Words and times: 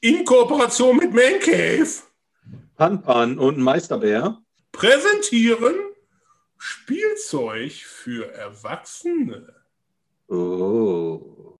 in 0.00 0.24
Kooperation 0.24 0.96
mit 0.96 1.12
Man 1.12 1.40
Cave 1.40 1.88
Panpan 2.76 3.38
und 3.38 3.58
Meisterbär 3.58 4.38
präsentieren 4.72 5.74
Spielzeug 6.56 7.72
für 7.72 8.32
Erwachsene. 8.32 9.54
Oh. 10.28 11.56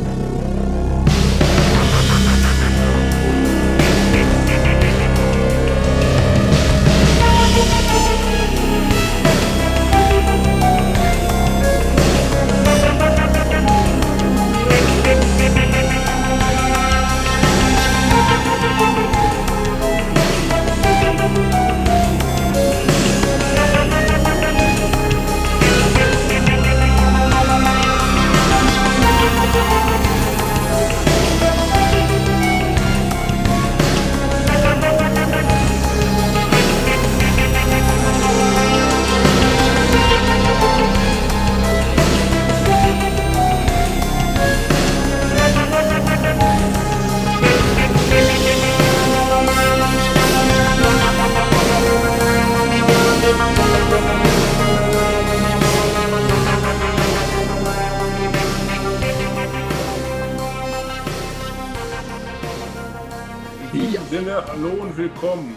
Sinne, 64.24 64.46
hallo 64.48 64.70
und 64.84 64.96
willkommen 64.96 65.54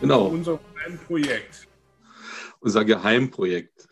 Genau, 0.00 0.28
zu 0.30 0.34
unserem 0.36 0.58
kleinen 0.74 0.98
Projekt. 1.00 1.68
unser 2.60 2.82
Geheimprojekt. 2.82 3.86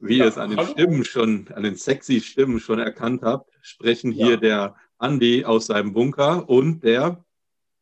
Wie 0.00 0.18
Ja, 0.18 0.24
ihr 0.24 0.28
es 0.28 0.36
an 0.36 0.50
den 0.50 0.58
hallo. 0.58 0.70
Stimmen 0.72 1.04
schon, 1.06 1.48
an 1.54 1.62
den 1.62 1.76
sexy 1.76 2.20
Stimmen 2.20 2.60
schon 2.60 2.78
erkannt 2.78 3.22
habt, 3.22 3.50
sprechen 3.62 4.12
hier 4.12 4.32
Ja. 4.32 4.36
der 4.36 4.76
Andi 4.98 5.46
aus 5.46 5.68
seinem 5.68 5.94
Bunker 5.94 6.46
und 6.46 6.84
der, 6.84 7.24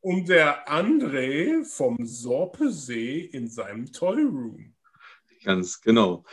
Und 0.03 0.29
der 0.29 0.69
André 0.69 1.65
vom 1.65 1.97
Sorpesee 2.07 3.19
in 3.19 3.49
seinem 3.49 3.91
Toy 3.93 4.23
Room. 4.23 4.77
ganz 5.43 5.81
genau. 5.81 6.25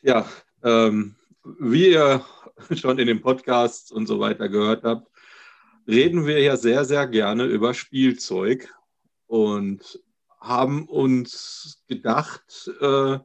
Ja, 0.00 0.26
ähm, 0.64 1.14
wie 1.60 1.90
ihr 1.92 2.24
schon 2.76 2.98
in 2.98 3.06
den 3.06 3.20
Podcasts 3.20 3.92
und 3.92 4.08
so 4.08 4.18
weiter 4.18 4.48
gehört 4.48 4.82
habt, 4.82 5.11
reden 5.86 6.26
wir 6.26 6.40
ja 6.40 6.56
sehr, 6.56 6.84
sehr 6.84 7.06
gerne 7.06 7.44
über 7.44 7.74
Spielzeug 7.74 8.72
und 9.26 10.00
haben 10.40 10.88
uns 10.88 11.82
gedacht, 11.88 12.70
äh, 12.80 13.18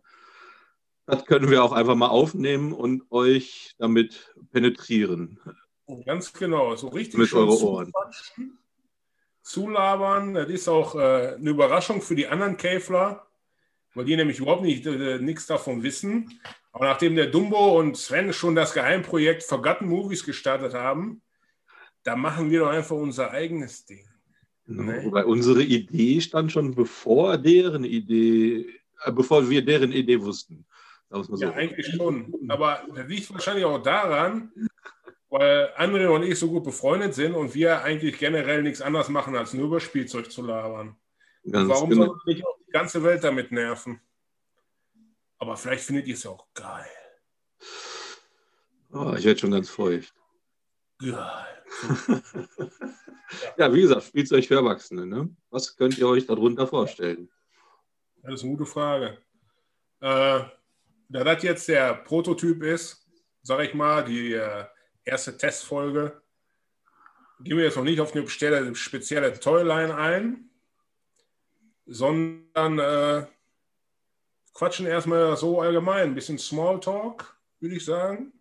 das 1.05 1.25
können 1.25 1.49
wir 1.49 1.63
auch 1.63 1.71
einfach 1.71 1.95
mal 1.95 2.09
aufnehmen 2.09 2.73
und 2.73 3.03
euch 3.11 3.73
damit 3.77 4.35
penetrieren. 4.51 5.39
Ganz 6.05 6.33
genau, 6.33 6.75
so 6.75 6.89
richtig 6.89 7.17
Mit 7.17 7.33
eure 7.33 7.57
Ohren. 7.63 7.93
zulabern. 9.41 10.33
Das 10.33 10.49
ist 10.49 10.67
auch 10.67 10.95
äh, 10.95 11.35
eine 11.35 11.49
Überraschung 11.49 12.01
für 12.01 12.15
die 12.15 12.27
anderen 12.27 12.57
Käfler, 12.57 13.25
weil 13.93 14.03
die 14.03 14.17
nämlich 14.17 14.39
überhaupt 14.39 14.63
nicht 14.63 14.85
äh, 14.85 15.19
nichts 15.19 15.47
davon 15.47 15.81
wissen. 15.83 16.41
Aber 16.73 16.85
nachdem 16.85 17.15
der 17.15 17.27
Dumbo 17.27 17.79
und 17.79 17.95
Sven 17.97 18.33
schon 18.33 18.55
das 18.55 18.73
Geheimprojekt 18.73 19.43
Forgotten 19.43 19.87
Movies 19.87 20.25
gestartet 20.25 20.73
haben, 20.73 21.21
da 22.07 22.15
machen 22.15 22.49
wir 22.49 22.61
doch 22.61 22.69
einfach 22.69 22.95
unser 22.95 23.31
eigenes 23.31 23.85
Ding. 23.85 24.07
Nee. 24.65 25.03
Wobei 25.03 25.25
unsere 25.25 25.61
Idee 25.61 26.21
stand 26.21 26.53
schon 26.53 26.73
bevor 26.73 27.37
deren 27.37 27.83
Idee, 27.83 28.65
äh, 29.03 29.11
bevor 29.11 29.49
wir 29.49 29.63
deren 29.63 29.91
Idee 29.91 30.21
wussten. 30.21 30.65
Mal 31.09 31.25
so. 31.25 31.35
Ja, 31.35 31.51
eigentlich 31.51 31.85
schon. 31.87 32.33
Aber 32.47 32.81
das 32.95 33.07
liegt 33.09 33.33
wahrscheinlich 33.33 33.65
auch 33.65 33.83
daran, 33.83 34.53
weil 35.29 35.73
André 35.75 36.07
und 36.07 36.23
ich 36.23 36.39
so 36.39 36.49
gut 36.49 36.63
befreundet 36.63 37.13
sind 37.13 37.33
und 37.33 37.53
wir 37.53 37.83
eigentlich 37.83 38.17
generell 38.17 38.63
nichts 38.63 38.81
anderes 38.81 39.09
machen, 39.09 39.35
als 39.35 39.53
nur 39.53 39.65
über 39.65 39.81
Spielzeug 39.81 40.31
zu 40.31 40.43
labern. 40.43 40.95
Ganz 41.49 41.69
Warum 41.69 41.89
genau. 41.89 42.05
soll 42.05 42.19
nicht 42.25 42.45
auch 42.45 42.57
die 42.65 42.71
ganze 42.71 43.03
Welt 43.03 43.21
damit 43.21 43.51
nerven? 43.51 43.99
Aber 45.39 45.57
vielleicht 45.57 45.83
findet 45.83 46.07
ihr 46.07 46.13
es 46.13 46.23
ja 46.23 46.31
auch 46.31 46.47
geil. 46.53 46.87
Oh, 48.93 49.13
ich 49.17 49.25
werde 49.25 49.39
schon 49.39 49.51
ganz 49.51 49.69
feucht. 49.69 50.16
Geil. 50.99 51.63
Ja, 53.57 53.73
wie 53.73 53.81
gesagt, 53.81 54.03
Spielzeug 54.03 54.45
für 54.45 54.55
Erwachsene. 54.55 55.05
Ne? 55.05 55.29
Was 55.49 55.75
könnt 55.75 55.97
ihr 55.97 56.07
euch 56.07 56.25
darunter 56.25 56.67
vorstellen? 56.67 57.29
Das 58.23 58.35
ist 58.35 58.43
eine 58.43 58.51
gute 58.53 58.65
Frage. 58.65 59.17
Äh, 59.99 60.43
da 61.09 61.23
das 61.23 61.43
jetzt 61.43 61.67
der 61.67 61.95
Prototyp 61.95 62.63
ist, 62.63 63.05
sage 63.41 63.65
ich 63.65 63.73
mal, 63.73 64.03
die 64.03 64.33
äh, 64.33 64.65
erste 65.03 65.37
Testfolge, 65.37 66.21
gehen 67.39 67.57
wir 67.57 67.65
jetzt 67.65 67.77
noch 67.77 67.83
nicht 67.83 67.99
auf 67.99 68.15
eine 68.15 68.27
spezielle, 68.27 68.75
spezielle 68.75 69.39
Toyline 69.39 69.95
ein, 69.95 70.49
sondern 71.85 72.79
äh, 72.79 73.25
quatschen 74.53 74.87
erstmal 74.87 75.37
so 75.37 75.61
allgemein, 75.61 76.09
ein 76.09 76.15
bisschen 76.15 76.37
Smalltalk, 76.37 77.37
würde 77.59 77.75
ich 77.75 77.85
sagen. 77.85 78.33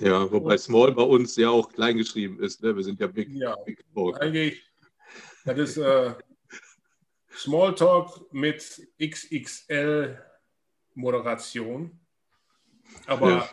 Ja, 0.00 0.30
wobei 0.30 0.56
Small 0.58 0.92
bei 0.92 1.02
uns 1.02 1.36
ja 1.36 1.48
auch 1.50 1.72
klein 1.72 1.96
geschrieben 1.96 2.42
ist. 2.42 2.62
Ne? 2.62 2.76
Wir 2.76 2.84
sind 2.84 3.00
ja 3.00 3.06
Big, 3.06 3.28
Ja. 3.30 3.56
Big 3.56 3.82
Talk. 3.94 4.20
Eigentlich, 4.20 4.62
das 5.44 5.58
ist 5.58 5.76
äh, 5.78 6.14
Smalltalk 7.36 8.32
mit 8.32 8.86
XXL-Moderation. 9.00 11.98
Aber 13.06 13.30
Ja. 13.30 13.48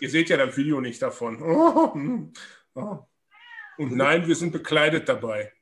ihr 0.00 0.10
seht 0.10 0.28
ja 0.30 0.36
das 0.36 0.56
Video 0.56 0.80
nicht 0.80 1.00
davon. 1.02 1.40
Oh, 1.42 1.94
hm, 1.94 2.32
oh. 2.74 2.98
Und 3.78 3.96
nein, 3.96 4.26
wir 4.26 4.36
sind 4.36 4.52
bekleidet 4.52 5.08
dabei. 5.08 5.52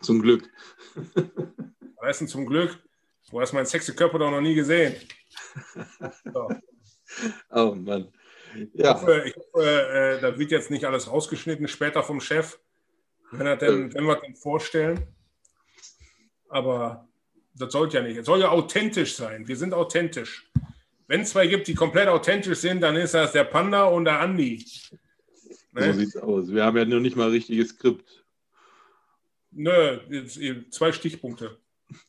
Zum 0.00 0.22
Glück. 0.22 0.48
Weißt 1.96 2.20
du, 2.22 2.26
zum 2.26 2.46
Glück, 2.46 2.78
du 3.30 3.40
hast 3.40 3.52
meinen 3.52 3.66
sexy 3.66 3.94
Körper 3.94 4.18
doch 4.18 4.30
noch 4.30 4.40
nie 4.40 4.54
gesehen. 4.54 4.94
So. 6.32 6.48
Oh 7.50 7.74
Mann. 7.74 8.08
Ich 8.54 8.68
Ja, 8.74 8.94
hoffe, 8.94 9.24
ich 9.26 9.36
hoffe 9.36 9.64
äh, 9.64 10.20
da 10.20 10.38
wird 10.38 10.50
jetzt 10.50 10.70
nicht 10.70 10.84
alles 10.84 11.10
rausgeschnitten 11.10 11.68
später 11.68 12.02
vom 12.02 12.20
Chef, 12.20 12.58
wenn, 13.30 13.46
er 13.46 13.56
denn, 13.56 13.92
wenn 13.94 14.04
wir 14.04 14.16
denn 14.16 14.34
vorstellen. 14.34 15.06
Aber 16.48 17.08
das 17.54 17.72
sollte 17.72 17.98
ja 17.98 18.02
nicht. 18.02 18.16
Es 18.16 18.26
soll 18.26 18.40
ja 18.40 18.48
authentisch 18.50 19.14
sein. 19.14 19.46
Wir 19.46 19.56
sind 19.56 19.72
authentisch. 19.74 20.50
Wenn 21.06 21.20
es 21.22 21.30
zwei 21.30 21.46
gibt, 21.46 21.66
die 21.68 21.74
komplett 21.74 22.08
authentisch 22.08 22.58
sind, 22.58 22.80
dann 22.80 22.96
ist 22.96 23.14
das 23.14 23.32
der 23.32 23.44
Panda 23.44 23.84
und 23.84 24.04
der 24.04 24.20
Andi. 24.20 24.64
so 24.66 24.96
Ne? 25.72 25.94
sieht's 25.94 26.16
aus. 26.16 26.52
Wir 26.52 26.64
haben 26.64 26.76
ja 26.76 26.84
noch 26.84 27.00
nicht 27.00 27.16
mal 27.16 27.26
ein 27.26 27.30
richtiges 27.32 27.70
Skript. 27.70 28.24
Nö, 29.52 29.98
zwei 30.70 30.92
Stichpunkte. 30.92 31.58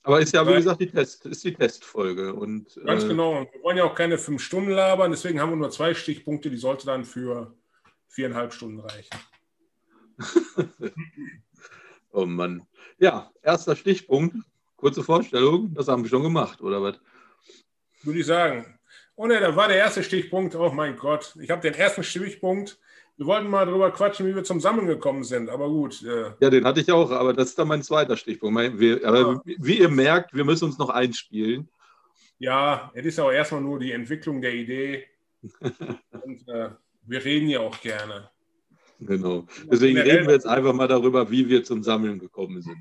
Aber 0.03 0.19
ist 0.19 0.33
ja, 0.33 0.47
wie 0.47 0.53
gesagt, 0.53 0.81
die 0.81 0.89
Test, 0.89 1.25
ist 1.25 1.43
die 1.43 1.53
Testfolge. 1.53 2.33
Und, 2.33 2.79
Ganz 2.85 3.03
äh, 3.03 3.07
genau. 3.07 3.39
Und 3.39 3.53
wir 3.53 3.63
wollen 3.63 3.78
ja 3.78 3.83
auch 3.83 3.95
keine 3.95 4.17
fünf 4.17 4.41
Stunden 4.41 4.72
labern, 4.72 5.11
deswegen 5.11 5.39
haben 5.39 5.51
wir 5.51 5.55
nur 5.55 5.72
zwei 5.72 5.93
Stichpunkte, 5.93 6.49
die 6.49 6.57
sollte 6.57 6.85
dann 6.85 7.05
für 7.05 7.53
viereinhalb 8.07 8.53
Stunden 8.53 8.79
reichen. 8.79 9.17
Oh 12.13 12.25
Mann. 12.25 12.67
Ja, 12.99 13.31
erster 13.41 13.73
Stichpunkt. 13.73 14.35
Kurze 14.75 15.01
Vorstellung. 15.01 15.73
Das 15.73 15.87
haben 15.87 16.03
wir 16.03 16.09
schon 16.09 16.23
gemacht, 16.23 16.59
oder 16.59 16.81
was? 16.81 16.99
würde 18.03 18.19
ich 18.19 18.25
sagen. 18.25 18.79
Oh 19.16 19.27
ne, 19.27 19.39
da 19.39 19.55
war 19.55 19.67
der 19.67 19.77
erste 19.77 20.03
Stichpunkt. 20.03 20.55
Oh 20.55 20.72
mein 20.72 20.97
Gott, 20.97 21.35
ich 21.39 21.49
habe 21.49 21.61
den 21.61 21.73
ersten 21.73 22.03
Stichpunkt. 22.03 22.79
Wir 23.22 23.28
wollten 23.28 23.52
mal 23.52 23.68
darüber 23.68 23.91
quatschen, 23.91 24.26
wie 24.26 24.34
wir 24.34 24.44
zum 24.44 24.59
Sammeln 24.59 24.88
gekommen 24.88 25.23
sind. 25.23 25.47
Aber 25.47 25.70
gut, 25.70 26.02
äh, 26.02 26.32
Ja, 26.40 26.50
den 26.50 26.66
hatte 26.66 26.79
ich 26.82 26.91
auch, 26.91 27.12
aber 27.12 27.34
das 27.34 27.50
ist 27.50 27.59
dann 27.59 27.68
mein 27.68 27.84
zweiter 27.84 28.18
Stichpunkt. 28.18 28.52
Mein, 28.56 28.79
wir, 28.79 29.06
aber 29.08 29.20
Ja. 29.20 29.41
wie, 29.46 29.78
ihr 29.78 29.90
merkt, 29.90 30.34
wir 30.34 30.44
müssen 30.44 30.66
uns 30.66 30.79
noch 30.79 30.90
einspielen. 30.90 31.70
ja, 32.40 32.90
es 32.96 33.06
ist 33.06 33.20
auch 33.20 33.29
erstmal 33.32 33.62
nur 33.62 33.78
die 33.78 33.91
Entwicklung 33.91 34.41
der 34.41 34.56
Idee. 34.56 35.06
Und 36.23 36.47
äh, 36.47 36.70
wir 37.06 37.23
reden 37.23 37.47
ja 37.47 37.59
auch 37.59 37.79
gerne. 37.79 38.32
Genau. 39.00 39.46
Deswegen 39.72 40.00
reden 40.00 40.26
wir 40.26 40.34
jetzt 40.34 40.47
einfach 40.47 40.73
mal 40.73 40.88
darüber, 40.88 41.29
wie 41.29 41.47
wir 41.47 41.64
zum 41.64 41.84
Sammeln 41.84 42.18
gekommen 42.18 42.59
sind. 42.64 42.78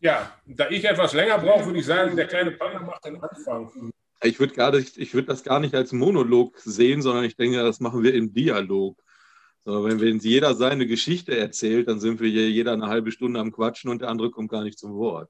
Ja, 0.00 0.34
da 0.44 0.68
ich 0.68 0.84
etwas 0.84 1.14
länger 1.14 1.38
brauche, 1.38 1.64
würde 1.64 1.78
ich 1.78 1.86
sagen, 1.86 2.14
der 2.14 2.26
kleine 2.26 2.50
Panda 2.50 2.80
macht 2.80 3.06
den 3.06 3.22
Anfang. 3.22 3.70
Ich 4.22 4.40
würde 4.40 4.56
würd 4.56 5.28
das 5.28 5.44
gar 5.44 5.60
nicht 5.60 5.74
als 5.74 5.92
Monolog 5.92 6.58
sehen, 6.58 7.02
sondern 7.02 7.24
ich 7.24 7.36
denke, 7.36 7.62
das 7.62 7.80
machen 7.80 8.02
wir 8.02 8.14
im 8.14 8.32
Dialog. 8.32 9.02
So, 9.64 9.84
wenn, 9.84 10.00
wenn 10.00 10.18
jeder 10.18 10.54
seine 10.54 10.86
Geschichte 10.86 11.36
erzählt, 11.36 11.88
dann 11.88 12.00
sind 12.00 12.20
wir 12.20 12.30
hier 12.30 12.48
jeder 12.48 12.72
eine 12.72 12.86
halbe 12.86 13.10
Stunde 13.10 13.40
am 13.40 13.52
Quatschen 13.52 13.90
und 13.90 14.00
der 14.00 14.08
andere 14.08 14.30
kommt 14.30 14.50
gar 14.50 14.62
nicht 14.62 14.78
zum 14.78 14.94
Wort. 14.94 15.28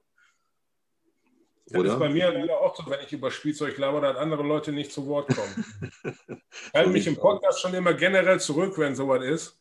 Das 1.69 1.83
ist 1.83 1.99
bei 1.99 2.09
mir 2.09 2.31
leider 2.31 2.61
auch 2.61 2.75
so, 2.75 2.89
wenn 2.89 3.01
ich 3.01 3.11
über 3.11 3.29
Spielzeug 3.29 3.77
laber, 3.77 3.99
dass 3.99 4.15
andere 4.15 4.43
Leute 4.43 4.71
nicht 4.71 4.91
zu 4.91 5.05
Wort 5.07 5.27
kommen. 5.35 5.65
ich 6.23 6.73
halte 6.73 6.91
mich 6.91 7.07
im 7.07 7.17
Podcast 7.17 7.59
schon 7.59 7.73
immer 7.73 7.93
generell 7.93 8.39
zurück, 8.39 8.77
wenn 8.77 8.95
sowas 8.95 9.23
ist. 9.23 9.59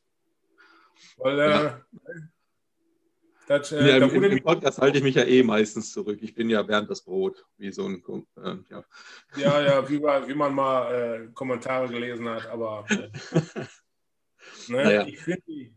Weil 1.17 1.41
äh, 1.41 1.51
ja. 1.51 1.81
Das, 3.47 3.71
äh, 3.71 3.89
ja, 3.89 4.05
im, 4.05 4.25
im, 4.25 4.43
Podcast 4.43 4.79
halte 4.79 4.99
ich 4.99 5.05
mich 5.05 5.15
ja 5.15 5.23
eh 5.23 5.43
meistens 5.43 5.93
zurück. 5.93 6.19
Ich 6.21 6.35
bin 6.35 6.51
ja 6.51 6.63
Bernd 6.63 6.91
das 6.91 7.03
Brot, 7.03 7.47
wie 7.59 7.71
so 7.71 7.87
ein. 7.87 8.03
Äh, 8.43 8.57
ja. 8.71 8.85
ja, 9.37 9.63
ja, 9.63 9.89
wie, 9.89 10.01
wie 10.01 10.35
man 10.35 10.55
mal 10.55 10.93
äh, 10.93 11.33
Kommentare 11.33 11.89
gelesen 11.89 12.29
hat, 12.29 12.47
aber 12.47 12.85
äh, 12.89 13.09
ne, 14.69 14.85
naja. 14.85 15.07
ich 15.07 15.19
finde 15.21 15.71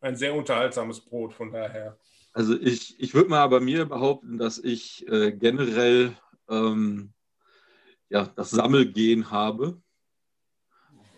ein 0.00 0.16
sehr 0.16 0.34
unterhaltsames 0.34 1.00
Brot, 1.00 1.34
von 1.34 1.52
daher. 1.52 1.98
Also 2.32 2.58
ich, 2.58 2.98
ich 2.98 3.12
würde 3.12 3.28
mal 3.28 3.46
bei 3.48 3.60
mir 3.60 3.84
behaupten, 3.84 4.38
dass 4.38 4.58
ich 4.58 5.06
äh, 5.08 5.32
generell 5.32 6.16
ähm, 6.48 7.12
ja, 8.08 8.24
das 8.34 8.50
Sammelgehen 8.50 9.30
habe 9.30 9.80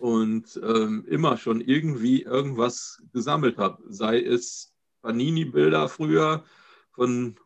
und 0.00 0.60
ähm, 0.64 1.06
immer 1.08 1.36
schon 1.36 1.60
irgendwie 1.60 2.22
irgendwas 2.22 3.02
gesammelt 3.12 3.58
habe, 3.58 3.82
sei 3.88 4.20
es 4.20 4.71
Panini-Bilder 5.02 5.88
früher 5.88 6.44
von 6.92 7.36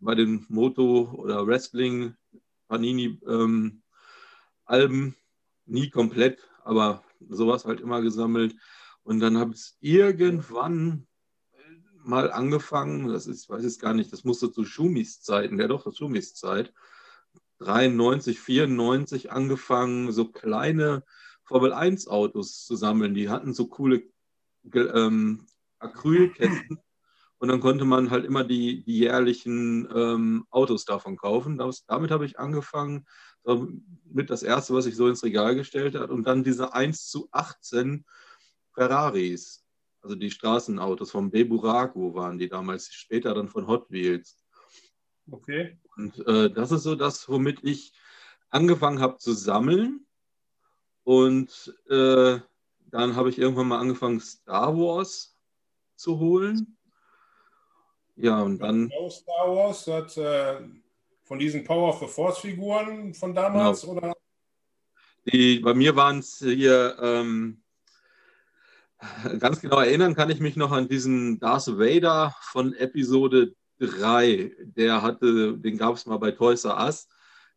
bei 0.00 0.14
den 0.14 0.44
Moto- 0.48 1.12
oder 1.14 1.46
Wrestling 1.46 2.14
Panini-Alben. 2.68 3.82
Ähm, 4.68 5.14
Nie 5.66 5.88
komplett, 5.88 6.46
aber 6.62 7.02
sowas 7.26 7.64
halt 7.64 7.80
immer 7.80 8.02
gesammelt. 8.02 8.54
Und 9.02 9.20
dann 9.20 9.38
habe 9.38 9.54
ich 9.54 9.74
irgendwann 9.80 11.06
mal 12.04 12.30
angefangen, 12.30 13.08
das 13.08 13.26
ist, 13.26 13.48
weiß 13.48 13.64
ich 13.64 13.78
gar 13.78 13.94
nicht, 13.94 14.12
das 14.12 14.24
musste 14.24 14.52
zu 14.52 14.64
Schumis 14.64 15.22
Zeiten, 15.22 15.58
ja 15.58 15.68
doch, 15.68 15.90
Schumis 15.94 16.34
Zeit, 16.34 16.74
93, 17.60 18.40
94 18.40 19.32
angefangen, 19.32 20.12
so 20.12 20.30
kleine 20.30 21.02
Formel 21.44 21.72
1 21.72 22.08
Autos 22.08 22.64
zu 22.66 22.76
sammeln. 22.76 23.14
Die 23.14 23.30
hatten 23.30 23.54
so 23.54 23.68
coole 23.68 24.02
ähm, 24.74 25.46
Acrylkästen 25.78 26.78
und 27.44 27.48
dann 27.48 27.60
konnte 27.60 27.84
man 27.84 28.08
halt 28.08 28.24
immer 28.24 28.42
die, 28.42 28.82
die 28.84 29.00
jährlichen 29.00 29.86
ähm, 29.94 30.46
Autos 30.48 30.86
davon 30.86 31.18
kaufen. 31.18 31.58
Das, 31.58 31.84
damit 31.84 32.10
habe 32.10 32.24
ich 32.24 32.38
angefangen, 32.38 33.04
mit 34.06 34.30
das 34.30 34.42
erste, 34.42 34.72
was 34.72 34.86
ich 34.86 34.96
so 34.96 35.08
ins 35.08 35.22
Regal 35.22 35.54
gestellt 35.54 35.94
habe. 35.94 36.10
Und 36.14 36.26
dann 36.26 36.42
diese 36.42 36.72
1 36.72 37.10
zu 37.10 37.28
18 37.32 38.06
Ferraris, 38.72 39.62
also 40.00 40.16
die 40.16 40.30
Straßenautos 40.30 41.10
vom 41.10 41.30
Beburago 41.30 42.14
waren 42.14 42.38
die 42.38 42.48
damals, 42.48 42.94
später 42.94 43.34
dann 43.34 43.50
von 43.50 43.66
Hot 43.66 43.90
Wheels. 43.90 44.42
Okay. 45.30 45.78
Und 45.98 46.26
äh, 46.26 46.50
das 46.50 46.72
ist 46.72 46.84
so 46.84 46.94
das, 46.94 47.28
womit 47.28 47.62
ich 47.62 47.92
angefangen 48.48 49.00
habe 49.00 49.18
zu 49.18 49.34
sammeln. 49.34 50.06
Und 51.02 51.78
äh, 51.90 52.38
dann 52.86 53.16
habe 53.16 53.28
ich 53.28 53.38
irgendwann 53.38 53.68
mal 53.68 53.80
angefangen, 53.80 54.18
Star 54.18 54.74
Wars 54.74 55.36
zu 55.94 56.18
holen. 56.18 56.78
Ja, 58.16 58.42
und 58.42 58.58
dann. 58.58 58.90
Star 59.10 59.54
Wars 59.54 59.86
hat 59.86 60.16
äh, 60.16 60.60
von 61.24 61.38
diesen 61.38 61.64
Power 61.64 61.88
of 61.88 62.00
the 62.00 62.06
Force-Figuren 62.06 63.14
von 63.14 63.34
damals 63.34 63.82
genau. 63.82 63.94
oder? 63.94 64.14
Die, 65.26 65.60
bei 65.60 65.74
mir 65.74 65.96
waren 65.96 66.18
es 66.18 66.38
hier, 66.38 66.96
ähm, 67.00 67.62
ganz 69.38 69.60
genau 69.60 69.80
erinnern 69.80 70.14
kann 70.14 70.30
ich 70.30 70.40
mich 70.40 70.56
noch 70.56 70.70
an 70.70 70.88
diesen 70.88 71.38
Darth 71.38 71.66
Vader 71.66 72.34
von 72.42 72.74
Episode 72.74 73.54
3. 73.80 74.54
Der 74.60 75.02
hatte, 75.02 75.56
den 75.58 75.78
gab 75.78 75.94
es 75.94 76.06
mal 76.06 76.18
bei 76.18 76.30
Toys 76.30 76.64
R 76.64 76.78
Us. 76.84 77.08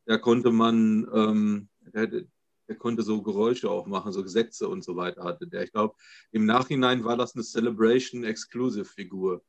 Da 0.06 0.18
konnte 0.18 0.52
man, 0.52 1.08
ähm, 1.14 1.70
der, 1.94 2.08
der, 2.08 2.76
konnte 2.78 3.04
so 3.04 3.22
Geräusche 3.22 3.70
auch 3.70 3.86
machen, 3.86 4.12
so 4.12 4.24
Gesetze 4.24 4.68
und 4.68 4.84
so 4.84 4.96
weiter 4.96 5.24
hatte 5.24 5.48
der. 5.48 5.64
Ich 5.64 5.72
glaube, 5.72 5.96
im 6.32 6.46
Nachhinein 6.46 7.04
war 7.04 7.18
das 7.18 7.36
eine 7.36 7.44
Celebration 7.44 8.24
Exclusive 8.24 8.86
Figur. 8.86 9.42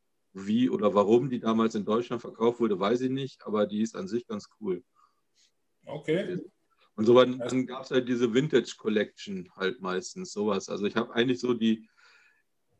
Wie 0.46 0.70
oder 0.70 0.94
warum 0.94 1.30
die 1.30 1.40
damals 1.40 1.74
in 1.74 1.84
Deutschland 1.84 2.22
verkauft 2.22 2.60
wurde, 2.60 2.78
weiß 2.78 3.00
ich 3.02 3.10
nicht, 3.10 3.46
aber 3.46 3.66
die 3.66 3.82
ist 3.82 3.96
an 3.96 4.08
sich 4.08 4.26
ganz 4.26 4.48
cool. 4.60 4.82
Okay. 5.86 6.38
Und 6.96 7.06
so 7.06 7.14
dann, 7.14 7.38
dann 7.38 7.66
gab 7.66 7.84
es 7.84 7.90
halt 7.90 8.08
diese 8.08 8.34
Vintage 8.34 8.74
Collection 8.76 9.50
halt 9.56 9.80
meistens, 9.80 10.32
sowas. 10.32 10.68
Also 10.68 10.84
ich 10.86 10.96
habe 10.96 11.14
eigentlich 11.14 11.40
so 11.40 11.54
die, 11.54 11.88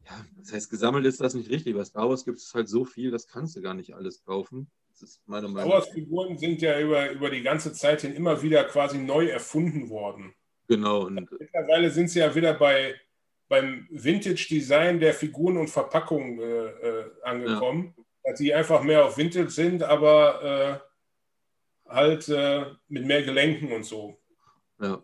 ja, 0.04 0.24
das 0.36 0.52
heißt, 0.52 0.70
gesammelt 0.70 1.06
ist 1.06 1.20
das 1.20 1.34
nicht 1.34 1.50
richtig. 1.50 1.74
Bei 1.74 1.84
Star 1.84 2.08
Wars 2.08 2.24
gibt 2.24 2.38
es 2.38 2.52
halt 2.52 2.68
so 2.68 2.84
viel, 2.84 3.10
das 3.10 3.28
kannst 3.28 3.56
du 3.56 3.62
gar 3.62 3.74
nicht 3.74 3.94
alles 3.94 4.24
kaufen. 4.24 4.70
Das 4.90 5.02
ist 5.02 5.22
meine 5.26 5.48
Meinung. 5.48 5.70
Star 5.70 5.80
Wars-Figuren 5.80 6.36
sind 6.36 6.60
ja 6.62 6.80
über, 6.80 7.12
über 7.12 7.30
die 7.30 7.42
ganze 7.42 7.72
Zeit 7.72 8.00
hin 8.00 8.14
immer 8.14 8.42
wieder 8.42 8.64
quasi 8.64 8.98
neu 8.98 9.26
erfunden 9.28 9.88
worden. 9.88 10.34
Genau. 10.66 11.06
Und 11.06 11.30
Mittlerweile 11.38 11.90
sind 11.90 12.10
sie 12.10 12.18
ja 12.18 12.34
wieder 12.34 12.54
bei 12.54 12.94
beim 13.48 13.86
Vintage-Design 13.90 15.00
der 15.00 15.14
Figuren 15.14 15.56
und 15.56 15.68
Verpackungen 15.68 16.38
äh, 16.38 16.66
äh, 16.66 17.10
angekommen. 17.22 17.94
Ja. 17.96 18.04
Dass 18.24 18.38
die 18.38 18.52
einfach 18.52 18.82
mehr 18.82 19.04
auf 19.04 19.16
Vintage 19.16 19.50
sind, 19.50 19.82
aber 19.82 20.82
äh, 21.86 21.90
halt 21.90 22.28
äh, 22.28 22.66
mit 22.88 23.06
mehr 23.06 23.22
Gelenken 23.22 23.72
und 23.72 23.84
so. 23.84 24.20
Ja. 24.80 25.02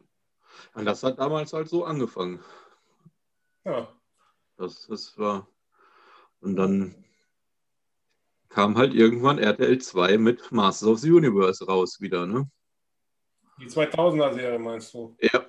Und 0.75 0.85
das 0.85 1.03
hat 1.03 1.19
damals 1.19 1.53
halt 1.53 1.69
so 1.69 1.85
angefangen. 1.85 2.41
Ja. 3.65 3.89
Das, 4.57 4.87
das 4.87 5.19
war. 5.19 5.49
Und 6.41 6.57
dann 6.57 7.05
kam 8.51 8.77
halt 8.77 8.95
irgendwann 8.95 9.39
RTL 9.39 9.79
2 9.79 10.19
mit 10.19 10.53
Masters 10.53 10.89
of 10.89 10.99
the 11.01 11.11
Universe 11.11 11.65
raus 11.65 12.01
wieder, 12.01 12.27
ne? 12.27 12.49
Die 13.59 13.67
2000er-Serie 13.67 14.59
meinst 14.59 14.93
du? 14.93 15.17
Ja. 15.21 15.47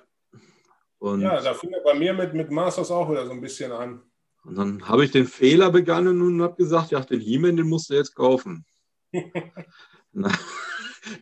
Und 0.98 1.20
ja, 1.20 1.40
da 1.40 1.54
fing 1.54 1.72
er 1.72 1.82
bei 1.82 1.94
mir 1.94 2.14
mit, 2.14 2.34
mit 2.34 2.50
Masters 2.50 2.90
auch 2.90 3.10
wieder 3.10 3.26
so 3.26 3.32
ein 3.32 3.40
bisschen 3.40 3.72
an. 3.72 4.02
Und 4.44 4.56
dann 4.56 4.88
habe 4.88 5.04
ich 5.04 5.10
den 5.10 5.26
Fehler 5.26 5.70
begangen 5.70 6.22
und 6.22 6.40
habe 6.40 6.56
gesagt, 6.56 6.90
ja, 6.92 7.00
den 7.00 7.20
He-Man, 7.20 7.56
den 7.56 7.68
musst 7.68 7.90
du 7.90 7.94
jetzt 7.94 8.14
kaufen. 8.14 8.64
Na, 10.12 10.30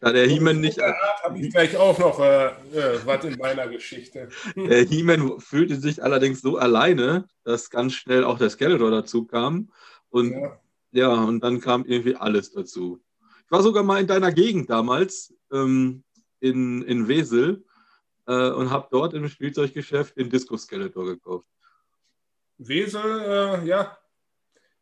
da 0.00 0.12
der 0.12 0.26
He-Man 0.26 0.60
nicht... 0.60 0.78
habe 0.80 1.38
ich 1.38 1.50
gleich 1.50 1.76
auch 1.76 1.98
noch 1.98 2.20
äh, 2.20 2.46
äh, 2.46 3.00
was 3.04 3.24
in 3.24 3.38
meiner 3.38 3.68
Geschichte. 3.68 4.28
Der 4.56 4.84
He-Man 4.84 5.40
fühlte 5.40 5.76
sich 5.76 6.02
allerdings 6.02 6.40
so 6.40 6.56
alleine, 6.56 7.26
dass 7.44 7.70
ganz 7.70 7.94
schnell 7.94 8.24
auch 8.24 8.38
der 8.38 8.50
Skeletor 8.50 8.90
dazu 8.90 9.26
kam. 9.26 9.70
Und 10.10 10.32
ja. 10.32 10.60
ja, 10.92 11.12
und 11.12 11.42
dann 11.42 11.60
kam 11.60 11.84
irgendwie 11.84 12.16
alles 12.16 12.52
dazu. 12.52 13.00
Ich 13.44 13.50
war 13.50 13.62
sogar 13.62 13.82
mal 13.82 14.00
in 14.00 14.06
deiner 14.06 14.32
Gegend 14.32 14.70
damals, 14.70 15.34
ähm, 15.52 16.04
in, 16.40 16.82
in 16.82 17.08
Wesel, 17.08 17.64
äh, 18.26 18.50
und 18.50 18.70
habe 18.70 18.88
dort 18.90 19.14
im 19.14 19.28
Spielzeuggeschäft 19.28 20.16
den 20.16 20.30
Disco 20.30 20.56
Skeletor 20.56 21.06
gekauft. 21.06 21.46
Wesel, 22.58 23.02
äh, 23.02 23.66
ja, 23.66 23.98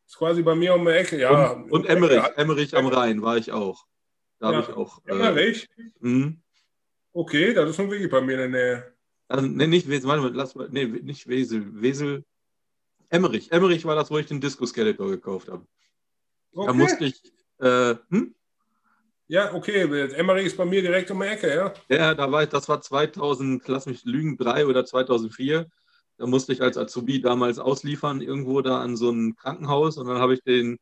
ist 0.07 0.17
quasi 0.17 0.43
bei 0.43 0.55
mir 0.55 0.75
um 0.75 0.85
die 0.85 0.93
Ecke, 0.93 1.19
ja. 1.19 1.53
Und, 1.53 1.73
und 1.73 1.87
Emmerich, 1.87 2.23
Emmerich 2.37 2.77
am 2.77 2.87
Rhein 2.87 3.23
war 3.23 3.37
ich 3.39 3.51
auch. 3.51 3.87
Da 4.39 4.51
ja. 4.51 4.57
habe 4.59 4.71
ich 4.71 4.77
auch. 4.77 5.01
Äh, 5.07 5.13
Emmerich? 5.13 5.69
Äh, 6.03 6.33
okay, 7.13 7.55
das 7.55 7.71
ist 7.71 7.77
schon 7.77 7.91
wirklich 7.91 8.11
bei 8.11 8.21
mir 8.21 8.33
in 8.33 8.39
der 8.39 8.49
Nähe. 8.49 8.93
Also, 9.29 9.47
nee, 9.47 9.67
nicht 9.67 9.89
Wesel, 9.89 10.09
warte 10.09 10.23
mal, 10.23 10.35
lass 10.35 10.55
mal, 10.55 10.69
nee, 10.71 10.85
nicht 10.85 11.27
Wesel, 11.29 11.81
Wesel, 11.81 12.25
Emmerich. 13.09 13.51
Emmerich 13.53 13.85
war 13.85 13.95
das, 13.95 14.11
wo 14.11 14.19
ich 14.19 14.27
den 14.27 14.41
Disco 14.41 14.67
Skeletor 14.67 15.09
gekauft 15.09 15.49
habe. 15.49 15.67
Okay. 16.53 16.67
Da 16.67 16.73
musste 16.75 17.05
ich, 17.05 17.23
äh, 17.61 17.95
hm? 18.11 18.35
Ja, 19.33 19.55
okay. 19.55 19.85
Emery 20.15 20.45
ist 20.45 20.59
bei 20.59 20.67
mir 20.67 20.83
direkt 20.83 21.11
um 21.11 21.19
die 21.21 21.27
Ecke, 21.27 21.55
ja? 21.55 21.73
Ja, 21.89 22.15
da 22.15 22.31
war, 22.31 22.45
das 22.45 22.69
war 22.69 22.83
2000, 22.83 23.67
lass 23.67 23.87
mich 23.87 24.05
lügen, 24.05 24.37
3 24.37 24.67
oder 24.67 24.85
2004. 24.85 25.71
Da 26.19 26.27
musste 26.27 26.53
ich 26.53 26.61
als 26.61 26.77
Azubi 26.77 27.19
damals 27.23 27.59
ausliefern, 27.59 28.21
irgendwo 28.21 28.61
da 28.61 28.83
an 28.83 28.95
so 28.95 29.11
ein 29.11 29.35
Krankenhaus. 29.35 29.97
Und 29.97 30.09
dann 30.09 30.19
habe 30.19 30.35
ich 30.35 30.43
den, 30.43 30.79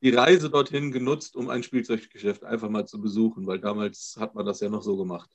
die 0.00 0.08
Reise 0.08 0.48
dorthin 0.48 0.92
genutzt, 0.92 1.36
um 1.36 1.50
ein 1.50 1.62
Spielzeuggeschäft 1.62 2.42
einfach 2.42 2.70
mal 2.70 2.86
zu 2.86 3.02
besuchen, 3.02 3.46
weil 3.46 3.58
damals 3.58 4.16
hat 4.18 4.34
man 4.34 4.46
das 4.46 4.60
ja 4.60 4.70
noch 4.70 4.82
so 4.82 4.96
gemacht. 4.96 5.28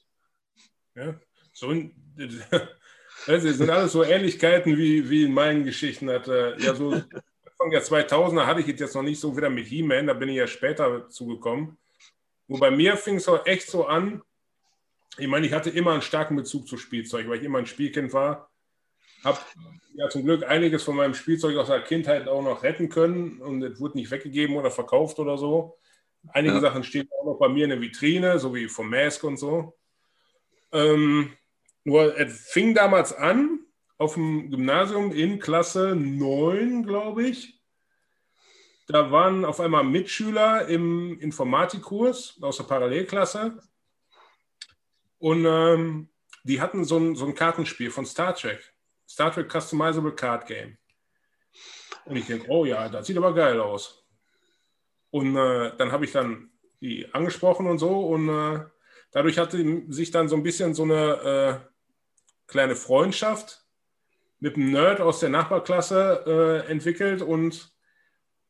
Ja, 0.95 1.19
so 1.53 1.69
ein, 1.69 1.93
das 3.27 3.43
sind 3.43 3.69
alles 3.69 3.91
so 3.91 4.03
Ähnlichkeiten 4.03 4.75
wie, 4.75 5.07
wie 5.07 5.25
in 5.25 5.33
meinen 5.35 5.65
Geschichten. 5.65 6.09
Hat, 6.09 6.25
ja, 6.25 6.73
so 6.73 6.93
Anfang 7.59 7.69
der 7.69 7.83
2000er 7.83 8.47
hatte 8.47 8.61
ich 8.61 8.65
jetzt 8.65 8.95
noch 8.95 9.03
nicht 9.03 9.19
so 9.19 9.37
wieder 9.37 9.51
mit 9.51 9.67
He-Man, 9.67 10.07
da 10.07 10.13
bin 10.15 10.29
ich 10.29 10.37
ja 10.37 10.47
später 10.47 11.07
zugekommen. 11.09 11.77
Nur 12.49 12.59
bei 12.59 12.71
mir 12.71 12.97
fing 12.97 13.15
es 13.15 13.29
auch 13.29 13.45
echt 13.45 13.69
so 13.69 13.85
an. 13.85 14.21
Ich 15.17 15.27
meine, 15.27 15.45
ich 15.45 15.53
hatte 15.53 15.69
immer 15.69 15.93
einen 15.93 16.01
starken 16.01 16.35
Bezug 16.35 16.67
zu 16.67 16.77
Spielzeug, 16.77 17.29
weil 17.29 17.37
ich 17.37 17.43
immer 17.43 17.59
ein 17.59 17.67
Spielkind 17.67 18.11
war. 18.11 18.49
Habe 19.23 19.39
ja 19.93 20.09
zum 20.09 20.23
Glück 20.23 20.43
einiges 20.43 20.83
von 20.83 20.95
meinem 20.95 21.13
Spielzeug 21.13 21.57
aus 21.57 21.67
der 21.67 21.81
Kindheit 21.81 22.27
auch 22.27 22.41
noch 22.41 22.63
retten 22.63 22.89
können 22.89 23.39
und 23.41 23.61
es 23.61 23.79
wurde 23.79 23.97
nicht 23.97 24.09
weggegeben 24.09 24.55
oder 24.55 24.71
verkauft 24.71 25.19
oder 25.19 25.37
so. 25.37 25.77
Einige 26.29 26.55
ja. 26.55 26.61
Sachen 26.61 26.83
stehen 26.83 27.07
auch 27.19 27.25
noch 27.25 27.39
bei 27.39 27.49
mir 27.49 27.65
in 27.65 27.69
der 27.69 27.81
Vitrine, 27.81 28.39
so 28.39 28.55
wie 28.55 28.67
vom 28.67 28.89
Mask 28.89 29.23
und 29.23 29.37
so. 29.37 29.77
Ähm, 30.71 31.33
nur 31.83 32.17
es 32.17 32.49
fing 32.49 32.73
damals 32.73 33.13
an, 33.13 33.59
auf 33.97 34.15
dem 34.15 34.49
Gymnasium 34.49 35.11
in 35.11 35.39
Klasse 35.39 35.95
9, 35.95 36.83
glaube 36.83 37.27
ich. 37.27 37.58
Da 38.89 39.12
waren 39.12 39.46
auf 39.46 39.60
einmal 39.60 39.84
Mitschüler 39.84 40.67
im 40.67 41.19
Informatikkurs 41.19 42.39
aus 42.41 42.58
der 42.58 42.63
Parallelklasse. 42.63 43.62
Und 45.19 45.46
ähm, 45.46 46.10
die 46.43 46.60
hatten 46.60 46.84
so 46.84 46.98
ein, 46.98 47.15
so 47.15 47.27
ein 47.27 47.36
Kartenspiel 47.36 47.91
von 47.91 48.08
Star 48.08 48.34
Trek. 48.34 48.74
Star 49.08 49.31
Trek 49.31 49.51
Customizable 49.51 50.15
Card 50.15 50.48
Game. 50.48 50.79
Und 52.05 52.15
ich 52.15 52.25
denke, 52.25 52.50
oh 52.50 52.65
ja, 52.65 52.89
das 52.89 53.05
sieht 53.05 53.17
aber 53.17 53.36
geil 53.36 53.60
aus. 53.60 54.08
Und 55.12 55.36
äh, 55.36 55.72
dann 55.77 55.91
habe 55.91 56.05
ich 56.05 56.12
dann 56.12 56.50
die 56.81 57.13
angesprochen 57.13 57.67
und 57.67 57.77
so. 57.77 58.08
Und 58.08 58.27
äh, 58.27 58.65
dadurch 59.12 59.38
hatte 59.38 59.84
sich 59.89 60.10
dann 60.10 60.27
so 60.29 60.36
ein 60.36 60.43
bisschen 60.43 60.74
so 60.74 60.81
eine 60.81 61.62
äh, 61.62 62.48
kleine 62.48 62.75
Freundschaft 62.75 63.63
mit 64.39 64.55
einem 64.55 64.72
Nerd 64.72 65.00
aus 65.00 65.19
der 65.19 65.29
Nachbarklasse 65.29 66.63
äh, 66.65 66.72
entwickelt. 66.72 67.22
Und 67.22 67.72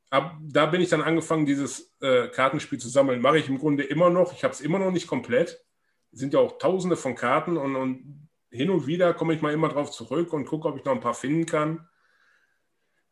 ab 0.09 0.37
da 0.41 0.65
bin 0.65 0.81
ich 0.81 0.89
dann 0.89 1.01
angefangen, 1.01 1.45
dieses 1.45 1.95
äh, 2.01 2.27
Kartenspiel 2.29 2.79
zu 2.79 2.89
sammeln. 2.89 3.21
Mache 3.21 3.39
ich 3.39 3.49
im 3.49 3.59
Grunde 3.59 3.83
immer 3.83 4.09
noch. 4.09 4.33
Ich 4.33 4.43
habe 4.43 4.53
es 4.53 4.61
immer 4.61 4.79
noch 4.79 4.91
nicht 4.91 5.07
komplett. 5.07 5.63
Es 6.11 6.19
sind 6.19 6.33
ja 6.33 6.39
auch 6.39 6.57
tausende 6.57 6.97
von 6.97 7.15
Karten 7.15 7.57
und, 7.57 7.75
und 7.75 8.29
hin 8.49 8.69
und 8.69 8.87
wieder 8.87 9.13
komme 9.13 9.33
ich 9.33 9.41
mal 9.41 9.53
immer 9.53 9.69
drauf 9.69 9.91
zurück 9.91 10.33
und 10.33 10.45
gucke, 10.45 10.67
ob 10.67 10.77
ich 10.77 10.85
noch 10.85 10.93
ein 10.93 11.01
paar 11.01 11.13
finden 11.13 11.45
kann. 11.45 11.87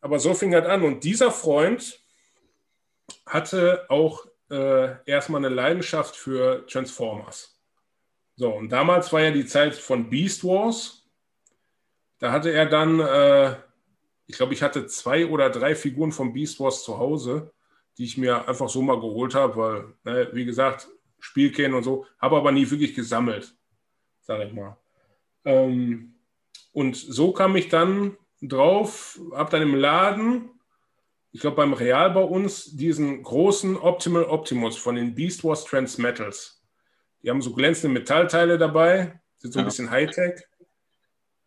Aber 0.02 0.20
so 0.20 0.34
fing 0.34 0.52
das 0.52 0.66
an. 0.66 0.84
Und 0.84 1.04
dieser 1.04 1.32
Freund 1.32 2.00
hatte 3.26 3.86
auch 3.90 4.26
äh, 4.50 4.96
erstmal 5.06 5.44
eine 5.44 5.54
Leidenschaft 5.54 6.16
für 6.16 6.66
Transformers. 6.68 7.60
So, 8.36 8.54
und 8.54 8.70
damals 8.70 9.12
war 9.12 9.22
ja 9.22 9.32
die 9.32 9.46
Zeit 9.46 9.76
von 9.76 10.10
Beast 10.10 10.44
Wars. 10.44 11.08
Da 12.20 12.32
hatte 12.32 12.52
er 12.52 12.66
dann, 12.66 13.00
äh, 13.00 13.56
ich 14.28 14.36
glaube, 14.36 14.54
ich 14.54 14.62
hatte 14.62 14.86
zwei 14.88 15.26
oder 15.26 15.50
drei 15.50 15.74
Figuren 15.74 16.12
von 16.12 16.34
Beast 16.34 16.60
Wars 16.60 16.84
zu 16.84 16.98
Hause, 16.98 17.54
die 17.98 18.04
ich 18.04 18.18
mir 18.18 18.48
einfach 18.48 18.70
so 18.70 18.82
mal 18.82 19.00
geholt 19.00 19.34
habe, 19.34 19.56
weil, 19.56 19.94
ne, 20.04 20.30
wie 20.34 20.46
gesagt, 20.46 20.88
Spiel 21.20 21.52
kennen 21.52 21.74
und 21.74 21.84
so, 21.84 22.06
habe 22.20 22.38
aber 22.38 22.52
nie 22.52 22.70
wirklich 22.70 22.94
gesammelt, 22.94 23.56
sage 24.22 24.46
ich 24.46 24.54
mal. 24.54 24.78
Ähm, 25.46 26.14
und 26.74 26.96
so 26.96 27.32
kam 27.32 27.56
ich 27.56 27.70
dann 27.70 28.18
drauf, 28.42 29.20
habe 29.34 29.50
dann 29.50 29.64
im 29.64 29.76
Laden, 29.76 30.50
ich 31.32 31.42
glaube 31.42 31.56
beim 31.56 31.74
Real 31.74 32.12
bei 32.12 32.22
uns, 32.22 32.76
diesen 32.76 33.24
großen 33.24 33.78
Optimal 33.78 34.26
Optimus 34.26 34.78
von 34.78 34.96
den 34.96 35.16
Beast 35.16 35.44
Wars 35.44 35.64
Transmetals. 35.66 36.62
Die 37.24 37.30
haben 37.30 37.42
so 37.42 37.54
glänzende 37.54 38.00
Metallteile 38.00 38.58
dabei, 38.58 39.20
sind 39.38 39.54
so 39.54 39.60
ein 39.60 39.64
ja. 39.64 39.70
bisschen 39.70 39.90
Hightech. 39.90 40.44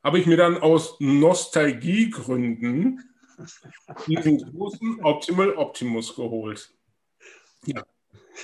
Habe 0.02 0.19
ich 0.19 0.26
mir 0.26 0.37
dann 0.37 0.59
aus 0.59 0.97
Nostalgiegründen 0.99 3.04
diesen 4.07 4.38
großen 4.38 5.00
Optimal 5.02 5.54
Optimus 5.54 6.14
geholt. 6.14 6.73
Ja. 7.66 7.83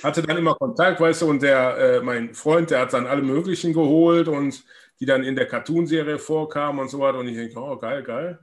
Hatte 0.03 0.21
dann 0.21 0.37
immer 0.37 0.55
Kontakt, 0.55 0.99
weißt 0.99 1.23
du, 1.23 1.29
und 1.29 1.41
der, 1.41 1.77
äh, 1.77 2.01
mein 2.01 2.33
Freund, 2.33 2.69
der 2.69 2.81
hat 2.81 2.93
dann 2.93 3.07
alle 3.07 3.21
möglichen 3.21 3.73
geholt 3.73 4.27
und 4.27 4.63
die 4.99 5.05
dann 5.05 5.23
in 5.23 5.35
der 5.35 5.47
Cartoon-Serie 5.47 6.19
vorkamen 6.19 6.79
und 6.79 6.89
so 6.89 6.99
weiter. 6.99 7.19
Und 7.19 7.27
ich 7.27 7.35
denke, 7.35 7.59
oh, 7.59 7.77
geil, 7.77 8.03
geil. 8.03 8.39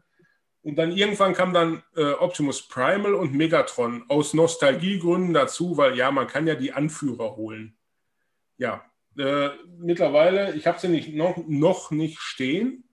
Und 0.62 0.76
dann 0.76 0.92
irgendwann 0.92 1.34
kam 1.34 1.52
dann 1.52 1.82
äh, 1.94 2.12
Optimus 2.12 2.66
Primal 2.66 3.14
und 3.14 3.34
Megatron 3.34 4.04
aus 4.08 4.34
Nostalgiegründen 4.34 5.34
dazu, 5.34 5.76
weil 5.76 5.96
ja, 5.96 6.10
man 6.10 6.26
kann 6.26 6.46
ja 6.46 6.54
die 6.54 6.72
Anführer 6.72 7.36
holen. 7.36 7.76
Ja, 8.56 8.84
äh, 9.18 9.50
mittlerweile, 9.78 10.54
ich 10.54 10.66
habe 10.66 10.78
sie 10.78 10.88
nicht, 10.88 11.14
noch, 11.14 11.36
noch 11.46 11.90
nicht 11.90 12.18
stehen, 12.18 12.84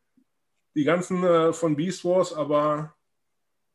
die 0.76 0.84
ganzen 0.84 1.24
äh, 1.24 1.54
von 1.54 1.76
Beast 1.76 2.06
Wars, 2.06 2.34
aber 2.34 2.96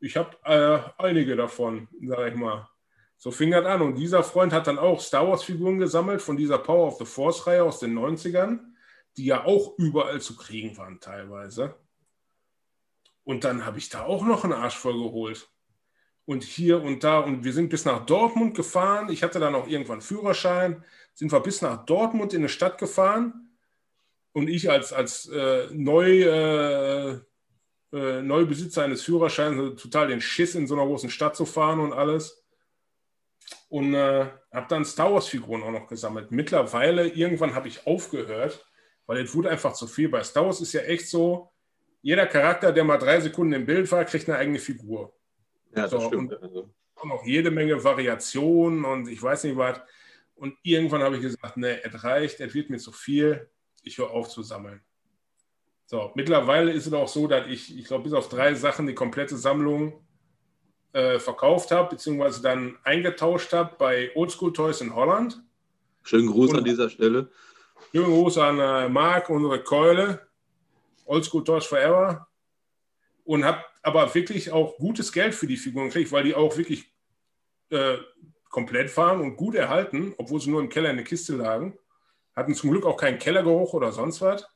ich 0.00 0.16
habe 0.16 0.36
äh, 0.44 1.02
einige 1.02 1.36
davon, 1.36 1.88
sage 2.02 2.30
ich 2.30 2.36
mal. 2.36 2.68
So 3.18 3.30
fing 3.30 3.50
das 3.50 3.64
an. 3.64 3.80
Und 3.80 3.94
dieser 3.94 4.22
Freund 4.22 4.52
hat 4.52 4.66
dann 4.66 4.78
auch 4.78 5.00
Star 5.00 5.26
Wars-Figuren 5.26 5.78
gesammelt 5.78 6.20
von 6.20 6.36
dieser 6.36 6.58
Power 6.58 6.88
of 6.88 6.98
the 6.98 7.06
Force-Reihe 7.06 7.64
aus 7.64 7.80
den 7.80 7.98
90ern 7.98 8.60
die 9.16 9.26
ja 9.26 9.44
auch 9.44 9.78
überall 9.78 10.20
zu 10.20 10.36
kriegen 10.36 10.76
waren 10.76 11.00
teilweise. 11.00 11.74
Und 13.24 13.44
dann 13.44 13.64
habe 13.64 13.78
ich 13.78 13.88
da 13.88 14.04
auch 14.04 14.24
noch 14.24 14.44
einen 14.44 14.52
Arsch 14.52 14.76
voll 14.76 14.94
geholt. 14.94 15.50
Und 16.26 16.42
hier 16.42 16.82
und 16.82 17.02
da. 17.02 17.20
Und 17.20 17.44
wir 17.44 17.52
sind 17.52 17.70
bis 17.70 17.84
nach 17.84 18.04
Dortmund 18.04 18.56
gefahren. 18.56 19.10
Ich 19.10 19.22
hatte 19.22 19.40
dann 19.40 19.54
auch 19.54 19.66
irgendwann 19.66 20.00
Führerschein. 20.00 20.84
Sind 21.14 21.32
wir 21.32 21.40
bis 21.40 21.62
nach 21.62 21.84
Dortmund 21.86 22.34
in 22.34 22.40
eine 22.40 22.48
Stadt 22.48 22.78
gefahren. 22.78 23.45
Und 24.36 24.50
ich 24.50 24.70
als, 24.70 24.92
als 24.92 25.30
äh, 25.30 25.66
neu, 25.72 26.24
äh, 26.24 27.12
äh, 27.90 28.20
Neubesitzer 28.20 28.82
eines 28.82 29.02
Führerscheins 29.02 29.80
total 29.80 30.08
den 30.08 30.20
Schiss, 30.20 30.54
in 30.54 30.66
so 30.66 30.74
einer 30.74 30.84
großen 30.84 31.08
Stadt 31.08 31.34
zu 31.34 31.46
fahren 31.46 31.80
und 31.80 31.94
alles. 31.94 32.44
Und 33.70 33.94
äh, 33.94 34.26
habe 34.52 34.66
dann 34.68 34.84
Star 34.84 35.10
Wars-Figuren 35.10 35.62
auch 35.62 35.70
noch 35.70 35.86
gesammelt. 35.86 36.32
Mittlerweile, 36.32 37.08
irgendwann 37.08 37.54
habe 37.54 37.68
ich 37.68 37.86
aufgehört, 37.86 38.62
weil 39.06 39.24
es 39.24 39.34
wurde 39.34 39.48
einfach 39.48 39.72
zu 39.72 39.86
viel. 39.86 40.10
Bei 40.10 40.22
Star 40.22 40.44
Wars 40.44 40.60
ist 40.60 40.74
ja 40.74 40.82
echt 40.82 41.08
so, 41.08 41.50
jeder 42.02 42.26
Charakter, 42.26 42.72
der 42.72 42.84
mal 42.84 42.98
drei 42.98 43.18
Sekunden 43.22 43.54
im 43.54 43.64
Bild 43.64 43.90
war, 43.90 44.04
kriegt 44.04 44.28
eine 44.28 44.36
eigene 44.36 44.58
Figur. 44.58 45.14
Ja, 45.74 45.84
das 45.84 45.92
so, 45.92 46.00
stimmt. 46.08 46.34
Und, 46.34 46.42
also. 46.42 46.74
und 46.96 47.10
auch 47.10 47.24
jede 47.24 47.50
Menge 47.50 47.82
Variationen 47.82 48.84
und 48.84 49.08
ich 49.08 49.22
weiß 49.22 49.44
nicht 49.44 49.56
was. 49.56 49.80
Und 50.34 50.58
irgendwann 50.62 51.02
habe 51.02 51.16
ich 51.16 51.22
gesagt, 51.22 51.56
nee, 51.56 51.78
es 51.82 52.04
reicht, 52.04 52.40
es 52.40 52.52
wird 52.52 52.68
mir 52.68 52.76
zu 52.76 52.92
viel, 52.92 53.48
ich 53.86 53.98
höre 53.98 54.10
auf 54.10 54.28
zu 54.28 54.42
sammeln. 54.42 54.80
So, 55.86 56.10
mittlerweile 56.16 56.72
ist 56.72 56.86
es 56.86 56.92
auch 56.92 57.08
so, 57.08 57.28
dass 57.28 57.46
ich, 57.46 57.78
ich 57.78 57.86
glaube, 57.86 58.04
bis 58.04 58.12
auf 58.12 58.28
drei 58.28 58.54
Sachen 58.54 58.86
die 58.86 58.94
komplette 58.94 59.36
Sammlung 59.36 60.04
äh, 60.92 61.20
verkauft 61.20 61.70
habe, 61.70 61.90
beziehungsweise 61.90 62.42
dann 62.42 62.76
eingetauscht 62.82 63.52
habe 63.52 63.76
bei 63.78 64.10
Oldschool 64.16 64.52
Toys 64.52 64.80
in 64.80 64.94
Holland. 64.94 65.40
Schönen 66.02 66.26
Gruß 66.26 66.50
und, 66.50 66.58
an 66.58 66.64
dieser 66.64 66.90
Stelle. 66.90 67.30
Schönen 67.92 68.06
Gruß 68.06 68.38
an 68.38 68.58
äh, 68.58 68.88
Marc, 68.88 69.30
unsere 69.30 69.62
Keule. 69.62 70.26
Oldschool 71.04 71.44
Toys 71.44 71.66
Forever. 71.66 72.26
Und 73.22 73.44
habe 73.44 73.64
aber 73.82 74.12
wirklich 74.12 74.50
auch 74.50 74.76
gutes 74.78 75.12
Geld 75.12 75.34
für 75.34 75.46
die 75.46 75.56
Figuren 75.56 75.86
gekriegt, 75.86 76.10
weil 76.10 76.24
die 76.24 76.34
auch 76.34 76.56
wirklich 76.56 76.92
äh, 77.70 77.98
komplett 78.48 78.96
waren 78.96 79.20
und 79.20 79.36
gut 79.36 79.54
erhalten, 79.54 80.14
obwohl 80.18 80.40
sie 80.40 80.50
nur 80.50 80.60
im 80.60 80.68
Keller 80.68 80.90
in 80.90 80.96
der 80.96 81.04
Kiste 81.04 81.36
lagen. 81.36 81.78
Hatten 82.36 82.54
zum 82.54 82.70
Glück 82.70 82.84
auch 82.84 82.96
keinen 82.96 83.18
Kellergeruch 83.18 83.72
oder 83.72 83.90
sonst 83.90 84.20
was. 84.20 84.46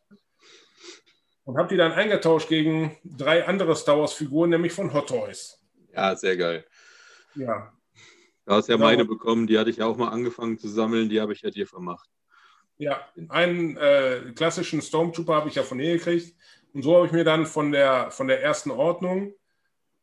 Und 1.45 1.59
habe 1.59 1.69
die 1.69 1.77
dann 1.77 1.93
eingetauscht 1.93 2.49
gegen 2.49 2.97
drei 3.03 3.47
andere 3.47 3.75
Star 3.75 3.99
Wars-Figuren, 3.99 4.51
nämlich 4.51 4.73
von 4.73 4.93
Hot 4.93 5.09
Toys. 5.09 5.59
Ja, 5.93 6.15
sehr 6.15 6.37
geil. 6.37 6.65
Ja. 7.35 7.73
Du 8.45 8.53
hast 8.53 8.69
ja 8.69 8.77
genau. 8.77 8.87
meine 8.87 9.05
bekommen, 9.05 9.47
die 9.47 9.59
hatte 9.59 9.71
ich 9.71 9.79
ja 9.79 9.87
auch 9.87 9.97
mal 9.97 10.09
angefangen 10.09 10.59
zu 10.59 10.69
sammeln, 10.69 11.09
die 11.09 11.21
habe 11.21 11.33
ich 11.33 11.41
ja 11.41 11.51
dir 11.51 11.67
vermacht. 11.67 12.09
Ja, 12.79 13.07
einen 13.29 13.77
äh, 13.77 14.33
klassischen 14.35 14.81
Stormtrooper 14.81 15.35
habe 15.35 15.49
ich 15.49 15.55
ja 15.57 15.63
von 15.63 15.81
ihr 15.81 15.95
gekriegt. 15.95 16.35
Und 16.73 16.83
so 16.83 16.97
habe 16.97 17.07
ich 17.07 17.13
mir 17.13 17.25
dann 17.25 17.47
von 17.47 17.73
der, 17.73 18.11
von 18.11 18.29
der 18.29 18.43
ersten 18.43 18.71
Ordnung 18.71 19.35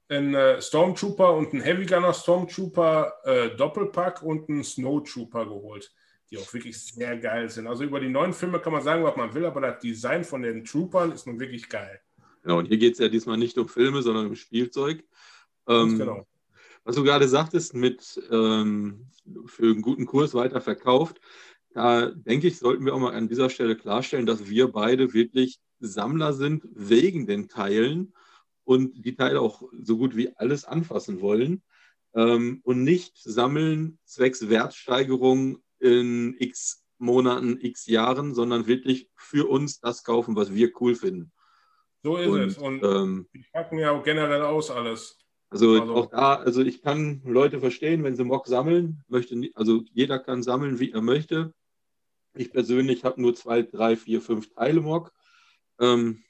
einen 0.10 0.36
äh, 0.36 0.62
Stormtrooper 0.62 1.34
und 1.34 1.54
einen 1.54 1.62
Heavy 1.62 1.86
Gunner 1.86 2.14
Stormtrooper 2.14 3.14
äh, 3.24 3.50
Doppelpack 3.56 4.22
und 4.22 4.50
einen 4.50 4.64
Snowtrooper 4.64 5.46
geholt, 5.46 5.92
die 6.30 6.38
auch 6.38 6.54
wirklich 6.54 6.78
sehr 6.78 7.18
geil 7.18 7.50
sind. 7.50 7.68
Also 7.68 7.84
über 7.84 8.00
die 8.00 8.10
neuen 8.10 8.34
Filme 8.34 8.60
kann 8.60 8.74
man 8.74 8.82
sagen, 8.82 9.04
was 9.04 9.16
man 9.16 9.34
will, 9.34 9.46
aber 9.46 9.62
das 9.62 9.80
Design 9.80 10.24
von 10.24 10.42
den 10.42 10.64
Troopern 10.64 11.12
ist 11.12 11.26
nun 11.26 11.40
wirklich 11.40 11.70
geil. 11.70 12.00
Genau, 12.44 12.60
und 12.60 12.68
hier 12.68 12.78
geht 12.78 12.94
es 12.94 13.00
ja 13.00 13.08
diesmal 13.08 13.38
nicht 13.38 13.58
um 13.58 13.68
Filme, 13.68 14.02
sondern 14.02 14.28
um 14.28 14.36
Spielzeug. 14.36 15.04
Ähm, 15.68 15.98
genau. 15.98 16.28
Was 16.84 16.96
du 16.96 17.04
gerade 17.04 17.28
sagtest, 17.28 17.74
mit 17.74 18.22
ähm, 18.32 19.08
für 19.46 19.72
einen 19.72 19.82
guten 19.82 20.06
Kurs 20.06 20.34
weiterverkauft. 20.34 21.20
Da 21.74 22.08
denke 22.12 22.48
ich, 22.48 22.58
sollten 22.58 22.86
wir 22.86 22.96
auch 22.96 23.00
mal 23.00 23.14
an 23.14 23.28
dieser 23.28 23.50
Stelle 23.50 23.76
klarstellen, 23.76 24.26
dass 24.26 24.50
wir 24.50 24.70
beide 24.70 25.14
wirklich 25.14 25.60
Sammler 25.80 26.34
sind 26.34 26.64
wegen 26.74 27.28
den 27.28 27.50
Teilen 27.50 28.14
und 28.64 29.06
die 29.06 29.16
Teile 29.16 29.42
auch 29.42 29.64
so 29.80 29.98
gut 29.98 30.16
wie 30.16 30.36
alles 30.38 30.66
anfassen 30.66 31.22
wollen 31.22 31.62
ähm, 32.14 32.62
und 32.64 32.84
nicht 32.84 33.18
sammeln 33.18 34.00
zwecks 34.06 34.50
Wertsteigerung 34.50 35.60
in 35.80 36.36
x 36.40 36.84
Monaten, 37.00 37.60
x 37.62 37.86
Jahren, 37.86 38.34
sondern 38.34 38.68
wirklich 38.68 39.10
für 39.16 39.48
uns 39.50 39.80
das 39.80 40.04
kaufen, 40.04 40.36
was 40.36 40.54
wir 40.54 40.72
cool 40.82 40.96
finden. 40.96 41.32
So 42.04 42.18
ist 42.18 42.28
und, 42.28 42.42
es. 42.42 42.58
Und 42.58 42.84
ähm, 42.84 43.28
die 43.34 43.46
packen 43.52 43.80
ja 43.80 43.92
auch 43.92 44.04
generell 44.04 44.42
aus 44.42 44.72
alles. 44.72 45.20
Also, 45.50 45.80
also, 45.80 45.96
auch 45.96 46.06
da, 46.08 46.36
also 46.36 46.62
ich 46.62 46.82
kann 46.82 47.22
Leute 47.24 47.60
verstehen, 47.60 48.04
wenn 48.04 48.16
sie 48.16 48.26
Mock 48.26 48.48
sammeln, 48.48 49.04
möchte, 49.08 49.50
also 49.54 49.84
jeder 49.94 50.20
kann 50.20 50.44
sammeln, 50.44 50.80
wie 50.80 50.92
er 50.92 51.02
möchte. 51.02 51.54
Ich 52.34 52.52
persönlich 52.52 53.04
habe 53.06 53.22
nur 53.22 53.34
zwei, 53.34 53.62
drei, 53.62 53.96
vier, 53.96 54.22
fünf 54.22 54.50
Teile 54.54 54.82
Mock. 54.82 55.14
Ähm, 55.80 56.24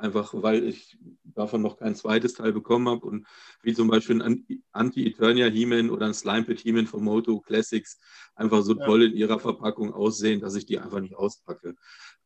einfach 0.00 0.34
weil 0.34 0.64
ich 0.64 0.98
davon 1.24 1.62
noch 1.62 1.76
kein 1.78 1.94
zweites 1.94 2.34
Teil 2.34 2.52
bekommen 2.52 2.88
habe 2.88 3.06
und 3.06 3.26
wie 3.62 3.74
zum 3.74 3.88
Beispiel 3.88 4.20
ein 4.20 4.46
Anti-Eternia 4.72 5.46
He-Man 5.46 5.90
oder 5.90 6.06
ein 6.06 6.14
Slime 6.14 6.44
Pit 6.44 6.60
He-Man 6.60 6.86
von 6.86 7.04
Moto 7.04 7.40
Classics 7.40 7.98
einfach 8.34 8.62
so 8.62 8.76
ja. 8.76 8.84
toll 8.84 9.04
in 9.04 9.16
ihrer 9.16 9.38
Verpackung 9.38 9.92
aussehen, 9.92 10.40
dass 10.40 10.54
ich 10.54 10.66
die 10.66 10.78
einfach 10.78 11.00
nicht 11.00 11.14
auspacke. 11.14 11.76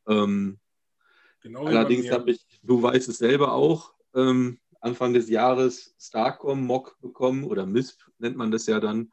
Ähm, 0.06 0.58
genau 1.40 1.66
allerdings 1.66 2.10
habe 2.10 2.30
ich, 2.30 2.46
du 2.62 2.82
weißt 2.82 3.08
es 3.08 3.18
selber 3.18 3.52
auch, 3.52 3.94
ähm, 4.14 4.58
Anfang 4.80 5.14
des 5.14 5.30
Jahres 5.30 5.94
Starcom 5.98 6.64
Mock 6.64 6.98
bekommen 7.00 7.44
oder 7.44 7.64
MISP 7.64 8.02
nennt 8.18 8.36
man 8.36 8.50
das 8.50 8.66
ja 8.66 8.80
dann 8.80 9.10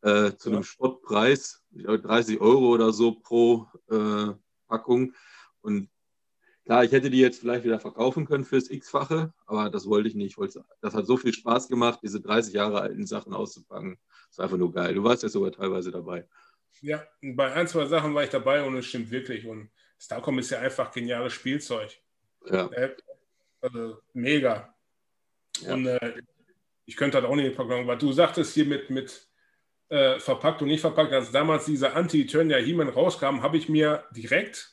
äh, 0.00 0.32
zu 0.36 0.50
ja. 0.50 0.56
einem 0.56 0.64
Spottpreis, 0.64 1.62
30 1.70 2.40
Euro 2.40 2.68
oder 2.68 2.92
so 2.92 3.12
pro 3.12 3.68
äh, 3.90 4.32
Packung. 4.66 5.12
Und 5.60 5.88
klar, 6.64 6.84
ich 6.84 6.92
hätte 6.92 7.10
die 7.10 7.18
jetzt 7.18 7.40
vielleicht 7.40 7.64
wieder 7.64 7.80
verkaufen 7.80 8.26
können 8.26 8.44
fürs 8.44 8.70
X-fache, 8.70 9.32
aber 9.46 9.70
das 9.70 9.86
wollte 9.86 10.08
ich 10.08 10.14
nicht. 10.14 10.36
Das 10.80 10.94
hat 10.94 11.06
so 11.06 11.16
viel 11.16 11.32
Spaß 11.32 11.68
gemacht, 11.68 12.00
diese 12.02 12.20
30 12.20 12.54
Jahre 12.54 12.80
alten 12.80 13.06
Sachen 13.06 13.34
auszupacken. 13.34 13.98
Das 14.28 14.38
ist 14.38 14.40
einfach 14.40 14.56
nur 14.56 14.72
geil. 14.72 14.94
Du 14.94 15.04
warst 15.04 15.22
ja 15.22 15.28
sogar 15.28 15.52
teilweise 15.52 15.90
dabei. 15.90 16.26
Ja, 16.80 17.06
bei 17.20 17.52
ein, 17.52 17.68
zwei 17.68 17.86
Sachen 17.86 18.14
war 18.14 18.24
ich 18.24 18.30
dabei 18.30 18.62
und 18.62 18.76
es 18.76 18.86
stimmt 18.86 19.10
wirklich. 19.10 19.46
Und 19.46 19.70
Starcom 19.98 20.38
ist 20.38 20.50
ja 20.50 20.58
einfach 20.58 20.90
geniales 20.90 21.32
Spielzeug. 21.32 21.96
Ja. 22.46 22.66
Äh, 22.72 22.96
also 23.60 23.98
mega. 24.14 24.74
Ja. 25.60 25.74
Und 25.74 25.86
äh, 25.86 26.22
ich 26.84 26.96
könnte 26.96 27.18
halt 27.18 27.26
auch 27.26 27.36
nicht 27.36 27.54
verkaufen, 27.54 27.86
weil 27.86 27.98
du 27.98 28.12
sagtest 28.12 28.54
hier 28.54 28.64
mit, 28.64 28.90
mit 28.90 29.28
äh, 29.88 30.18
verpackt 30.18 30.62
und 30.62 30.68
nicht 30.68 30.80
verpackt, 30.80 31.12
als 31.12 31.30
damals 31.30 31.66
dieser 31.66 31.94
Anti-Eternia 31.94 32.56
He-Man 32.56 32.88
rauskam, 32.88 33.42
habe 33.42 33.56
ich 33.58 33.68
mir 33.68 34.04
direkt, 34.10 34.72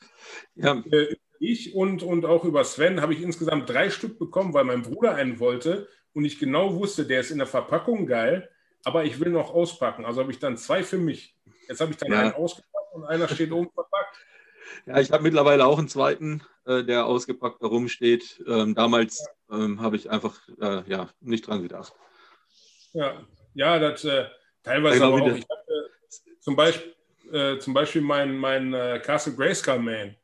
ja. 0.55 0.81
äh, 0.91 1.15
ich 1.39 1.73
und, 1.73 2.03
und 2.03 2.25
auch 2.25 2.43
über 2.45 2.63
Sven, 2.63 3.01
habe 3.01 3.13
ich 3.13 3.21
insgesamt 3.21 3.69
drei 3.69 3.89
Stück 3.89 4.19
bekommen, 4.19 4.53
weil 4.53 4.65
mein 4.65 4.81
Bruder 4.81 5.15
einen 5.15 5.39
wollte 5.39 5.87
und 6.13 6.25
ich 6.25 6.39
genau 6.39 6.75
wusste, 6.75 7.05
der 7.05 7.21
ist 7.21 7.31
in 7.31 7.37
der 7.37 7.47
Verpackung 7.47 8.05
geil, 8.05 8.49
aber 8.83 9.05
ich 9.05 9.19
will 9.19 9.29
noch 9.29 9.53
auspacken. 9.53 10.05
Also 10.05 10.21
habe 10.21 10.31
ich 10.31 10.39
dann 10.39 10.57
zwei 10.57 10.83
für 10.83 10.97
mich. 10.97 11.35
Jetzt 11.67 11.81
habe 11.81 11.91
ich 11.91 11.97
dann 11.97 12.11
ja. 12.11 12.19
einen 12.21 12.33
ausgepackt 12.33 12.93
und 12.93 13.05
einer 13.05 13.27
steht 13.27 13.51
oben 13.51 13.69
verpackt. 13.71 14.17
Ja, 14.85 14.99
ich 14.99 15.11
habe 15.11 15.23
mittlerweile 15.23 15.65
auch 15.65 15.79
einen 15.79 15.87
zweiten, 15.87 16.41
äh, 16.65 16.83
der 16.83 17.05
ausgepackt 17.05 17.61
herumsteht. 17.61 18.43
Ähm, 18.47 18.75
damals 18.75 19.25
ähm, 19.51 19.81
habe 19.81 19.95
ich 19.95 20.09
einfach 20.09 20.39
äh, 20.59 20.83
ja, 20.89 21.09
nicht 21.19 21.47
dran 21.47 21.61
gedacht. 21.61 21.93
Ja, 22.93 23.21
ja 23.53 23.79
das, 23.79 24.03
äh, 24.05 24.25
Teilweise 24.63 25.03
aber 25.03 25.21
auch. 25.21 25.35
Ich 25.35 25.47
hatte 25.49 25.91
zum 26.39 26.55
Beispiel, 26.55 26.93
äh, 27.31 27.59
zum 27.59 27.73
Beispiel 27.73 28.01
mein, 28.01 28.37
mein 28.37 28.73
äh, 28.73 29.01
Castle 29.03 29.33
Grayskull 29.33 29.79
Man. 29.79 30.15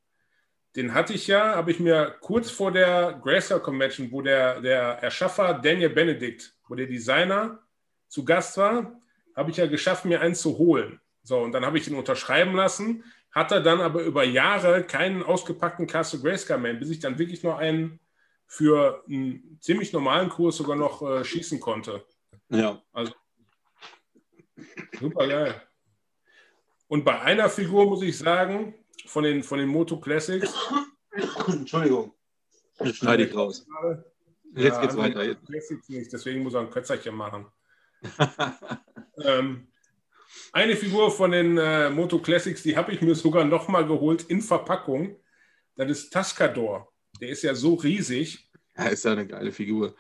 Den 0.76 0.94
hatte 0.94 1.14
ich 1.14 1.28
ja, 1.28 1.56
habe 1.56 1.72
ich 1.72 1.80
mir 1.80 2.16
kurz 2.20 2.52
vor 2.52 2.72
der 2.72 3.20
Grayskull 3.24 3.62
Convention, 3.62 4.12
wo 4.12 4.22
der, 4.22 4.62
der 4.62 4.82
Erschaffer 5.02 5.54
Daniel 5.54 5.90
Benedict, 5.90 6.54
wo 6.68 6.76
der 6.76 6.88
Designer 6.88 7.60
zu 8.08 8.26
Gast 8.26 8.58
war, 8.58 9.00
habe 9.36 9.52
ich 9.52 9.58
ja 9.58 9.68
geschafft, 9.68 10.06
mir 10.06 10.22
einen 10.22 10.36
zu 10.36 10.58
holen. 10.58 11.00
So, 11.24 11.40
und 11.40 11.54
dann 11.54 11.66
habe 11.66 11.78
ich 11.78 11.88
ihn 11.88 11.96
unterschreiben 11.96 12.56
lassen, 12.56 13.04
hatte 13.32 13.62
dann 13.62 13.82
aber 13.82 14.02
über 14.04 14.24
Jahre 14.24 14.84
keinen 14.84 15.24
ausgepackten 15.24 15.88
Castle 15.88 16.20
Grayskull 16.20 16.58
Man, 16.58 16.80
bis 16.80 16.90
ich 16.90 17.00
dann 17.00 17.18
wirklich 17.18 17.44
noch 17.44 17.58
einen 17.58 18.00
für 18.48 19.04
einen 19.08 19.58
ziemlich 19.62 19.92
normalen 19.92 20.30
Kurs 20.30 20.58
sogar 20.58 20.76
noch 20.76 21.02
äh, 21.02 21.24
schießen 21.24 21.60
konnte. 21.60 22.06
Ja. 22.50 22.82
Also 22.94 23.14
Super 25.00 25.28
geil. 25.28 25.62
Und 26.88 27.04
bei 27.04 27.20
einer 27.20 27.50
Figur 27.50 27.86
muss 27.86 28.04
ich 28.04 28.18
sagen, 28.18 28.74
von 29.06 29.24
den, 29.24 29.44
von 29.44 29.60
den 29.60 29.70
Moto 29.70 30.00
Classics. 30.00 30.54
Entschuldigung. 31.48 32.14
Das 32.78 32.96
schneide 32.96 33.26
ich 33.26 33.36
raus. 33.36 33.66
Jetzt 34.56 34.76
ja, 34.76 34.82
geht's 34.82 34.98
weiter. 34.98 35.36
Classics 35.36 35.90
nicht, 35.90 36.12
deswegen 36.12 36.44
muss 36.44 36.54
er 36.54 36.62
ein 36.62 36.70
Kötzerchen 36.70 37.16
machen. 37.16 37.46
ähm, 39.24 39.68
eine 40.52 40.76
Figur 40.76 41.12
von 41.12 41.32
den 41.32 41.58
äh, 41.58 41.90
Moto 41.90 42.20
Classics, 42.20 42.64
die 42.64 42.78
habe 42.78 42.94
ich 42.94 43.02
mir 43.02 43.16
sogar 43.16 43.46
nochmal 43.46 43.86
geholt 43.86 44.24
in 44.24 44.42
Verpackung. 44.42 45.20
Das 45.76 45.90
ist 45.90 46.12
Tascador. 46.12 46.92
Der 47.20 47.30
ist 47.30 47.44
ja 47.44 47.56
so 47.56 47.76
riesig. 47.76 48.50
Ja, 48.78 48.88
ist 48.88 49.06
ja 49.06 49.12
eine 49.12 49.28
geile 49.28 49.52
Figur. 49.52 49.96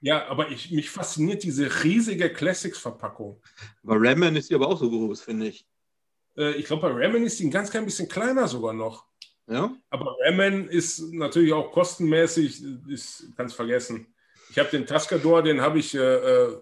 Ja, 0.00 0.26
aber 0.28 0.50
ich, 0.50 0.70
mich 0.70 0.88
fasziniert 0.90 1.42
diese 1.42 1.84
riesige 1.84 2.32
Classics-Verpackung. 2.32 3.42
Bei 3.82 3.96
Ramen 3.96 4.36
ist 4.36 4.48
die 4.50 4.54
aber 4.54 4.68
auch 4.68 4.78
so 4.78 4.88
groß, 4.88 5.20
finde 5.20 5.48
ich. 5.48 5.66
Äh, 6.36 6.52
ich 6.52 6.66
glaube, 6.66 6.88
bei 6.88 7.06
Ramen 7.06 7.24
ist 7.24 7.38
die 7.38 7.46
ein 7.46 7.50
ganz 7.50 7.70
klein 7.70 7.84
bisschen 7.84 8.08
kleiner 8.08 8.48
sogar 8.48 8.72
noch. 8.72 9.06
Ja. 9.46 9.74
Aber 9.90 10.16
Ramen 10.24 10.68
ist 10.68 11.12
natürlich 11.12 11.52
auch 11.52 11.72
kostenmäßig, 11.72 12.62
ist 12.88 13.36
ganz 13.36 13.52
vergessen. 13.52 14.14
Ich 14.50 14.58
habe 14.58 14.70
den 14.70 14.86
Tascador, 14.86 15.42
den 15.42 15.60
habe 15.60 15.78
ich, 15.78 15.94
äh, 15.94 15.98
äh 15.98 16.60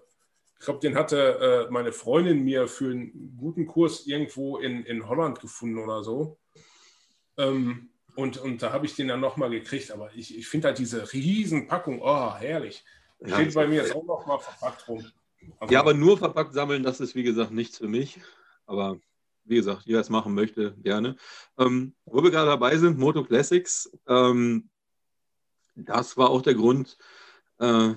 ich 0.59 0.65
glaube, 0.65 0.81
den 0.81 0.95
hatte 0.95 1.67
äh, 1.69 1.71
meine 1.71 1.93
Freundin 1.93 2.43
mir 2.43 2.67
für 2.67 2.91
einen 2.91 3.37
guten 3.37 3.65
Kurs 3.65 4.05
irgendwo 4.05 4.57
in, 4.57 4.83
in 4.83 5.07
Holland 5.07 5.39
gefunden 5.39 5.77
oder 5.77 6.03
so. 6.03 6.37
Ähm, 7.37 7.89
und, 8.15 8.37
und 8.37 8.61
da 8.61 8.73
habe 8.73 8.85
ich 8.85 8.95
den 8.95 9.07
dann 9.07 9.21
nochmal 9.21 9.49
gekriegt. 9.49 9.91
Aber 9.91 10.13
ich, 10.13 10.37
ich 10.37 10.47
finde 10.47 10.67
halt 10.67 10.77
diese 10.77 11.13
riesen 11.13 11.67
Packung, 11.67 12.01
oh, 12.01 12.35
herrlich. 12.35 12.83
Ja, 13.21 13.35
Steht 13.35 13.53
bei 13.53 13.67
mir 13.67 13.83
jetzt 13.83 13.95
auch 13.95 14.03
noch 14.03 14.25
mal 14.25 14.39
verpackt 14.39 14.87
rum. 14.89 15.05
Also, 15.59 15.73
ja, 15.73 15.79
aber 15.79 15.93
nur 15.93 16.17
verpackt 16.17 16.53
sammeln, 16.53 16.83
das 16.83 16.99
ist 16.99 17.15
wie 17.15 17.23
gesagt 17.23 17.51
nichts 17.51 17.77
für 17.77 17.87
mich. 17.87 18.19
Aber 18.65 18.99
wie 19.49 19.55
gesagt, 19.55 19.83
jeder 19.85 19.99
es 19.99 20.09
machen 20.09 20.33
möchte, 20.33 20.75
gerne. 20.77 21.15
Ähm, 21.57 21.95
wo 22.05 22.23
wir 22.23 22.31
gerade 22.31 22.49
dabei 22.49 22.77
sind, 22.77 22.97
Moto 22.97 23.23
Classics, 23.23 23.91
ähm, 24.07 24.69
das 25.75 26.17
war 26.17 26.29
auch 26.29 26.41
der 26.41 26.55
Grund, 26.55 26.97
äh, 27.59 27.93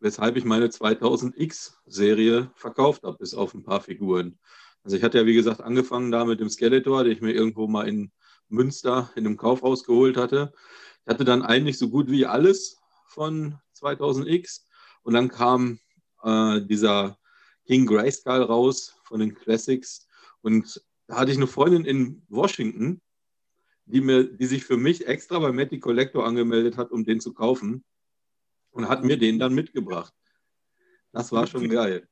weshalb 0.00 0.36
ich 0.36 0.44
meine 0.44 0.68
2000X-Serie 0.68 2.50
verkauft 2.54 3.02
habe, 3.02 3.18
bis 3.18 3.34
auf 3.34 3.54
ein 3.54 3.62
paar 3.62 3.80
Figuren. 3.80 4.38
Also 4.82 4.96
ich 4.96 5.02
hatte 5.02 5.18
ja, 5.18 5.26
wie 5.26 5.34
gesagt, 5.34 5.60
angefangen 5.60 6.10
da 6.10 6.24
mit 6.24 6.40
dem 6.40 6.48
Skeletor, 6.48 7.04
den 7.04 7.12
ich 7.12 7.20
mir 7.20 7.32
irgendwo 7.32 7.68
mal 7.68 7.86
in 7.86 8.10
Münster 8.48 9.10
in 9.14 9.26
einem 9.26 9.36
Kaufhaus 9.36 9.84
geholt 9.84 10.16
hatte. 10.16 10.52
Ich 11.04 11.10
hatte 11.12 11.24
dann 11.24 11.42
eigentlich 11.42 11.78
so 11.78 11.90
gut 11.90 12.10
wie 12.10 12.26
alles 12.26 12.78
von 13.08 13.58
2000X 13.76 14.62
und 15.02 15.14
dann 15.14 15.28
kam 15.28 15.78
äh, 16.22 16.62
dieser 16.62 17.18
King 17.66 17.86
Grayskull 17.86 18.42
raus 18.42 18.94
von 19.04 19.20
den 19.20 19.34
Classics 19.34 20.06
und 20.42 20.84
da 21.06 21.16
hatte 21.16 21.32
ich 21.32 21.36
eine 21.36 21.46
Freundin 21.46 21.84
in 21.84 22.22
Washington, 22.28 23.00
die, 23.84 24.00
mir, 24.00 24.24
die 24.24 24.46
sich 24.46 24.64
für 24.64 24.76
mich 24.76 25.06
extra 25.06 25.38
bei 25.38 25.52
Matty 25.52 25.80
Collector 25.80 26.24
angemeldet 26.24 26.76
hat, 26.76 26.92
um 26.92 27.04
den 27.04 27.20
zu 27.20 27.32
kaufen 27.32 27.84
und 28.70 28.88
hat 28.88 29.04
mir 29.04 29.18
den 29.18 29.38
dann 29.38 29.54
mitgebracht. 29.54 30.14
Das 31.12 31.32
war 31.32 31.46
schon 31.46 31.68
geil. 31.68 32.06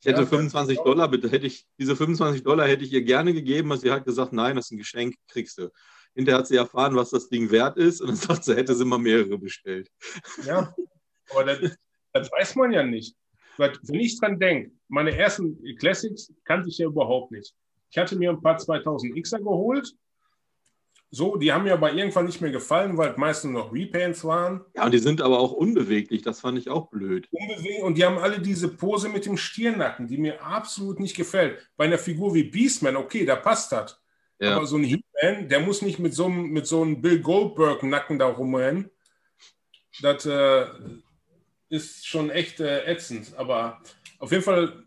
Ich 0.00 0.06
hätte 0.06 0.20
ja, 0.20 0.26
25 0.26 0.78
Dollar, 0.78 1.08
bitte 1.08 1.28
hätte 1.28 1.46
ich, 1.46 1.66
diese 1.76 1.96
25 1.96 2.44
Dollar 2.44 2.68
hätte 2.68 2.84
ich 2.84 2.92
ihr 2.92 3.02
gerne 3.02 3.34
gegeben, 3.34 3.72
aber 3.72 3.80
sie 3.80 3.90
hat 3.90 4.04
gesagt, 4.04 4.32
nein, 4.32 4.54
das 4.54 4.66
ist 4.66 4.70
ein 4.70 4.78
Geschenk, 4.78 5.16
kriegst 5.26 5.58
du. 5.58 5.72
Hinterher 6.14 6.38
hat 6.38 6.46
sie 6.46 6.56
erfahren, 6.56 6.94
was 6.94 7.10
das 7.10 7.28
Ding 7.28 7.50
wert 7.50 7.76
ist 7.76 8.00
und 8.00 8.08
dann 8.08 8.16
sagt 8.16 8.44
sie, 8.44 8.54
hätte 8.54 8.76
sie 8.76 8.84
mal 8.84 8.98
mehrere 8.98 9.38
bestellt. 9.38 9.90
Ja, 10.44 10.72
aber 11.30 11.44
das, 11.44 11.76
das 12.12 12.30
weiß 12.30 12.54
man 12.54 12.72
ja 12.72 12.84
nicht. 12.84 13.16
Weil, 13.58 13.72
wenn 13.82 14.00
ich 14.00 14.18
dran 14.18 14.38
denke, 14.38 14.70
meine 14.88 15.16
ersten 15.16 15.62
Classics 15.76 16.32
kannte 16.44 16.68
ich 16.68 16.78
ja 16.78 16.86
überhaupt 16.86 17.32
nicht. 17.32 17.54
Ich 17.90 17.98
hatte 17.98 18.16
mir 18.16 18.30
ein 18.30 18.40
paar 18.40 18.56
2000Xer 18.56 19.38
geholt. 19.38 19.94
So, 21.10 21.36
die 21.36 21.52
haben 21.52 21.64
mir 21.64 21.72
aber 21.72 21.92
irgendwann 21.92 22.26
nicht 22.26 22.42
mehr 22.42 22.50
gefallen, 22.50 22.98
weil 22.98 23.14
meistens 23.16 23.52
noch 23.52 23.72
Repaints 23.72 24.24
waren. 24.24 24.60
Ja, 24.76 24.84
und 24.84 24.92
die 24.92 24.98
sind 24.98 25.22
aber 25.22 25.40
auch 25.40 25.52
unbeweglich. 25.52 26.20
Das 26.20 26.40
fand 26.40 26.58
ich 26.58 26.68
auch 26.68 26.90
blöd. 26.90 27.26
Unbeweglich. 27.30 27.82
Und 27.82 27.96
die 27.96 28.04
haben 28.04 28.18
alle 28.18 28.40
diese 28.40 28.68
Pose 28.68 29.08
mit 29.08 29.24
dem 29.24 29.38
Stirnacken, 29.38 30.06
die 30.06 30.18
mir 30.18 30.42
absolut 30.42 31.00
nicht 31.00 31.16
gefällt. 31.16 31.66
Bei 31.78 31.86
einer 31.86 31.98
Figur 31.98 32.34
wie 32.34 32.44
Beastman, 32.44 32.96
okay, 32.96 33.24
da 33.24 33.36
passt 33.36 33.72
das. 33.72 33.98
Ja. 34.38 34.56
Aber 34.56 34.66
so 34.66 34.76
ein 34.76 34.84
He-Man, 34.84 35.48
der 35.48 35.60
muss 35.60 35.80
nicht 35.80 35.98
mit 35.98 36.12
so 36.12 36.26
einem, 36.26 36.50
mit 36.50 36.66
so 36.66 36.82
einem 36.82 37.00
Bill 37.00 37.20
Goldberg-Nacken 37.20 38.18
da 38.18 38.26
rumrennen. 38.26 38.90
Das 40.02 40.26
äh, 40.26 40.66
ist 41.68 42.06
schon 42.06 42.30
echt 42.30 42.60
äh, 42.60 42.84
ätzend. 42.86 43.34
Aber 43.36 43.80
auf 44.18 44.30
jeden 44.32 44.44
Fall 44.44 44.84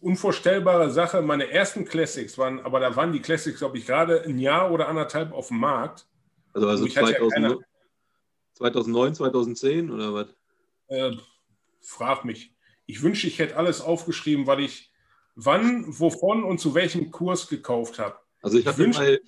unvorstellbare 0.00 0.90
Sache. 0.90 1.22
Meine 1.22 1.50
ersten 1.50 1.84
Classics 1.84 2.36
waren, 2.36 2.60
aber 2.60 2.80
da 2.80 2.94
waren 2.94 3.12
die 3.12 3.20
Classics, 3.20 3.58
glaube 3.58 3.78
ich, 3.78 3.86
gerade 3.86 4.22
ein 4.22 4.38
Jahr 4.38 4.70
oder 4.70 4.88
anderthalb 4.88 5.32
auf 5.32 5.48
dem 5.48 5.58
Markt. 5.58 6.06
Also, 6.52 6.68
also 6.68 6.86
2000, 6.86 7.42
ja 7.42 7.56
2009, 8.54 9.14
2010 9.14 9.90
oder 9.90 10.14
was? 10.14 10.26
Äh, 10.88 11.16
frag 11.80 12.24
mich. 12.24 12.54
Ich 12.86 13.02
wünsche, 13.02 13.26
ich 13.26 13.38
hätte 13.38 13.56
alles 13.56 13.80
aufgeschrieben, 13.80 14.46
weil 14.46 14.60
ich 14.60 14.92
wann, 15.34 15.86
wovon 15.88 16.44
und 16.44 16.60
zu 16.60 16.74
welchem 16.74 17.10
Kurs 17.10 17.48
gekauft 17.48 17.98
habe. 17.98 18.16
Also 18.42 18.58
ich, 18.58 18.66
ich 18.66 18.68
habe 18.68 18.86
mal 18.88 19.20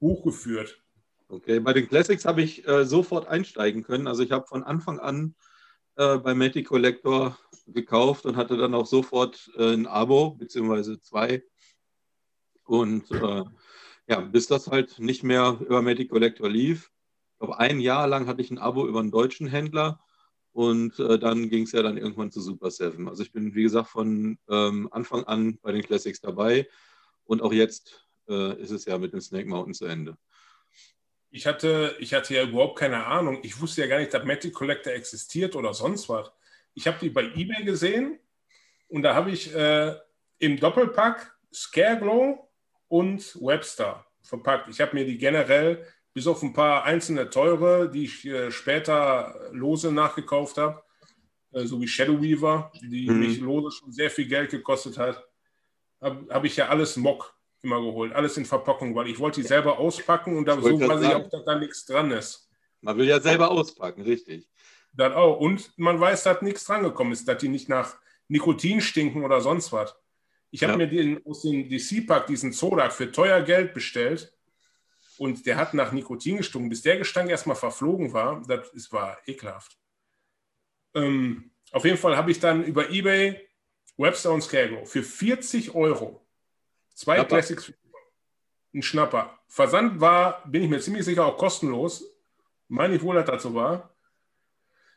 Buch 0.00 0.22
geführt. 0.24 0.80
Okay, 1.28 1.58
bei 1.60 1.72
den 1.72 1.88
Classics 1.88 2.24
habe 2.24 2.42
ich 2.42 2.66
äh, 2.68 2.84
sofort 2.84 3.26
einsteigen 3.26 3.82
können. 3.82 4.06
Also 4.06 4.22
ich 4.22 4.32
habe 4.32 4.46
von 4.46 4.62
Anfang 4.62 4.98
an 4.98 5.34
äh, 5.96 6.18
bei 6.18 6.34
Matty 6.34 6.62
Collector 6.62 7.38
gekauft 7.66 8.26
und 8.26 8.36
hatte 8.36 8.56
dann 8.56 8.74
auch 8.74 8.86
sofort 8.86 9.50
äh, 9.56 9.74
ein 9.74 9.86
Abo, 9.86 10.30
beziehungsweise 10.30 11.00
zwei. 11.00 11.42
Und 12.64 13.10
äh, 13.10 13.44
ja, 14.08 14.20
bis 14.20 14.46
das 14.46 14.68
halt 14.68 14.98
nicht 14.98 15.22
mehr 15.22 15.58
über 15.60 15.82
Matty 15.82 16.06
Collector 16.06 16.48
lief, 16.48 16.90
Ich 17.32 17.38
glaube, 17.38 17.58
ein 17.58 17.80
Jahr 17.80 18.06
lang 18.06 18.26
hatte 18.26 18.42
ich 18.42 18.50
ein 18.50 18.58
Abo 18.58 18.86
über 18.86 19.00
einen 19.00 19.10
deutschen 19.10 19.46
Händler 19.46 20.00
und 20.52 20.98
äh, 20.98 21.18
dann 21.18 21.50
ging 21.50 21.64
es 21.64 21.72
ja 21.72 21.82
dann 21.82 21.98
irgendwann 21.98 22.30
zu 22.30 22.40
Super 22.40 22.70
7. 22.70 23.08
Also 23.08 23.22
ich 23.22 23.32
bin, 23.32 23.54
wie 23.54 23.64
gesagt, 23.64 23.88
von 23.88 24.38
ähm, 24.48 24.88
Anfang 24.92 25.24
an 25.24 25.58
bei 25.60 25.72
den 25.72 25.82
Classics 25.82 26.20
dabei 26.20 26.68
und 27.24 27.42
auch 27.42 27.52
jetzt 27.52 28.06
äh, 28.28 28.60
ist 28.60 28.70
es 28.70 28.84
ja 28.84 28.98
mit 28.98 29.12
dem 29.12 29.20
Snake 29.20 29.48
Mountain 29.48 29.74
zu 29.74 29.86
Ende. 29.86 30.16
Ich 31.30 31.46
hatte, 31.46 31.96
ich 31.98 32.14
hatte 32.14 32.34
ja 32.34 32.44
überhaupt 32.44 32.78
keine 32.78 33.06
Ahnung. 33.06 33.40
Ich 33.42 33.60
wusste 33.60 33.82
ja 33.82 33.86
gar 33.86 33.98
nicht, 33.98 34.14
dass 34.14 34.24
Matty 34.24 34.50
Collector 34.50 34.92
existiert 34.92 35.56
oder 35.56 35.74
sonst 35.74 36.08
was. 36.08 36.30
Ich 36.74 36.86
habe 36.86 36.98
die 37.00 37.10
bei 37.10 37.24
eBay 37.24 37.64
gesehen 37.64 38.18
und 38.88 39.02
da 39.02 39.14
habe 39.14 39.30
ich 39.30 39.54
äh, 39.54 39.94
im 40.38 40.58
Doppelpack 40.58 41.34
Scareglow 41.52 42.48
und 42.88 43.36
Webster 43.40 44.06
verpackt. 44.22 44.68
Ich 44.68 44.80
habe 44.80 44.94
mir 44.94 45.04
die 45.04 45.18
generell 45.18 45.86
bis 46.12 46.26
auf 46.26 46.42
ein 46.42 46.52
paar 46.52 46.84
einzelne 46.84 47.28
teure, 47.28 47.90
die 47.90 48.04
ich 48.04 48.24
äh, 48.24 48.50
später 48.50 49.50
lose 49.52 49.92
nachgekauft 49.92 50.56
habe, 50.56 50.82
äh, 51.52 51.64
so 51.64 51.80
wie 51.80 51.88
Shadow 51.88 52.20
Weaver, 52.20 52.72
die 52.80 53.08
mhm. 53.08 53.20
mich 53.20 53.40
lose 53.40 53.76
schon 53.76 53.92
sehr 53.92 54.10
viel 54.10 54.26
Geld 54.26 54.50
gekostet 54.50 54.98
hat, 54.98 55.22
habe 56.00 56.26
hab 56.30 56.44
ich 56.44 56.56
ja 56.56 56.68
alles 56.68 56.96
Mock 56.96 57.35
immer 57.66 57.80
geholt, 57.80 58.12
alles 58.14 58.36
in 58.36 58.46
Verpackung, 58.46 58.94
weil 58.94 59.08
ich 59.08 59.18
wollte 59.18 59.40
die 59.40 59.46
selber 59.46 59.78
auspacken 59.78 60.36
und 60.36 60.46
da 60.46 60.54
so 60.54 60.62
weiß 60.62 61.02
ich 61.02 61.14
auch, 61.14 61.28
dass 61.28 61.44
da 61.44 61.58
nichts 61.58 61.84
dran 61.84 62.10
ist. 62.12 62.48
Man 62.80 62.96
will 62.96 63.06
ja 63.06 63.20
selber 63.20 63.50
auspacken, 63.50 64.02
richtig. 64.02 64.48
Dann 64.92 65.12
auch. 65.12 65.38
Und 65.40 65.72
man 65.76 66.00
weiß, 66.00 66.22
dass 66.22 66.40
nichts 66.42 66.64
dran 66.64 66.84
gekommen 66.84 67.12
ist, 67.12 67.26
dass 67.26 67.38
die 67.38 67.48
nicht 67.48 67.68
nach 67.68 67.96
Nikotin 68.28 68.80
stinken 68.80 69.24
oder 69.24 69.40
sonst 69.40 69.72
was. 69.72 69.94
Ich 70.50 70.62
habe 70.62 70.72
ja. 70.72 70.78
mir 70.78 70.86
den 70.86 71.26
aus 71.26 71.42
dem 71.42 71.68
DC-Pack 71.68 72.26
diesen 72.28 72.52
Zodak 72.52 72.92
für 72.92 73.10
teuer 73.10 73.42
Geld 73.42 73.74
bestellt 73.74 74.32
und 75.18 75.44
der 75.44 75.56
hat 75.56 75.74
nach 75.74 75.92
Nikotin 75.92 76.38
gestunken. 76.38 76.70
Bis 76.70 76.82
der 76.82 76.98
Gestank 76.98 77.28
erstmal 77.28 77.56
verflogen 77.56 78.12
war, 78.12 78.42
das 78.46 78.68
ist, 78.72 78.92
war 78.92 79.18
ekelhaft. 79.26 79.76
Ähm, 80.94 81.50
auf 81.72 81.84
jeden 81.84 81.98
Fall 81.98 82.16
habe 82.16 82.30
ich 82.30 82.38
dann 82.38 82.64
über 82.64 82.90
Ebay 82.90 83.40
Webster 83.96 84.32
und 84.32 84.42
Scarecrow 84.42 84.88
für 84.88 85.02
40 85.02 85.74
Euro 85.74 86.25
zwei 86.96 87.16
Schnapper. 87.16 87.28
Classics, 87.28 87.72
ein 88.74 88.82
Schnapper. 88.82 89.38
Versand 89.48 90.00
war, 90.00 90.42
bin 90.46 90.64
ich 90.64 90.68
mir 90.68 90.80
ziemlich 90.80 91.04
sicher, 91.04 91.26
auch 91.26 91.36
kostenlos. 91.36 92.04
Meine 92.68 92.96
ich 92.96 93.02
wohl, 93.02 93.14
dass 93.14 93.26
das 93.26 93.42
so 93.42 93.54
war. 93.54 93.94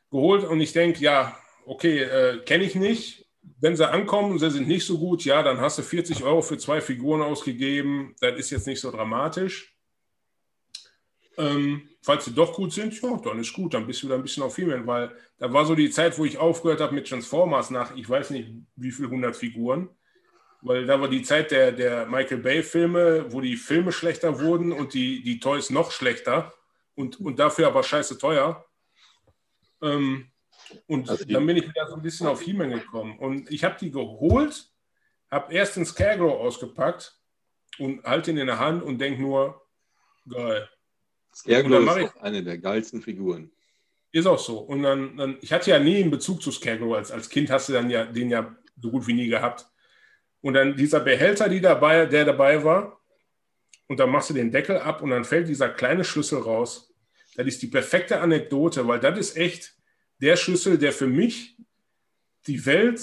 Geholt 0.09 0.43
und 0.43 0.59
ich 0.59 0.73
denke, 0.73 0.99
ja, 1.01 1.37
okay, 1.65 1.99
äh, 1.99 2.39
kenne 2.43 2.63
ich 2.63 2.75
nicht. 2.75 3.27
Wenn 3.59 3.75
sie 3.75 3.87
ankommen, 3.87 4.39
sie 4.39 4.49
sind 4.49 4.67
nicht 4.67 4.85
so 4.85 4.97
gut, 4.97 5.23
ja, 5.23 5.43
dann 5.43 5.59
hast 5.59 5.77
du 5.77 5.83
40 5.83 6.23
Euro 6.23 6.41
für 6.41 6.57
zwei 6.57 6.81
Figuren 6.81 7.21
ausgegeben. 7.21 8.15
Das 8.19 8.39
ist 8.39 8.49
jetzt 8.49 8.67
nicht 8.67 8.79
so 8.79 8.89
dramatisch. 8.89 9.75
Ähm, 11.37 11.87
falls 12.01 12.25
sie 12.25 12.33
doch 12.33 12.53
gut 12.53 12.73
sind, 12.73 12.99
ja, 13.01 13.17
dann 13.23 13.39
ist 13.39 13.53
gut, 13.53 13.73
dann 13.73 13.85
bist 13.85 14.01
du 14.01 14.07
wieder 14.07 14.15
ein 14.15 14.23
bisschen 14.23 14.43
auf 14.43 14.55
Filmen, 14.55 14.85
weil 14.87 15.15
da 15.37 15.51
war 15.53 15.65
so 15.65 15.75
die 15.75 15.89
Zeit, 15.89 16.17
wo 16.17 16.25
ich 16.25 16.37
aufgehört 16.37 16.81
habe 16.81 16.95
mit 16.95 17.07
Transformers 17.07 17.69
nach, 17.69 17.95
ich 17.95 18.09
weiß 18.09 18.31
nicht, 18.31 18.51
wie 18.75 18.91
viel 18.91 19.07
hundert 19.07 19.37
Figuren, 19.37 19.89
weil 20.61 20.85
da 20.85 20.99
war 20.99 21.07
die 21.07 21.21
Zeit 21.21 21.51
der, 21.51 21.71
der 21.71 22.05
Michael 22.05 22.39
Bay-Filme, 22.39 23.31
wo 23.31 23.41
die 23.41 23.55
Filme 23.55 23.91
schlechter 23.91 24.39
wurden 24.39 24.71
und 24.71 24.93
die, 24.93 25.23
die 25.23 25.39
Toys 25.39 25.69
noch 25.69 25.91
schlechter 25.91 26.53
und, 26.95 27.19
und 27.19 27.39
dafür 27.39 27.67
aber 27.67 27.83
scheiße 27.83 28.17
teuer. 28.17 28.65
Ähm, 29.81 30.31
und 30.87 31.09
also 31.09 31.25
dann 31.25 31.45
bin 31.45 31.57
ich 31.57 31.67
wieder 31.67 31.87
so 31.87 31.95
ein 31.95 32.01
bisschen 32.01 32.27
auf 32.27 32.41
He-Man 32.41 32.71
gekommen. 32.71 33.17
Und 33.17 33.49
ich 33.51 33.63
habe 33.63 33.77
die 33.79 33.91
geholt, 33.91 34.69
habe 35.31 35.53
erst 35.53 35.77
den 35.77 35.85
Scarecrow 35.85 36.39
ausgepackt 36.39 37.17
und 37.79 38.03
halte 38.03 38.31
ihn 38.31 38.37
in 38.37 38.47
der 38.47 38.59
Hand 38.59 38.83
und 38.83 38.99
denke 38.99 39.21
nur, 39.21 39.65
geil. 40.27 40.69
Scarecrow 41.33 41.97
ist 41.97 42.13
ich, 42.15 42.21
eine 42.21 42.43
der 42.43 42.57
geilsten 42.57 43.01
Figuren. 43.01 43.51
Ist 44.11 44.25
auch 44.25 44.39
so. 44.39 44.59
Und 44.59 44.83
dann, 44.83 45.15
dann, 45.17 45.37
ich 45.41 45.53
hatte 45.53 45.69
ja 45.69 45.79
nie 45.79 46.01
einen 46.01 46.11
Bezug 46.11 46.41
zu 46.41 46.51
Scarecrow. 46.51 46.95
Als, 46.95 47.11
als 47.11 47.29
Kind 47.29 47.49
hast 47.49 47.69
du 47.69 47.73
dann 47.73 47.89
ja 47.89 48.05
den 48.05 48.29
ja 48.29 48.55
so 48.81 48.91
gut 48.91 49.07
wie 49.07 49.13
nie 49.13 49.27
gehabt. 49.27 49.68
Und 50.41 50.53
dann 50.53 50.75
dieser 50.75 50.99
Behälter, 50.99 51.49
die 51.49 51.61
dabei, 51.61 52.05
der 52.05 52.25
dabei 52.25 52.63
war, 52.63 52.99
und 53.87 53.99
dann 53.99 54.11
machst 54.11 54.29
du 54.29 54.33
den 54.33 54.51
Deckel 54.51 54.77
ab 54.77 55.01
und 55.01 55.09
dann 55.09 55.25
fällt 55.25 55.47
dieser 55.47 55.69
kleine 55.69 56.03
Schlüssel 56.03 56.39
raus. 56.39 56.93
Das 57.35 57.47
ist 57.47 57.61
die 57.61 57.67
perfekte 57.67 58.21
Anekdote, 58.21 58.87
weil 58.87 58.99
das 58.99 59.17
ist 59.17 59.37
echt 59.37 59.75
der 60.21 60.35
Schlüssel, 60.35 60.77
der 60.77 60.91
für 60.91 61.07
mich 61.07 61.57
die 62.45 62.63
Welt 62.65 63.01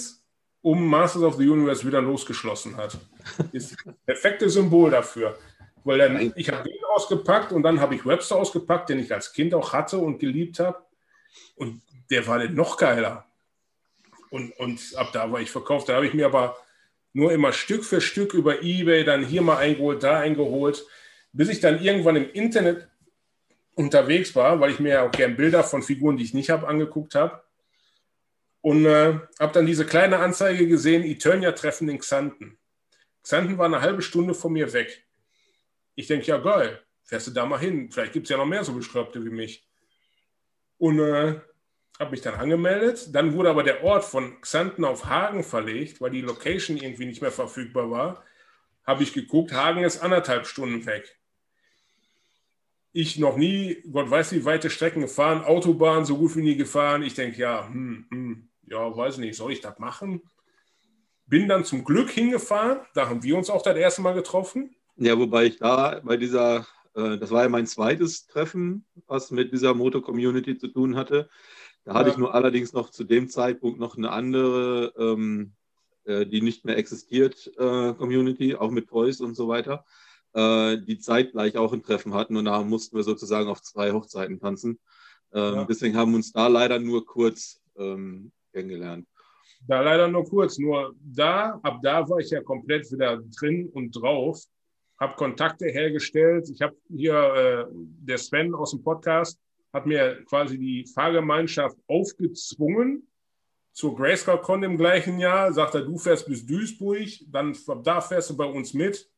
um 0.61 0.87
Masters 0.87 1.23
of 1.23 1.35
the 1.35 1.47
Universe 1.47 1.85
wieder 1.85 2.01
losgeschlossen 2.01 2.77
hat. 2.77 2.97
Das 3.37 3.47
ist 3.51 3.77
das 3.85 3.95
perfekte 4.05 4.49
Symbol 4.49 4.89
dafür. 4.89 5.37
Weil 5.83 5.97
dann, 5.97 6.33
ich 6.35 6.49
habe 6.49 6.63
den 6.63 6.77
ausgepackt 6.97 7.51
und 7.51 7.61
dann 7.63 7.79
habe 7.79 7.95
ich 7.95 8.05
Webster 8.05 8.35
ausgepackt, 8.35 8.89
den 8.89 8.99
ich 8.99 9.13
als 9.13 9.31
Kind 9.31 9.53
auch 9.53 9.71
hatte 9.71 9.97
und 9.99 10.19
geliebt 10.19 10.59
habe. 10.59 10.83
Und 11.55 11.81
der 12.09 12.25
war 12.25 12.39
dann 12.39 12.55
noch 12.55 12.77
geiler. 12.77 13.25
Und, 14.29 14.51
und 14.59 14.81
ab 14.95 15.11
da 15.13 15.31
war 15.31 15.39
ich 15.39 15.51
verkauft. 15.51 15.89
Da 15.89 15.95
habe 15.95 16.07
ich 16.07 16.13
mir 16.13 16.25
aber 16.25 16.57
nur 17.17 17.31
immer 17.31 17.51
Stück 17.51 17.83
für 17.83 17.99
Stück 17.99 18.35
über 18.35 18.61
Ebay 18.61 19.03
dann 19.03 19.25
hier 19.25 19.41
mal 19.41 19.57
eingeholt, 19.57 20.03
da 20.03 20.19
eingeholt, 20.19 20.85
bis 21.33 21.49
ich 21.49 21.59
dann 21.59 21.81
irgendwann 21.81 22.15
im 22.15 22.29
Internet 22.31 22.87
unterwegs 23.73 24.35
war, 24.35 24.59
weil 24.59 24.69
ich 24.69 24.79
mir 24.79 24.89
ja 24.89 25.01
auch 25.07 25.11
gern 25.11 25.35
Bilder 25.35 25.63
von 25.63 25.81
Figuren, 25.81 26.17
die 26.17 26.23
ich 26.23 26.35
nicht 26.35 26.51
habe, 26.51 26.67
angeguckt 26.67 27.15
habe. 27.15 27.41
Und 28.61 28.85
äh, 28.85 29.19
habe 29.39 29.51
dann 29.51 29.65
diese 29.65 29.83
kleine 29.83 30.19
Anzeige 30.19 30.67
gesehen, 30.67 31.03
Eternia-Treffen 31.03 31.89
in 31.89 31.97
Xanten. 31.97 32.59
Xanten 33.23 33.57
war 33.57 33.65
eine 33.65 33.81
halbe 33.81 34.03
Stunde 34.03 34.35
von 34.35 34.53
mir 34.53 34.71
weg. 34.73 35.03
Ich 35.95 36.05
denke, 36.05 36.27
ja 36.27 36.37
geil, 36.37 36.83
fährst 37.03 37.25
du 37.25 37.31
da 37.31 37.47
mal 37.47 37.59
hin. 37.59 37.89
Vielleicht 37.91 38.13
gibt 38.13 38.27
es 38.27 38.29
ja 38.29 38.37
noch 38.37 38.45
mehr 38.45 38.63
so 38.63 38.73
Beschreibte 38.73 39.25
wie 39.25 39.31
mich. 39.31 39.67
Und 40.77 40.99
äh, 40.99 41.41
habe 41.99 42.11
mich 42.11 42.21
dann 42.21 42.35
angemeldet. 42.35 43.13
Dann 43.13 43.33
wurde 43.33 43.49
aber 43.49 43.63
der 43.63 43.83
Ort 43.83 44.05
von 44.05 44.39
Xanten 44.41 44.85
auf 44.85 45.05
Hagen 45.05 45.43
verlegt, 45.43 45.99
weil 46.01 46.11
die 46.11 46.21
Location 46.21 46.77
irgendwie 46.77 47.05
nicht 47.05 47.21
mehr 47.21 47.31
verfügbar 47.31 47.89
war. 47.89 48.23
Habe 48.85 49.03
ich 49.03 49.13
geguckt, 49.13 49.53
Hagen 49.53 49.83
ist 49.83 50.01
anderthalb 50.01 50.47
Stunden 50.47 50.85
weg. 50.85 51.17
Ich 52.93 53.19
noch 53.19 53.37
nie, 53.37 53.83
Gott 53.91 54.09
weiß 54.09 54.31
wie 54.31 54.45
weite 54.45 54.69
Strecken 54.69 55.01
gefahren, 55.01 55.43
Autobahn 55.43 56.05
so 56.05 56.17
gut 56.17 56.35
wie 56.35 56.41
nie 56.41 56.55
gefahren. 56.55 57.03
Ich 57.03 57.13
denke, 57.13 57.39
ja, 57.39 57.67
hm, 57.67 58.07
hm, 58.09 58.49
ja, 58.67 58.95
weiß 58.95 59.17
nicht, 59.17 59.35
soll 59.35 59.51
ich 59.51 59.61
das 59.61 59.77
machen? 59.77 60.21
Bin 61.25 61.47
dann 61.47 61.65
zum 61.65 61.83
Glück 61.83 62.09
hingefahren, 62.09 62.79
da 62.93 63.09
haben 63.09 63.21
wir 63.21 63.37
uns 63.37 63.49
auch 63.49 63.61
das 63.61 63.75
erste 63.75 64.01
Mal 64.01 64.13
getroffen. 64.13 64.75
Ja, 64.95 65.17
wobei 65.19 65.45
ich 65.45 65.57
da 65.57 66.01
bei 66.03 66.17
dieser, 66.17 66.65
äh, 66.95 67.17
das 67.17 67.29
war 67.29 67.43
ja 67.43 67.49
mein 67.49 67.67
zweites 67.67 68.25
Treffen, 68.25 68.85
was 69.05 69.29
mit 69.31 69.51
dieser 69.51 69.73
Moto-Community 69.73 70.57
zu 70.57 70.69
tun 70.69 70.95
hatte. 70.95 71.29
Da 71.87 71.93
hatte 71.93 72.09
ja. 72.09 72.15
ich 72.15 72.19
nur 72.19 72.35
allerdings 72.35 72.73
noch 72.73 72.89
zu 72.89 73.05
dem 73.05 73.29
Zeitpunkt 73.29 73.79
noch 73.79 73.95
eine 73.95 74.11
andere, 74.11 74.91
ähm, 74.97 75.53
äh, 76.03 76.25
die 76.25 76.41
nicht 76.41 76.65
mehr 76.65 76.75
existiert, 76.75 77.47
äh, 77.57 77.93
Community, 77.93 78.55
auch 78.55 78.71
mit 78.71 78.89
Toys 78.89 79.21
und 79.21 79.35
so 79.35 79.47
weiter, 79.47 79.85
äh, 80.33 80.77
die 80.79 80.99
zeitgleich 80.99 81.55
auch 81.55 81.71
ein 81.71 81.83
Treffen 81.83 82.13
hatten 82.13 82.35
und 82.35 82.43
da 82.43 82.61
mussten 82.61 82.97
wir 82.97 83.03
sozusagen 83.03 83.47
auf 83.47 83.61
zwei 83.61 83.93
Hochzeiten 83.93 84.37
tanzen. 84.37 84.81
Ähm, 85.31 85.55
ja. 85.55 85.63
Deswegen 85.63 85.95
haben 85.95 86.11
wir 86.11 86.17
uns 86.17 86.33
da 86.33 86.47
leider 86.47 86.77
nur 86.77 87.05
kurz 87.05 87.61
ähm, 87.77 88.33
kennengelernt. 88.51 89.07
Da 89.65 89.79
leider 89.79 90.09
nur 90.09 90.25
kurz, 90.25 90.57
nur 90.57 90.93
da, 90.99 91.57
ab 91.63 91.79
da 91.81 92.07
war 92.09 92.19
ich 92.19 92.31
ja 92.31 92.41
komplett 92.41 92.91
wieder 92.91 93.21
drin 93.39 93.69
und 93.69 93.91
drauf 93.91 94.43
habe 94.99 95.15
Kontakte 95.15 95.67
hergestellt. 95.67 96.49
Ich 96.49 96.61
habe 96.61 96.75
hier 96.89 97.13
äh, 97.13 97.65
der 97.71 98.17
Sven 98.17 98.53
aus 98.53 98.71
dem 98.71 98.83
Podcast 98.83 99.39
hat 99.73 99.85
mir 99.85 100.23
quasi 100.25 100.57
die 100.57 100.85
Fahrgemeinschaft 100.85 101.77
aufgezwungen 101.87 103.07
zur 103.71 103.95
Grayscale 103.95 104.41
Con 104.41 104.63
im 104.63 104.77
gleichen 104.77 105.19
Jahr. 105.19 105.53
Sagt 105.53 105.75
er, 105.75 105.81
du 105.81 105.97
fährst 105.97 106.27
bis 106.27 106.45
Duisburg, 106.45 107.07
dann 107.27 107.55
da 107.83 108.01
fährst 108.01 108.29
du 108.29 108.37
bei 108.37 108.45
uns 108.45 108.73
mit. 108.73 109.09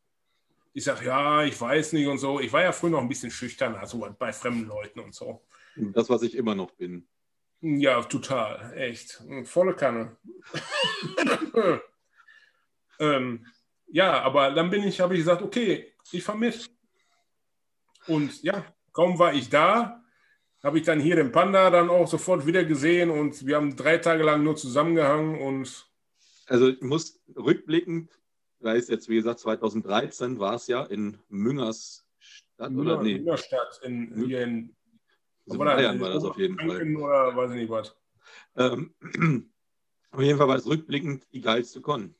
Ich 0.73 0.83
sage, 0.83 1.05
ja, 1.05 1.43
ich 1.43 1.59
weiß 1.59 1.93
nicht 1.93 2.07
und 2.07 2.17
so. 2.17 2.39
Ich 2.39 2.51
war 2.51 2.62
ja 2.62 2.71
früher 2.71 2.91
noch 2.91 3.01
ein 3.01 3.09
bisschen 3.09 3.31
schüchtern, 3.31 3.75
also 3.75 4.05
bei 4.17 4.31
fremden 4.33 4.67
Leuten 4.67 4.99
und 4.99 5.15
so. 5.15 5.41
Das, 5.75 6.09
was 6.09 6.21
ich 6.23 6.35
immer 6.35 6.55
noch 6.55 6.71
bin. 6.71 7.07
Ja, 7.62 8.01
total, 8.03 8.73
echt. 8.77 9.21
Volle 9.43 9.73
Kanne. 9.73 10.17
ähm, 12.99 13.45
ja, 13.88 14.21
aber 14.21 14.51
dann 14.51 14.69
bin 14.69 14.83
ich, 14.83 14.99
habe 14.99 15.13
ich 15.15 15.21
gesagt, 15.21 15.41
okay, 15.41 15.93
ich 16.12 16.23
fahre 16.23 16.38
mit. 16.38 16.69
Und 18.07 18.41
ja, 18.43 18.65
kaum 18.93 19.19
war 19.19 19.33
ich 19.33 19.49
da, 19.49 19.98
habe 20.63 20.77
ich 20.77 20.85
dann 20.85 20.99
hier 20.99 21.15
den 21.15 21.31
Panda 21.31 21.69
dann 21.69 21.89
auch 21.89 22.07
sofort 22.07 22.45
wieder 22.45 22.63
gesehen 22.65 23.09
und 23.09 23.45
wir 23.45 23.55
haben 23.55 23.75
drei 23.75 23.97
Tage 23.97 24.23
lang 24.23 24.43
nur 24.43 24.55
zusammengehangen 24.55 25.39
und. 25.39 25.87
Also 26.47 26.67
ich 26.69 26.81
muss 26.81 27.21
rückblickend, 27.35 28.11
weil 28.59 28.77
es 28.77 28.87
jetzt 28.87 29.07
wie 29.07 29.15
gesagt 29.15 29.39
2013 29.39 30.39
war 30.39 30.55
es 30.55 30.67
ja 30.67 30.83
in 30.83 31.19
Müngersstadt 31.29 32.71
Münger, 32.71 32.93
oder 32.93 33.03
nee? 33.03 33.15
Müngerstadt 33.15 33.79
in, 33.83 34.09
Mü 34.09 34.27
hier 34.27 34.43
in 34.43 34.75
also 35.47 35.59
Bayern 35.59 35.99
war 35.99 36.09
das 36.09 36.23
auf 36.23 36.37
jeden 36.37 36.57
Fall. 36.57 36.95
Oder 36.95 37.35
weiß 37.35 37.51
ich 37.51 37.57
nicht 37.57 37.69
was. 37.69 37.95
Ähm, 38.55 38.93
auf 40.11 40.21
jeden 40.21 40.37
Fall 40.37 40.47
war 40.47 40.55
es 40.55 40.65
rückblickend 40.65 41.25
die 41.31 41.41
geilste 41.41 41.81
Con. 41.81 42.15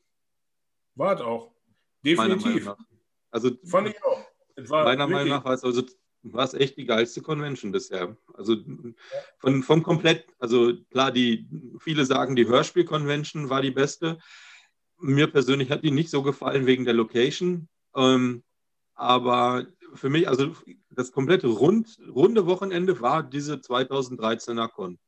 War 0.94 1.14
es 1.14 1.20
auch. 1.20 1.52
Definitiv. 2.04 2.72
Also, 3.30 3.50
Fand 3.64 3.88
ich 3.88 4.02
auch. 4.02 4.24
meiner 4.68 5.06
Meinung 5.06 5.28
nach 5.28 5.44
war 5.44 5.54
es 5.54 5.62
also 5.62 5.82
war 6.22 6.44
es 6.44 6.54
echt 6.54 6.76
die 6.76 6.84
geilste 6.84 7.22
Convention 7.22 7.72
bisher. 7.72 8.16
Also 8.34 8.56
von, 9.38 9.62
vom 9.62 9.82
komplett, 9.82 10.26
also 10.38 10.72
klar, 10.90 11.10
die, 11.12 11.48
viele 11.78 12.04
sagen, 12.04 12.36
die 12.36 12.46
Hörspiel-Convention 12.46 13.48
war 13.48 13.62
die 13.62 13.70
beste. 13.70 14.18
Mir 14.98 15.28
persönlich 15.28 15.70
hat 15.70 15.82
die 15.82 15.90
nicht 15.90 16.10
so 16.10 16.22
gefallen 16.22 16.66
wegen 16.66 16.84
der 16.84 16.94
Location. 16.94 17.68
Ähm, 17.94 18.42
aber 18.94 19.66
für 19.94 20.10
mich, 20.10 20.28
also 20.28 20.54
das 20.90 21.12
komplette 21.12 21.46
rund, 21.48 21.98
runde 22.08 22.46
Wochenende 22.46 23.00
war 23.00 23.22
diese 23.22 23.54
2013er 23.54 24.68
Con. 24.68 24.98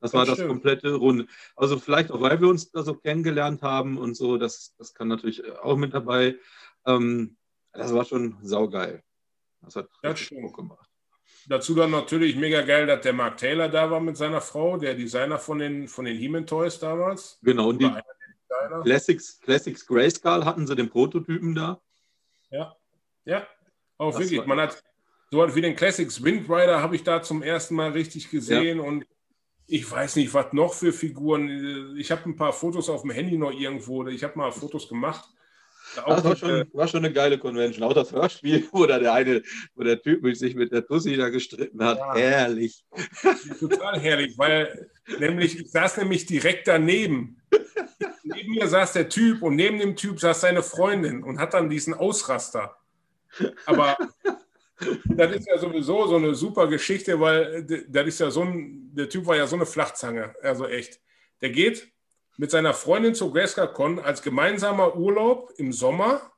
Das, 0.00 0.12
das 0.12 0.18
war 0.18 0.26
das 0.26 0.46
komplette 0.46 0.94
Runde. 0.94 1.26
Also 1.56 1.78
vielleicht 1.78 2.10
auch, 2.10 2.20
weil 2.20 2.40
wir 2.40 2.48
uns 2.48 2.70
da 2.70 2.82
so 2.82 2.94
kennengelernt 2.94 3.62
haben 3.62 3.98
und 3.98 4.16
so, 4.16 4.38
das, 4.38 4.74
das 4.76 4.94
kann 4.94 5.08
natürlich 5.08 5.44
auch 5.60 5.76
mit 5.76 5.94
dabei. 5.94 6.36
Ähm, 6.86 7.36
das 7.72 7.92
war 7.94 8.04
schon 8.04 8.38
saugeil. 8.42 9.02
Das 9.62 9.76
hat 9.76 9.88
das 10.02 10.30
Bock 10.30 10.56
gemacht. 10.56 10.88
Dazu 11.48 11.74
dann 11.74 11.90
natürlich 11.90 12.36
mega 12.36 12.62
geil, 12.62 12.86
dass 12.86 13.00
der 13.02 13.12
Mark 13.12 13.38
Taylor 13.38 13.68
da 13.68 13.90
war 13.90 14.00
mit 14.00 14.16
seiner 14.16 14.40
Frau, 14.40 14.76
der 14.76 14.94
Designer 14.94 15.38
von 15.38 15.58
den, 15.58 15.88
von 15.88 16.04
den 16.04 16.16
He-Man 16.16 16.46
Toys 16.46 16.78
damals. 16.78 17.38
Genau, 17.42 17.70
und 17.70 17.80
die 17.80 17.90
Classics, 18.82 19.40
Classics 19.40 19.86
Grayskull 19.86 20.44
hatten 20.44 20.66
sie 20.66 20.76
den 20.76 20.90
Prototypen 20.90 21.54
da. 21.54 21.80
Ja, 22.50 22.76
ja, 23.24 23.46
auch 23.96 24.12
das 24.12 24.20
wirklich. 24.20 24.46
Man 24.46 24.60
hat 24.60 24.82
so 25.30 25.38
was 25.38 25.54
wie 25.54 25.60
den 25.60 25.76
Classics 25.76 26.22
Wind 26.22 26.48
Rider 26.48 26.82
habe 26.82 26.96
ich 26.96 27.02
da 27.02 27.22
zum 27.22 27.42
ersten 27.42 27.74
Mal 27.74 27.90
richtig 27.90 28.30
gesehen 28.30 28.78
ja. 28.78 28.84
und 28.84 29.06
ich 29.66 29.90
weiß 29.90 30.16
nicht, 30.16 30.32
was 30.32 30.52
noch 30.54 30.72
für 30.72 30.92
Figuren. 30.94 31.94
Ich 31.98 32.10
habe 32.10 32.24
ein 32.24 32.36
paar 32.36 32.54
Fotos 32.54 32.88
auf 32.88 33.02
dem 33.02 33.10
Handy 33.10 33.36
noch 33.36 33.52
irgendwo. 33.52 34.06
Ich 34.06 34.24
habe 34.24 34.38
mal 34.38 34.50
Fotos 34.50 34.88
gemacht. 34.88 35.28
Das 35.94 36.24
war 36.24 36.36
schon, 36.36 36.64
war 36.72 36.88
schon 36.88 37.04
eine 37.04 37.12
geile 37.12 37.38
Convention. 37.38 37.84
Auch 37.84 37.92
das 37.92 38.12
Hörspiel, 38.12 38.66
wo 38.72 38.86
da 38.86 38.98
der 38.98 39.12
eine, 39.12 39.42
wo 39.74 39.82
der 39.82 40.00
Typ 40.00 40.24
sich 40.36 40.54
mit 40.54 40.72
der 40.72 40.86
Tussi 40.86 41.16
da 41.16 41.28
gestritten 41.28 41.82
hat. 41.84 41.98
Ja. 41.98 42.14
Herrlich. 42.14 42.84
Total 43.58 43.98
herrlich, 43.98 44.36
weil 44.36 44.90
nämlich, 45.18 45.58
ich 45.58 45.70
saß 45.70 45.98
nämlich 45.98 46.26
direkt 46.26 46.68
daneben. 46.68 47.40
neben 48.22 48.50
mir 48.50 48.68
saß 48.68 48.92
der 48.92 49.08
Typ 49.08 49.42
und 49.42 49.56
neben 49.56 49.78
dem 49.78 49.96
Typ 49.96 50.20
saß 50.20 50.40
seine 50.40 50.62
Freundin 50.62 51.22
und 51.22 51.38
hat 51.38 51.54
dann 51.54 51.70
diesen 51.70 51.94
Ausraster. 51.94 52.76
Aber 53.66 53.96
das 55.06 55.32
ist 55.32 55.48
ja 55.48 55.58
sowieso 55.58 56.06
so 56.06 56.16
eine 56.16 56.34
super 56.34 56.66
Geschichte, 56.68 57.18
weil 57.20 57.64
das 57.88 58.06
ist 58.06 58.20
ja 58.20 58.30
so 58.30 58.42
ein, 58.42 58.90
der 58.94 59.08
Typ 59.08 59.26
war 59.26 59.36
ja 59.36 59.46
so 59.46 59.56
eine 59.56 59.66
Flachzange, 59.66 60.34
also 60.42 60.66
echt. 60.66 61.00
Der 61.40 61.50
geht 61.50 61.92
mit 62.38 62.52
seiner 62.52 62.72
Freundin 62.72 63.14
zur 63.14 63.32
Grayscale-Con 63.32 63.98
als 63.98 64.22
gemeinsamer 64.22 64.96
Urlaub 64.96 65.52
im 65.58 65.72
Sommer 65.72 66.32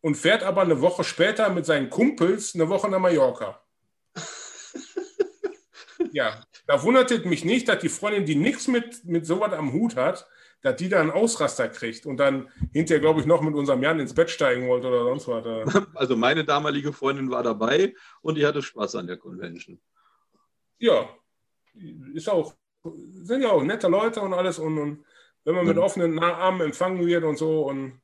und 0.00 0.16
fährt 0.16 0.42
aber 0.42 0.62
eine 0.62 0.80
Woche 0.80 1.04
später 1.04 1.48
mit 1.50 1.64
seinen 1.64 1.88
Kumpels 1.88 2.54
eine 2.54 2.68
Woche 2.68 2.90
nach 2.90 2.98
Mallorca. 2.98 3.62
ja, 6.12 6.44
da 6.66 6.82
wundert 6.82 7.12
es 7.12 7.24
mich 7.24 7.44
nicht, 7.44 7.68
dass 7.68 7.78
die 7.78 7.88
Freundin, 7.88 8.26
die 8.26 8.34
nichts 8.34 8.66
mit, 8.66 9.04
mit 9.04 9.24
sowas 9.24 9.52
am 9.52 9.72
Hut 9.72 9.94
hat, 9.94 10.26
dass 10.62 10.74
die 10.74 10.88
da 10.88 11.00
einen 11.00 11.12
Ausraster 11.12 11.68
kriegt 11.68 12.04
und 12.04 12.16
dann 12.16 12.50
hinterher, 12.72 13.00
glaube 13.00 13.20
ich, 13.20 13.26
noch 13.26 13.42
mit 13.42 13.54
unserem 13.54 13.84
Jan 13.84 14.00
ins 14.00 14.14
Bett 14.14 14.30
steigen 14.30 14.66
wollte 14.68 14.88
oder 14.88 15.04
sonst 15.04 15.28
was. 15.28 15.86
Also 15.94 16.16
meine 16.16 16.44
damalige 16.44 16.92
Freundin 16.92 17.30
war 17.30 17.44
dabei 17.44 17.94
und 18.20 18.34
die 18.34 18.44
hatte 18.44 18.62
Spaß 18.62 18.96
an 18.96 19.06
der 19.06 19.16
Convention. 19.16 19.80
Ja, 20.78 21.08
ist 22.14 22.28
auch 22.28 22.54
sind 23.22 23.42
ja 23.42 23.50
auch 23.50 23.62
nette 23.62 23.88
Leute 23.88 24.20
und 24.20 24.34
alles. 24.34 24.58
Und, 24.58 24.78
und 24.78 25.04
wenn 25.44 25.54
man 25.54 25.66
mit 25.66 25.78
offenen 25.78 26.18
Armen 26.18 26.60
empfangen 26.60 27.06
wird 27.06 27.24
und 27.24 27.36
so. 27.36 27.62
Und 27.62 28.00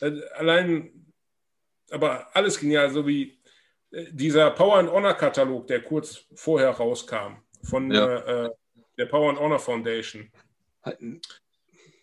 äh, 0.00 0.20
allein, 0.36 1.12
aber 1.90 2.28
alles 2.34 2.58
genial, 2.58 2.90
so 2.90 3.06
wie 3.06 3.38
äh, 3.90 4.06
dieser 4.12 4.50
Power 4.52 4.78
and 4.78 4.90
Honor 4.90 5.14
Katalog, 5.14 5.66
der 5.66 5.82
kurz 5.82 6.24
vorher 6.34 6.70
rauskam, 6.70 7.42
von 7.62 7.90
ja. 7.90 8.44
äh, 8.46 8.50
der 8.96 9.06
Power 9.06 9.30
and 9.30 9.40
Honor 9.40 9.58
Foundation. 9.58 10.30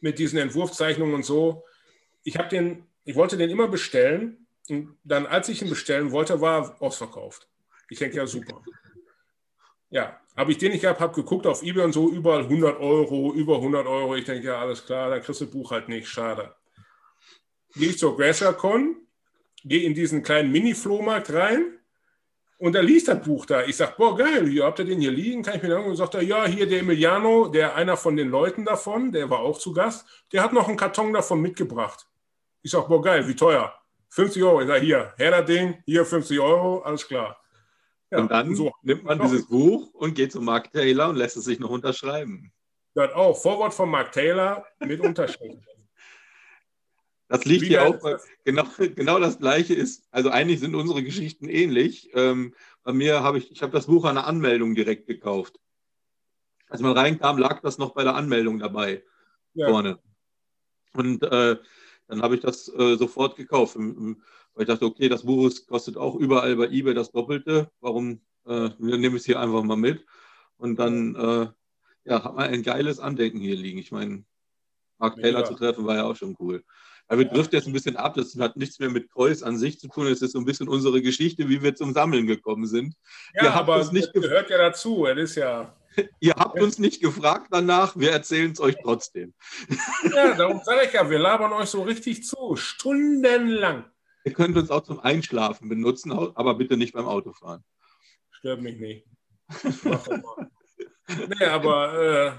Mit 0.02 0.20
diesen 0.20 0.38
Entwurfszeichnungen 0.40 1.16
und 1.16 1.26
so. 1.26 1.64
Ich 2.24 2.38
habe 2.38 2.50
den, 2.50 2.86
ich 3.06 3.16
wollte 3.16 3.38
den 3.38 3.50
immer 3.50 3.68
bestellen. 3.68 4.48
Und 4.70 4.98
dann, 5.04 5.26
als 5.26 5.50
ich 5.50 5.62
ihn 5.62 5.70
bestellen 5.70 6.12
wollte, 6.12 6.42
war 6.42 6.64
er 6.64 6.82
ausverkauft. 6.82 7.48
Ich 7.90 8.00
denke, 8.00 8.18
ja, 8.18 8.28
super. 8.28 8.62
Ja, 9.90 10.20
habe 10.36 10.52
ich 10.52 10.58
den 10.58 10.72
nicht 10.72 10.82
gehabt, 10.82 11.00
habe 11.00 11.16
geguckt 11.16 11.48
auf 11.48 11.64
eBay 11.64 11.86
und 11.86 11.94
so, 11.94 12.10
überall 12.10 12.44
100 12.44 12.80
Euro, 12.80 13.34
über 13.34 13.56
100 13.56 13.88
Euro. 13.88 14.16
Ich 14.16 14.26
denke, 14.26 14.48
ja, 14.48 14.60
alles 14.60 14.86
klar, 14.86 15.10
dann 15.10 15.22
kriegst 15.22 15.42
du 15.42 15.46
das 15.46 15.54
Buch 15.54 15.72
halt 15.72 15.90
nicht, 15.90 16.08
schade. 16.08 16.54
Gehe 17.74 17.90
ich 17.90 17.98
zur 17.98 18.18
GrasserCon, 18.18 18.98
gehe 19.64 19.84
in 19.84 19.94
diesen 19.94 20.24
kleinen 20.24 20.52
Mini-Flohmarkt 20.52 21.32
rein 21.34 21.80
und 22.58 22.74
da 22.74 22.82
liest 22.82 23.08
das 23.08 23.24
Buch 23.24 23.46
da. 23.46 23.64
Ich 23.64 23.78
sage, 23.78 23.94
boah, 23.98 24.18
geil, 24.18 24.48
hier 24.48 24.66
habt 24.66 24.80
ihr 24.80 24.86
den 24.86 25.00
hier 25.00 25.12
liegen? 25.12 25.44
Kann 25.44 25.56
ich 25.56 25.64
mir 25.64 25.70
sagen? 25.70 25.86
Und 25.86 25.96
sagt 25.96 26.16
er, 26.16 26.24
ja, 26.24 26.46
hier 26.46 26.68
der 26.68 26.80
Emiliano, 26.80 27.48
der 27.48 27.76
einer 27.76 27.98
von 27.98 28.16
den 28.16 28.30
Leuten 28.30 28.66
davon, 28.66 29.12
der 29.12 29.30
war 29.30 29.40
auch 29.40 29.60
zu 29.60 29.74
Gast, 29.74 30.08
der 30.34 30.44
hat 30.44 30.54
noch 30.54 30.68
einen 30.68 30.78
Karton 30.78 31.14
davon 31.14 31.42
mitgebracht. 31.42 32.08
Ich 32.62 32.72
sage, 32.72 32.88
boah, 32.88 33.02
geil, 33.02 33.28
wie 33.28 33.36
teuer? 33.36 33.74
50 34.10 34.44
Euro. 34.44 34.62
Ich 34.62 34.68
sage, 34.68 34.82
hier, 34.82 35.14
her 35.18 35.32
das 35.32 35.46
Ding, 35.46 35.82
hier 35.86 36.06
50 36.06 36.40
Euro, 36.40 36.80
alles 36.82 37.08
klar. 37.08 37.40
Ja, 38.12 38.20
und 38.20 38.32
dann 38.32 38.56
so. 38.56 38.72
nimmt 38.82 39.04
man 39.04 39.20
dieses 39.20 39.48
Buch 39.48 39.94
und 39.94 40.16
geht 40.16 40.32
zu 40.32 40.42
Mark 40.42 40.72
Taylor 40.72 41.10
und 41.10 41.18
lässt 41.18 41.36
es 41.36 41.46
sich 41.46 41.60
noch 41.60 41.70
unterschreiben. 41.70 42.52
Hört 42.96 43.14
auch, 43.14 43.38
Vorwort 43.38 43.74
von 43.74 43.90
Mark 43.90 44.12
Taylor 44.12 44.66
mit 44.80 45.00
Unterschrift. 45.00 45.64
Das 47.30 47.44
liegt 47.44 47.64
Wie 47.64 47.68
hier 47.68 47.86
auch, 47.86 48.00
genau, 48.46 48.64
genau 48.78 49.20
das 49.20 49.38
Gleiche 49.38 49.74
ist, 49.74 50.08
also 50.12 50.30
eigentlich 50.30 50.62
sind 50.62 50.76
unsere 50.76 51.04
Geschichten 51.04 51.50
ähnlich. 51.50 52.10
Ähm, 52.14 52.56
bei 52.84 52.94
mir 52.94 53.22
habe 53.22 53.38
ich, 53.38 53.52
ich 53.52 53.62
habe 53.62 53.74
das 53.74 53.88
Buch 53.88 54.06
an 54.06 54.16
der 54.16 54.28
Anmeldung 54.28 54.76
direkt 54.76 55.08
gekauft. 55.08 55.60
Als 56.70 56.80
man 56.80 56.94
reinkam, 56.94 57.38
lag 57.38 57.60
das 57.60 57.78
noch 57.78 57.94
bei 57.94 58.06
der 58.06 58.16
Anmeldung 58.16 58.60
dabei, 58.60 59.04
ja. 59.56 59.68
vorne. 59.68 60.00
Und 60.94 61.22
äh, 61.24 61.58
dann 62.08 62.22
habe 62.22 62.36
ich 62.36 62.42
das 62.42 62.70
äh, 62.70 62.96
sofort 62.96 63.36
gekauft. 63.36 63.78
Weil 64.58 64.64
ich 64.64 64.70
dachte, 64.70 64.86
okay, 64.86 65.08
das 65.08 65.22
Buch 65.22 65.52
kostet 65.68 65.98
auch 65.98 66.16
überall 66.16 66.56
bei 66.56 66.66
eBay 66.66 66.96
das 66.96 67.12
Doppelte. 67.12 67.70
Warum 67.80 68.22
äh, 68.48 68.70
nehme 68.80 69.10
ich 69.10 69.22
es 69.22 69.26
hier 69.26 69.40
einfach 69.40 69.62
mal 69.62 69.78
mit? 69.78 70.04
Und 70.58 70.80
dann 70.80 71.14
äh, 71.14 71.48
ja, 72.06 72.24
hat 72.24 72.34
man 72.34 72.50
ein 72.50 72.64
geiles 72.64 73.00
Andenken 73.00 73.40
hier 73.40 73.56
liegen. 73.56 73.78
Ich 73.78 73.92
meine, 73.92 74.24
Mark 74.98 75.18
Taylor 75.18 75.46
zu 75.46 75.54
treffen 75.54 75.86
war 75.86 75.98
ja 75.98 76.06
auch 76.06 76.16
schon 76.16 76.36
cool. 76.40 76.64
Aber 77.08 77.20
wir 77.20 77.30
trifft 77.30 77.54
jetzt 77.54 77.68
ein 77.68 77.74
bisschen 77.74 77.98
ab. 77.98 78.16
Das 78.16 78.36
hat 78.40 78.58
nichts 78.58 78.80
mehr 78.80 78.90
mit 78.90 79.12
Kreuz 79.12 79.44
an 79.44 79.60
sich 79.60 79.80
zu 79.80 79.90
tun. 79.90 80.08
Es 80.08 80.24
ist 80.24 80.32
so 80.32 80.40
ein 80.40 80.46
bisschen 80.46 80.68
unsere 80.68 81.04
Geschichte, 81.04 81.48
wie 81.50 81.62
wir 81.62 81.76
zum 81.76 81.94
Sammeln 81.94 82.26
gekommen 82.26 82.66
sind. 82.66 82.96
Ja, 83.36 83.54
aber 83.54 83.78
das 83.78 83.92
gehört 84.12 84.50
ja 84.50 84.58
dazu. 84.58 85.06
Es 85.06 85.18
ist 85.18 85.36
ja. 85.36 85.78
Ihr 86.20 86.34
habt 86.34 86.60
uns 86.60 86.80
nicht 86.80 87.00
gefragt 87.00 87.50
danach, 87.52 87.96
wir 87.96 88.12
erzählen 88.12 88.54
es 88.54 88.60
euch 88.60 88.76
trotzdem. 88.82 89.36
Ja, 90.16 90.34
darum 90.34 90.62
sage 90.64 90.88
ich 90.88 90.94
ja, 90.94 91.08
wir 91.08 91.20
labern 91.20 91.54
euch 91.54 91.70
so 91.70 91.84
richtig 91.84 92.24
zu, 92.24 92.56
stundenlang. 92.56 93.86
Ihr 94.28 94.34
könnt 94.34 94.58
uns 94.58 94.70
auch 94.72 94.84
zum 94.84 95.00
Einschlafen 95.00 95.70
benutzen, 95.70 96.12
aber 96.12 96.56
bitte 96.56 96.76
nicht 96.76 96.92
beim 96.92 97.06
Autofahren. 97.06 97.64
Stört 98.30 98.62
mich 98.62 98.78
nicht. 98.78 99.08
nee, 101.30 101.46
aber, 101.46 101.94
äh, 101.94 102.32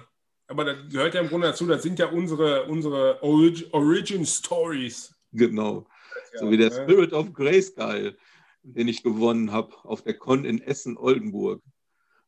aber 0.49 0.65
das 0.67 0.93
gehört 0.93 1.15
ja 1.15 1.23
im 1.23 1.29
Grunde 1.29 1.47
dazu, 1.47 1.67
das 1.67 1.83
sind 1.83 1.99
ja 1.99 2.09
unsere, 2.09 2.65
unsere 2.65 3.23
Orig 3.23 3.73
Origin 3.73 4.27
Stories. 4.27 5.15
Genau. 5.33 5.87
Ja, 6.35 6.41
so 6.41 6.51
wie 6.51 6.59
der 6.59 6.69
ne? 6.69 6.75
Spirit 6.75 7.15
of 7.15 7.33
Grayskull, 7.33 8.19
den 8.63 8.89
ich 8.89 9.03
gewonnen 9.03 9.51
habe 9.51 9.75
auf 9.85 10.03
der 10.03 10.19
Con 10.19 10.45
in 10.45 10.61
Essen-Oldenburg. 10.61 11.63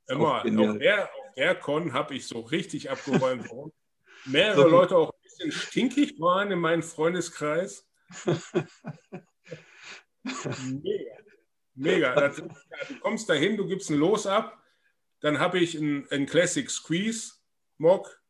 Immer, 0.09 0.37
auf 0.37 0.79
der, 0.79 1.05
auf 1.05 1.35
der 1.37 1.55
Con 1.55 1.93
habe 1.93 2.15
ich 2.15 2.27
so 2.27 2.41
richtig 2.41 2.91
abgeräumt. 2.91 3.47
Mehrere 4.25 4.63
so, 4.63 4.69
Leute 4.69 4.97
auch 4.97 5.13
ein 5.13 5.23
bisschen 5.23 5.53
stinkig 5.53 6.19
waren 6.19 6.51
in 6.51 6.61
meinem 6.61 6.83
Freundeskreis. 6.83 7.87
Mega. 10.25 11.17
Mega. 11.75 12.15
Das, 12.21 12.37
du 12.37 12.99
kommst 13.01 13.29
dahin, 13.29 13.57
du 13.57 13.67
gibst 13.67 13.91
ein 13.91 13.97
Los 13.97 14.27
ab, 14.27 14.63
dann 15.21 15.39
habe 15.39 15.59
ich 15.59 15.75
ein, 15.75 16.27
Classic 16.27 16.71
Squeeze 16.71 17.35
Mock 17.79 18.23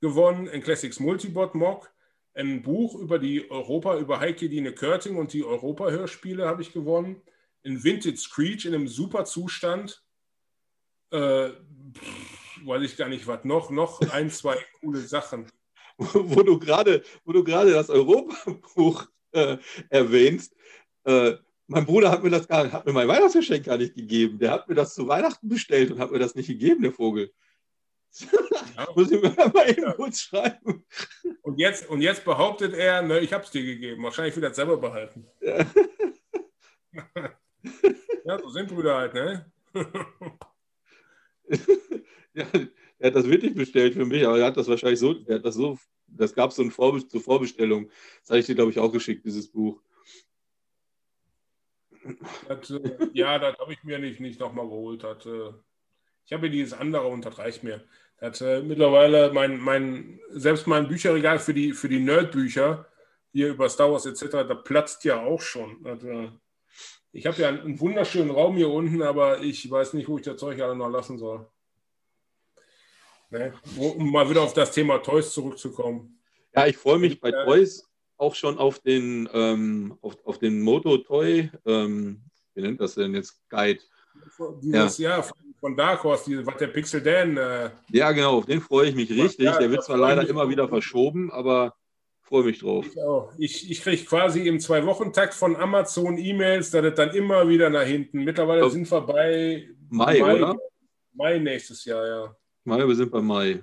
gewonnen, 0.00 0.48
ein 0.48 0.62
Classics 0.62 1.00
Multibot 1.00 1.54
Mock, 1.54 1.92
ein 2.34 2.62
Buch 2.62 2.94
über 2.96 3.18
die 3.18 3.50
Europa, 3.50 3.98
über 3.98 4.20
Heike 4.20 4.48
Dine 4.48 4.72
Körting 4.72 5.16
und 5.16 5.32
die 5.32 5.44
Europa-Hörspiele 5.44 6.46
habe 6.46 6.62
ich 6.62 6.72
gewonnen, 6.72 7.22
ein 7.64 7.82
Vintage 7.82 8.18
Screech 8.18 8.66
in 8.66 8.74
einem 8.74 8.88
super 8.88 9.24
Zustand. 9.24 10.04
Äh, 11.10 11.50
pff, 11.50 12.66
weiß 12.66 12.82
ich 12.82 12.96
gar 12.96 13.08
nicht, 13.08 13.26
was 13.26 13.44
noch, 13.44 13.70
noch 13.70 14.00
ein, 14.12 14.30
zwei 14.30 14.56
coole 14.80 15.00
Sachen. 15.00 15.50
Wo 15.98 16.42
du 16.42 16.58
gerade, 16.58 17.02
wo 17.24 17.32
du 17.32 17.42
gerade 17.42 17.72
das 17.72 17.88
Europa-Buch 17.88 19.06
äh, 19.32 19.56
erwähnst, 19.88 20.54
äh, 21.06 21.36
mein 21.68 21.86
Bruder 21.86 22.10
hat 22.10 22.22
mir 22.22 22.30
das 22.30 22.46
gar, 22.46 22.70
hat 22.70 22.86
mir 22.86 22.92
mein 22.92 23.08
Weihnachtsgeschenk 23.08 23.64
gar 23.64 23.76
nicht 23.76 23.94
gegeben. 23.94 24.38
Der 24.38 24.52
hat 24.52 24.68
mir 24.68 24.74
das 24.74 24.94
zu 24.94 25.08
Weihnachten 25.08 25.48
bestellt 25.48 25.90
und 25.90 25.98
hat 25.98 26.12
mir 26.12 26.18
das 26.18 26.34
nicht 26.34 26.46
gegeben, 26.46 26.82
der 26.82 26.92
Vogel. 26.92 27.32
Ja. 28.76 28.86
Muss 28.94 29.10
ich 29.10 29.20
mir 29.20 29.34
mal 29.52 29.70
eben 29.70 29.82
ja. 29.82 29.92
kurz 29.92 30.20
schreiben. 30.20 30.84
Und 31.42 31.58
jetzt, 31.58 31.88
und 31.88 32.00
jetzt 32.02 32.24
behauptet 32.24 32.74
er, 32.74 33.02
ne, 33.02 33.20
ich 33.20 33.32
habe 33.32 33.44
es 33.44 33.50
dir 33.50 33.62
gegeben. 33.62 34.02
Wahrscheinlich 34.02 34.36
will 34.36 34.44
er 34.44 34.50
es 34.50 34.56
selber 34.56 34.76
behalten. 34.76 35.26
Ja. 35.40 35.66
Ja, 38.26 38.38
so 38.40 38.48
sind 38.50 38.68
Brüder 38.68 38.96
halt, 38.96 39.14
ne? 39.14 39.52
ja, 42.34 42.44
er 42.98 43.06
hat 43.06 43.14
das 43.14 43.28
wirklich 43.28 43.54
bestellt 43.54 43.94
für 43.94 44.04
mich, 44.04 44.26
aber 44.26 44.40
er 44.40 44.46
hat 44.46 44.56
das 44.56 44.66
wahrscheinlich 44.66 44.98
so, 44.98 45.14
er 45.26 45.36
hat 45.36 45.44
das 45.44 45.54
so, 45.54 45.78
das 46.08 46.34
gab 46.34 46.50
es 46.50 46.56
so 46.56 46.62
eine 46.62 46.72
Vorbe 46.72 47.06
zur 47.06 47.20
Vorbestellung. 47.20 47.88
Das 48.20 48.30
habe 48.30 48.40
ich 48.40 48.46
dir, 48.46 48.56
glaube 48.56 48.72
ich, 48.72 48.80
auch 48.80 48.90
geschickt, 48.90 49.24
dieses 49.24 49.46
Buch. 49.46 49.80
Das, 52.48 52.70
äh, 52.70 53.08
ja, 53.12 53.38
das 53.38 53.58
habe 53.58 53.72
ich 53.72 53.82
mir 53.84 53.98
nicht, 53.98 54.20
nicht 54.20 54.40
nochmal 54.40 54.66
geholt. 54.66 55.02
Das, 55.02 55.26
äh, 55.26 55.52
ich 56.24 56.32
habe 56.32 56.50
dieses 56.50 56.72
andere 56.72 57.06
und 57.06 57.24
das 57.24 57.38
reicht 57.38 57.62
mir. 57.62 57.84
Das, 58.18 58.40
äh, 58.40 58.62
mittlerweile 58.62 59.32
mein, 59.32 59.58
mein, 59.58 60.20
selbst 60.30 60.66
mein 60.66 60.88
Bücherregal 60.88 61.38
für 61.38 61.54
die, 61.54 61.72
für 61.72 61.88
die 61.88 62.00
Nerd-Bücher, 62.00 62.86
hier 63.32 63.48
über 63.48 63.68
Star 63.68 63.92
Wars 63.92 64.06
etc., 64.06 64.30
da 64.30 64.54
platzt 64.54 65.04
ja 65.04 65.20
auch 65.20 65.40
schon. 65.40 65.82
Das, 65.82 66.02
äh, 66.02 66.30
ich 67.12 67.26
habe 67.26 67.40
ja 67.40 67.48
einen 67.48 67.80
wunderschönen 67.80 68.30
Raum 68.30 68.56
hier 68.56 68.70
unten, 68.70 69.02
aber 69.02 69.40
ich 69.40 69.70
weiß 69.70 69.94
nicht, 69.94 70.08
wo 70.08 70.18
ich 70.18 70.24
das 70.24 70.36
Zeug 70.36 70.60
alle 70.60 70.76
noch 70.76 70.90
lassen 70.90 71.18
soll. 71.18 71.46
Ne? 73.30 73.52
Um 73.78 74.10
mal 74.10 74.28
wieder 74.28 74.42
auf 74.42 74.54
das 74.54 74.72
Thema 74.72 74.98
Toys 74.98 75.32
zurückzukommen. 75.32 76.20
Ja, 76.54 76.66
ich 76.66 76.76
freue 76.76 76.98
mich 76.98 77.20
bei 77.20 77.30
äh, 77.30 77.44
Toys 77.44 77.88
auch 78.16 78.34
schon 78.34 78.58
auf 78.58 78.78
den, 78.78 79.28
ähm, 79.32 79.98
auf, 80.00 80.16
auf 80.24 80.38
den 80.38 80.62
Moto 80.62 80.98
Toy, 80.98 81.50
ähm, 81.66 82.22
wie 82.54 82.62
nennt 82.62 82.80
das 82.80 82.94
denn 82.94 83.14
jetzt, 83.14 83.40
Guide. 83.48 83.80
Dieses, 84.62 84.98
ja. 84.98 85.18
ja, 85.18 85.24
von 85.60 85.76
Dark 85.76 86.04
Horse, 86.04 86.24
diese, 86.26 86.46
was 86.46 86.56
der 86.56 86.68
Pixel 86.68 87.02
Dan. 87.02 87.36
Äh, 87.36 87.70
ja, 87.90 88.12
genau, 88.12 88.38
auf 88.38 88.46
den 88.46 88.60
freue 88.60 88.88
ich 88.88 88.94
mich 88.94 89.10
richtig. 89.10 89.46
Ja, 89.46 89.58
der 89.58 89.70
wird 89.70 89.84
zwar 89.84 89.98
leider 89.98 90.28
immer 90.28 90.48
wieder 90.48 90.68
verschoben, 90.68 91.30
aber 91.30 91.74
freue 92.22 92.44
mich 92.44 92.58
drauf. 92.58 92.86
Ich, 92.86 93.00
auch. 93.00 93.32
ich, 93.38 93.70
ich 93.70 93.82
kriege 93.82 94.04
quasi 94.04 94.46
im 94.46 94.60
Zwei-Wochen-Takt 94.60 95.34
von 95.34 95.56
Amazon 95.56 96.18
E-Mails, 96.18 96.70
da 96.70 96.82
dann 96.82 97.10
immer 97.10 97.48
wieder 97.48 97.70
nach 97.70 97.84
hinten. 97.84 98.24
Mittlerweile 98.24 98.64
oh. 98.64 98.68
sind 98.68 98.90
wir 98.90 99.00
bei 99.00 99.68
Mai, 99.88 100.18
Mai, 100.18 100.34
oder? 100.34 100.56
Mai 101.12 101.38
nächstes 101.38 101.84
Jahr, 101.84 102.06
ja. 102.06 102.36
Mai, 102.64 102.86
wir 102.86 102.94
sind 102.94 103.10
bei 103.10 103.20
Mai. 103.20 103.62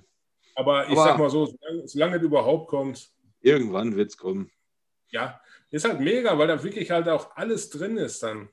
Aber 0.55 0.85
ich 0.85 0.91
aber 0.91 1.03
sag 1.03 1.17
mal 1.17 1.29
so, 1.29 1.45
solange, 1.45 1.87
solange 1.87 2.15
es 2.17 2.23
überhaupt 2.23 2.67
kommt. 2.67 3.09
Irgendwann 3.43 3.95
wird 3.95 4.09
es 4.09 4.17
kommen. 4.17 4.49
Ja, 5.09 5.39
ist 5.69 5.85
halt 5.85 5.99
mega, 5.99 6.37
weil 6.37 6.47
da 6.47 6.63
wirklich 6.63 6.89
halt 6.89 7.07
auch 7.07 7.35
alles 7.35 7.69
drin 7.69 7.97
ist 7.97 8.23
dann. 8.23 8.49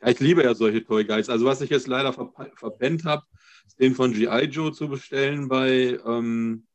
Ja, 0.00 0.08
ich 0.08 0.20
liebe 0.20 0.42
ja 0.42 0.54
solche 0.54 0.84
Toy 0.84 1.04
Guides. 1.04 1.28
Also 1.28 1.44
was 1.44 1.60
ich 1.60 1.70
jetzt 1.70 1.88
leider 1.88 2.12
ver 2.12 2.32
verpennt 2.56 3.04
habe, 3.04 3.24
ist 3.66 3.78
den 3.78 3.94
von 3.94 4.12
G.I. 4.12 4.44
Joe 4.44 4.72
zu 4.72 4.88
bestellen 4.88 5.48
bei, 5.48 5.98
ähm, 6.06 6.66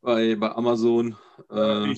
bei, 0.00 0.36
bei 0.36 0.50
Amazon. 0.52 1.16
Äh, 1.50 1.94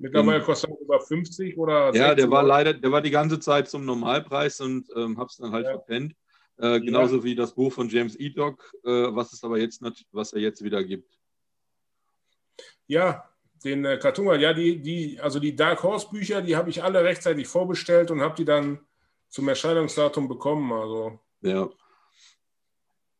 Mittlerweile 0.00 0.42
kostet 0.42 0.70
er 0.70 0.80
über 0.80 1.00
50 1.00 1.58
oder 1.58 1.92
Ja, 1.94 2.14
der 2.14 2.30
war 2.30 2.44
leider, 2.44 2.72
der 2.72 2.92
war 2.92 3.02
die 3.02 3.10
ganze 3.10 3.40
Zeit 3.40 3.68
zum 3.68 3.84
Normalpreis 3.84 4.60
und 4.60 4.88
ähm, 4.94 5.18
habe 5.18 5.26
es 5.28 5.36
dann 5.36 5.50
halt 5.50 5.66
ja. 5.66 5.72
verpennt. 5.72 6.14
Äh, 6.58 6.80
genauso 6.80 7.16
ja. 7.18 7.24
wie 7.24 7.34
das 7.34 7.54
Buch 7.54 7.72
von 7.72 7.88
James 7.88 8.18
E. 8.18 8.30
Dock, 8.30 8.72
äh, 8.84 8.90
was 8.90 9.32
es 9.32 9.42
aber 9.42 9.58
jetzt 9.58 9.82
was 10.12 10.32
er 10.32 10.40
jetzt 10.40 10.62
wieder 10.62 10.84
gibt. 10.84 11.18
Ja, 12.86 13.28
den 13.64 13.84
äh, 13.84 13.98
Cartoon, 13.98 14.40
ja, 14.40 14.52
die, 14.52 14.80
die, 14.80 15.20
also 15.20 15.38
die 15.38 15.56
Dark 15.56 15.82
Horse 15.82 16.08
Bücher, 16.10 16.42
die 16.42 16.56
habe 16.56 16.70
ich 16.70 16.82
alle 16.82 17.02
rechtzeitig 17.04 17.48
vorbestellt 17.48 18.10
und 18.10 18.20
habe 18.20 18.34
die 18.34 18.44
dann 18.44 18.80
zum 19.28 19.48
Erscheinungsdatum 19.48 20.28
bekommen. 20.28 20.72
Also. 20.72 21.20
Ja. 21.42 21.68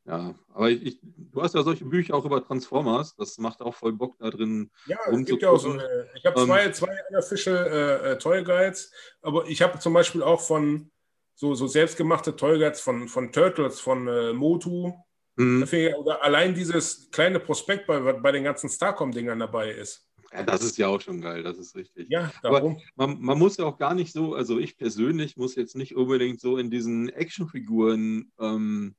Ja, 0.08 0.34
aber 0.54 0.70
ich, 0.70 0.86
ich, 0.86 1.00
du 1.02 1.42
hast 1.42 1.54
ja 1.54 1.62
solche 1.62 1.84
Bücher 1.84 2.14
auch 2.14 2.24
über 2.24 2.42
Transformers. 2.42 3.14
Das 3.16 3.36
macht 3.36 3.60
auch 3.60 3.74
voll 3.74 3.92
Bock 3.92 4.16
da 4.18 4.30
drin. 4.30 4.70
Ja, 4.86 4.96
es 5.10 5.24
gibt 5.26 5.42
ja 5.42 5.50
auch 5.50 5.58
so. 5.58 5.72
Eine, 5.72 6.08
ich 6.14 6.24
habe 6.24 6.46
zwei, 6.46 6.64
ähm, 6.64 6.72
zwei 6.72 6.96
Unofficial 7.10 7.66
äh, 7.66 8.12
äh, 8.12 8.18
Toy 8.18 8.42
Guides, 8.42 8.90
aber 9.20 9.46
ich 9.46 9.60
habe 9.60 9.78
zum 9.78 9.92
Beispiel 9.92 10.22
auch 10.22 10.40
von 10.40 10.90
so, 11.34 11.54
so 11.54 11.66
selbstgemachte 11.66 12.34
Toy 12.34 12.58
Guides 12.58 12.80
von, 12.80 13.06
von 13.06 13.32
Turtles, 13.32 13.80
von 13.80 14.08
äh, 14.08 14.32
Motu. 14.32 14.94
Mhm. 15.36 15.68
Oder 15.98 16.22
allein 16.24 16.54
dieses 16.54 17.10
kleine 17.10 17.38
Prospekt 17.38 17.86
bei, 17.86 18.00
bei 18.00 18.32
den 18.32 18.44
ganzen 18.44 18.70
Starcom-Dingern 18.70 19.38
dabei 19.38 19.70
ist. 19.70 20.07
Ja, 20.32 20.42
das 20.42 20.62
ist 20.62 20.76
ja 20.76 20.88
auch 20.88 21.00
schon 21.00 21.20
geil, 21.20 21.42
das 21.42 21.58
ist 21.58 21.74
richtig. 21.74 22.08
Ja, 22.10 22.30
darum. 22.42 22.78
Aber 22.96 23.06
man, 23.06 23.20
man, 23.20 23.38
muss 23.38 23.56
ja 23.56 23.64
auch 23.64 23.78
gar 23.78 23.94
nicht 23.94 24.12
so, 24.12 24.34
also 24.34 24.58
ich 24.58 24.76
persönlich 24.76 25.36
muss 25.36 25.54
jetzt 25.54 25.74
nicht 25.74 25.96
unbedingt 25.96 26.40
so 26.40 26.58
in 26.58 26.70
diesen 26.70 27.08
Actionfiguren 27.08 28.30
ähm, 28.38 28.94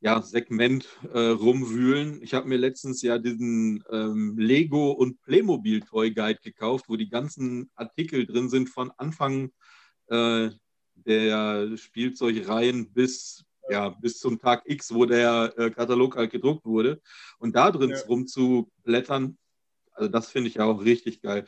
ja, 0.00 0.20
Segment 0.22 0.88
äh, 1.12 1.18
rumwühlen. 1.18 2.22
Ich 2.22 2.34
habe 2.34 2.48
mir 2.48 2.56
letztens 2.56 3.02
ja 3.02 3.18
diesen 3.18 3.84
ähm, 3.90 4.36
Lego 4.38 4.90
und 4.92 5.20
Playmobil 5.22 5.80
Toy 5.82 6.10
Guide 6.10 6.40
gekauft, 6.42 6.86
wo 6.88 6.96
die 6.96 7.10
ganzen 7.10 7.70
Artikel 7.74 8.26
drin 8.26 8.48
sind 8.48 8.68
von 8.70 8.90
Anfang 8.96 9.52
äh, 10.08 10.50
der 10.94 11.76
Spielzeugreihen 11.76 12.92
bis 12.92 13.44
ja, 13.70 13.90
bis 13.90 14.18
zum 14.18 14.38
Tag 14.38 14.62
X, 14.64 14.92
wo 14.92 15.04
der 15.04 15.54
äh, 15.56 15.70
Katalog 15.70 16.16
halt 16.16 16.32
gedruckt 16.32 16.64
wurde. 16.64 17.00
Und 17.38 17.54
da 17.54 17.70
drin 17.70 17.90
ja. 17.90 18.00
rumzublättern, 18.08 19.38
also 20.00 20.10
das 20.10 20.30
finde 20.30 20.48
ich 20.48 20.54
ja 20.56 20.64
auch 20.64 20.82
richtig 20.82 21.20
geil. 21.20 21.44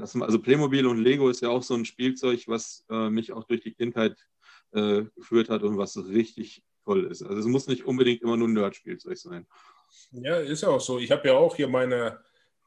Also 0.00 0.38
Playmobil 0.38 0.86
und 0.86 0.98
Lego 0.98 1.28
ist 1.28 1.42
ja 1.42 1.48
auch 1.50 1.62
so 1.62 1.74
ein 1.74 1.84
Spielzeug, 1.84 2.44
was 2.46 2.84
äh, 2.90 3.10
mich 3.10 3.32
auch 3.32 3.44
durch 3.44 3.60
die 3.62 3.72
Kindheit 3.72 4.16
äh, 4.72 5.04
geführt 5.16 5.48
hat 5.48 5.62
und 5.62 5.78
was 5.78 5.96
richtig 5.96 6.62
toll 6.84 7.04
ist. 7.04 7.22
Also 7.22 7.38
es 7.38 7.46
muss 7.46 7.68
nicht 7.68 7.84
unbedingt 7.84 8.22
immer 8.22 8.36
nur 8.36 8.48
ein 8.48 8.54
Nerd-Spielzeug 8.54 9.16
sein. 9.16 9.46
Ja, 10.12 10.38
ist 10.38 10.62
ja 10.62 10.68
auch 10.68 10.80
so. 10.80 10.98
Ich 10.98 11.10
habe 11.10 11.28
ja 11.28 11.34
auch 11.34 11.56
hier 11.56 11.68
meine 11.68 12.18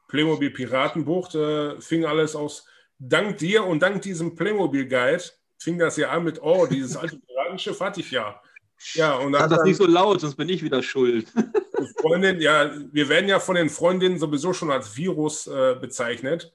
Playmobil 0.08 0.50
Piratenbucht, 0.50 1.34
äh, 1.34 1.80
fing 1.80 2.04
alles 2.04 2.34
aus, 2.34 2.66
dank 2.98 3.38
dir 3.38 3.64
und 3.64 3.80
dank 3.80 4.02
diesem 4.02 4.34
Playmobil 4.34 4.88
Guide, 4.88 5.22
fing 5.58 5.78
das 5.78 5.96
ja 5.96 6.10
an 6.10 6.24
mit, 6.24 6.42
oh, 6.42 6.66
dieses 6.66 6.96
alte 6.96 7.18
Piratenschiff 7.18 7.80
hatte 7.80 8.00
ich 8.00 8.10
ja. 8.10 8.40
Ja, 8.94 9.16
und 9.16 9.32
dann, 9.32 9.42
Sag 9.42 9.58
das 9.58 9.64
nicht 9.64 9.76
so 9.76 9.86
laut, 9.86 10.20
sonst 10.20 10.34
bin 10.34 10.48
ich 10.48 10.62
wieder 10.62 10.82
schuld. 10.82 11.32
Freundin, 12.00 12.40
ja, 12.40 12.72
wir 12.92 13.08
werden 13.08 13.28
ja 13.28 13.40
von 13.40 13.56
den 13.56 13.68
Freundinnen 13.68 14.18
sowieso 14.18 14.52
schon 14.52 14.70
als 14.70 14.96
Virus 14.96 15.46
äh, 15.46 15.76
bezeichnet, 15.80 16.52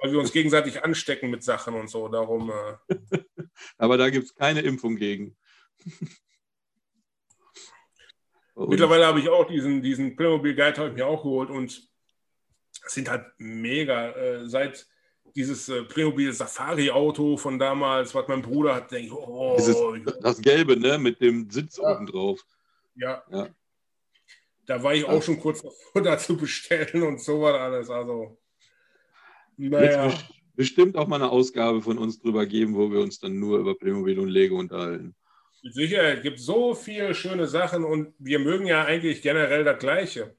weil 0.00 0.12
wir 0.12 0.18
uns 0.18 0.32
gegenseitig 0.32 0.84
anstecken 0.84 1.30
mit 1.30 1.42
Sachen 1.42 1.74
und 1.74 1.88
so. 1.88 2.08
Darum. 2.08 2.50
Äh, 2.88 3.18
Aber 3.78 3.96
da 3.96 4.10
gibt 4.10 4.26
es 4.26 4.34
keine 4.34 4.60
Impfung 4.60 4.96
gegen. 4.96 5.36
Mittlerweile 8.56 9.06
habe 9.06 9.20
ich 9.20 9.28
auch 9.28 9.46
diesen, 9.46 9.82
diesen 9.82 10.14
Playmobil 10.14 10.54
Guide 10.54 10.86
ich 10.86 10.94
mir 10.94 11.06
auch 11.06 11.22
geholt 11.22 11.50
und 11.50 11.88
sind 12.86 13.10
halt 13.10 13.26
mega. 13.38 14.10
Äh, 14.10 14.48
seit 14.48 14.86
dieses 15.34 15.68
äh, 15.68 15.82
Playmobil 15.82 16.32
Safari 16.32 16.90
Auto 16.90 17.36
von 17.36 17.58
damals, 17.58 18.14
was 18.14 18.28
mein 18.28 18.42
Bruder 18.42 18.76
hat, 18.76 18.90
denke 18.92 19.06
ich, 19.06 19.12
oh. 19.12 19.56
Dieses, 19.58 19.76
das 20.20 20.40
Gelbe, 20.40 20.76
ne, 20.76 20.98
mit 20.98 21.20
dem 21.20 21.50
Sitz 21.50 21.78
ja. 21.78 21.94
oben 21.96 22.06
drauf. 22.06 22.44
Ja. 22.94 23.22
ja. 23.30 23.48
Da 24.66 24.82
war 24.82 24.94
ich 24.94 25.04
auch 25.04 25.22
schon 25.22 25.40
kurz 25.40 25.62
davor, 25.62 26.02
da 26.02 26.18
zu 26.18 26.36
bestellen 26.36 27.02
und 27.02 27.20
so 27.20 27.40
war 27.40 27.60
alles. 27.60 27.90
Also, 27.90 28.38
naja. 29.56 30.06
Wird 30.06 30.28
bestimmt 30.54 30.96
auch 30.96 31.06
mal 31.06 31.16
eine 31.16 31.30
Ausgabe 31.30 31.82
von 31.82 31.98
uns 31.98 32.20
drüber 32.20 32.46
geben, 32.46 32.74
wo 32.74 32.90
wir 32.90 33.00
uns 33.00 33.18
dann 33.18 33.38
nur 33.38 33.58
über 33.58 33.74
Playmobil 33.74 34.18
und 34.18 34.28
Lego 34.28 34.58
unterhalten. 34.58 35.14
Mit 35.62 35.74
Sicherheit, 35.74 36.18
es 36.18 36.22
gibt 36.22 36.40
so 36.40 36.74
viele 36.74 37.14
schöne 37.14 37.46
Sachen 37.46 37.84
und 37.84 38.14
wir 38.18 38.38
mögen 38.38 38.66
ja 38.66 38.84
eigentlich 38.84 39.22
generell 39.22 39.64
das 39.64 39.78
Gleiche. 39.78 40.36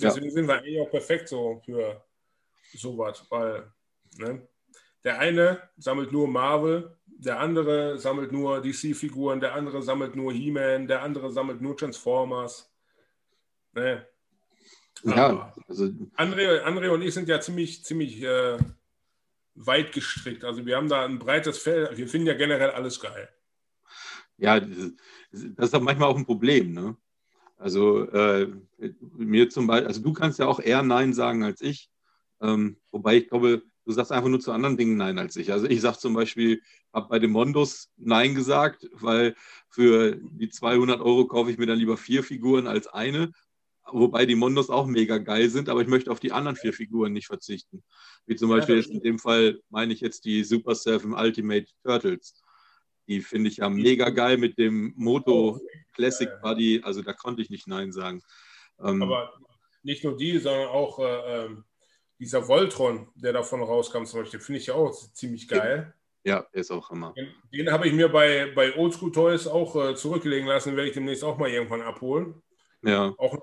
Deswegen 0.00 0.26
ja. 0.26 0.32
sind 0.32 0.46
wir 0.46 0.58
eigentlich 0.58 0.80
auch 0.80 0.90
perfekt 0.90 1.28
so 1.28 1.60
für 1.64 2.04
sowas, 2.72 3.26
weil 3.30 3.72
ne, 4.16 4.46
der 5.04 5.18
eine 5.18 5.62
sammelt 5.76 6.12
nur 6.12 6.28
Marvel, 6.28 6.96
der 7.06 7.40
andere 7.40 7.98
sammelt 7.98 8.30
nur 8.30 8.62
DC-Figuren, 8.62 9.40
der 9.40 9.54
andere 9.54 9.82
sammelt 9.82 10.14
nur 10.14 10.32
He-Man, 10.32 10.86
der 10.86 11.02
andere 11.02 11.32
sammelt 11.32 11.60
nur 11.60 11.76
Transformers. 11.76 12.70
Ne? 13.78 14.06
Ja, 15.04 15.54
also 15.68 15.84
André, 16.16 16.62
André 16.62 16.88
und 16.88 17.02
ich 17.02 17.14
sind 17.14 17.28
ja 17.28 17.40
ziemlich, 17.40 17.84
ziemlich 17.84 18.22
äh, 18.22 18.58
weit 19.54 19.92
gestrickt. 19.92 20.44
Also 20.44 20.66
wir 20.66 20.76
haben 20.76 20.88
da 20.88 21.04
ein 21.04 21.18
breites 21.18 21.58
Feld. 21.58 21.96
Wir 21.96 22.08
finden 22.08 22.26
ja 22.26 22.34
generell 22.34 22.70
alles 22.70 23.00
geil. 23.00 23.28
Ja, 24.36 24.60
das 24.60 24.92
ist 25.30 25.74
doch 25.74 25.80
manchmal 25.80 26.08
auch 26.08 26.16
ein 26.16 26.26
Problem. 26.26 26.72
Ne? 26.72 26.96
Also 27.56 28.08
äh, 28.10 28.48
mir 29.16 29.50
zum 29.50 29.66
Beispiel, 29.66 29.88
also 29.88 30.02
du 30.02 30.12
kannst 30.12 30.38
ja 30.38 30.46
auch 30.46 30.60
eher 30.60 30.82
Nein 30.82 31.12
sagen 31.12 31.42
als 31.42 31.60
ich. 31.60 31.90
Ähm, 32.40 32.76
wobei 32.92 33.16
ich 33.16 33.28
glaube, 33.28 33.62
du 33.84 33.92
sagst 33.92 34.12
einfach 34.12 34.28
nur 34.28 34.40
zu 34.40 34.52
anderen 34.52 34.76
Dingen 34.76 34.96
Nein 34.96 35.18
als 35.18 35.34
ich. 35.36 35.52
Also 35.52 35.66
ich 35.66 35.80
sage 35.80 35.98
zum 35.98 36.14
Beispiel, 36.14 36.62
habe 36.92 37.08
bei 37.08 37.18
dem 37.18 37.32
Mondos 37.32 37.90
Nein 37.96 38.34
gesagt, 38.34 38.88
weil 38.92 39.34
für 39.68 40.16
die 40.16 40.48
200 40.48 41.00
Euro 41.00 41.26
kaufe 41.26 41.50
ich 41.50 41.58
mir 41.58 41.66
dann 41.66 41.78
lieber 41.78 41.96
vier 41.96 42.22
Figuren 42.22 42.68
als 42.68 42.86
eine 42.86 43.32
wobei 43.92 44.26
die 44.26 44.34
Mondos 44.34 44.70
auch 44.70 44.86
mega 44.86 45.18
geil 45.18 45.48
sind, 45.48 45.68
aber 45.68 45.82
ich 45.82 45.88
möchte 45.88 46.10
auf 46.10 46.20
die 46.20 46.32
anderen 46.32 46.56
vier 46.56 46.72
Figuren 46.72 47.12
nicht 47.12 47.26
verzichten. 47.26 47.82
Wie 48.26 48.36
zum 48.36 48.50
Beispiel 48.50 48.76
ja, 48.76 48.80
jetzt 48.82 48.90
in 48.90 49.00
dem 49.00 49.18
Fall 49.18 49.60
meine 49.70 49.92
ich 49.92 50.00
jetzt 50.00 50.24
die 50.24 50.44
Super 50.44 50.74
Seven 50.74 51.14
Ultimate 51.14 51.66
Turtles. 51.82 52.42
Die 53.06 53.20
finde 53.20 53.48
ich 53.48 53.58
ja 53.58 53.70
mega 53.70 54.10
geil 54.10 54.36
mit 54.36 54.58
dem 54.58 54.92
Moto 54.96 55.56
oh, 55.56 55.60
Classic 55.94 56.28
Buddy. 56.42 56.82
Also 56.84 57.02
da 57.02 57.14
konnte 57.14 57.40
ich 57.40 57.48
nicht 57.48 57.66
Nein 57.66 57.90
sagen. 57.90 58.22
Ähm, 58.80 59.02
aber 59.02 59.32
nicht 59.82 60.04
nur 60.04 60.16
die, 60.16 60.38
sondern 60.38 60.68
auch 60.68 60.98
äh, 60.98 61.44
ähm, 61.44 61.64
dieser 62.18 62.46
Voltron, 62.46 63.08
der 63.14 63.32
davon 63.32 63.62
rauskam 63.62 64.04
zum 64.04 64.20
Beispiel, 64.20 64.40
finde 64.40 64.60
ich 64.60 64.66
ja 64.66 64.74
auch 64.74 64.92
ziemlich 64.92 65.48
geil. 65.48 65.94
Ja, 66.24 66.44
der 66.52 66.60
ist 66.60 66.70
auch 66.70 66.90
Hammer. 66.90 67.14
Den, 67.16 67.32
den 67.52 67.72
habe 67.72 67.86
ich 67.86 67.94
mir 67.94 68.08
bei, 68.08 68.52
bei 68.54 68.76
Oldschool 68.76 69.12
Toys 69.12 69.46
auch 69.46 69.74
äh, 69.76 69.94
zurücklegen 69.94 70.46
lassen, 70.46 70.76
werde 70.76 70.88
ich 70.88 70.94
demnächst 70.94 71.24
auch 71.24 71.38
mal 71.38 71.48
irgendwann 71.48 71.80
abholen. 71.80 72.42
Ja. 72.82 73.14
Auch 73.16 73.38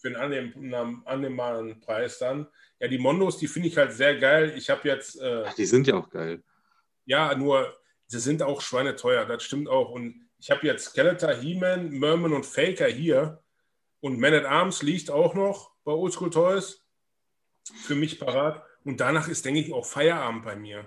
für 0.00 0.08
einen 0.08 0.16
annehm, 0.16 1.02
annehmbaren 1.04 1.80
Preis 1.80 2.18
dann. 2.18 2.46
Ja, 2.80 2.88
die 2.88 2.98
Mondos, 2.98 3.38
die 3.38 3.48
finde 3.48 3.68
ich 3.68 3.76
halt 3.76 3.92
sehr 3.92 4.18
geil. 4.18 4.54
Ich 4.56 4.70
habe 4.70 4.88
jetzt. 4.88 5.20
Äh, 5.20 5.44
Ach, 5.46 5.54
die 5.54 5.66
sind 5.66 5.86
ja 5.86 5.96
auch 5.96 6.08
geil. 6.08 6.42
Ja, 7.04 7.34
nur 7.34 7.76
sie 8.06 8.18
sind 8.18 8.42
auch 8.42 8.60
schweineteuer, 8.60 9.26
das 9.26 9.42
stimmt 9.42 9.68
auch. 9.68 9.90
Und 9.90 10.28
ich 10.38 10.50
habe 10.50 10.66
jetzt 10.66 10.86
Skeletor, 10.86 11.34
He-Man, 11.34 11.90
Merman 11.90 12.32
und 12.32 12.46
Faker 12.46 12.86
hier. 12.86 13.42
Und 14.00 14.18
Man 14.18 14.32
at 14.32 14.46
Arms 14.46 14.82
liegt 14.82 15.10
auch 15.10 15.34
noch 15.34 15.72
bei 15.84 15.92
Oldschool 15.92 16.30
Toys. 16.30 16.82
Für 17.84 17.94
mich 17.94 18.18
parat. 18.18 18.62
Und 18.84 19.00
danach 19.00 19.28
ist, 19.28 19.44
denke 19.44 19.60
ich, 19.60 19.72
auch 19.72 19.84
Feierabend 19.84 20.44
bei 20.44 20.56
mir. 20.56 20.86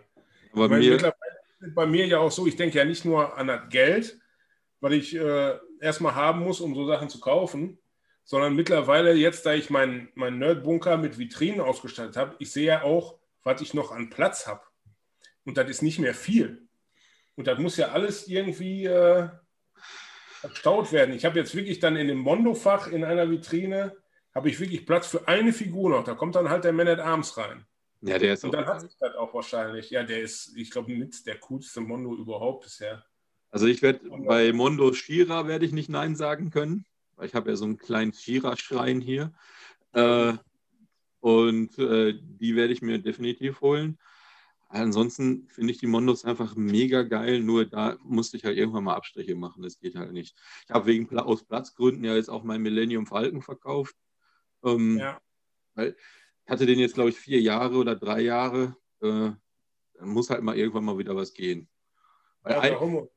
Aber 0.51 0.69
mir 0.69 0.91
mittlerweile 0.91 1.37
ist 1.59 1.75
bei 1.75 1.85
mir 1.85 2.07
ja 2.07 2.19
auch 2.19 2.31
so, 2.31 2.47
ich 2.47 2.55
denke 2.55 2.77
ja 2.79 2.85
nicht 2.85 3.05
nur 3.05 3.37
an 3.37 3.47
das 3.47 3.69
Geld, 3.69 4.19
weil 4.79 4.93
ich 4.93 5.15
äh, 5.15 5.57
erstmal 5.79 6.15
haben 6.15 6.41
muss, 6.41 6.59
um 6.59 6.73
so 6.73 6.87
Sachen 6.87 7.09
zu 7.09 7.19
kaufen, 7.19 7.77
sondern 8.23 8.55
mittlerweile 8.55 9.13
jetzt, 9.13 9.45
da 9.45 9.53
ich 9.53 9.69
meinen 9.69 10.09
mein 10.15 10.39
Nerdbunker 10.39 10.97
mit 10.97 11.17
Vitrinen 11.17 11.61
ausgestattet 11.61 12.17
habe, 12.17 12.35
ich 12.39 12.51
sehe 12.51 12.65
ja 12.65 12.83
auch, 12.83 13.19
was 13.43 13.61
ich 13.61 13.73
noch 13.73 13.91
an 13.91 14.09
Platz 14.09 14.47
habe. 14.47 14.61
Und 15.45 15.57
das 15.57 15.69
ist 15.69 15.81
nicht 15.81 15.99
mehr 15.99 16.13
viel. 16.13 16.67
Und 17.35 17.47
das 17.47 17.59
muss 17.59 17.77
ja 17.77 17.89
alles 17.89 18.27
irgendwie 18.27 18.85
äh, 18.85 19.27
verstaut 20.39 20.91
werden. 20.91 21.13
Ich 21.13 21.25
habe 21.25 21.39
jetzt 21.39 21.55
wirklich 21.55 21.79
dann 21.79 21.95
in 21.95 22.07
dem 22.07 22.19
Mondo-Fach 22.19 22.87
in 22.87 23.03
einer 23.03 23.29
Vitrine, 23.29 23.95
habe 24.33 24.49
ich 24.49 24.59
wirklich 24.59 24.85
Platz 24.85 25.07
für 25.07 25.27
eine 25.27 25.53
Figur 25.53 25.89
noch. 25.89 26.03
Da 26.03 26.15
kommt 26.15 26.35
dann 26.35 26.49
halt 26.49 26.63
der 26.63 26.73
Man 26.73 26.87
at 26.87 26.99
Arms 26.99 27.37
rein. 27.37 27.65
Ja, 28.01 28.17
der 28.17 28.33
ist 28.33 28.43
Und 28.43 28.53
dann 28.53 28.65
hat 28.65 28.81
sich 28.81 28.97
das 28.99 29.15
auch 29.15 29.33
wahrscheinlich. 29.33 29.89
Ja, 29.89 30.03
der 30.03 30.21
ist, 30.21 30.55
ich 30.57 30.71
glaube, 30.71 30.91
mit 30.91 31.25
der 31.25 31.37
coolste 31.37 31.81
Mondo 31.81 32.15
überhaupt 32.15 32.63
bisher. 32.63 33.05
Also 33.51 33.67
ich 33.67 33.81
werde 33.81 34.01
bei 34.09 34.51
Mondo 34.51 34.91
Shira 34.93 35.47
werde 35.47 35.65
ich 35.65 35.71
nicht 35.71 35.89
Nein 35.89 36.15
sagen 36.15 36.49
können, 36.49 36.85
ich 37.21 37.35
habe 37.35 37.49
ja 37.49 37.55
so 37.55 37.65
einen 37.65 37.77
kleinen 37.77 38.13
Shira-Schrein 38.13 39.01
hier. 39.01 39.33
Äh, 39.93 40.33
und 41.19 41.77
äh, 41.79 42.19
die 42.21 42.55
werde 42.55 42.73
ich 42.73 42.81
mir 42.81 42.99
definitiv 42.99 43.61
holen. 43.61 43.97
Ansonsten 44.67 45.47
finde 45.49 45.71
ich 45.71 45.77
die 45.77 45.87
Mondos 45.87 46.25
einfach 46.25 46.55
mega 46.55 47.03
geil, 47.03 47.41
nur 47.41 47.65
da 47.65 47.95
musste 48.03 48.37
ich 48.37 48.43
halt 48.43 48.57
irgendwann 48.57 48.85
mal 48.85 48.95
Abstriche 48.95 49.35
machen. 49.35 49.61
Das 49.61 49.77
geht 49.77 49.95
halt 49.95 50.11
nicht. 50.11 50.35
Ich 50.65 50.73
habe 50.73 50.87
wegen 50.87 51.15
aus 51.19 51.45
Platzgründen 51.45 52.03
ja 52.03 52.15
jetzt 52.15 52.29
auch 52.29 52.43
mein 52.43 52.61
Millennium 52.61 53.05
Falken 53.05 53.43
verkauft. 53.43 53.95
Ähm, 54.63 54.97
ja. 54.97 55.21
Weil 55.75 55.95
ich 56.43 56.51
hatte 56.51 56.65
den 56.65 56.79
jetzt, 56.79 56.95
glaube 56.95 57.11
ich, 57.11 57.17
vier 57.17 57.39
Jahre 57.39 57.75
oder 57.75 57.95
drei 57.95 58.21
Jahre. 58.21 58.75
Äh, 59.01 59.31
muss 60.01 60.31
halt 60.31 60.41
mal 60.41 60.57
irgendwann 60.57 60.85
mal 60.85 60.97
wieder 60.97 61.15
was 61.15 61.33
gehen. 61.33 61.69
Weil, 62.41 62.53
ja, 62.53 62.81
ein, 62.81 63.07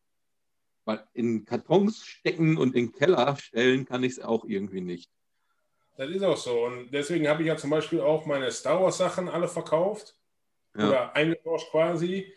weil 0.86 1.04
in 1.12 1.44
Kartons 1.44 2.06
stecken 2.06 2.56
und 2.56 2.74
in 2.74 2.86
den 2.86 2.92
Keller 2.92 3.36
stellen 3.36 3.84
kann 3.84 4.04
ich 4.04 4.12
es 4.12 4.20
auch 4.20 4.44
irgendwie 4.46 4.80
nicht. 4.80 5.10
Das 5.96 6.08
ist 6.08 6.22
auch 6.22 6.36
so. 6.36 6.64
Und 6.64 6.90
deswegen 6.92 7.28
habe 7.28 7.42
ich 7.42 7.48
ja 7.48 7.56
zum 7.56 7.70
Beispiel 7.70 8.00
auch 8.00 8.24
meine 8.24 8.50
Star 8.50 8.80
Wars 8.80 8.98
Sachen 8.98 9.28
alle 9.28 9.48
verkauft 9.48 10.14
ja. 10.76 10.88
oder 10.88 11.16
eingetauscht 11.16 11.70
quasi. 11.70 12.32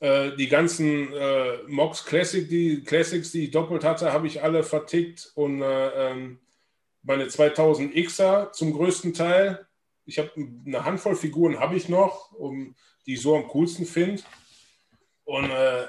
Äh, 0.00 0.36
die 0.36 0.48
ganzen 0.48 1.12
äh, 1.12 1.58
Mox 1.66 2.04
Classic, 2.04 2.48
die 2.48 2.84
Classics, 2.84 3.32
die 3.32 3.44
ich 3.44 3.50
doppelt 3.50 3.82
hatte, 3.82 4.12
habe 4.12 4.28
ich 4.28 4.42
alle 4.42 4.62
vertickt 4.62 5.32
und 5.34 5.60
äh, 5.60 6.10
ähm, 6.10 6.38
meine 7.02 7.24
2000Xer 7.24 8.52
zum 8.52 8.74
größten 8.74 9.12
Teil. 9.12 9.66
Ich 10.04 10.18
habe 10.18 10.30
eine 10.36 10.84
Handvoll 10.84 11.16
Figuren 11.16 11.58
habe 11.58 11.76
ich 11.76 11.88
noch, 11.88 12.32
um, 12.32 12.76
die 13.06 13.14
ich 13.14 13.22
so 13.22 13.36
am 13.36 13.48
coolsten 13.48 13.86
finde. 13.86 14.22
Und 15.24 15.50
äh, 15.50 15.86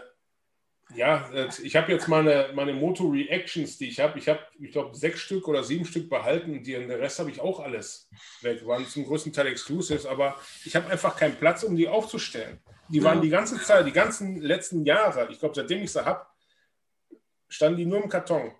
ja, 0.96 1.30
ich 1.62 1.76
habe 1.76 1.92
jetzt 1.92 2.08
meine, 2.08 2.50
meine 2.56 2.74
Moto 2.74 3.08
Reactions, 3.08 3.78
die 3.78 3.90
ich 3.90 4.00
habe. 4.00 4.18
Ich 4.18 4.28
habe, 4.28 4.40
ich 4.60 4.72
glaube, 4.72 4.96
sechs 4.96 5.20
Stück 5.20 5.48
oder 5.48 5.64
sieben 5.64 5.86
Stück 5.86 6.10
behalten 6.10 6.52
und 6.52 6.66
den 6.66 6.90
Rest 6.90 7.20
habe 7.20 7.30
ich 7.30 7.40
auch 7.40 7.60
alles 7.60 8.10
weg. 8.42 8.66
Waren 8.66 8.88
zum 8.88 9.06
größten 9.06 9.32
Teil 9.32 9.48
Exclusives, 9.48 10.08
aber 10.08 10.40
ich 10.66 10.76
habe 10.76 10.90
einfach 10.90 11.16
keinen 11.16 11.36
Platz, 11.36 11.64
um 11.64 11.76
die 11.76 11.88
aufzustellen. 11.88 12.60
Die 12.88 13.04
waren 13.04 13.22
die 13.22 13.30
ganze 13.30 13.62
Zeit, 13.62 13.86
die 13.86 13.92
ganzen 13.92 14.42
letzten 14.42 14.84
Jahre, 14.84 15.28
ich 15.32 15.40
glaube, 15.40 15.54
seitdem 15.54 15.84
ich 15.84 15.92
sie 15.92 16.04
habe, 16.04 16.26
standen 17.48 17.78
die 17.78 17.86
nur 17.86 18.02
im 18.04 18.10
Karton. 18.10 18.52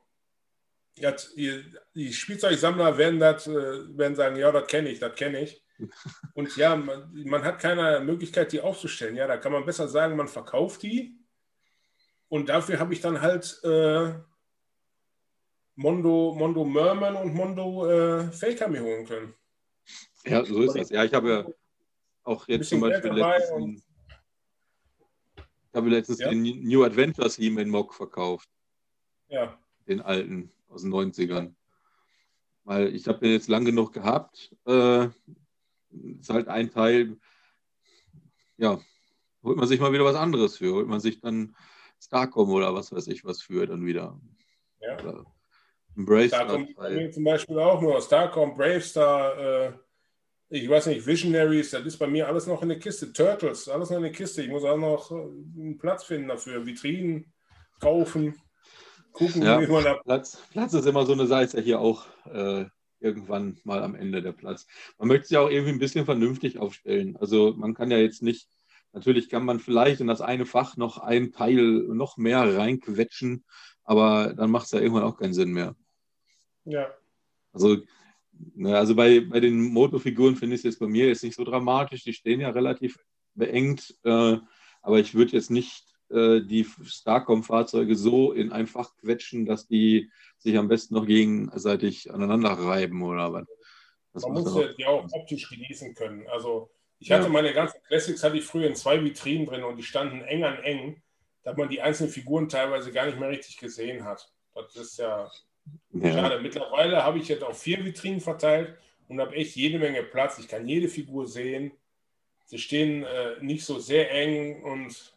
Die, 1.36 1.64
die 1.96 2.14
Spielzeugsammler 2.14 2.98
werden, 2.98 3.20
das, 3.20 3.48
äh, 3.48 3.54
werden 3.98 4.16
sagen, 4.16 4.36
ja, 4.36 4.52
das 4.52 4.68
kenne 4.68 4.90
ich, 4.90 5.00
das 5.00 5.16
kenne 5.16 5.42
ich. 5.42 5.64
Und 6.36 6.56
ja, 6.58 6.76
man, 6.76 7.10
man 7.26 7.44
hat 7.44 7.60
keine 7.60 8.02
Möglichkeit, 8.02 8.52
die 8.52 8.62
aufzustellen. 8.62 9.16
Ja, 9.16 9.26
da 9.26 9.38
kann 9.38 9.52
man 9.52 9.66
besser 9.66 9.88
sagen, 9.88 10.16
man 10.16 10.28
verkauft 10.28 10.84
die 10.84 11.19
und 12.30 12.50
dafür 12.50 12.80
habe 12.80 12.94
ich 12.94 13.02
dann 13.02 13.22
halt 13.22 13.60
äh, 13.64 14.14
Mondo, 15.76 16.36
Mondo 16.38 16.64
Merman 16.64 17.16
und 17.16 17.34
Mondo 17.34 17.90
äh, 17.90 18.32
Faker 18.32 18.68
mir 18.68 18.82
holen 18.82 19.06
können. 19.06 19.34
Ja, 20.26 20.46
so 20.46 20.62
ist 20.62 20.76
das. 20.76 20.90
Ja, 20.90 21.04
ich 21.04 21.14
habe 21.14 21.30
ja 21.30 21.46
auch 22.24 22.48
jetzt 22.48 22.70
zum 22.70 22.82
Beispiel 22.82 23.12
letztens, 23.12 23.84
ich 25.38 25.76
habe 25.76 25.90
letztens 25.90 26.20
ja. 26.20 26.30
den 26.30 26.44
New 26.68 26.84
Adventures 26.84 27.36
He-Man 27.36 27.70
Mock 27.70 27.94
verkauft. 27.94 28.50
Ja. 29.30 29.58
Den 29.88 30.02
alten 30.02 30.52
aus 30.68 30.84
den 30.84 30.94
90ern. 30.94 31.56
Weil 32.64 32.94
ich 32.94 33.08
habe 33.08 33.20
den 33.20 33.32
jetzt 33.32 33.48
lang 33.48 33.66
genug 33.66 33.94
gehabt. 33.94 34.56
Äh, 34.68 35.08
ist 36.20 36.30
halt 36.30 36.48
ein 36.48 36.70
Teil, 36.70 37.18
ja, 38.58 38.80
holt 39.42 39.58
man 39.58 39.68
sich 39.68 39.80
mal 39.80 39.94
wieder 39.94 40.06
was 40.06 40.16
anderes 40.16 40.58
für. 40.58 40.74
Holt 40.74 40.88
man 40.88 41.00
sich 41.00 41.20
dann 41.22 41.56
Starcom 42.00 42.50
oder 42.50 42.74
was 42.74 42.92
weiß 42.92 43.08
ich 43.08 43.26
was 43.26 43.42
für 43.42 43.66
dann 43.68 43.86
wieder. 43.86 44.20
Ja. 44.82 45.00
Oder 45.00 45.26
Bravestar. 45.96 46.48
Starcom 46.48 47.12
zum 47.12 47.24
Beispiel 47.24 47.60
auch 47.60 47.82
nur. 47.82 48.02
Starcom, 48.02 48.56
Bravestar, 48.56 49.38
äh, 49.38 49.72
ich 50.50 50.70
weiß 50.70 50.88
nicht, 50.88 51.06
Visionaries, 51.06 51.72
das 51.72 51.86
ist 51.86 51.98
bei 51.98 52.08
mir 52.08 52.28
alles 52.28 52.48
noch 52.48 52.62
in 52.62 52.70
der 52.70 52.80
Kiste. 52.80 53.12
Turtles, 53.12 53.68
alles 53.68 53.90
noch 53.90 53.98
in 53.98 54.04
der 54.04 54.12
Kiste. 54.12 54.42
Ich 54.42 54.50
muss 54.50 54.64
auch 54.64 54.78
noch 54.78 55.12
äh, 55.12 55.16
einen 55.16 55.78
Platz 55.78 56.04
finden 56.06 56.30
dafür. 56.30 56.66
Vitrinen 56.66 57.32
kaufen, 57.80 58.36
gucken, 59.12 59.44
ja, 59.44 59.62
wie 59.62 59.68
man 59.68 59.84
da. 59.84 59.96
Platz, 59.96 60.42
Platz 60.52 60.74
ist 60.74 60.86
immer 60.86 61.06
so 61.06 61.14
eine 61.14 61.28
Seite 61.28 61.62
hier 61.62 61.80
auch. 61.80 62.06
Äh, 62.26 62.66
irgendwann 63.02 63.58
mal 63.64 63.82
am 63.82 63.96
Ende 63.96 64.22
der 64.22 64.34
Platz. 64.34 64.68
Man 64.98 65.08
möchte 65.08 65.28
sich 65.28 65.38
auch 65.38 65.50
irgendwie 65.50 65.72
ein 65.72 65.80
bisschen 65.80 66.04
vernünftig 66.04 66.60
aufstellen. 66.60 67.16
Also 67.18 67.54
man 67.56 67.74
kann 67.74 67.92
ja 67.92 67.98
jetzt 67.98 68.22
nicht 68.22 68.50
Natürlich 68.92 69.30
kann 69.30 69.46
man 69.46 69.60
vielleicht 69.60 70.02
in 70.02 70.08
das 70.08 70.22
eine 70.22 70.46
Fach 70.46 70.76
noch 70.76 70.98
ein 70.98 71.32
Teil 71.32 71.62
noch 71.62 72.18
mehr 72.18 72.58
reinquetschen, 72.58 73.46
aber 73.84 74.34
dann 74.34 74.50
macht 74.52 74.66
es 74.66 74.72
ja 74.72 74.80
irgendwann 74.80 75.04
auch 75.04 75.18
keinen 75.18 75.34
Sinn 75.34 75.52
mehr. 75.52 75.76
Ja. 76.66 76.92
Also, 77.54 77.78
ne, 78.56 78.78
also 78.78 78.96
bei, 78.96 79.20
bei 79.22 79.40
den 79.40 79.60
Motofiguren 79.60 80.36
finde 80.36 80.56
ich 80.56 80.62
es 80.62 80.66
jetzt 80.66 80.80
bei 80.80 80.88
mir 80.88 81.08
jetzt 81.08 81.24
nicht 81.24 81.36
so 81.36 81.44
dramatisch. 81.44 82.04
Die 82.04 82.14
stehen 82.14 82.40
ja 82.40 82.50
relativ 82.50 82.98
beengt, 83.36 83.96
äh, 84.04 84.38
aber 84.82 85.00
ich 85.00 85.14
würde 85.14 85.34
jetzt 85.34 85.52
nicht 85.52 85.86
äh, 86.10 86.42
die 86.42 86.66
Starcom-Fahrzeuge 86.66 87.96
so 87.96 88.32
in 88.32 88.52
ein 88.52 88.68
Fach 88.68 88.96
quetschen, 88.98 89.46
dass 89.46 89.68
die 89.68 90.12
sich 90.38 90.58
am 90.58 90.68
besten 90.68 90.96
noch 90.96 91.06
gegenseitig 91.06 92.12
aneinander 92.12 92.52
reiben 92.52 93.04
oder 93.04 93.34
was. 93.34 93.48
Das 94.14 94.24
Man 94.24 94.44
muss 94.44 94.56
ja 94.56 94.74
die 94.74 94.86
auch 94.86 95.08
optisch 95.12 95.50
genießen 95.50 95.94
können. 95.94 96.26
Also 96.28 96.72
ich 97.00 97.12
hatte 97.12 97.24
ja. 97.24 97.30
meine 97.30 97.54
ganzen 97.54 97.82
Classics 97.84 98.24
hatte 98.24 98.38
ich 98.38 98.46
früher 98.46 98.68
in 98.68 98.76
zwei 98.76 99.04
Vitrinen 99.04 99.46
drin 99.46 99.64
und 99.64 99.78
die 99.78 99.84
standen 99.84 100.22
eng 100.22 100.44
an 100.44 100.58
eng, 100.64 101.02
dass 101.44 101.56
man 101.56 101.70
die 101.70 101.82
einzelnen 101.82 102.12
Figuren 102.12 102.50
teilweise 102.50 102.92
gar 102.92 103.06
nicht 103.06 103.20
mehr 103.20 103.30
richtig 103.30 103.58
gesehen 103.58 104.04
hat. 104.04 104.32
Das 104.54 104.76
ist 104.76 105.00
ja, 105.00 105.32
ja. 105.94 106.12
schade. 106.14 106.42
Mittlerweile 106.42 107.04
habe 107.04 107.20
ich 107.20 107.30
jetzt 107.30 107.44
auf 107.44 107.62
vier 107.62 107.84
Vitrinen 107.86 108.20
verteilt 108.20 108.76
und 109.08 109.22
habe 109.22 109.36
echt 109.36 109.56
jede 109.56 109.80
Menge 109.80 110.04
Platz. 110.04 110.38
Ich 110.40 110.48
kann 110.48 110.68
jede 110.68 110.90
Figur 110.90 111.28
sehen. 111.28 111.72
Sie 112.46 112.58
stehen 112.58 113.04
äh, 113.04 113.42
nicht 113.42 113.64
so 113.64 113.80
sehr 113.80 114.12
eng 114.12 114.64
und 114.64 115.14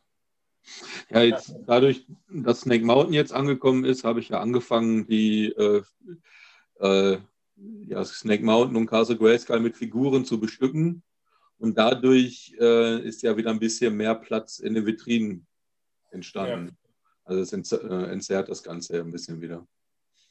ja, 1.11 1.23
jetzt 1.23 1.57
dadurch, 1.67 2.07
dass 2.29 2.61
Snake 2.61 2.85
Mountain 2.85 3.15
jetzt 3.15 3.33
angekommen 3.33 3.85
ist, 3.85 4.05
habe 4.05 4.21
ich 4.21 4.29
ja 4.29 4.39
angefangen, 4.41 5.09
die 5.09 5.47
äh, 5.49 5.83
äh, 6.79 7.19
ja, 7.89 8.05
Snake 8.05 8.45
Mountain 8.45 8.77
und 8.77 8.87
Castle 8.87 9.17
Grayskull 9.17 9.61
mit 9.61 9.77
Figuren 9.77 10.25
zu 10.25 10.39
bestücken. 10.39 11.03
Und 11.63 11.79
dadurch 11.79 12.57
äh, 12.59 12.99
ist 13.03 13.23
ja 13.23 13.37
wieder 13.37 13.51
ein 13.51 13.61
bisschen 13.61 13.97
mehr 13.97 14.17
Platz 14.17 14.59
in 14.59 14.75
den 14.75 14.85
Vitrinen 14.85 15.47
entstanden. 16.11 16.77
Ja. 16.83 16.91
Also 17.23 17.41
es 17.57 17.73
äh, 17.73 17.87
entzerrt 18.11 18.49
das 18.49 18.65
Ganze 18.65 18.99
ein 18.99 19.13
bisschen 19.13 19.41
wieder. 19.41 19.65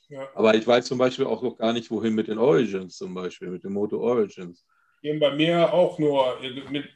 Ja. 0.09 0.27
Aber 0.35 0.55
ich 0.55 0.67
weiß 0.67 0.83
zum 0.83 0.97
Beispiel 0.97 1.25
auch 1.25 1.41
noch 1.41 1.55
gar 1.57 1.71
nicht, 1.71 1.89
wohin 1.89 2.15
mit 2.15 2.27
den 2.27 2.37
Origins 2.37 2.97
zum 2.97 3.13
Beispiel, 3.13 3.47
mit 3.47 3.63
den 3.63 3.71
Moto 3.71 3.97
Origins. 4.01 4.65
Gehen 5.01 5.21
bei 5.21 5.33
mir 5.33 5.73
auch 5.73 5.97
nur, 5.99 6.37
mit, 6.69 6.89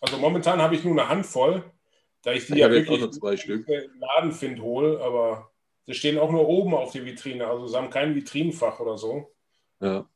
also 0.00 0.16
momentan 0.16 0.62
habe 0.62 0.76
ich 0.76 0.82
nur 0.82 0.94
eine 0.94 1.06
Handvoll, 1.06 1.62
da 2.22 2.32
ich 2.32 2.46
die 2.46 2.54
ich 2.54 2.60
ja 2.60 2.70
wirklich 2.70 3.00
nur 3.00 3.12
zwei 3.12 3.36
Stück. 3.36 3.68
im 3.68 4.00
Laden 4.00 4.32
finde, 4.32 4.62
hole, 4.62 4.98
aber 4.98 5.50
sie 5.84 5.92
stehen 5.92 6.16
auch 6.16 6.32
nur 6.32 6.48
oben 6.48 6.72
auf 6.72 6.92
der 6.92 7.04
Vitrine, 7.04 7.46
also 7.46 7.66
sie 7.66 7.76
haben 7.76 7.90
kein 7.90 8.14
Vitrinenfach 8.14 8.80
oder 8.80 8.96
so. 8.96 9.30
Ja. 9.80 10.08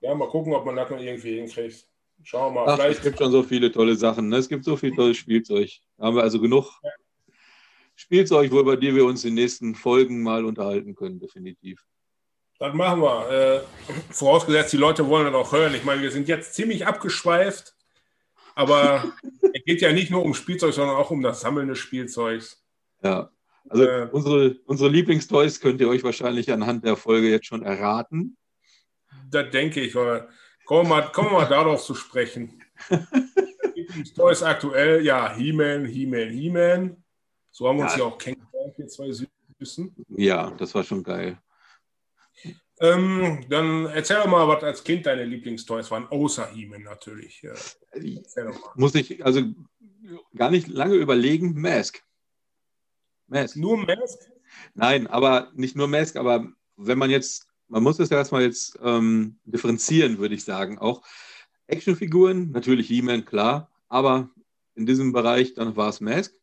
Ja, 0.00 0.14
mal 0.14 0.28
gucken, 0.28 0.54
ob 0.54 0.64
man 0.64 0.76
das 0.76 0.88
noch 0.88 1.00
irgendwie 1.00 1.40
hinkriegt. 1.40 1.89
Schauen 2.22 2.54
wir 2.54 2.64
mal. 2.64 2.80
Ach, 2.80 2.84
es 2.84 3.00
gibt 3.00 3.18
schon 3.18 3.32
so 3.32 3.42
viele 3.42 3.72
tolle 3.72 3.94
Sachen. 3.96 4.28
Ne? 4.28 4.36
Es 4.36 4.48
gibt 4.48 4.64
so 4.64 4.76
viel 4.76 4.94
tolles 4.94 5.16
Spielzeug. 5.16 5.70
Da 5.96 6.04
haben 6.04 6.16
wir 6.16 6.22
also 6.22 6.40
genug, 6.40 6.70
ja. 6.82 6.90
Spielzeug, 8.00 8.50
worüber 8.50 8.78
die 8.78 8.94
wir 8.94 9.04
uns 9.04 9.24
in 9.24 9.30
den 9.30 9.42
nächsten 9.42 9.74
Folgen 9.74 10.22
mal 10.22 10.44
unterhalten 10.44 10.94
können, 10.94 11.20
definitiv. 11.20 11.84
Das 12.58 12.74
machen 12.74 13.02
wir. 13.02 13.30
Äh, 13.30 13.60
vorausgesetzt, 14.10 14.72
die 14.72 14.78
Leute 14.78 15.06
wollen 15.06 15.26
das 15.26 15.34
auch 15.34 15.52
hören. 15.52 15.74
Ich 15.74 15.84
meine, 15.84 16.00
wir 16.00 16.10
sind 16.10 16.26
jetzt 16.26 16.54
ziemlich 16.54 16.86
abgeschweift, 16.86 17.74
aber 18.54 19.12
es 19.54 19.64
geht 19.64 19.82
ja 19.82 19.92
nicht 19.92 20.10
nur 20.10 20.22
um 20.22 20.32
Spielzeug, 20.32 20.72
sondern 20.72 20.96
auch 20.96 21.10
um 21.10 21.22
das 21.22 21.42
Sammeln 21.42 21.68
des 21.68 21.78
Spielzeugs. 21.78 22.62
Ja, 23.02 23.30
also 23.68 23.84
äh, 23.84 24.08
unsere, 24.10 24.56
unsere 24.64 24.88
Lieblingstoys 24.88 25.60
könnt 25.60 25.80
ihr 25.80 25.88
euch 25.88 26.02
wahrscheinlich 26.02 26.50
anhand 26.52 26.84
der 26.84 26.96
Folge 26.96 27.28
jetzt 27.28 27.46
schon 27.46 27.62
erraten. 27.62 28.36
Das 29.30 29.50
denke 29.50 29.80
ich. 29.80 29.94
Kommen 30.70 30.88
wir 30.88 31.00
mal, 31.00 31.10
kommen 31.10 31.30
wir 31.32 31.38
mal 31.38 31.48
darauf 31.48 31.82
zu 31.82 31.96
sprechen. 31.96 32.62
Lieblingstoys 33.74 34.40
aktuell, 34.44 35.04
ja, 35.04 35.34
He-Man, 35.34 35.84
He-Man, 35.84 36.30
He-Man. 36.30 37.04
So 37.50 37.66
haben 37.66 37.78
wir 37.78 37.86
uns 37.86 37.96
ja 37.96 38.04
auch 38.04 38.16
kennengelernt, 38.16 38.78
wir 38.78 38.86
zwei 38.86 39.10
Süßen. 39.10 39.92
Ja, 40.10 40.52
das 40.52 40.72
war 40.72 40.84
schon 40.84 41.02
geil. 41.02 41.42
Ähm, 42.78 43.44
dann 43.48 43.86
erzähl 43.86 44.18
doch 44.18 44.28
mal, 44.28 44.46
was 44.46 44.62
als 44.62 44.84
Kind 44.84 45.06
deine 45.06 45.24
Lieblingstoys 45.24 45.90
waren, 45.90 46.06
außer 46.06 46.46
He-Man 46.52 46.84
natürlich. 46.84 47.42
Ja. 47.42 47.54
Muss 48.76 48.94
ich 48.94 49.24
also 49.24 49.42
gar 50.36 50.52
nicht 50.52 50.68
lange 50.68 50.94
überlegen, 50.94 51.60
Mask. 51.60 52.00
Mask. 53.26 53.56
Nur 53.56 53.76
Mask? 53.76 54.30
Nein, 54.74 55.08
aber 55.08 55.50
nicht 55.52 55.74
nur 55.74 55.88
Mask, 55.88 56.14
aber 56.14 56.46
wenn 56.76 56.98
man 56.98 57.10
jetzt, 57.10 57.48
man 57.70 57.82
muss 57.82 57.98
es 57.98 58.10
ja 58.10 58.18
erstmal 58.18 58.42
jetzt 58.42 58.78
ähm, 58.82 59.36
differenzieren, 59.44 60.18
würde 60.18 60.34
ich 60.34 60.44
sagen. 60.44 60.78
Auch 60.78 61.02
Actionfiguren, 61.66 62.50
natürlich 62.50 62.88
He-Man, 62.88 63.24
klar, 63.24 63.70
aber 63.88 64.28
in 64.74 64.86
diesem 64.86 65.12
Bereich 65.12 65.54
dann 65.54 65.76
war 65.76 65.88
es 65.88 66.00
Mask 66.00 66.34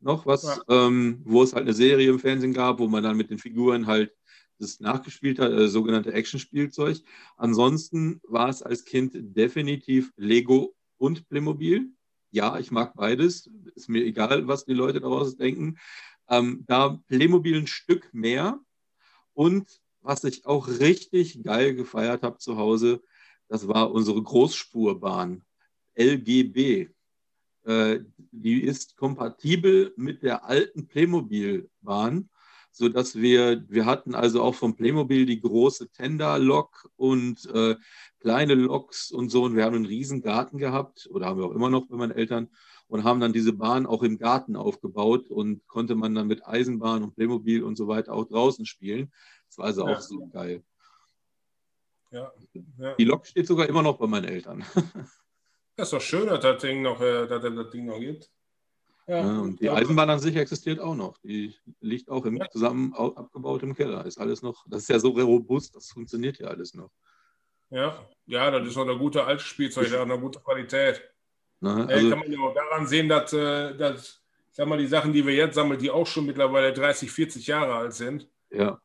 noch 0.00 0.26
was, 0.26 0.44
ja. 0.44 0.86
ähm, 0.86 1.22
wo 1.24 1.42
es 1.42 1.54
halt 1.54 1.64
eine 1.64 1.72
Serie 1.72 2.10
im 2.10 2.18
Fernsehen 2.18 2.52
gab, 2.52 2.78
wo 2.78 2.86
man 2.86 3.02
dann 3.02 3.16
mit 3.16 3.30
den 3.30 3.38
Figuren 3.38 3.86
halt 3.86 4.12
das 4.58 4.80
nachgespielt 4.80 5.38
hat, 5.38 5.52
äh, 5.52 5.68
sogenannte 5.68 6.12
Action-Spielzeug. 6.12 6.98
Ansonsten 7.36 8.20
war 8.24 8.48
es 8.48 8.62
als 8.62 8.84
Kind 8.84 9.12
definitiv 9.14 10.12
Lego 10.16 10.74
und 10.96 11.28
Playmobil. 11.28 11.90
Ja, 12.30 12.58
ich 12.58 12.70
mag 12.70 12.94
beides. 12.94 13.50
Ist 13.74 13.88
mir 13.88 14.04
egal, 14.04 14.48
was 14.48 14.64
die 14.64 14.74
Leute 14.74 15.00
daraus 15.00 15.36
denken. 15.36 15.78
Ähm, 16.28 16.64
da 16.66 17.00
Playmobil 17.08 17.56
ein 17.56 17.66
Stück 17.66 18.12
mehr. 18.12 18.60
Und 19.34 19.80
was 20.06 20.24
ich 20.24 20.46
auch 20.46 20.68
richtig 20.68 21.42
geil 21.42 21.74
gefeiert 21.74 22.22
habe 22.22 22.38
zu 22.38 22.56
Hause, 22.56 23.02
das 23.48 23.68
war 23.68 23.92
unsere 23.92 24.22
Großspurbahn. 24.22 25.44
LGB. 25.94 26.88
Äh, 27.64 28.00
die 28.30 28.62
ist 28.62 28.96
kompatibel 28.96 29.92
mit 29.96 30.22
der 30.22 30.44
alten 30.44 30.86
Playmobil-Bahn 30.86 32.28
sodass 32.76 33.16
wir, 33.16 33.64
wir 33.70 33.86
hatten 33.86 34.14
also 34.14 34.42
auch 34.42 34.54
vom 34.54 34.76
Playmobil 34.76 35.24
die 35.24 35.40
große 35.40 35.88
Tender-Lok 35.92 36.90
und 36.96 37.46
äh, 37.54 37.74
kleine 38.20 38.52
Loks 38.52 39.10
und 39.10 39.30
so. 39.30 39.44
Und 39.44 39.56
wir 39.56 39.64
haben 39.64 39.76
einen 39.76 39.86
riesen 39.86 40.20
Garten 40.20 40.58
gehabt, 40.58 41.08
oder 41.10 41.24
haben 41.24 41.40
wir 41.40 41.46
auch 41.46 41.54
immer 41.54 41.70
noch 41.70 41.86
bei 41.86 41.96
meinen 41.96 42.12
Eltern, 42.12 42.50
und 42.86 43.02
haben 43.02 43.18
dann 43.20 43.32
diese 43.32 43.54
Bahn 43.54 43.86
auch 43.86 44.02
im 44.02 44.18
Garten 44.18 44.56
aufgebaut 44.56 45.30
und 45.30 45.66
konnte 45.66 45.94
man 45.94 46.14
dann 46.14 46.26
mit 46.26 46.46
Eisenbahn 46.46 47.02
und 47.02 47.14
Playmobil 47.14 47.62
und 47.62 47.76
so 47.76 47.88
weiter 47.88 48.12
auch 48.12 48.26
draußen 48.26 48.66
spielen. 48.66 49.10
Das 49.56 49.58
war 49.58 49.66
also 49.66 49.88
ja. 49.88 49.96
auch 49.96 50.00
so 50.00 50.26
geil. 50.26 50.62
Ja, 52.10 52.32
ja. 52.78 52.94
Die 52.94 53.04
Lok 53.04 53.26
steht 53.26 53.46
sogar 53.46 53.66
immer 53.66 53.82
noch 53.82 53.98
bei 53.98 54.06
meinen 54.06 54.26
Eltern. 54.26 54.64
Das 55.78 55.88
ist 55.88 55.92
doch 55.92 56.00
schön, 56.00 56.26
dass 56.26 56.40
das 56.40 56.62
Ding 56.62 56.80
noch, 56.80 57.02
äh, 57.02 57.26
dass 57.26 57.42
das 57.42 57.70
Ding 57.70 57.84
noch 57.84 57.98
gibt. 57.98 58.30
Ja, 59.06 59.18
ja, 59.18 59.40
und 59.40 59.60
die 59.60 59.68
Eisenbahn 59.68 60.08
an 60.08 60.18
sich 60.18 60.34
existiert 60.34 60.80
auch 60.80 60.94
noch. 60.94 61.18
Die 61.18 61.54
liegt 61.80 62.08
auch 62.08 62.24
im, 62.24 62.42
zusammen 62.50 62.94
abgebaut 62.94 63.62
im 63.62 63.74
Keller. 63.74 64.06
Ist 64.06 64.16
alles 64.16 64.40
noch, 64.40 64.64
das 64.68 64.82
ist 64.82 64.88
ja 64.88 64.98
so 64.98 65.10
robust, 65.10 65.76
das 65.76 65.90
funktioniert 65.90 66.38
ja 66.38 66.46
alles 66.46 66.72
noch. 66.72 66.90
Ja, 67.68 68.08
ja, 68.24 68.50
das 68.50 68.66
ist 68.66 68.76
noch 68.76 68.88
eine 68.88 68.96
gute 68.96 69.24
alte 69.24 69.44
Spielzeug, 69.44 69.92
eine 69.92 70.18
gute 70.18 70.40
Qualität. 70.40 71.02
Na, 71.60 71.84
also, 71.84 72.08
kann 72.08 72.20
man 72.20 72.32
ja 72.32 72.38
auch 72.38 72.54
daran 72.54 72.86
sehen, 72.86 73.08
dass, 73.08 73.34
äh, 73.34 73.76
dass 73.76 74.22
ich 74.48 74.56
sag 74.56 74.66
mal, 74.66 74.78
die 74.78 74.86
Sachen, 74.86 75.12
die 75.12 75.26
wir 75.26 75.34
jetzt 75.34 75.56
sammeln, 75.56 75.78
die 75.78 75.90
auch 75.90 76.06
schon 76.06 76.24
mittlerweile 76.24 76.72
30, 76.72 77.10
40 77.10 77.46
Jahre 77.46 77.74
alt 77.74 77.92
sind, 77.92 78.28
ja. 78.50 78.80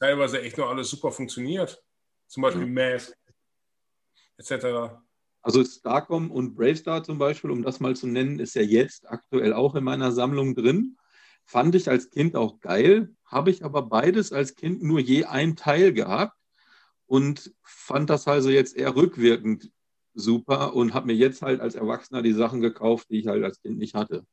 Teilweise 0.00 0.40
echt 0.42 0.58
noch 0.58 0.68
alles 0.68 0.90
super 0.90 1.10
funktioniert. 1.10 1.82
Zum 2.26 2.42
Beispiel 2.42 2.62
ja. 2.62 2.68
Mask 2.68 3.14
etc. 4.36 5.00
Also 5.42 5.64
Starcom 5.64 6.30
und 6.30 6.54
Bravestar 6.54 7.04
zum 7.04 7.18
Beispiel, 7.18 7.50
um 7.50 7.62
das 7.62 7.80
mal 7.80 7.96
zu 7.96 8.06
nennen, 8.06 8.38
ist 8.38 8.54
ja 8.54 8.62
jetzt 8.62 9.08
aktuell 9.08 9.52
auch 9.52 9.74
in 9.74 9.84
meiner 9.84 10.12
Sammlung 10.12 10.54
drin. 10.54 10.96
Fand 11.44 11.74
ich 11.74 11.88
als 11.88 12.10
Kind 12.10 12.36
auch 12.36 12.60
geil, 12.60 13.14
habe 13.24 13.50
ich 13.50 13.64
aber 13.64 13.82
beides 13.82 14.32
als 14.32 14.54
Kind 14.54 14.82
nur 14.82 15.00
je 15.00 15.24
ein 15.24 15.56
Teil 15.56 15.92
gehabt 15.92 16.36
und 17.06 17.54
fand 17.62 18.10
das 18.10 18.28
also 18.28 18.50
jetzt 18.50 18.76
eher 18.76 18.94
rückwirkend 18.94 19.70
super 20.12 20.74
und 20.74 20.92
habe 20.92 21.06
mir 21.06 21.14
jetzt 21.14 21.42
halt 21.42 21.60
als 21.60 21.74
Erwachsener 21.74 22.22
die 22.22 22.32
Sachen 22.32 22.60
gekauft, 22.60 23.08
die 23.10 23.20
ich 23.20 23.28
halt 23.28 23.42
als 23.44 23.62
Kind 23.62 23.78
nicht 23.78 23.94
hatte. 23.94 24.26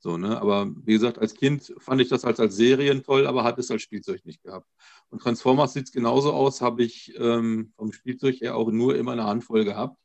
So, 0.00 0.16
ne? 0.16 0.40
Aber 0.40 0.70
wie 0.84 0.94
gesagt, 0.94 1.18
als 1.18 1.34
Kind 1.34 1.72
fand 1.78 2.00
ich 2.00 2.08
das 2.08 2.24
als, 2.24 2.40
als 2.40 2.56
Serien 2.56 3.04
toll, 3.04 3.26
aber 3.26 3.44
hatte 3.44 3.60
es 3.60 3.70
als 3.70 3.82
Spielzeug 3.82 4.24
nicht 4.24 4.42
gehabt. 4.42 4.66
Und 5.10 5.20
Transformers 5.22 5.74
sieht 5.74 5.84
es 5.84 5.92
genauso 5.92 6.32
aus, 6.32 6.60
habe 6.60 6.82
ich 6.82 7.14
ähm, 7.18 7.72
vom 7.76 7.92
Spielzeug 7.92 8.40
her 8.40 8.56
auch 8.56 8.70
nur 8.70 8.96
immer 8.96 9.12
eine 9.12 9.24
Handvoll 9.24 9.64
gehabt 9.64 9.96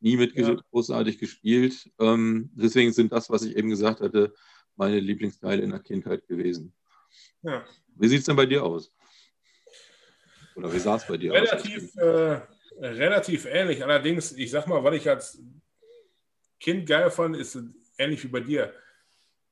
nie 0.00 0.16
mit 0.16 0.34
ja. 0.34 0.56
großartig 0.70 1.18
gespielt. 1.18 1.90
Ähm, 1.98 2.50
deswegen 2.54 2.92
sind 2.92 3.12
das, 3.12 3.30
was 3.30 3.42
ich 3.42 3.56
eben 3.56 3.70
gesagt 3.70 4.00
hatte, 4.00 4.34
meine 4.76 5.00
Lieblingsteile 5.00 5.62
in 5.62 5.70
der 5.70 5.80
Kindheit 5.80 6.26
gewesen. 6.26 6.74
Ja. 7.42 7.64
Wie 7.96 8.08
sieht 8.08 8.20
es 8.20 8.26
denn 8.26 8.36
bei 8.36 8.46
dir 8.46 8.62
aus? 8.62 8.92
Oder 10.54 10.72
wie 10.72 10.78
sah 10.78 10.96
es 10.96 11.06
bei 11.06 11.16
dir 11.16 11.32
relativ, 11.32 11.96
aus? 11.96 11.96
Äh, 11.96 12.40
relativ 12.80 13.46
ähnlich. 13.46 13.82
Allerdings, 13.82 14.32
ich 14.32 14.50
sag 14.50 14.66
mal, 14.66 14.82
was 14.82 14.94
ich 14.94 15.08
als 15.08 15.42
Kind 16.60 16.86
geil 16.86 17.10
fand, 17.10 17.36
ist 17.36 17.58
ähnlich 17.98 18.22
wie 18.24 18.28
bei 18.28 18.40
dir. 18.40 18.72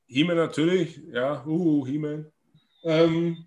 He-Man 0.07 0.37
natürlich, 0.37 1.01
ja, 1.11 1.45
uh, 1.45 1.85
He-Man. 1.85 2.31
Ähm, 2.83 3.45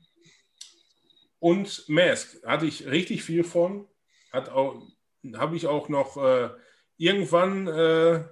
und 1.39 1.89
Mask 1.89 2.43
hatte 2.45 2.67
ich 2.67 2.87
richtig 2.87 3.25
viel 3.25 3.45
von. 3.45 3.89
Hat 4.31 4.51
auch, 4.51 4.87
habe 5.35 5.57
ich 5.57 5.67
auch 5.67 5.89
noch 5.89 6.17
äh, 6.17 6.51
irgendwann 6.99 7.67
äh, 7.67 8.25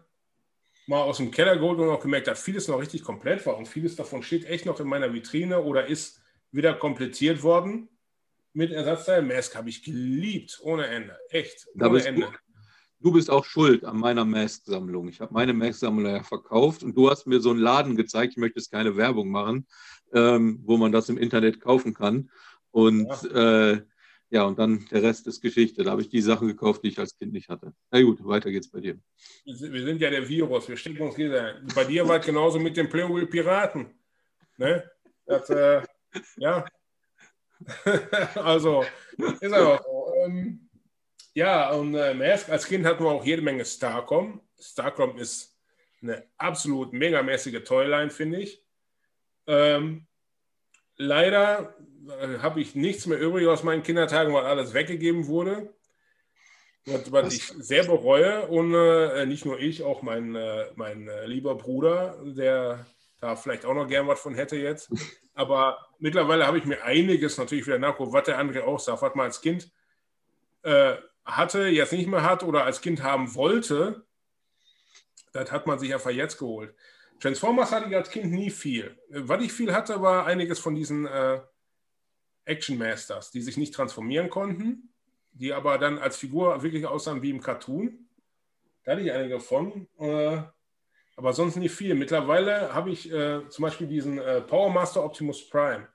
mal 0.86 1.02
aus 1.02 1.16
dem 1.16 1.30
Keller 1.30 1.56
geholt 1.56 1.78
und 1.78 1.88
auch 1.88 2.02
gemerkt, 2.02 2.26
dass 2.26 2.42
vieles 2.42 2.68
noch 2.68 2.80
richtig 2.80 3.02
komplett 3.02 3.44
war 3.46 3.56
und 3.56 3.66
vieles 3.66 3.96
davon 3.96 4.22
steht 4.22 4.44
echt 4.44 4.66
noch 4.66 4.78
in 4.80 4.88
meiner 4.88 5.12
Vitrine 5.12 5.62
oder 5.62 5.86
ist 5.86 6.22
wieder 6.50 6.74
komplettiert 6.74 7.42
worden 7.42 7.88
mit 8.52 8.72
Ersatzteilen. 8.72 9.26
Mask 9.26 9.54
habe 9.56 9.70
ich 9.70 9.82
geliebt, 9.82 10.60
ohne 10.62 10.86
Ende. 10.86 11.18
Echt, 11.30 11.66
ohne 11.78 12.04
Ende. 12.04 12.32
Du, 13.00 13.12
bist 13.12 13.30
auch 13.30 13.44
schuld 13.44 13.84
an 13.84 13.98
meiner 13.98 14.24
Mask-Sammlung. 14.24 15.08
Ich 15.08 15.20
habe 15.20 15.32
meine 15.32 15.52
Mask-Sammlung 15.52 16.12
ja 16.12 16.22
verkauft 16.22 16.82
und 16.82 16.96
du 16.96 17.10
hast 17.10 17.26
mir 17.26 17.40
so 17.40 17.50
einen 17.50 17.60
Laden 17.60 17.96
gezeigt, 17.96 18.32
ich 18.32 18.38
möchte 18.38 18.58
jetzt 18.58 18.72
keine 18.72 18.96
Werbung 18.96 19.30
machen, 19.30 19.66
ähm, 20.12 20.60
wo 20.64 20.76
man 20.76 20.92
das 20.92 21.08
im 21.08 21.18
Internet 21.18 21.60
kaufen 21.60 21.94
kann. 21.94 22.30
Und 22.70 23.08
ja. 23.32 23.70
äh, 23.70 23.82
ja, 24.30 24.42
und 24.42 24.58
dann 24.58 24.84
der 24.90 25.02
Rest 25.02 25.26
ist 25.26 25.40
Geschichte. 25.40 25.84
Da 25.84 25.92
habe 25.92 26.02
ich 26.02 26.10
die 26.10 26.20
Sachen 26.20 26.48
gekauft, 26.48 26.82
die 26.84 26.88
ich 26.88 26.98
als 26.98 27.16
Kind 27.16 27.32
nicht 27.32 27.48
hatte. 27.48 27.72
Na 27.90 28.02
gut, 28.02 28.24
weiter 28.24 28.50
geht's 28.50 28.70
bei 28.70 28.80
dir. 28.80 28.98
Wir 29.44 29.84
sind 29.84 30.00
ja 30.00 30.10
der 30.10 30.28
Virus, 30.28 30.68
wir 30.68 30.76
stecken 30.76 31.02
uns 31.02 31.16
jeder. 31.16 31.62
Bei 31.74 31.84
dir 31.84 32.06
war 32.06 32.18
es 32.18 32.26
genauso 32.26 32.58
mit 32.58 32.76
den 32.76 32.88
Playmobil 32.90 33.26
Piraten. 33.26 33.86
Ne? 34.58 34.90
Das, 35.24 35.48
äh, 35.48 35.82
ja. 36.36 36.64
also, 38.34 38.84
ist 39.40 39.52
einfach 39.52 39.82
so. 39.82 40.12
Ähm, 40.24 40.67
ja, 41.38 41.70
und 41.70 41.94
äh, 41.94 42.14
Mask, 42.14 42.48
als 42.48 42.66
Kind 42.66 42.84
hatten 42.84 43.04
wir 43.04 43.10
auch 43.10 43.24
jede 43.24 43.42
Menge 43.42 43.64
Starcom. 43.64 44.40
Starcom 44.58 45.16
ist 45.18 45.56
eine 46.02 46.24
absolut 46.36 46.92
megamäßige 46.92 47.62
Toyline, 47.62 48.10
finde 48.10 48.40
ich. 48.40 48.60
Ähm, 49.46 50.08
leider 50.96 51.76
äh, 52.08 52.38
habe 52.38 52.60
ich 52.60 52.74
nichts 52.74 53.06
mehr 53.06 53.20
übrig 53.20 53.46
aus 53.46 53.62
meinen 53.62 53.84
Kindertagen, 53.84 54.34
weil 54.34 54.46
alles 54.46 54.74
weggegeben 54.74 55.28
wurde. 55.28 55.72
Was, 56.86 57.12
was 57.12 57.34
ich 57.34 57.46
sehr 57.46 57.84
bereue 57.84 58.48
und 58.48 58.74
äh, 58.74 59.24
nicht 59.24 59.44
nur 59.44 59.60
ich, 59.60 59.84
auch 59.84 60.02
mein, 60.02 60.34
äh, 60.34 60.64
mein 60.74 61.06
äh, 61.06 61.26
lieber 61.26 61.54
Bruder, 61.54 62.18
der 62.24 62.84
da 63.20 63.36
vielleicht 63.36 63.64
auch 63.64 63.74
noch 63.74 63.86
gern 63.86 64.08
was 64.08 64.18
von 64.18 64.34
hätte 64.34 64.56
jetzt. 64.56 64.90
Aber 65.34 65.78
mittlerweile 66.00 66.48
habe 66.48 66.58
ich 66.58 66.64
mir 66.64 66.82
einiges 66.82 67.38
natürlich 67.38 67.68
wieder 67.68 67.78
nachgeguckt, 67.78 68.12
was 68.12 68.24
der 68.24 68.38
andere 68.38 68.64
auch 68.64 68.80
sagt, 68.80 69.02
was 69.02 69.14
man 69.14 69.26
als 69.26 69.40
Kind 69.40 69.70
äh, 70.62 70.96
hatte, 71.28 71.66
jetzt 71.68 71.92
nicht 71.92 72.08
mehr 72.08 72.22
hat 72.22 72.42
oder 72.42 72.64
als 72.64 72.80
Kind 72.80 73.02
haben 73.02 73.34
wollte. 73.34 74.06
Das 75.32 75.52
hat 75.52 75.66
man 75.66 75.78
sich 75.78 75.92
einfach 75.92 76.10
jetzt 76.10 76.38
geholt. 76.38 76.74
Transformers 77.20 77.70
hatte 77.70 77.88
ich 77.88 77.96
als 77.96 78.10
Kind 78.10 78.32
nie 78.32 78.50
viel. 78.50 78.96
Was 79.10 79.42
ich 79.42 79.52
viel 79.52 79.72
hatte, 79.74 80.00
war 80.00 80.26
einiges 80.26 80.58
von 80.58 80.74
diesen 80.74 81.06
äh, 81.06 81.40
Action 82.44 82.78
Masters, 82.78 83.30
die 83.30 83.42
sich 83.42 83.56
nicht 83.56 83.74
transformieren 83.74 84.30
konnten, 84.30 84.94
die 85.32 85.52
aber 85.52 85.78
dann 85.78 85.98
als 85.98 86.16
Figur 86.16 86.62
wirklich 86.62 86.86
aussahen 86.86 87.22
wie 87.22 87.30
im 87.30 87.40
Cartoon. 87.40 88.08
Da 88.84 88.92
hatte 88.92 89.02
ich 89.02 89.12
einige 89.12 89.38
von. 89.38 89.86
Äh, 89.98 90.42
aber 91.16 91.32
sonst 91.32 91.56
nicht 91.56 91.72
viel. 91.72 91.94
Mittlerweile 91.94 92.72
habe 92.72 92.90
ich 92.90 93.12
äh, 93.12 93.46
zum 93.48 93.62
Beispiel 93.64 93.88
diesen 93.88 94.18
äh, 94.18 94.40
Power 94.40 94.70
Master 94.70 95.04
Optimus 95.04 95.48
Prime. 95.50 95.88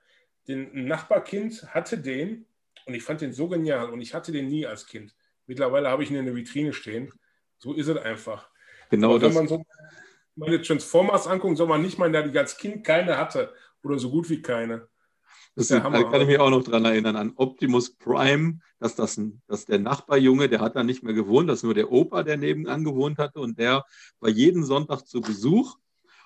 Den 0.46 0.86
Nachbarkind 0.86 1.74
hatte 1.74 1.98
den 1.98 2.46
und 2.84 2.94
ich 2.94 3.02
fand 3.02 3.22
den 3.22 3.32
so 3.32 3.48
genial 3.48 3.90
und 3.90 4.02
ich 4.02 4.12
hatte 4.12 4.32
den 4.32 4.46
nie 4.46 4.66
als 4.66 4.86
Kind. 4.86 5.14
Mittlerweile 5.46 5.88
habe 5.88 6.02
ich 6.02 6.10
ihn 6.10 6.16
in 6.16 6.26
der 6.26 6.34
Vitrine 6.34 6.72
stehen. 6.72 7.12
So 7.58 7.74
ist 7.74 7.88
es 7.88 7.96
einfach. 7.96 8.48
Genau 8.90 9.10
Aber 9.10 9.20
das. 9.20 9.28
wenn 9.28 9.34
man 9.34 9.48
so 9.48 9.64
meine 10.36 10.60
Transformers 10.60 11.26
anguckt, 11.26 11.56
soll 11.56 11.68
man 11.68 11.82
nicht 11.82 11.98
meinen, 11.98 12.12
dass 12.12 12.26
ich 12.26 12.38
als 12.38 12.56
Kind 12.56 12.84
keine 12.84 13.16
hatte 13.16 13.52
oder 13.82 13.98
so 13.98 14.10
gut 14.10 14.28
wie 14.30 14.42
keine. 14.42 14.88
Das 15.56 15.70
ist, 15.70 15.82
Hammer. 15.82 16.02
da 16.02 16.10
kann 16.10 16.20
ich 16.22 16.26
mich 16.26 16.40
auch 16.40 16.50
noch 16.50 16.64
dran 16.64 16.84
erinnern 16.84 17.14
an 17.14 17.32
Optimus 17.36 17.94
Prime, 17.96 18.58
dass 18.80 18.96
das 18.96 19.16
ein, 19.16 19.40
dass 19.46 19.66
der 19.66 19.78
Nachbarjunge, 19.78 20.48
der 20.48 20.60
hat 20.60 20.74
da 20.74 20.82
nicht 20.82 21.04
mehr 21.04 21.14
gewohnt, 21.14 21.48
dass 21.48 21.62
nur 21.62 21.74
der 21.74 21.92
Opa, 21.92 22.24
der 22.24 22.36
nebenan 22.36 22.82
gewohnt 22.82 23.18
hatte 23.18 23.38
und 23.38 23.58
der 23.58 23.84
war 24.18 24.30
jeden 24.30 24.64
Sonntag 24.64 25.06
zu 25.06 25.20
Besuch 25.20 25.76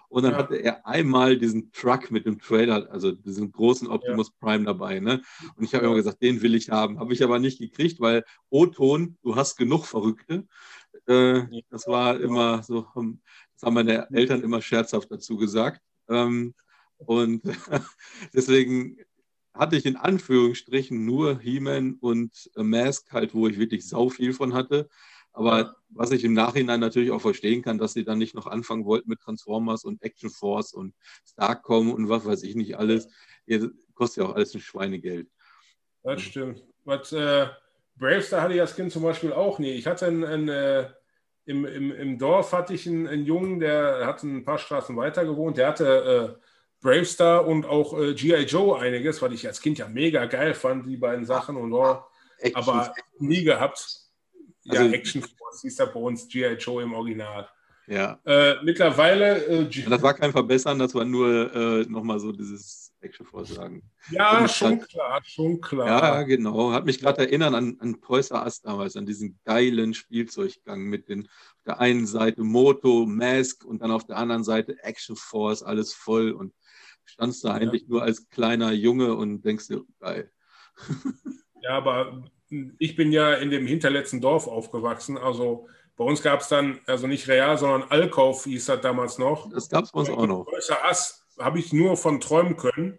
und 0.09 0.23
dann 0.25 0.33
Ja. 0.33 0.39
hatte 0.39 0.57
er 0.57 0.87
einmal 0.87 1.37
diesen 1.39 1.71
Truck 1.73 2.11
mit 2.11 2.27
dem 2.27 2.39
Trailer, 2.41 2.91
also 2.91 3.13
diesen 3.13 3.53
großen 3.53 3.89
Optimus 3.89 4.31
Prime 4.33 4.65
dabei, 4.65 5.01
ne? 5.01 5.23
Und 5.57 5.65
ich 5.65 5.75
habe 5.75 5.85
Ja. 5.85 5.89
immer 5.91 5.97
gesagt, 5.97 6.23
den 6.23 6.43
will 6.43 6.55
ich 6.55 6.71
haben, 6.71 6.99
habe 6.99 7.13
ich 7.13 7.23
aber 7.23 7.39
nicht 7.39 7.59
gekriegt, 7.59 8.01
weil 8.01 8.25
O-Ton, 8.51 9.17
du 9.23 9.37
hast 9.37 9.57
genug 9.57 9.87
Verrückte. 9.87 10.47
Äh, 11.09 11.39
Ja. 11.39 11.61
das 11.71 11.87
war 11.87 12.21
immer 12.21 12.63
so, 12.63 12.87
ähm, 12.97 13.21
das 13.55 13.63
haben 13.65 13.75
meine 13.75 14.09
Eltern 14.13 14.43
immer 14.43 14.63
scherzhaft 14.63 15.11
dazu 15.11 15.37
gesagt. 15.37 15.81
Ähm, 16.09 16.55
und 16.99 17.43
deswegen 18.35 18.99
hatte 19.55 19.77
ich 19.77 19.87
in 19.87 19.97
Anführungsstrichen 19.97 21.05
nur 21.05 21.39
He-Man 21.41 21.95
und 22.01 22.51
Mask 22.57 23.11
halt, 23.13 23.35
wo 23.35 23.49
ich 23.49 23.59
wirklich 23.59 23.87
sau 23.89 24.09
viel 24.09 24.33
von 24.33 24.55
hatte. 24.55 24.89
Aber 25.39 25.77
was 25.91 26.11
ich 26.11 26.25
im 26.25 26.33
Nachhinein 26.33 26.81
natürlich 26.81 27.13
auch 27.13 27.21
verstehen 27.21 27.63
kann, 27.63 27.79
dass 27.79 27.93
sie 27.93 28.05
dann 28.05 28.19
nicht 28.19 28.35
noch 28.35 28.49
anfangen 28.49 28.85
wollten 28.85 29.09
mit 29.09 29.21
Transformers 29.21 29.85
und 29.85 30.03
Action 30.03 30.31
Force 30.31 30.73
und 30.73 30.95
Starcom 31.25 31.93
und 31.93 32.09
was 32.09 32.27
weiß 32.27 32.43
ich 32.43 32.57
nicht 32.57 32.77
alles. 32.77 33.07
Ihr, 33.47 33.71
kostet 33.95 34.25
ja 34.25 34.29
auch 34.29 34.35
alles 34.35 34.53
ein 34.55 34.61
Schweinegeld. 34.61 35.29
Das 36.03 36.23
stimmt. 36.23 36.65
Was, 36.85 37.13
äh, 37.13 37.47
Bravestar 37.97 38.43
hatte 38.43 38.55
ich 38.55 38.61
als 38.61 38.75
Kind 38.75 38.91
zum 38.91 39.05
Beispiel 39.05 39.33
auch 39.33 39.61
nie. 39.61 39.71
Ich 39.71 39.87
hatte 39.87 40.07
einen, 40.07 40.25
einen, 40.25 40.49
äh, 40.49 40.89
im, 41.45 41.65
im, 41.65 41.93
im 41.93 42.19
Dorf 42.19 42.53
hatte 42.53 42.75
ich 42.75 42.89
einen, 42.89 43.07
einen 43.07 43.25
Jungen, 43.25 43.61
der 43.61 44.07
hat 44.07 44.25
ein 44.25 44.45
paar 44.45 44.59
Straßen 44.59 44.97
weiter 44.97 45.25
gewohnt. 45.25 45.57
Der 45.57 45.69
hatte 45.69 46.37
äh, 46.37 46.47
Bravestar 46.83 47.47
und 47.47 47.65
auch 47.65 47.97
äh, 47.97 48.15
G.I. 48.15 48.43
Joe 48.43 48.77
einiges, 48.81 49.23
was 49.23 49.33
ich 49.33 49.47
als 49.47 49.61
Kind 49.61 49.79
ja 49.79 49.87
mega 49.87 50.27
geil 50.27 50.55
fand, 50.55 50.85
die 50.85 50.97
beiden 50.97 51.27
Sachen 51.27 51.57
und 51.57 51.73
oh, 51.73 52.03
Action 52.39 52.57
aber 52.57 52.93
nie 53.21 53.45
gehabt. 53.45 54.08
Ja, 54.71 54.81
Also- 54.81 54.93
Action 54.95 55.23
Force 55.23 55.61
hieß 55.63 55.77
da 55.77 55.87
bei 55.87 56.01
uns 56.01 56.29
G.I. 56.29 56.55
Joe 56.55 56.83
im 56.83 56.93
Original. 56.95 57.49
ja. 57.87 58.19
Äh, 58.25 58.57
mittlerweile, 58.65 59.45
äh, 59.47 59.85
das 59.89 60.03
war 60.03 60.15
kein 60.15 60.33
Verbessern, 60.33 60.79
das 60.79 60.95
war 60.95 61.05
nur 61.05 61.55
äh, 61.55 61.83
nochmal 61.89 62.21
so 62.21 62.33
dieses 62.33 62.93
Action 63.01 63.25
Force 63.25 63.55
sagen. 63.55 63.83
ja, 64.11 64.47
schon 64.49 64.79
das- 64.81 64.89
klar, 64.89 65.21
schon 65.25 65.61
klar. 65.61 65.87
Ja, 65.87 66.23
genau. 66.25 66.73
Hat 66.73 66.85
mich 66.85 66.99
gerade 67.01 67.21
erinnern 67.21 67.55
an, 67.55 67.77
an 67.81 68.01
Toys 68.01 68.31
R 68.31 68.43
Us 68.45 68.61
damals, 68.61 68.97
an 68.97 69.07
diesen 69.07 69.39
geilen 69.45 69.95
Spielzeuggang 69.95 70.83
mit 70.83 71.09
den 71.09 71.23
auf 71.27 71.63
der 71.65 71.81
einen 71.81 72.07
Seite 72.07 72.43
Moto, 72.43 73.07
Mask 73.07 73.65
und 73.65 73.81
dann 73.83 73.91
auf 73.93 74.05
der 74.07 74.17
anderen 74.17 74.43
Seite 74.45 74.77
Action 74.83 75.15
Force, 75.17 75.63
alles 75.63 75.95
voll 75.95 76.33
und 76.33 76.53
standst 77.05 77.45
da 77.45 77.49
Ja. 77.51 77.55
eigentlich 77.55 77.87
nur 77.89 78.03
als 78.03 78.29
kleiner 78.29 78.73
Junge 78.73 79.15
und 79.15 79.43
denkst 79.45 79.69
dir, 79.69 79.83
geil. 80.01 80.31
Ja, 81.63 81.71
aber 81.79 82.25
ich 82.79 82.97
bin 82.97 83.13
ja 83.13 83.35
in 83.35 83.51
dem 83.51 83.67
hinterletzten 83.67 84.21
Dorf 84.21 84.47
aufgewachsen. 84.47 85.19
Also 85.19 85.69
bei 85.97 86.05
uns 86.05 86.23
gab 86.23 86.41
es 86.41 86.49
dann, 86.49 86.81
also 86.87 87.07
nicht 87.07 87.29
Real, 87.29 87.59
sondern 87.59 87.91
Allkauf 87.91 88.45
hieß 88.45 88.67
das 88.67 88.81
damals 88.81 89.19
noch. 89.19 89.51
Das 89.51 89.69
gab 89.69 89.85
es 89.85 89.93
bei 89.93 90.01
uns 90.01 90.11
auch 90.11 90.27
noch. 90.27 90.47
Größer 90.47 90.85
Ass 90.85 91.27
habe 91.39 91.59
ich 91.59 91.73
nur 91.73 91.97
von 91.97 92.21
träumen 92.21 92.57
können. 92.57 92.99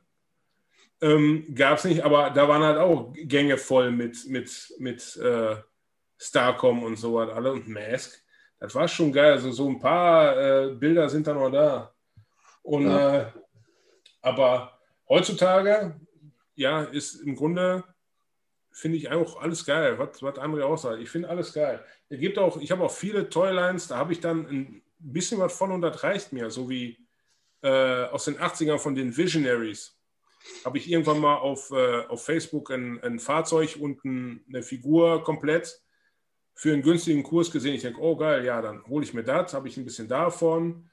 Ähm, 1.02 1.46
gab 1.56 1.78
es 1.78 1.86
nicht, 1.86 2.04
aber 2.04 2.30
da 2.32 2.48
waren 2.48 2.62
halt 2.62 2.78
auch 2.78 3.14
Gänge 3.14 3.58
voll 3.58 3.92
mit, 3.92 4.28
mit, 4.28 4.74
mit 4.80 5.16
äh, 5.18 5.56
Starcom 6.18 6.84
und 6.84 6.98
so 6.98 7.16
was 7.16 7.30
alle 7.30 7.54
und 7.54 7.70
Mask. 7.70 8.22
Das 8.60 8.76
war 8.76 8.88
schon 8.88 9.14
geil. 9.14 9.32
Also 9.32 9.52
so 9.52 9.70
ein 9.70 9.80
paar 9.80 10.38
äh, 10.38 10.76
Bilder 10.76 11.08
sind 11.10 11.26
da 11.26 11.34
noch 11.34 11.50
da. 11.50 11.94
Und 12.62 12.84
Ja. 12.84 13.18
äh, 13.18 13.26
aber 14.22 14.78
heutzutage, 15.08 16.00
ja, 16.56 16.84
ist 16.84 17.16
im 17.22 17.36
Grunde, 17.36 17.86
finde 18.80 18.98
ich 18.98 19.12
auch 19.12 19.42
alles 19.42 19.66
geil, 19.66 20.00
was, 20.00 20.24
was 20.24 20.36
André 20.36 20.64
auch 20.64 20.78
sagt. 20.78 21.02
Ich 21.02 21.10
finde 21.10 21.30
alles 21.30 21.54
geil. 21.54 21.84
Es 22.08 22.20
gibt 22.20 22.38
auch, 22.38 22.58
ich 22.58 22.72
habe 22.72 22.84
auch 22.84 22.92
viele 22.92 23.30
Toylines, 23.30 23.88
da 23.88 23.98
habe 23.98 24.14
ich 24.14 24.20
dann 24.20 24.48
ein 24.48 24.84
bisschen 24.98 25.40
was 25.40 25.56
von 25.56 25.72
und 25.72 25.82
das 25.82 26.04
reicht 26.04 26.34
mir, 26.34 26.50
so 26.50 26.70
wie 26.70 26.98
äh, 27.62 28.06
aus 28.06 28.26
den 28.26 28.38
80ern 28.38 28.78
von 28.78 28.96
den 28.96 29.16
Visionaries. 29.16 29.96
Habe 30.64 30.78
ich 30.78 30.90
irgendwann 30.90 31.20
mal 31.20 31.36
auf, 31.36 31.72
äh, 31.72 32.06
auf 32.08 32.24
Facebook 32.24 32.72
ein, 32.72 33.02
ein 33.04 33.20
Fahrzeug 33.20 33.78
und 33.80 34.04
ein, 34.06 34.46
eine 34.48 34.64
Figur 34.64 35.24
komplett 35.24 35.82
für 36.56 36.74
einen 36.74 36.82
günstigen 36.82 37.24
Kurs 37.24 37.52
gesehen. 37.52 37.76
Ich 37.76 37.82
denke, 37.82 38.02
oh 38.02 38.16
geil, 38.16 38.46
ja, 38.46 38.62
dann 38.62 38.86
hole 38.88 39.04
ich 39.04 39.14
mir 39.14 39.24
das, 39.24 39.54
habe 39.54 39.68
ich 39.68 39.78
ein 39.78 39.86
bisschen 39.86 40.08
davon. 40.08 40.90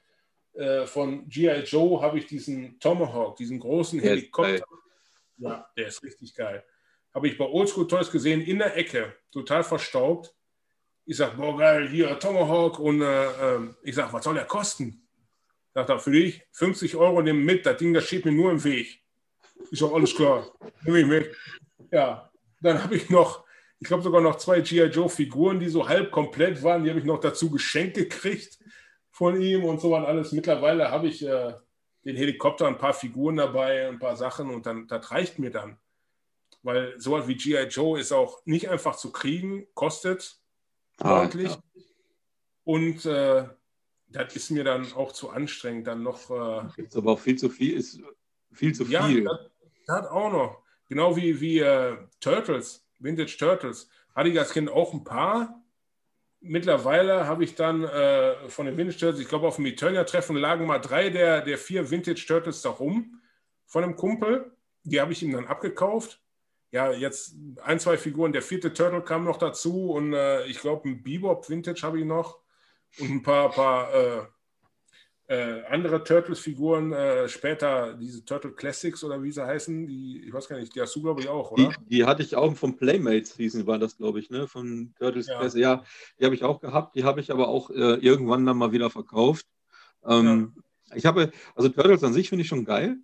Äh, 0.53 0.85
von 0.85 1.27
G.I. 1.29 1.63
Joe 1.63 2.01
habe 2.01 2.19
ich 2.19 2.25
diesen 2.25 2.79
Tomahawk, 2.79 3.37
diesen 3.37 3.59
großen 3.59 3.99
Helikopter. 3.99 4.65
Ja, 5.37 5.69
der 5.77 5.87
ist 5.87 6.03
richtig 6.03 6.33
geil. 6.33 6.63
Habe 7.13 7.27
ich 7.27 7.37
bei 7.37 7.45
Oldschool 7.45 7.87
Toys 7.87 8.11
gesehen, 8.11 8.41
in 8.41 8.59
der 8.59 8.77
Ecke, 8.77 9.13
total 9.31 9.63
verstaubt. 9.63 10.35
Ich 11.05 11.17
sage, 11.17 11.37
boah, 11.37 11.57
geil, 11.57 11.87
hier 11.87 12.19
Tomahawk. 12.19 12.79
Und 12.79 13.01
äh, 13.01 13.55
ähm, 13.55 13.75
ich 13.83 13.95
sage, 13.95 14.11
was 14.13 14.23
soll 14.23 14.35
der 14.35 14.45
kosten? 14.45 15.07
Sagt 15.73 15.89
er, 15.89 15.99
für 15.99 16.11
dich 16.11 16.43
50 16.51 16.95
Euro 16.95 17.21
nehmen 17.21 17.45
mit, 17.45 17.65
das 17.65 17.77
Ding, 17.77 17.93
das 17.93 18.05
steht 18.05 18.25
mir 18.25 18.31
nur 18.31 18.51
im 18.51 18.63
Weg. 18.63 19.01
Ich 19.71 19.79
sage, 19.79 19.93
alles 19.93 20.15
klar, 20.15 20.51
nehme 20.83 20.99
ich 20.99 21.05
mit. 21.05 21.35
Ja, 21.91 22.29
dann 22.61 22.83
habe 22.83 22.95
ich 22.95 23.09
noch, 23.09 23.45
ich 23.79 23.87
glaube 23.87 24.03
sogar 24.03 24.21
noch 24.21 24.37
zwei 24.37 24.61
G.I. 24.61 24.87
Joe-Figuren, 24.87 25.59
die 25.59 25.69
so 25.69 25.87
halb 25.87 26.11
komplett 26.11 26.61
waren. 26.63 26.83
Die 26.83 26.89
habe 26.89 26.99
ich 26.99 27.05
noch 27.05 27.19
dazu 27.19 27.49
geschenkt 27.49 27.95
gekriegt 27.95 28.59
von 29.11 29.39
ihm 29.41 29.63
und 29.63 29.81
so 29.81 29.91
was 29.91 30.05
alles. 30.05 30.31
Mittlerweile 30.31 30.91
habe 30.91 31.07
ich 31.07 31.25
äh, 31.25 31.53
den 32.05 32.15
Helikopter, 32.15 32.67
ein 32.67 32.77
paar 32.77 32.93
Figuren 32.93 33.37
dabei, 33.37 33.87
ein 33.87 33.99
paar 33.99 34.15
Sachen 34.15 34.49
und 34.49 34.65
dann, 34.65 34.87
das 34.87 35.11
reicht 35.11 35.39
mir 35.39 35.51
dann. 35.51 35.77
Weil 36.67 36.99
sowas 36.99 37.29
wie 37.29 37.35
G.I. 37.35 37.67
Joe 37.69 37.97
ist 37.97 38.11
auch 38.11 38.41
nicht 38.43 38.67
einfach 38.69 38.97
zu 38.97 39.13
kriegen, 39.13 39.65
kostet 39.73 40.37
Ah, 40.99 41.19
ordentlich. 41.21 41.51
ja. 41.51 41.63
Und 42.65 43.05
äh, 43.05 43.47
das 44.09 44.35
ist 44.35 44.49
mir 44.51 44.65
dann 44.65 44.91
auch 44.91 45.13
zu 45.13 45.29
anstrengend, 45.29 45.87
dann 45.87 46.03
noch. 46.03 46.29
Äh, 46.29 46.67
Gibt's 46.75 46.97
aber 46.97 47.13
auch 47.13 47.19
viel 47.21 47.37
zu 47.37 47.47
viel, 47.47 47.77
ist 47.77 48.01
viel 48.51 48.75
zu 48.75 48.83
ja, 48.83 49.07
viel. 49.07 49.23
das, 49.23 49.49
das 49.85 50.07
auch 50.07 50.29
noch. 50.29 50.61
Genau 50.89 51.15
wie, 51.15 51.39
wie 51.39 51.59
äh, 51.59 51.95
Turtles, 52.19 52.85
Vintage 52.99 53.37
Turtles. 53.39 53.89
Hatte 54.13 54.27
ich 54.27 54.37
als 54.37 54.51
Kind 54.51 54.69
auch 54.69 54.91
ein 54.93 55.05
paar. 55.05 55.63
Mittlerweile 56.41 57.27
habe 57.27 57.45
ich 57.45 57.55
dann 57.55 57.85
äh, 57.85 58.49
von 58.49 58.65
den 58.65 58.75
Vintage 58.75 58.97
Turtles, 58.99 59.21
ich 59.21 59.29
glaube, 59.29 59.47
auf 59.47 59.55
dem 59.55 59.67
Eternia-Treffen 59.67 60.35
lagen 60.35 60.65
mal 60.65 60.79
drei 60.79 61.11
der, 61.11 61.39
der 61.43 61.57
vier 61.57 61.89
Vintage 61.89 62.25
Turtles 62.27 62.61
da 62.61 62.71
rum 62.71 63.21
von 63.67 63.85
einem 63.85 63.95
Kumpel. 63.95 64.51
Die 64.83 64.99
habe 64.99 65.13
ich 65.13 65.23
ihm 65.23 65.31
dann 65.31 65.47
abgekauft. 65.47 66.21
Ja, 66.71 66.91
jetzt 66.91 67.35
ein, 67.63 67.79
zwei 67.79 67.97
Figuren. 67.97 68.33
Der 68.33 68.41
vierte 68.41 68.73
Turtle 68.73 69.01
kam 69.01 69.23
noch 69.23 69.37
dazu 69.37 69.91
und 69.91 70.13
äh, 70.13 70.45
ich 70.47 70.59
glaube, 70.59 70.89
ein 70.89 71.01
Bebop 71.01 71.49
Vintage 71.49 71.81
habe 71.83 71.99
ich 71.99 72.05
noch 72.05 72.39
und 72.99 73.09
ein 73.09 73.23
paar, 73.23 73.51
paar 73.51 73.93
äh, 73.93 74.21
äh, 75.27 75.63
andere 75.65 76.03
Turtles-Figuren. 76.03 76.93
Äh, 76.93 77.29
später 77.29 77.93
diese 77.93 78.23
Turtle 78.23 78.51
Classics 78.51 79.03
oder 79.03 79.21
wie 79.21 79.31
sie 79.31 79.45
heißen. 79.45 79.87
Die, 79.87 80.23
ich 80.25 80.33
weiß 80.33 80.47
gar 80.47 80.59
nicht, 80.59 80.73
die 80.75 80.81
hast 80.81 80.95
du, 80.95 81.01
glaube 81.01 81.21
ich, 81.21 81.27
auch, 81.27 81.51
Die, 81.55 81.63
oder? 81.63 81.75
die 81.89 82.05
hatte 82.05 82.23
ich 82.23 82.35
auch 82.35 82.53
vom 82.55 82.77
Playmates 82.77 83.35
hießen, 83.35 83.65
war 83.67 83.79
das, 83.79 83.97
glaube 83.97 84.19
ich, 84.19 84.29
ne? 84.29 84.47
Von 84.47 84.93
Turtles 84.97 85.27
Ja. 85.27 85.37
Press. 85.39 85.53
Ja, 85.55 85.83
die 86.19 86.25
habe 86.25 86.35
ich 86.35 86.43
auch 86.43 86.59
gehabt. 86.59 86.95
Die 86.95 87.03
habe 87.03 87.19
ich 87.19 87.31
aber 87.31 87.47
auch 87.47 87.69
äh, 87.69 87.95
irgendwann 87.95 88.45
dann 88.45 88.57
mal 88.57 88.71
wieder 88.71 88.89
verkauft. 88.89 89.45
Ähm, 90.05 90.53
Ich 90.95 91.05
habe, 91.05 91.31
also 91.55 91.67
Turtles 91.67 92.03
an 92.03 92.13
sich 92.13 92.29
finde 92.29 92.43
ich 92.43 92.47
schon 92.47 92.63
geil. 92.63 92.97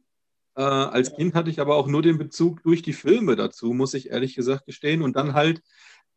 Äh, 0.56 0.62
als. 0.62 1.16
Kind 1.16 1.34
hatte 1.34 1.50
ich 1.50 1.60
aber 1.60 1.76
auch 1.76 1.88
nur 1.88 2.02
den 2.02 2.18
Bezug 2.18 2.62
durch 2.64 2.82
die 2.82 2.94
Filme 2.94 3.36
dazu, 3.36 3.74
muss 3.74 3.94
ich 3.94 4.10
ehrlich 4.10 4.36
gesagt 4.36 4.66
gestehen. 4.66 5.02
Und 5.02 5.16
dann 5.16 5.34
halt, 5.34 5.62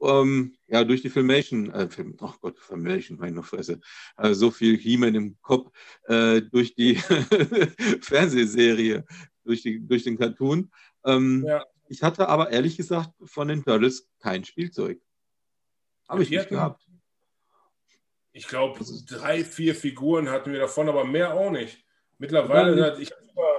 ähm, 0.00 0.54
ja, 0.66 0.84
durch 0.84 1.00
die 1.02 1.08
Filmation, 1.10 1.70
äh, 1.70 1.88
Film, 1.88 2.16
oh 2.20 2.32
Gott, 2.40 2.58
Filmation, 2.58 3.18
meine 3.18 3.42
Fresse, 3.42 3.80
äh, 4.18 4.34
so 4.34 4.50
viel 4.50 4.76
He-Man 4.76 5.14
im 5.14 5.36
Kopf, 5.40 5.70
äh, 6.04 6.42
durch 6.42 6.74
die 6.74 6.96
Fernsehserie, 8.02 9.04
durch, 9.44 9.62
die, 9.62 9.80
durch 9.86 10.04
den 10.04 10.18
Cartoon. 10.18 10.70
Ähm, 11.04 11.44
Ja. 11.46 11.64
Ich 11.88 12.02
hatte 12.02 12.28
aber 12.28 12.50
ehrlich 12.50 12.76
gesagt 12.76 13.10
von 13.24 13.46
den 13.46 13.62
Turtles 13.64 14.08
kein 14.18 14.44
Spielzeug. 14.44 15.00
Habe 16.08 16.24
ich 16.24 16.30
nicht 16.30 16.40
hatten- 16.40 16.54
gehabt. 16.54 16.82
Ich 18.32 18.48
glaube, 18.48 18.78
drei, 19.08 19.44
vier 19.44 19.74
Figuren 19.74 20.28
hatten 20.28 20.52
wir 20.52 20.58
davon, 20.58 20.88
aber 20.88 21.04
mehr 21.04 21.32
auch 21.34 21.50
nicht. 21.50 21.84
Mittlerweile, 22.18 22.76
Ja, 22.78 22.86
hat- 22.86 22.98
ich 22.98 23.10
hab 23.12 23.22
sogar 23.24 23.55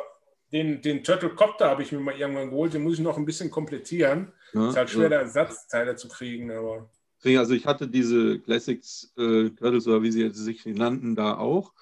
den, 0.51 0.81
den 0.81 1.03
Turtle-Copter 1.03 1.69
habe 1.69 1.83
ich 1.83 1.91
mir 1.91 1.99
mal 1.99 2.15
irgendwann 2.15 2.49
geholt, 2.49 2.73
den 2.73 2.83
muss 2.83 2.93
ich 2.93 2.99
noch 2.99 3.17
ein 3.17 3.25
bisschen 3.25 3.51
komplettieren. 3.51 4.31
Ne? 4.53 4.69
Ist 4.69 4.77
halt 4.77 4.89
schwer, 4.89 5.09
da 5.09 5.17
Ersatzteile 5.17 5.95
zu 5.95 6.07
kriegen, 6.07 6.51
aber 6.51 6.89
Deswegen, 7.17 7.39
Also 7.39 7.53
ich 7.53 7.65
hatte 7.65 7.87
diese 7.87 8.39
Classics 8.39 9.11
äh, 9.17 9.49
Turtles 9.49 9.87
oder 9.87 10.03
wie 10.03 10.11
sie 10.11 10.21
jetzt 10.21 10.37
sich 10.37 10.65
nannten, 10.65 11.15
da 11.15 11.37
auch. 11.37 11.73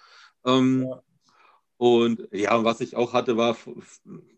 Ähm, 0.45 0.87
ja. 0.87 1.01
Und 1.77 2.27
ja, 2.31 2.63
was 2.63 2.79
ich 2.79 2.95
auch 2.95 3.11
hatte, 3.11 3.35
war, 3.35 3.57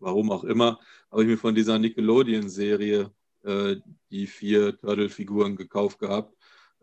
warum 0.00 0.32
auch 0.32 0.42
immer, 0.42 0.80
habe 1.10 1.22
ich 1.22 1.28
mir 1.28 1.38
von 1.38 1.54
dieser 1.54 1.78
Nickelodeon-Serie 1.78 3.12
äh, 3.44 3.76
die 4.10 4.26
vier 4.26 4.76
Turtle-Figuren 4.76 5.54
gekauft 5.54 6.00
gehabt. 6.00 6.36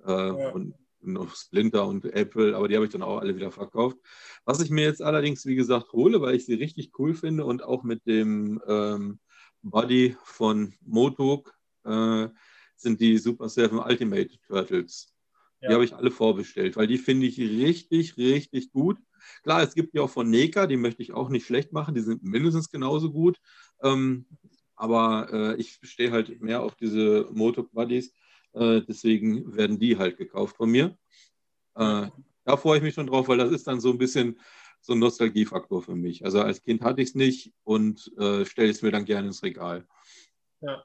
Äh, 0.05 0.11
ja. 0.11 0.49
Und 0.51 0.75
noch 1.13 1.35
Splinter 1.35 1.87
und 1.87 2.05
Apple, 2.05 2.55
aber 2.55 2.67
die 2.67 2.75
habe 2.75 2.85
ich 2.85 2.91
dann 2.91 3.03
auch 3.03 3.19
alle 3.19 3.35
wieder 3.35 3.51
verkauft. 3.51 3.97
Was 4.45 4.61
ich 4.61 4.69
mir 4.69 4.83
jetzt 4.83 5.01
allerdings, 5.01 5.45
wie 5.45 5.55
gesagt, 5.55 5.93
hole, 5.93 6.21
weil 6.21 6.35
ich 6.35 6.45
sie 6.45 6.55
richtig 6.55 6.91
cool 6.99 7.13
finde 7.13 7.45
und 7.45 7.63
auch 7.63 7.83
mit 7.83 8.05
dem 8.05 8.61
ähm, 8.67 9.19
Body 9.61 10.15
von 10.23 10.73
Motok 10.81 11.53
äh, 11.83 12.27
sind 12.75 13.01
die 13.01 13.17
Super 13.17 13.49
Seven 13.49 13.79
Ultimate 13.79 14.29
Turtles. 14.47 15.13
Ja. 15.61 15.69
Die 15.69 15.73
habe 15.75 15.85
ich 15.85 15.95
alle 15.95 16.11
vorbestellt, 16.11 16.75
weil 16.75 16.87
die 16.87 16.97
finde 16.97 17.25
ich 17.25 17.39
richtig, 17.39 18.17
richtig 18.17 18.71
gut. 18.71 18.97
Klar, 19.43 19.63
es 19.63 19.73
gibt 19.73 19.93
die 19.93 19.99
auch 19.99 20.09
von 20.09 20.29
Neka, 20.29 20.67
die 20.67 20.77
möchte 20.77 21.01
ich 21.01 21.13
auch 21.13 21.29
nicht 21.29 21.45
schlecht 21.45 21.73
machen, 21.73 21.95
die 21.95 22.01
sind 22.01 22.23
mindestens 22.23 22.69
genauso 22.69 23.11
gut. 23.11 23.39
Ähm, 23.81 24.27
aber 24.75 25.29
äh, 25.31 25.55
ich 25.55 25.79
stehe 25.81 26.11
halt 26.11 26.41
mehr 26.41 26.61
auf 26.61 26.75
diese 26.75 27.27
Motor 27.31 27.67
Buddies, 27.71 28.13
äh, 28.55 28.81
deswegen 28.81 29.55
werden 29.55 29.79
die 29.79 29.97
halt 29.97 30.17
gekauft 30.17 30.57
von 30.57 30.69
mir. 30.69 30.97
Äh, 31.75 32.07
da 32.45 32.57
freue 32.57 32.77
ich 32.77 32.83
mich 32.83 32.93
schon 32.93 33.07
drauf, 33.07 33.27
weil 33.27 33.37
das 33.37 33.51
ist 33.51 33.67
dann 33.67 33.79
so 33.79 33.91
ein 33.91 33.97
bisschen 33.97 34.39
so 34.81 34.93
ein 34.93 34.99
Nostalgiefaktor 34.99 35.81
für 35.81 35.95
mich. 35.95 36.23
Also 36.23 36.41
als 36.41 36.61
Kind 36.61 36.83
hatte 36.83 37.01
ich 37.01 37.09
es 37.09 37.15
nicht 37.15 37.53
und 37.63 38.11
äh, 38.17 38.45
stelle 38.45 38.69
es 38.69 38.81
mir 38.81 38.91
dann 38.91 39.05
gerne 39.05 39.27
ins 39.27 39.41
Regal. 39.41 39.85
Ja. 40.61 40.83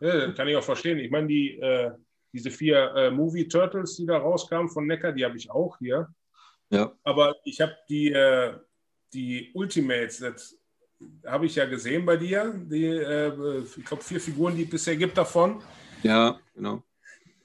ja 0.00 0.32
kann 0.32 0.48
ich 0.48 0.56
auch 0.56 0.62
verstehen. 0.62 0.98
Ich 0.98 1.10
meine, 1.10 1.28
die, 1.28 1.58
äh, 1.58 1.90
diese 2.32 2.50
vier 2.50 2.94
äh, 2.94 3.10
Movie 3.10 3.46
Turtles, 3.46 3.96
die 3.96 4.06
da 4.06 4.16
rauskamen 4.16 4.70
von 4.70 4.86
Necker, 4.86 5.12
die 5.12 5.24
habe 5.24 5.36
ich 5.36 5.50
auch 5.50 5.78
hier. 5.78 6.08
Ja. 6.70 6.92
Aber 7.04 7.36
ich 7.44 7.60
habe 7.60 7.76
die, 7.88 8.10
äh, 8.12 8.54
die 9.12 9.50
Ultimates, 9.54 10.18
das 10.18 10.58
habe 11.26 11.46
ich 11.46 11.54
ja 11.54 11.66
gesehen 11.66 12.06
bei 12.06 12.16
dir. 12.16 12.52
Die, 12.66 12.86
äh, 12.86 13.62
ich 13.62 13.84
glaube, 13.84 14.02
vier 14.02 14.20
Figuren, 14.20 14.56
die 14.56 14.64
es 14.64 14.70
bisher 14.70 14.96
gibt 14.96 15.16
davon. 15.18 15.62
Ja, 16.02 16.40
genau. 16.54 16.82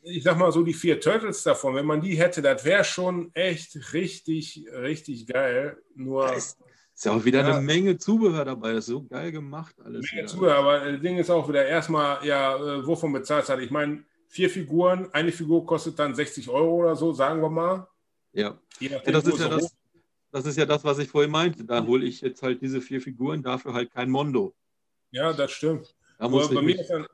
Ich 0.04 0.24
sag 0.24 0.38
mal 0.38 0.52
so, 0.52 0.64
die 0.64 0.74
vier 0.74 1.00
Turtles 1.00 1.44
davon, 1.44 1.76
wenn 1.76 1.86
man 1.86 2.02
die 2.02 2.16
hätte, 2.16 2.42
das 2.42 2.66
wäre 2.66 2.84
schon 2.84 3.32
echt 3.34 3.94
richtig, 3.94 4.66
richtig 4.72 5.28
geil. 5.28 5.78
Nur. 5.96 6.34
ist, 6.34 6.58
ist 6.94 7.06
ja 7.06 7.14
auch 7.14 7.24
wieder 7.26 7.42
ja, 7.42 7.56
eine 7.56 7.62
Menge 7.62 7.98
Zubehör 7.98 8.46
dabei. 8.46 8.74
Das 8.74 8.86
ist 8.86 8.92
so 8.92 9.04
geil 9.04 9.32
gemacht 9.32 9.76
alles. 9.84 10.12
Menge 10.12 10.28
Zubehör, 10.28 10.56
aber 10.56 10.92
das 10.92 11.02
Ding 11.02 11.18
ist 11.18 11.30
auch 11.30 11.48
wieder 11.48 11.66
erstmal, 11.66 12.26
ja, 12.26 12.56
äh, 12.56 12.86
wovon 12.86 13.14
bezahlt 13.14 13.48
hat. 13.50 13.60
Ich 13.60 13.72
meine, 13.72 14.04
vier 14.28 14.50
Figuren, 14.50 15.10
eine 15.14 15.32
Figur 15.32 15.66
kostet 15.66 15.98
dann 16.00 16.14
60 16.16 16.50
Euro 16.50 16.82
oder 16.82 16.96
so, 16.96 17.14
sagen 17.14 17.42
wir 17.42 17.50
mal. 17.50 17.88
Ja, 18.34 18.60
ja 18.80 19.00
das 19.00 19.26
ist 19.26 19.40
ja 19.40 19.48
das, 19.48 19.76
das 20.32 20.46
ist 20.48 20.58
ja 20.58 20.66
das, 20.66 20.84
was 20.84 20.98
ich 20.98 21.08
vorhin 21.08 21.32
meinte. 21.32 21.64
Da 21.64 21.86
hole 21.86 22.06
ich 22.06 22.22
jetzt 22.22 22.42
halt 22.42 22.62
diese 22.62 22.82
vier 22.82 23.00
Figuren, 23.00 23.44
dafür 23.44 23.74
halt 23.74 23.92
kein 23.92 24.10
Mondo. 24.10 24.56
Ja, 25.12 25.32
das 25.32 25.52
stimmt. 25.52 25.96
Da 26.18 26.28
muss 26.28 26.54
bei 26.54 26.62
mir 26.62 26.80
ist 26.80 26.90
dann 26.90 27.06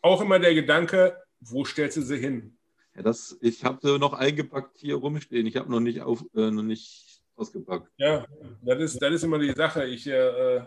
auch 0.00 0.20
immer 0.20 0.38
der 0.38 0.54
Gedanke, 0.54 1.16
wo 1.40 1.64
stellst 1.64 1.96
du 1.96 2.02
sie 2.02 2.18
hin? 2.18 2.56
Ja, 2.94 3.02
das, 3.02 3.38
ich 3.40 3.64
habe 3.64 3.78
sie 3.82 3.98
noch 3.98 4.12
eingepackt 4.12 4.78
hier 4.78 4.96
rumstehen. 4.96 5.46
Ich 5.46 5.56
habe 5.56 5.70
noch 5.70 5.80
nicht 5.80 6.02
auf, 6.02 6.24
äh, 6.34 6.50
noch 6.50 6.62
nicht 6.62 7.22
ausgepackt. 7.36 7.90
Ja, 7.96 8.26
das 8.62 8.80
ist, 8.80 9.02
das 9.02 9.14
ist 9.14 9.24
immer 9.24 9.38
die 9.38 9.52
Sache. 9.52 9.84
Ich 9.84 10.06
äh, 10.06 10.62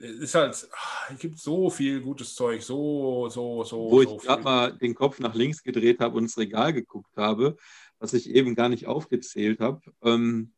es 0.00 0.16
ist 0.16 0.34
halt, 0.34 0.68
ach, 0.72 1.10
es 1.10 1.18
gibt 1.18 1.38
so 1.38 1.68
viel 1.68 2.00
gutes 2.00 2.34
Zeug, 2.34 2.62
so, 2.62 3.28
so, 3.28 3.62
so. 3.64 3.90
Wo 3.90 4.02
so 4.02 4.16
ich 4.16 4.22
gerade 4.22 4.42
mal 4.42 4.72
den 4.72 4.94
Kopf 4.94 5.20
nach 5.20 5.34
links 5.34 5.62
gedreht 5.62 6.00
habe 6.00 6.16
und 6.16 6.24
ins 6.24 6.38
Regal 6.38 6.72
geguckt 6.72 7.14
habe, 7.16 7.56
was 7.98 8.14
ich 8.14 8.30
eben 8.30 8.54
gar 8.54 8.70
nicht 8.70 8.86
aufgezählt 8.86 9.60
habe. 9.60 9.80
Ähm, 10.02 10.52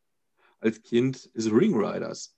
als 0.59 0.81
Kind 0.81 1.25
ist 1.33 1.51
Ring 1.51 1.75
Riders. 1.75 2.37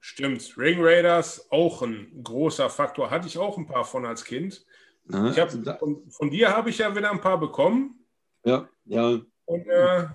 Stimmt, 0.00 0.58
Ring 0.58 0.78
Raiders 0.80 1.46
auch 1.52 1.82
ein 1.82 2.24
großer 2.24 2.68
Faktor. 2.68 3.10
Hatte 3.10 3.28
ich 3.28 3.38
auch 3.38 3.56
ein 3.56 3.66
paar 3.66 3.84
von 3.84 4.04
als 4.04 4.24
Kind. 4.24 4.66
Ich 5.08 5.38
hab, 5.38 5.48
also 5.48 5.74
von, 5.78 6.10
von, 6.10 6.30
dir 6.30 6.56
habe 6.56 6.70
ich 6.70 6.78
ja 6.78 6.94
wieder 6.94 7.10
ein 7.10 7.20
paar 7.20 7.38
bekommen. 7.38 8.06
Ja, 8.44 8.68
ja. 8.84 9.20
Und, 9.44 9.66
äh, 9.66 10.06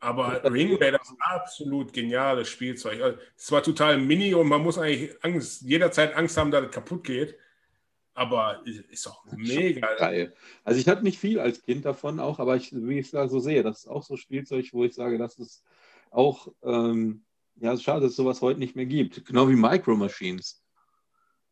aber 0.00 0.42
Ring 0.44 0.76
Raiders 0.80 1.14
absolut 1.20 1.92
geniales 1.92 2.48
Spielzeug. 2.48 3.00
Also, 3.00 3.18
es 3.36 3.52
war 3.52 3.62
total 3.62 3.98
mini 3.98 4.34
und 4.34 4.48
man 4.48 4.62
muss 4.62 4.78
eigentlich 4.78 5.12
Angst, 5.22 5.62
jederzeit 5.62 6.16
Angst 6.16 6.36
haben, 6.36 6.50
dass 6.50 6.64
es 6.64 6.70
kaputt 6.72 7.04
geht. 7.04 7.36
Aber 8.14 8.62
ist 8.64 9.06
auch 9.06 9.24
mega. 9.30 9.94
Geil. 9.94 10.34
Also 10.64 10.78
ich 10.78 10.88
hatte 10.88 11.02
nicht 11.02 11.18
viel 11.18 11.38
als 11.38 11.62
Kind 11.62 11.84
davon 11.84 12.20
auch, 12.20 12.40
aber 12.40 12.56
ich, 12.56 12.72
wie 12.74 12.98
ich 12.98 13.06
es 13.06 13.12
da 13.12 13.26
so 13.28 13.40
sehe, 13.40 13.62
das 13.62 13.80
ist 13.80 13.86
auch 13.86 14.02
so 14.02 14.16
Spielzeug, 14.16 14.68
wo 14.72 14.84
ich 14.84 14.94
sage, 14.94 15.16
das 15.16 15.38
ist 15.38 15.64
auch, 16.10 16.48
ähm, 16.62 17.24
ja, 17.56 17.76
schade, 17.78 18.02
dass 18.02 18.10
es 18.10 18.16
sowas 18.16 18.42
heute 18.42 18.58
nicht 18.58 18.76
mehr 18.76 18.86
gibt. 18.86 19.24
Genau 19.24 19.48
wie 19.48 19.56
Micro 19.56 19.96
Machines. 19.96 20.61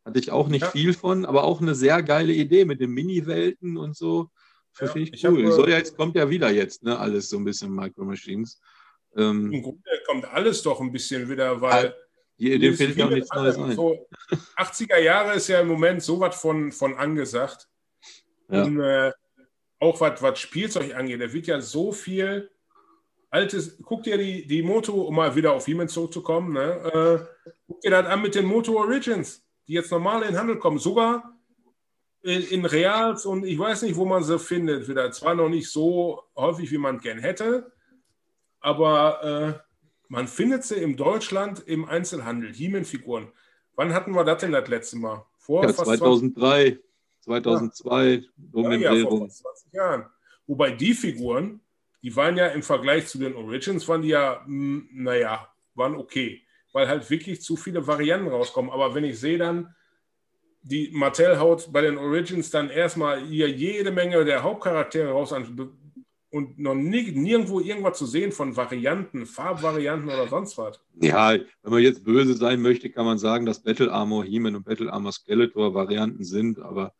Hatte 0.03 0.19
ich 0.19 0.31
auch 0.31 0.47
nicht 0.47 0.63
ja. 0.63 0.71
viel 0.71 0.93
von, 0.93 1.25
aber 1.25 1.43
auch 1.43 1.61
eine 1.61 1.75
sehr 1.75 2.01
geile 2.01 2.33
Idee 2.33 2.65
mit 2.65 2.81
den 2.81 2.91
Mini-Welten 2.91 3.77
und 3.77 3.95
so. 3.95 4.29
Ja, 4.79 4.87
Finde 4.87 5.09
ich, 5.09 5.13
ich 5.13 5.27
cool. 5.27 5.45
Hab, 5.45 5.53
Soll 5.53 5.69
ja 5.69 5.77
jetzt, 5.77 5.95
kommt 5.95 6.15
ja 6.15 6.29
wieder 6.29 6.49
jetzt, 6.49 6.83
ne? 6.83 6.97
Alles 6.97 7.29
so 7.29 7.37
ein 7.37 7.43
bisschen 7.43 7.73
Micro 7.73 8.03
Machines. 8.03 8.59
Ähm, 9.15 9.51
Im 9.51 9.61
Grunde 9.61 9.81
kommt 10.07 10.25
alles 10.25 10.63
doch 10.63 10.79
ein 10.79 10.91
bisschen 10.91 11.29
wieder, 11.29 11.59
weil. 11.61 11.93
Hier, 12.37 12.57
dem 12.57 12.73
fällt 12.73 12.95
ja 12.95 13.05
auch 13.05 13.11
nichts 13.11 13.29
Neues 13.35 13.57
ein. 13.57 13.75
So 13.75 14.07
80er 14.57 14.97
Jahre 14.97 15.35
ist 15.35 15.47
ja 15.47 15.59
im 15.59 15.67
Moment 15.67 16.01
so 16.01 16.19
was 16.19 16.35
von, 16.35 16.71
von 16.71 16.95
angesagt. 16.95 17.67
Ja. 18.49 18.63
Und 18.63 18.79
äh, 18.79 19.11
auch 19.79 19.99
was, 20.01 20.39
Spielzeug 20.39 20.95
angeht, 20.95 21.21
da 21.21 21.31
wird 21.31 21.47
ja 21.47 21.61
so 21.61 21.91
viel 21.91 22.49
altes. 23.29 23.77
Guck 23.83 24.03
dir 24.03 24.17
die, 24.17 24.47
die 24.47 24.63
Moto, 24.63 25.01
um 25.01 25.15
mal 25.15 25.35
wieder 25.35 25.53
auf 25.53 25.63
Siemens 25.63 25.93
zurückzukommen, 25.93 26.53
ne? 26.53 27.27
äh, 27.43 27.51
guck 27.67 27.81
dir 27.81 27.91
das 27.91 28.07
an 28.07 28.21
mit 28.21 28.35
den 28.35 28.45
Moto 28.45 28.75
Origins, 28.75 29.43
die 29.71 29.75
jetzt 29.75 29.91
normal 29.91 30.23
in 30.23 30.33
den 30.33 30.37
Handel 30.37 30.57
kommen. 30.57 30.79
Sogar 30.79 31.33
in, 32.21 32.43
in 32.43 32.65
Reals 32.65 33.25
und 33.25 33.45
ich 33.45 33.57
weiß 33.57 33.83
nicht, 33.83 33.95
wo 33.95 34.05
man 34.05 34.23
sie 34.23 34.37
findet. 34.37 34.89
Wieder 34.89 35.11
zwar 35.11 35.33
noch 35.33 35.47
nicht 35.47 35.71
so 35.71 36.23
häufig, 36.35 36.69
wie 36.71 36.77
man 36.77 36.99
gern 36.99 37.19
hätte, 37.19 37.71
aber. 38.59 39.63
Äh, 39.63 39.71
man 40.11 40.27
findet 40.27 40.65
sie 40.65 40.75
in 40.75 40.97
Deutschland 40.97 41.65
im 41.65 41.85
Einzelhandel, 41.85 42.51
He-Man-Figuren. 42.53 43.31
Wann 43.77 43.93
hatten 43.93 44.13
wir 44.13 44.25
das 44.25 44.41
denn 44.41 44.51
das 44.51 44.67
letzte 44.67 44.97
Mal? 44.97 45.25
Vor 45.37 45.63
ja, 45.63 45.73
2003, 45.73 46.79
2002, 47.21 48.09
ja. 48.09 48.21
um 48.51 48.71
ja, 48.73 48.91
ja, 48.91 49.07
vor 49.07 49.29
20 49.29 49.71
Jahren. 49.71 50.05
Wobei 50.47 50.71
die 50.71 50.93
Figuren, 50.93 51.61
die 52.03 52.13
waren 52.13 52.35
ja 52.35 52.47
im 52.47 52.61
Vergleich 52.61 53.07
zu 53.07 53.19
den 53.19 53.37
Origins, 53.37 53.87
waren 53.87 54.01
die 54.01 54.09
ja, 54.09 54.43
hm, 54.43 54.89
naja, 54.91 55.47
waren 55.75 55.95
okay. 55.95 56.41
Weil 56.73 56.87
halt 56.87 57.09
wirklich 57.09 57.41
zu 57.41 57.55
viele 57.55 57.85
Varianten 57.85 58.29
rauskommen. 58.29 58.71
Aber 58.71 58.95
wenn 58.95 59.03
ich 59.03 59.19
sehe 59.19 59.37
dann, 59.37 59.75
die 60.63 60.89
Mattel 60.93 61.39
haut 61.39 61.71
bei 61.71 61.81
den 61.81 61.97
Origins 61.97 62.51
dann 62.51 62.69
erstmal 62.69 63.21
hier 63.21 63.49
jede 63.49 63.91
Menge 63.91 64.23
der 64.25 64.43
Hauptcharaktere 64.43 65.09
raus 65.09 65.33
an 65.33 65.73
und 66.29 66.57
noch 66.59 66.75
nie, 66.75 67.11
nirgendwo 67.11 67.59
irgendwas 67.59 67.97
zu 67.97 68.05
sehen 68.05 68.31
von 68.31 68.55
Varianten, 68.55 69.25
Farbvarianten 69.25 70.07
oder 70.07 70.27
sonst 70.27 70.57
was. 70.57 70.79
Ja, 71.01 71.31
wenn 71.31 71.71
man 71.71 71.81
jetzt 71.81 72.05
böse 72.05 72.35
sein 72.35 72.61
möchte, 72.61 72.89
kann 72.89 73.05
man 73.05 73.17
sagen, 73.17 73.45
dass 73.45 73.63
Battle 73.63 73.91
Armor 73.91 74.23
He-Man 74.23 74.55
und 74.55 74.63
Battle 74.63 74.91
Armor 74.91 75.11
Skeletor 75.11 75.73
Varianten 75.73 76.23
sind, 76.23 76.59
aber 76.59 76.93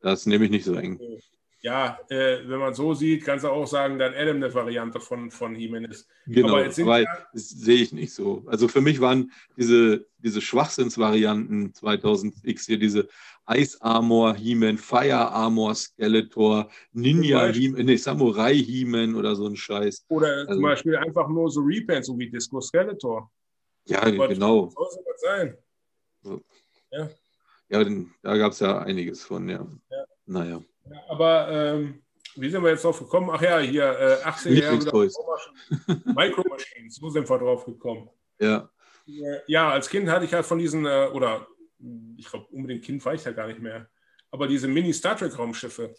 das 0.00 0.26
nehme 0.26 0.44
ich 0.44 0.50
nicht 0.50 0.64
so 0.64 0.74
eng. 0.74 1.00
Ja, 1.66 1.98
äh, 2.10 2.38
wenn 2.46 2.60
man 2.60 2.74
so 2.74 2.94
sieht, 2.94 3.24
kannst 3.24 3.44
du 3.44 3.48
auch 3.48 3.66
sagen, 3.66 3.98
dass 3.98 4.14
Adam 4.14 4.36
eine 4.36 4.54
Variante 4.54 5.00
von, 5.00 5.32
von 5.32 5.52
He-Man 5.52 5.86
ist. 5.86 6.08
Genau, 6.24 6.58
aber, 6.58 6.66
aber 6.66 7.00
ja, 7.00 7.28
das 7.32 7.48
sehe 7.48 7.82
ich 7.82 7.92
nicht 7.92 8.14
so. 8.14 8.44
Also 8.46 8.68
für 8.68 8.80
mich 8.80 9.00
waren 9.00 9.32
diese, 9.56 10.06
diese 10.18 10.40
Schwachsinnsvarianten 10.40 11.72
2000X 11.72 12.66
hier, 12.66 12.78
diese 12.78 13.08
Ice 13.50 13.78
Armor 13.80 14.36
He-Man, 14.36 14.78
Fire 14.78 15.32
Armor 15.32 15.74
Skeletor, 15.74 16.70
Ninja 16.92 17.46
He-Man, 17.48 17.84
nee, 17.84 17.96
Samurai 17.96 18.54
He-Man 18.54 19.16
oder 19.16 19.34
so 19.34 19.48
ein 19.48 19.56
Scheiß. 19.56 20.04
Oder 20.08 20.28
also, 20.28 20.52
zum 20.52 20.62
Beispiel 20.62 20.94
einfach 20.94 21.28
nur 21.28 21.50
so 21.50 21.62
Repants, 21.62 22.06
so 22.06 22.16
wie 22.16 22.30
Disco 22.30 22.60
Skeletor. 22.60 23.28
Ja, 23.86 24.04
Aber 24.04 24.28
genau. 24.28 24.70
Sowas 24.70 24.98
sein? 25.20 25.58
So. 26.22 26.40
Ja. 26.92 27.10
Ja, 27.70 27.84
da 28.22 28.36
gab 28.36 28.52
es 28.52 28.60
ja 28.60 28.78
einiges 28.78 29.24
von, 29.24 29.48
ja. 29.48 29.66
ja. 29.90 30.04
Naja. 30.26 30.62
Ja, 30.90 31.02
aber 31.08 31.48
ähm, 31.50 32.02
wie 32.36 32.50
sind 32.50 32.62
wir 32.62 32.70
jetzt 32.70 32.84
drauf 32.84 32.98
gekommen? 32.98 33.30
Ach 33.32 33.40
ja, 33.40 33.58
hier 33.58 33.84
äh, 33.84 34.24
18 34.24 34.56
Jahre 34.56 34.76
Micro 34.76 36.44
Machines, 36.48 36.96
so 36.96 37.08
sind 37.10 37.28
wir 37.28 37.38
drauf 37.38 37.64
gekommen. 37.64 38.10
Ja. 38.38 38.68
Ja, 39.46 39.70
als 39.70 39.88
Kind 39.88 40.08
hatte 40.08 40.24
ich 40.24 40.34
halt 40.34 40.44
von 40.44 40.58
diesen, 40.58 40.84
äh, 40.84 41.08
oder 41.12 41.46
ich 42.16 42.28
glaube, 42.28 42.46
unbedingt 42.50 42.84
Kind 42.84 43.04
war 43.04 43.14
ich 43.14 43.24
ja 43.24 43.32
gar 43.32 43.46
nicht 43.46 43.60
mehr. 43.60 43.88
Aber 44.30 44.48
diese 44.48 44.68
Mini-Star 44.68 45.16
Trek-Raumschiffe. 45.16 45.94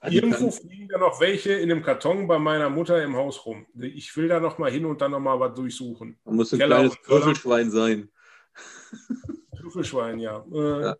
Also 0.00 0.16
Irgendwo 0.16 0.50
fliegen 0.50 0.88
da 0.88 0.98
noch 0.98 1.20
welche 1.20 1.52
in 1.52 1.68
dem 1.68 1.82
Karton 1.82 2.26
bei 2.26 2.38
meiner 2.38 2.70
Mutter 2.70 3.02
im 3.02 3.16
Haus 3.16 3.44
rum. 3.46 3.66
Ich 3.80 4.14
will 4.16 4.28
da 4.28 4.40
noch 4.40 4.58
mal 4.58 4.70
hin 4.70 4.84
und 4.84 5.00
dann 5.00 5.10
noch 5.10 5.20
mal 5.20 5.38
was 5.40 5.54
durchsuchen. 5.54 6.18
Man 6.24 6.36
muss 6.36 6.52
ein 6.52 6.58
Keller 6.58 6.76
kleines 6.76 6.98
Würfelschwein 7.06 7.70
sein. 7.70 8.10
Würfelschwein, 9.52 10.18
ja. 10.18 10.44
Äh, 10.52 10.82
ja. 10.82 10.96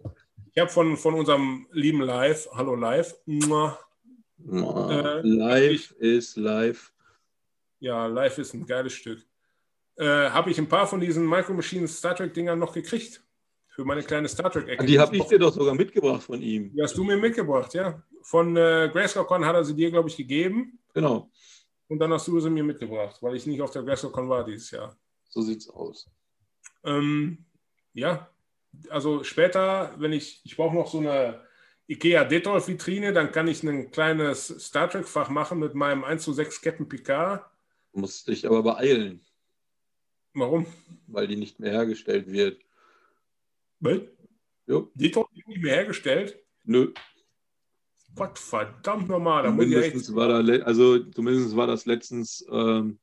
Ich 0.56 0.62
habe 0.62 0.72
von, 0.72 0.96
von 0.96 1.12
unserem 1.12 1.66
lieben 1.70 2.00
Live, 2.00 2.48
hallo 2.54 2.76
Live, 2.76 3.14
äh, 3.26 3.72
live 5.20 5.90
ist 5.98 6.38
live. 6.38 6.94
Ja, 7.78 8.06
live 8.06 8.38
ist 8.38 8.54
ein 8.54 8.64
geiles 8.64 8.94
Stück. 8.94 9.22
Äh, 9.96 10.30
habe 10.30 10.50
ich 10.50 10.56
ein 10.56 10.66
paar 10.66 10.86
von 10.86 10.98
diesen 10.98 11.28
Micro 11.28 11.52
Machines 11.52 11.98
Star 11.98 12.16
Trek-Dingern 12.16 12.58
noch 12.58 12.72
gekriegt. 12.72 13.22
Für 13.68 13.84
meine 13.84 14.02
kleine 14.02 14.28
Star 14.28 14.50
Trek-Ecke. 14.50 14.86
Die 14.86 14.98
habe 14.98 15.14
ich 15.18 15.24
dir 15.24 15.38
doch 15.38 15.52
sogar 15.52 15.74
mitgebracht 15.74 16.22
von 16.22 16.40
ihm. 16.40 16.72
Die 16.72 16.82
hast 16.82 16.96
du 16.96 17.04
mir 17.04 17.18
mitgebracht, 17.18 17.74
ja. 17.74 18.02
Von 18.22 18.56
äh, 18.56 18.88
GrayscaleCon 18.90 19.44
hat 19.44 19.56
er 19.56 19.64
sie 19.66 19.74
dir, 19.74 19.90
glaube 19.90 20.08
ich, 20.08 20.16
gegeben. 20.16 20.78
Genau. 20.94 21.30
Und 21.88 21.98
dann 21.98 22.10
hast 22.14 22.28
du 22.28 22.40
sie 22.40 22.48
mir 22.48 22.64
mitgebracht, 22.64 23.18
weil 23.20 23.36
ich 23.36 23.46
nicht 23.46 23.60
auf 23.60 23.72
der 23.72 23.82
GrayscaleCon 23.82 24.26
war 24.30 24.42
dieses 24.42 24.70
Jahr. 24.70 24.96
So 25.28 25.42
sieht's 25.42 25.68
aus. 25.68 26.08
Ähm, 26.82 27.44
ja, 27.92 28.30
also 28.90 29.24
später, 29.24 29.94
wenn 29.98 30.12
ich, 30.12 30.40
ich 30.44 30.56
brauche 30.56 30.74
noch 30.74 30.88
so 30.88 30.98
eine 30.98 31.42
IKEA 31.88 32.24
Detolf 32.24 32.68
Vitrine, 32.68 33.12
dann 33.12 33.32
kann 33.32 33.48
ich 33.48 33.62
ein 33.62 33.90
kleines 33.90 34.46
Star 34.46 34.90
Trek 34.90 35.06
Fach 35.06 35.30
machen 35.30 35.58
mit 35.58 35.74
meinem 35.74 36.04
1 36.04 36.22
zu 36.22 36.32
6 36.32 36.60
Captain 36.60 36.88
Picard. 36.88 37.44
Du 37.92 38.00
musst 38.00 38.26
dich 38.28 38.46
aber 38.46 38.62
beeilen. 38.62 39.24
Warum? 40.34 40.66
Weil 41.06 41.28
die 41.28 41.36
nicht 41.36 41.60
mehr 41.60 41.72
hergestellt 41.72 42.30
wird. 42.30 42.60
Was? 43.80 44.00
Jo. 44.66 44.90
Detolf 44.94 45.28
wird 45.32 45.46
nicht 45.48 45.62
mehr 45.62 45.74
hergestellt? 45.76 46.38
Nö. 46.64 46.92
Gott 48.14 48.38
verdammt 48.38 49.08
nochmal. 49.08 49.44
Da 49.44 49.50
zumindest, 49.50 50.14
war 50.14 50.42
da, 50.42 50.64
also, 50.64 50.98
zumindest 50.98 51.54
war 51.54 51.66
das 51.66 51.86
letztens 51.86 52.44
ähm, 52.50 52.98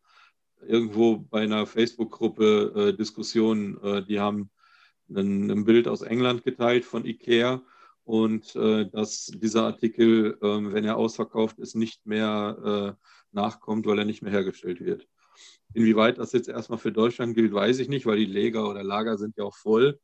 irgendwo 0.67 1.17
bei 1.17 1.41
einer 1.41 1.65
Facebook-Gruppe 1.65 2.89
äh, 2.89 2.97
Diskussion. 2.97 3.80
Äh, 3.84 4.03
die 4.03 4.19
haben 4.19 4.49
ein, 5.10 5.49
ein, 5.49 5.66
Bild 5.66 5.88
aus 5.88 6.01
England 6.01 6.43
geteilt 6.43 6.86
von 6.86 7.06
IKEA 7.06 7.62
und 8.04 8.56
äh, 8.56 8.89
dass 8.89 9.28
dieser 9.28 9.64
Artikel, 9.64 10.38
ähm, 10.41 10.74
wenn 10.74 10.86
er 10.86 10.97
ausverkauft 10.97 11.60
ist, 11.60 11.76
nicht 11.76 12.06
mehr 12.06 12.97
äh, 12.99 13.06
nachkommt, 13.32 13.86
weil 13.86 13.99
er 13.99 14.06
nicht 14.06 14.22
mehr 14.22 14.32
hergestellt 14.32 14.84
wird. 14.84 15.08
Inwieweit 15.74 16.18
das 16.18 16.34
jetzt 16.34 16.49
erstmal 16.49 16.80
für 16.80 16.91
Deutschland 16.91 17.36
gilt, 17.36 17.54
weiß 17.54 17.80
ich 17.80 17.89
nicht, 17.89 18.06
weil 18.06 18.18
die 18.18 18.26
Lager 18.26 18.70
oder 18.70 18.84
Lager 18.84 19.18
sind 19.18 19.38
ja 19.38 19.43
auch 19.43 19.56
voll. 19.56 19.99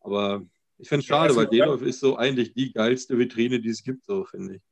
Aber 0.00 0.46
ich 0.78 0.88
finde 0.88 1.00
es 1.00 1.06
schade, 1.06 1.32
ja, 1.32 1.36
weil 1.36 1.46
Dedorf 1.46 1.82
ist 1.82 2.00
so 2.00 2.16
eigentlich 2.16 2.54
die 2.54 2.72
geilste 2.72 3.18
Vitrine, 3.18 3.60
die 3.60 3.68
es 3.68 3.82
gibt, 3.82 4.04
so 4.04 4.24
finde 4.24 4.56
ich. 4.56 4.62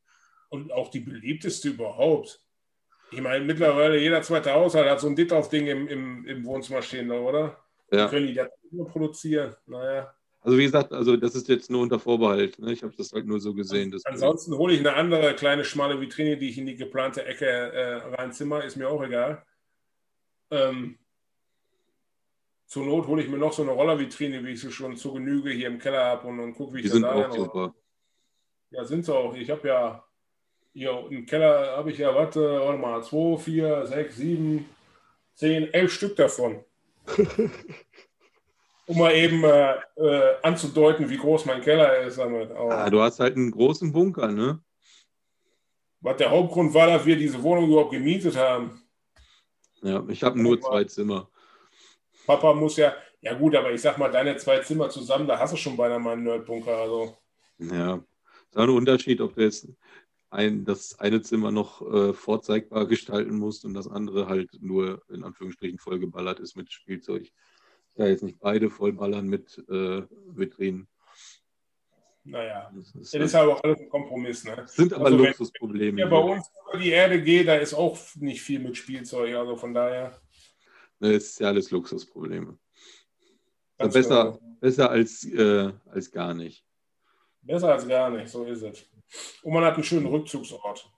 Und 0.48 0.72
auch 0.72 0.90
die 0.90 1.00
beliebteste 1.00 1.68
überhaupt. 1.68 2.40
Ich 3.12 3.20
meine, 3.20 3.44
mittlerweile 3.44 3.98
jeder 3.98 4.22
zweite 4.22 4.52
Haushalt 4.52 4.88
hat 4.88 5.00
so 5.00 5.08
ein 5.08 5.16
Dittorf-Ding 5.16 5.66
im, 5.66 5.88
im, 5.88 6.24
im, 6.26 6.44
Wohnzimmer 6.44 6.82
stehen, 6.82 7.10
oder? 7.10 7.58
Ja. 7.90 8.08
Können 8.08 8.28
die 8.28 8.34
das 8.34 8.48
produzieren? 8.92 9.54
Naja. 9.66 10.14
Also 10.42 10.56
wie 10.56 10.64
gesagt, 10.64 10.92
also 10.92 11.16
das 11.16 11.34
ist 11.34 11.48
jetzt 11.48 11.70
nur 11.70 11.82
unter 11.82 11.98
Vorbehalt. 11.98 12.58
Ne? 12.58 12.72
Ich 12.72 12.82
habe 12.82 12.94
das 12.96 13.12
halt 13.12 13.26
nur 13.26 13.40
so 13.40 13.52
gesehen. 13.52 13.94
Ansonsten 14.04 14.56
hole 14.56 14.72
ich 14.72 14.80
eine 14.80 14.94
andere 14.94 15.34
kleine 15.34 15.64
schmale 15.64 16.00
Vitrine, 16.00 16.38
die 16.38 16.48
ich 16.48 16.56
in 16.56 16.66
die 16.66 16.76
geplante 16.76 17.24
Ecke 17.26 17.46
äh, 17.46 17.94
reinzimmer, 18.14 18.64
ist 18.64 18.76
mir 18.76 18.88
auch 18.88 19.02
egal. 19.02 19.44
Ähm, 20.50 20.98
zur 22.66 22.86
Not 22.86 23.06
hole 23.06 23.22
ich 23.22 23.28
mir 23.28 23.36
noch 23.36 23.52
so 23.52 23.62
eine 23.62 23.72
Rollervitrine, 23.72 24.44
wie 24.44 24.52
ich 24.52 24.60
sie 24.60 24.72
schon 24.72 24.96
zu 24.96 25.12
Genüge 25.12 25.50
hier 25.50 25.66
im 25.66 25.78
Keller 25.78 26.04
habe 26.04 26.28
und, 26.28 26.40
und 26.40 26.54
gucke, 26.54 26.74
wie 26.74 26.78
ich 26.78 26.84
die 26.84 26.88
das 26.88 26.96
sind 26.96 27.04
auch 27.04 27.32
super. 27.32 27.74
Ja, 28.70 28.84
sind 28.84 29.04
sie 29.04 29.14
auch. 29.14 29.34
Ich 29.34 29.50
habe 29.50 29.68
ja 29.68 30.04
hier 30.72 31.06
im 31.10 31.26
Keller 31.26 31.76
habe 31.76 31.90
ich 31.90 31.98
ja, 31.98 32.14
warte, 32.14 32.40
warte 32.40 32.78
mal, 32.78 33.02
2, 33.02 33.38
4, 33.38 33.86
6, 33.86 34.16
7, 34.16 34.66
10, 35.34 35.74
11 35.74 35.92
Stück 35.92 36.16
davon. 36.16 36.64
Um 38.86 38.98
mal 38.98 39.14
eben 39.14 39.44
äh, 39.44 39.74
äh, 39.96 40.34
anzudeuten, 40.42 41.08
wie 41.08 41.16
groß 41.16 41.46
mein 41.46 41.60
Keller 41.60 42.00
ist 42.00 42.18
damit. 42.18 42.50
Aber 42.50 42.76
ah, 42.76 42.90
du 42.90 43.00
hast 43.00 43.20
halt 43.20 43.36
einen 43.36 43.50
großen 43.50 43.92
Bunker, 43.92 44.28
ne? 44.28 44.60
Was 46.00 46.16
der 46.16 46.30
Hauptgrund 46.30 46.72
war, 46.74 46.86
dass 46.86 47.04
wir 47.06 47.16
diese 47.16 47.42
Wohnung 47.42 47.68
überhaupt 47.68 47.92
gemietet 47.92 48.36
haben. 48.36 48.82
Ja, 49.82 50.02
ich 50.08 50.22
habe 50.22 50.40
nur 50.40 50.60
zwei 50.60 50.84
Zimmer. 50.84 51.28
Papa 52.26 52.52
muss 52.54 52.76
ja, 52.76 52.94
ja 53.20 53.34
gut, 53.34 53.54
aber 53.54 53.72
ich 53.72 53.80
sag 53.80 53.98
mal, 53.98 54.10
deine 54.10 54.36
zwei 54.36 54.58
Zimmer 54.58 54.88
zusammen, 54.88 55.26
da 55.26 55.38
hast 55.38 55.52
du 55.52 55.56
schon 55.56 55.76
beinahe 55.76 55.98
mal 55.98 56.12
einen 56.12 56.24
Nerdbunker. 56.24 56.76
Also. 56.76 57.16
Ja, 57.58 57.96
ist 58.50 58.56
auch 58.56 58.62
ein 58.62 58.70
Unterschied, 58.70 59.20
ob 59.20 59.34
du 59.34 59.42
jetzt 59.42 59.68
ein, 60.30 60.64
das 60.64 60.98
eine 60.98 61.22
Zimmer 61.22 61.50
noch 61.50 61.82
äh, 61.82 62.12
vorzeigbar 62.12 62.86
gestalten 62.86 63.36
musst 63.36 63.64
und 63.64 63.74
das 63.74 63.88
andere 63.88 64.28
halt 64.28 64.50
nur 64.60 65.02
in 65.08 65.24
Anführungsstrichen 65.24 65.78
vollgeballert 65.78 66.40
ist 66.40 66.56
mit 66.56 66.72
Spielzeug 66.72 67.30
ja 67.96 68.06
jetzt 68.06 68.22
nicht 68.22 68.38
beide 68.40 68.70
vollballern 68.70 69.26
mit 69.26 69.58
äh, 69.68 70.02
Vitrinen. 70.26 70.88
Naja, 72.22 72.70
das 72.74 72.94
ist, 72.94 73.14
das 73.14 73.22
ist 73.22 73.34
aber 73.34 73.54
auch 73.54 73.64
alles 73.64 73.80
ein 73.80 73.88
Kompromiss. 73.88 74.44
Ne? 74.44 74.64
Sind 74.66 74.92
aber 74.92 75.06
also, 75.06 75.18
Luxusprobleme. 75.18 75.96
Wenn 75.96 75.98
ja, 75.98 76.08
bei 76.08 76.18
uns 76.18 76.50
über 76.68 76.78
die 76.78 76.90
Erde 76.90 77.22
geht, 77.22 77.48
da 77.48 77.56
ist 77.56 77.74
auch 77.74 77.98
nicht 78.16 78.42
viel 78.42 78.60
mit 78.60 78.76
Spielzeug. 78.76 79.34
Also 79.34 79.56
von 79.56 79.72
daher. 79.72 80.20
Das 80.98 81.10
ist 81.10 81.40
ja 81.40 81.48
alles 81.48 81.70
Luxusprobleme. 81.70 82.58
Also 83.78 83.98
besser, 83.98 84.38
besser 84.60 84.90
als, 84.90 85.24
äh, 85.24 85.72
als 85.86 86.10
gar 86.10 86.34
nicht. 86.34 86.62
Besser 87.40 87.72
als 87.72 87.88
gar 87.88 88.10
nicht, 88.10 88.28
so 88.28 88.44
ist 88.44 88.62
es. 88.62 88.86
Und 89.42 89.52
man 89.52 89.64
hat 89.64 89.74
einen 89.74 89.84
schönen 89.84 90.06
Rückzugsort. 90.06 90.90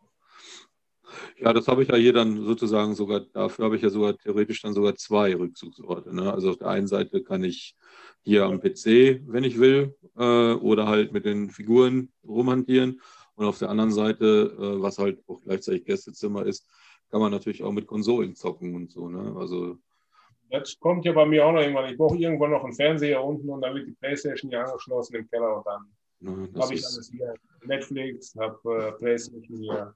Ja, 1.38 1.52
das 1.52 1.68
habe 1.68 1.82
ich 1.82 1.88
ja 1.88 1.96
hier 1.96 2.12
dann 2.12 2.44
sozusagen 2.44 2.94
sogar, 2.94 3.20
dafür 3.20 3.66
habe 3.66 3.76
ich 3.76 3.82
ja 3.82 3.90
sogar 3.90 4.16
theoretisch 4.16 4.62
dann 4.62 4.72
sogar 4.72 4.94
zwei 4.94 5.34
Rückzugsorte. 5.34 6.14
Ne? 6.14 6.32
Also 6.32 6.50
auf 6.50 6.58
der 6.58 6.68
einen 6.68 6.86
Seite 6.86 7.22
kann 7.22 7.44
ich 7.44 7.76
hier 8.22 8.44
am 8.44 8.60
PC, 8.60 9.20
wenn 9.26 9.44
ich 9.44 9.58
will, 9.58 9.94
äh, 10.16 10.52
oder 10.54 10.86
halt 10.86 11.12
mit 11.12 11.24
den 11.24 11.50
Figuren 11.50 12.12
rumhantieren. 12.26 13.00
Und 13.34 13.46
auf 13.46 13.58
der 13.58 13.70
anderen 13.70 13.92
Seite, 13.92 14.56
äh, 14.58 14.82
was 14.82 14.98
halt 14.98 15.22
auch 15.26 15.40
gleichzeitig 15.42 15.84
Gästezimmer 15.84 16.46
ist, 16.46 16.66
kann 17.10 17.20
man 17.20 17.32
natürlich 17.32 17.62
auch 17.62 17.72
mit 17.72 17.86
Konsolen 17.86 18.34
zocken 18.34 18.74
und 18.74 18.90
so. 18.90 19.08
Ne? 19.08 19.34
Also 19.36 19.76
das 20.50 20.78
kommt 20.78 21.06
ja 21.06 21.12
bei 21.12 21.24
mir 21.24 21.46
auch 21.46 21.52
noch 21.52 21.60
irgendwann. 21.60 21.90
Ich 21.90 21.96
brauche 21.96 22.16
irgendwann 22.16 22.50
noch 22.50 22.62
einen 22.62 22.74
Fernseher 22.74 23.24
unten 23.24 23.48
und 23.48 23.62
dann 23.62 23.74
wird 23.74 23.88
die 23.88 23.92
Playstation 23.92 24.50
hier 24.50 24.64
angeschlossen 24.64 25.16
im 25.16 25.28
Keller 25.28 25.56
und 25.56 25.66
dann 25.66 26.52
habe 26.60 26.74
ich 26.74 26.84
alles 26.84 27.10
hier. 27.10 27.34
Netflix, 27.66 28.34
habe 28.38 28.88
äh, 28.88 28.92
Playstation 28.98 29.58
hier. 29.58 29.94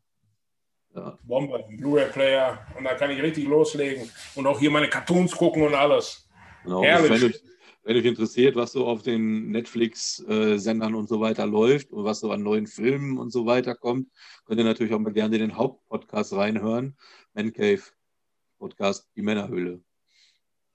Ja. 0.95 1.19
Bombe, 1.25 1.63
Blu-ray-Player 1.77 2.59
und 2.79 2.85
da 2.85 2.95
kann 2.95 3.11
ich 3.11 3.21
richtig 3.21 3.47
loslegen 3.47 4.11
und 4.35 4.47
auch 4.47 4.59
hier 4.59 4.71
meine 4.71 4.89
Cartoons 4.89 5.33
gucken 5.37 5.63
und 5.63 5.75
alles. 5.75 6.27
Genau, 6.65 6.83
Herrlich. 6.83 7.23
Wenn, 7.23 7.35
wenn 7.83 7.95
dich 7.95 8.07
interessiert, 8.07 8.57
was 8.57 8.73
so 8.73 8.87
auf 8.87 9.03
den 9.03 9.51
Netflix-Sendern 9.51 10.95
und 10.95 11.09
so 11.09 11.21
weiter 11.21 11.47
läuft 11.47 11.93
und 11.93 12.05
was 12.05 12.21
so 12.21 12.31
an 12.33 12.43
neuen 12.43 12.67
Filmen 12.67 13.19
und 13.19 13.31
so 13.31 13.45
weiter 13.47 13.75
kommt, 13.75 14.09
könnt 14.47 14.59
ihr 14.59 14.65
natürlich 14.65 14.95
auch 14.95 14.99
mal 14.99 15.13
gerne 15.13 15.37
in 15.37 15.43
den 15.43 15.57
Hauptpodcast 15.57 16.33
reinhören. 16.33 16.97
Man 17.35 17.53
Cave 17.53 17.83
Podcast, 18.59 19.09
die 19.15 19.23
Männerhöhle. 19.23 19.81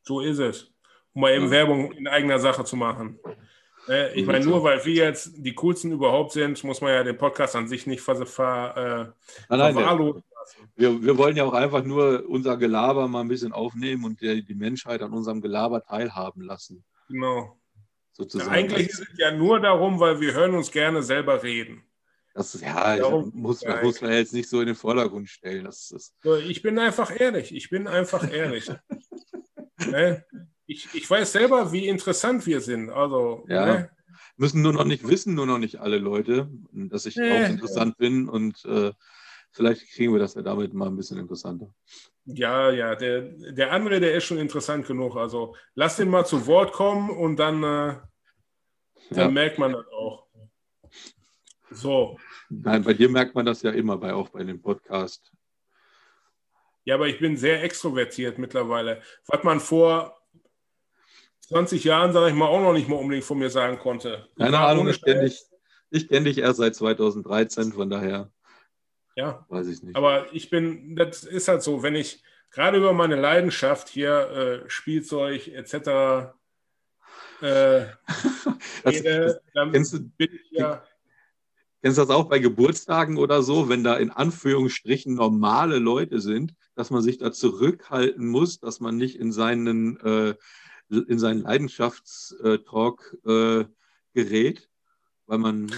So 0.03 0.21
ist 0.21 0.39
es. 0.39 0.71
Um 1.13 1.21
mal 1.21 1.33
eben 1.33 1.45
ja. 1.45 1.51
Werbung 1.51 1.91
in 1.93 2.07
eigener 2.07 2.39
Sache 2.39 2.63
zu 2.63 2.75
machen. 2.75 3.19
Äh, 3.87 4.13
ich 4.19 4.25
meine, 4.25 4.45
nur 4.45 4.63
weil 4.63 4.83
wir 4.85 5.05
jetzt 5.05 5.31
die 5.37 5.53
coolsten 5.55 5.91
überhaupt 5.91 6.33
sind, 6.33 6.63
muss 6.63 6.81
man 6.81 6.93
ja 6.93 7.03
den 7.03 7.17
Podcast 7.17 7.55
an 7.55 7.67
sich 7.67 7.87
nicht 7.87 8.01
ver, 8.01 8.25
ver, 8.25 9.13
äh, 9.49 9.55
nein, 9.55 9.75
nein, 9.75 10.23
wir, 10.75 11.01
wir 11.01 11.17
wollen 11.17 11.35
ja 11.35 11.43
auch 11.43 11.53
einfach 11.53 11.83
nur 11.83 12.25
unser 12.27 12.57
Gelaber 12.57 13.07
mal 13.07 13.21
ein 13.21 13.27
bisschen 13.27 13.53
aufnehmen 13.53 14.05
und 14.05 14.21
die, 14.21 14.43
die 14.43 14.55
Menschheit 14.55 15.01
an 15.01 15.13
unserem 15.13 15.41
Gelaber 15.41 15.83
teilhaben 15.83 16.41
lassen. 16.41 16.83
Genau. 17.07 17.57
Sozusagen. 18.11 18.51
Ja, 18.51 18.57
eigentlich 18.57 18.89
ist 18.89 18.99
es 18.99 19.17
ja 19.17 19.31
nur 19.31 19.59
darum, 19.59 19.99
weil 19.99 20.19
wir 20.19 20.33
hören 20.33 20.55
uns 20.55 20.71
gerne 20.71 21.01
selber 21.03 21.43
reden. 21.43 21.83
Das, 22.33 22.59
ja, 22.61 22.97
darum, 22.97 23.31
muss, 23.33 23.59
das 23.59 23.83
muss 23.83 24.01
man 24.01 24.13
jetzt 24.13 24.33
nicht 24.33 24.47
so 24.47 24.61
in 24.61 24.67
den 24.67 24.75
Vordergrund 24.75 25.29
stellen. 25.29 25.65
Das, 25.65 25.89
das 25.89 26.13
ich 26.47 26.61
bin 26.61 26.79
einfach 26.79 27.19
ehrlich. 27.19 27.53
Ich 27.53 27.69
bin 27.69 27.87
einfach 27.87 28.31
ehrlich. 28.31 28.71
ne? 29.77 30.25
Ich, 30.71 30.87
ich 30.93 31.09
weiß 31.09 31.31
selber, 31.31 31.71
wie 31.71 31.87
interessant 31.87 32.45
wir 32.45 32.61
sind. 32.61 32.89
Also, 32.89 33.45
ja. 33.47 33.65
Ne? 33.65 33.89
Müssen 34.37 34.61
nur 34.61 34.73
noch 34.73 34.85
nicht 34.85 35.07
wissen, 35.07 35.35
nur 35.35 35.45
noch 35.45 35.57
nicht 35.57 35.79
alle 35.79 35.97
Leute, 35.97 36.49
dass 36.71 37.05
ich 37.05 37.15
nee. 37.15 37.31
auch 37.31 37.49
interessant 37.49 37.97
bin 37.97 38.27
und 38.27 38.63
äh, 38.65 38.91
vielleicht 39.51 39.91
kriegen 39.91 40.13
wir 40.13 40.19
das 40.19 40.33
ja 40.33 40.41
damit 40.41 40.73
mal 40.73 40.87
ein 40.87 40.95
bisschen 40.95 41.19
interessanter. 41.19 41.71
Ja, 42.25 42.71
ja, 42.71 42.95
der, 42.95 43.21
der 43.21 43.71
andere, 43.71 43.99
der 43.99 44.15
ist 44.15 44.23
schon 44.23 44.37
interessant 44.37 44.87
genug. 44.87 45.15
Also 45.15 45.55
lass 45.75 45.97
den 45.97 46.09
mal 46.09 46.25
zu 46.25 46.47
Wort 46.47 46.71
kommen 46.71 47.09
und 47.09 47.37
dann, 47.37 47.63
äh, 47.63 47.95
dann 49.09 49.17
ja. 49.17 49.27
merkt 49.29 49.59
man 49.59 49.73
das 49.73 49.85
auch. 49.87 50.27
So. 51.69 52.17
Nein, 52.49 52.83
bei 52.83 52.93
dir 52.93 53.09
merkt 53.09 53.35
man 53.35 53.45
das 53.45 53.61
ja 53.61 53.71
immer, 53.71 53.97
bei, 53.97 54.13
auch 54.13 54.29
bei 54.29 54.43
dem 54.43 54.61
Podcast. 54.61 55.31
Ja, 56.83 56.95
aber 56.95 57.07
ich 57.07 57.19
bin 57.19 57.37
sehr 57.37 57.63
extrovertiert 57.63 58.37
mittlerweile. 58.37 59.01
Was 59.27 59.43
man 59.43 59.59
vor 59.59 60.20
20 61.51 61.83
Jahren, 61.83 62.13
sage 62.13 62.29
ich 62.29 62.35
mal, 62.35 62.47
auch 62.47 62.61
noch 62.61 62.73
nicht 62.73 62.87
mal 62.87 62.95
unbedingt 62.95 63.25
von 63.25 63.37
mir 63.37 63.49
sagen 63.49 63.77
konnte. 63.77 64.25
Keine 64.37 64.59
Ahnung, 64.59 64.87
ich 64.87 65.01
kenne 65.01 65.29
dich, 65.91 66.07
kenn 66.07 66.23
dich 66.23 66.37
erst 66.37 66.57
seit 66.57 66.75
2013, 66.75 67.73
von 67.73 67.89
daher. 67.89 68.31
Ja, 69.17 69.45
weiß 69.49 69.67
ich 69.67 69.83
nicht. 69.83 69.95
Aber 69.97 70.33
ich 70.33 70.49
bin, 70.49 70.95
das 70.95 71.25
ist 71.25 71.49
halt 71.49 71.61
so, 71.61 71.83
wenn 71.83 71.95
ich 71.95 72.23
gerade 72.51 72.77
über 72.77 72.93
meine 72.93 73.19
Leidenschaft 73.19 73.89
hier, 73.89 74.63
äh, 74.65 74.69
Spielzeug 74.69 75.49
etc. 75.49 76.33
Äh, 77.41 77.87
rede, 78.85 79.41
dann 79.53 79.71
bin 79.71 79.83
ich 79.83 80.51
ja. 80.51 80.83
Kennst 81.81 81.97
du 81.97 82.03
das 82.03 82.11
auch 82.11 82.29
bei 82.29 82.39
Geburtstagen 82.39 83.17
oder 83.17 83.41
so, 83.41 83.67
wenn 83.67 83.83
da 83.83 83.97
in 83.97 84.11
Anführungsstrichen 84.11 85.15
normale 85.15 85.79
Leute 85.79 86.21
sind, 86.21 86.53
dass 86.75 86.91
man 86.91 87.01
sich 87.01 87.17
da 87.17 87.31
zurückhalten 87.31 88.27
muss, 88.27 88.59
dass 88.59 88.79
man 88.79 88.97
nicht 88.97 89.19
in 89.19 89.31
seinen, 89.31 89.99
äh, 89.99 90.35
in 90.91 91.19
seinen 91.19 91.41
Leidenschaftstalk 91.41 93.17
äh, 93.25 93.65
gerät, 94.13 94.69
weil 95.25 95.37
man. 95.37 95.71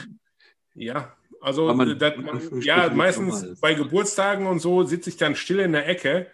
Ja, 0.73 1.15
also 1.41 1.73
man, 1.73 1.97
man, 1.97 2.61
ja, 2.61 2.89
meistens 2.89 3.59
bei 3.59 3.73
Geburtstagen 3.73 4.47
und 4.47 4.59
so 4.59 4.83
sitze 4.83 5.09
ich 5.09 5.17
dann 5.17 5.35
still 5.35 5.59
in 5.59 5.73
der 5.73 5.87
Ecke, 5.87 6.27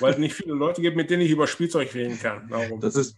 weil 0.00 0.12
es 0.12 0.18
nicht 0.18 0.34
viele 0.34 0.54
Leute 0.54 0.82
gibt, 0.82 0.96
mit 0.96 1.08
denen 1.08 1.22
ich 1.22 1.30
über 1.30 1.46
Spielzeug 1.46 1.94
reden 1.94 2.18
kann. 2.18 2.48
Darum. 2.48 2.80
Das 2.80 2.96
ist, 2.96 3.16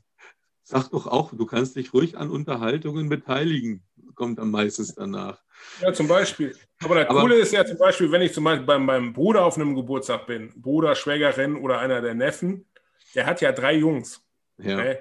sag 0.62 0.90
doch 0.90 1.06
auch, 1.06 1.32
du 1.32 1.46
kannst 1.46 1.74
dich 1.76 1.92
ruhig 1.94 2.16
an 2.16 2.30
Unterhaltungen 2.30 3.08
beteiligen, 3.08 3.82
kommt 4.14 4.38
dann 4.38 4.50
meistens 4.50 4.94
danach. 4.94 5.42
Ja, 5.80 5.92
zum 5.92 6.06
Beispiel. 6.06 6.54
Aber 6.84 6.96
das 6.96 7.08
Aber, 7.08 7.22
Coole 7.22 7.36
ist 7.36 7.52
ja 7.52 7.64
zum 7.64 7.78
Beispiel, 7.78 8.12
wenn 8.12 8.22
ich 8.22 8.32
zum 8.32 8.44
Beispiel 8.44 8.66
bei 8.66 8.78
meinem 8.78 9.12
Bruder 9.12 9.44
auf 9.44 9.56
einem 9.56 9.74
Geburtstag 9.74 10.26
bin, 10.26 10.52
Bruder, 10.60 10.94
Schwägerin 10.94 11.56
oder 11.56 11.80
einer 11.80 12.00
der 12.00 12.14
Neffen, 12.14 12.66
der 13.14 13.26
hat 13.26 13.40
ja 13.40 13.52
drei 13.52 13.74
Jungs. 13.76 14.22
Ja. 14.58 14.76
Ne? 14.76 14.98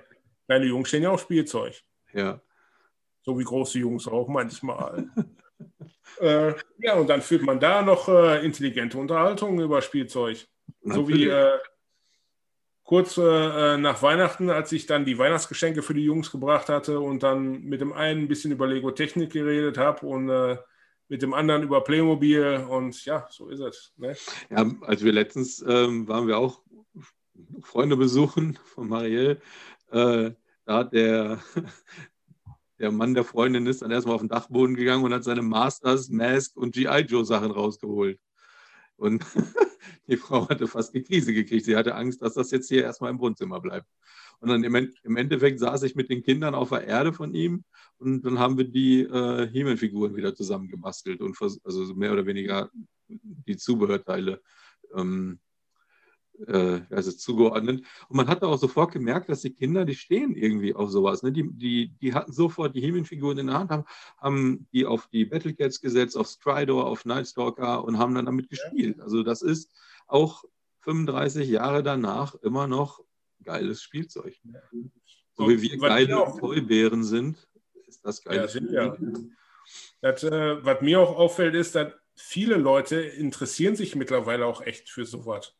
Kleine 0.47 0.65
Jungs 0.65 0.87
stehen 0.87 1.03
ja 1.03 1.11
auf 1.11 1.21
Spielzeug. 1.21 1.81
Ja. 2.13 2.41
So 3.21 3.37
wie 3.37 3.43
große 3.43 3.79
Jungs 3.79 4.07
auch 4.07 4.27
manchmal. 4.27 5.09
äh, 6.21 6.53
ja, 6.79 6.95
und 6.95 7.07
dann 7.09 7.21
führt 7.21 7.43
man 7.43 7.59
da 7.59 7.81
noch 7.81 8.07
äh, 8.07 8.43
intelligente 8.45 8.97
Unterhaltungen 8.97 9.59
über 9.59 9.81
Spielzeug. 9.81 10.47
Natürlich. 10.81 11.07
So 11.07 11.07
wie 11.09 11.27
äh, 11.27 11.57
kurz 12.83 13.17
äh, 13.17 13.77
nach 13.77 14.01
Weihnachten, 14.01 14.49
als 14.49 14.71
ich 14.71 14.85
dann 14.85 15.03
die 15.03 15.17
Weihnachtsgeschenke 15.17 15.81
für 15.81 15.93
die 15.93 16.05
Jungs 16.05 16.31
gebracht 16.31 16.69
hatte 16.69 17.01
und 17.01 17.21
dann 17.21 17.63
mit 17.63 17.81
dem 17.81 17.91
einen 17.91 18.23
ein 18.23 18.27
bisschen 18.29 18.53
über 18.53 18.65
Lego 18.65 18.91
Technik 18.91 19.33
geredet 19.33 19.77
habe 19.77 20.07
und 20.07 20.29
äh, 20.29 20.57
mit 21.09 21.21
dem 21.21 21.33
anderen 21.33 21.63
über 21.63 21.83
Playmobil 21.83 22.65
und 22.69 23.03
ja, 23.05 23.27
so 23.29 23.49
ist 23.49 23.59
es. 23.59 23.93
Ne? 23.97 24.15
Ja, 24.49 24.65
als 24.81 25.03
wir 25.03 25.11
letztens 25.11 25.63
ähm, 25.67 26.07
waren 26.07 26.27
wir 26.27 26.37
auch 26.37 26.61
Freunde 27.61 27.97
besuchen 27.97 28.57
von 28.63 28.87
Marielle, 28.87 29.41
äh, 29.91 30.31
da 30.65 30.77
hat 30.79 30.93
der, 30.93 31.39
der 32.79 32.91
Mann 32.91 33.13
der 33.13 33.23
Freundin 33.23 33.65
ist 33.67 33.81
dann 33.81 33.91
erstmal 33.91 34.15
auf 34.15 34.21
den 34.21 34.29
Dachboden 34.29 34.75
gegangen 34.75 35.03
und 35.03 35.13
hat 35.13 35.23
seine 35.23 35.41
Masters, 35.41 36.09
Mask 36.09 36.55
und 36.57 36.73
G.I. 36.73 37.01
Joe 37.01 37.25
Sachen 37.25 37.51
rausgeholt. 37.51 38.19
Und 38.97 39.23
die 40.07 40.17
Frau 40.17 40.49
hatte 40.49 40.67
fast 40.67 40.93
die 40.93 41.03
Krise 41.03 41.33
gekriegt. 41.33 41.65
Sie 41.65 41.75
hatte 41.75 41.95
Angst, 41.95 42.21
dass 42.21 42.33
das 42.33 42.51
jetzt 42.51 42.67
hier 42.67 42.83
erstmal 42.83 43.11
im 43.11 43.19
Wohnzimmer 43.19 43.61
bleibt. 43.61 43.87
Und 44.39 44.49
dann 44.49 44.63
im, 44.63 45.17
Endeffekt 45.17 45.59
saß 45.59 45.83
ich 45.83 45.95
mit 45.95 46.09
den 46.09 46.21
Kindern 46.21 46.53
auf 46.53 46.69
der 46.69 46.85
Erde 46.85 47.11
von 47.11 47.33
ihm 47.33 47.63
und 47.97 48.23
dann 48.23 48.37
haben 48.37 48.57
wir 48.57 48.65
die 48.65 49.01
äh, 49.01 49.47
He-Man-Figuren 49.47 50.15
wieder 50.15 50.35
zusammengebastelt 50.35 51.21
und 51.21 51.35
also 51.41 51.95
mehr 51.95 52.13
oder 52.13 52.27
weniger 52.27 52.69
die 53.07 53.57
Zubehörteile 53.57 54.41
ähm, 54.93 55.39
äh, 56.45 56.81
also 56.89 57.11
zugeordnet. 57.11 57.83
Und 58.09 58.17
man 58.17 58.27
hat 58.27 58.43
auch 58.43 58.57
sofort 58.57 58.91
gemerkt, 58.91 59.29
dass 59.29 59.41
die 59.41 59.53
Kinder, 59.53 59.85
die 59.85 59.95
stehen 59.95 60.35
irgendwie 60.35 60.75
auf 60.75 60.89
sowas. 60.89 61.23
Ne? 61.23 61.31
Die, 61.31 61.49
die, 61.51 61.89
die 62.01 62.13
hatten 62.13 62.31
sofort 62.31 62.75
die 62.75 62.81
He-Man-Figuren 62.81 63.37
in 63.39 63.47
der 63.47 63.59
Hand, 63.59 63.71
haben, 63.71 63.85
haben 64.17 64.67
die 64.71 64.85
auf 64.85 65.07
die 65.07 65.25
Battlecats 65.25 65.81
gesetzt, 65.81 66.17
auf 66.17 66.27
Stridor, 66.27 66.85
auf 66.85 67.05
Nightstalker 67.05 67.83
und 67.83 67.97
haben 67.97 68.13
dann 68.15 68.25
damit 68.25 68.49
gespielt. 68.49 68.99
Also 68.99 69.23
das 69.23 69.41
ist 69.41 69.71
auch 70.07 70.43
35 70.81 71.49
Jahre 71.49 71.83
danach 71.83 72.35
immer 72.35 72.67
noch 72.67 73.03
geiles 73.43 73.81
Spielzeug. 73.81 74.35
So 75.35 75.49
wie 75.49 75.61
wir 75.61 75.77
geile 75.77 76.15
Toybären 76.39 77.03
sind, 77.03 77.47
ist 77.87 78.05
das 78.05 78.23
geil. 78.23 78.37
Ja, 78.37 78.47
sind 78.47 78.71
ja. 78.71 78.97
Das, 80.01 80.23
äh, 80.23 80.63
was 80.63 80.81
mir 80.81 80.99
auch 80.99 81.15
auffällt, 81.15 81.55
ist, 81.55 81.75
dass 81.75 81.91
viele 82.15 82.55
Leute 82.55 82.99
interessieren 82.99 83.75
sich 83.75 83.95
mittlerweile 83.95 84.45
auch 84.45 84.61
echt 84.61 84.89
für 84.89 85.05
sowas. 85.05 85.55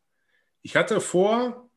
Ich 0.67 0.75
hatte 0.75 0.99
vor 0.99 1.69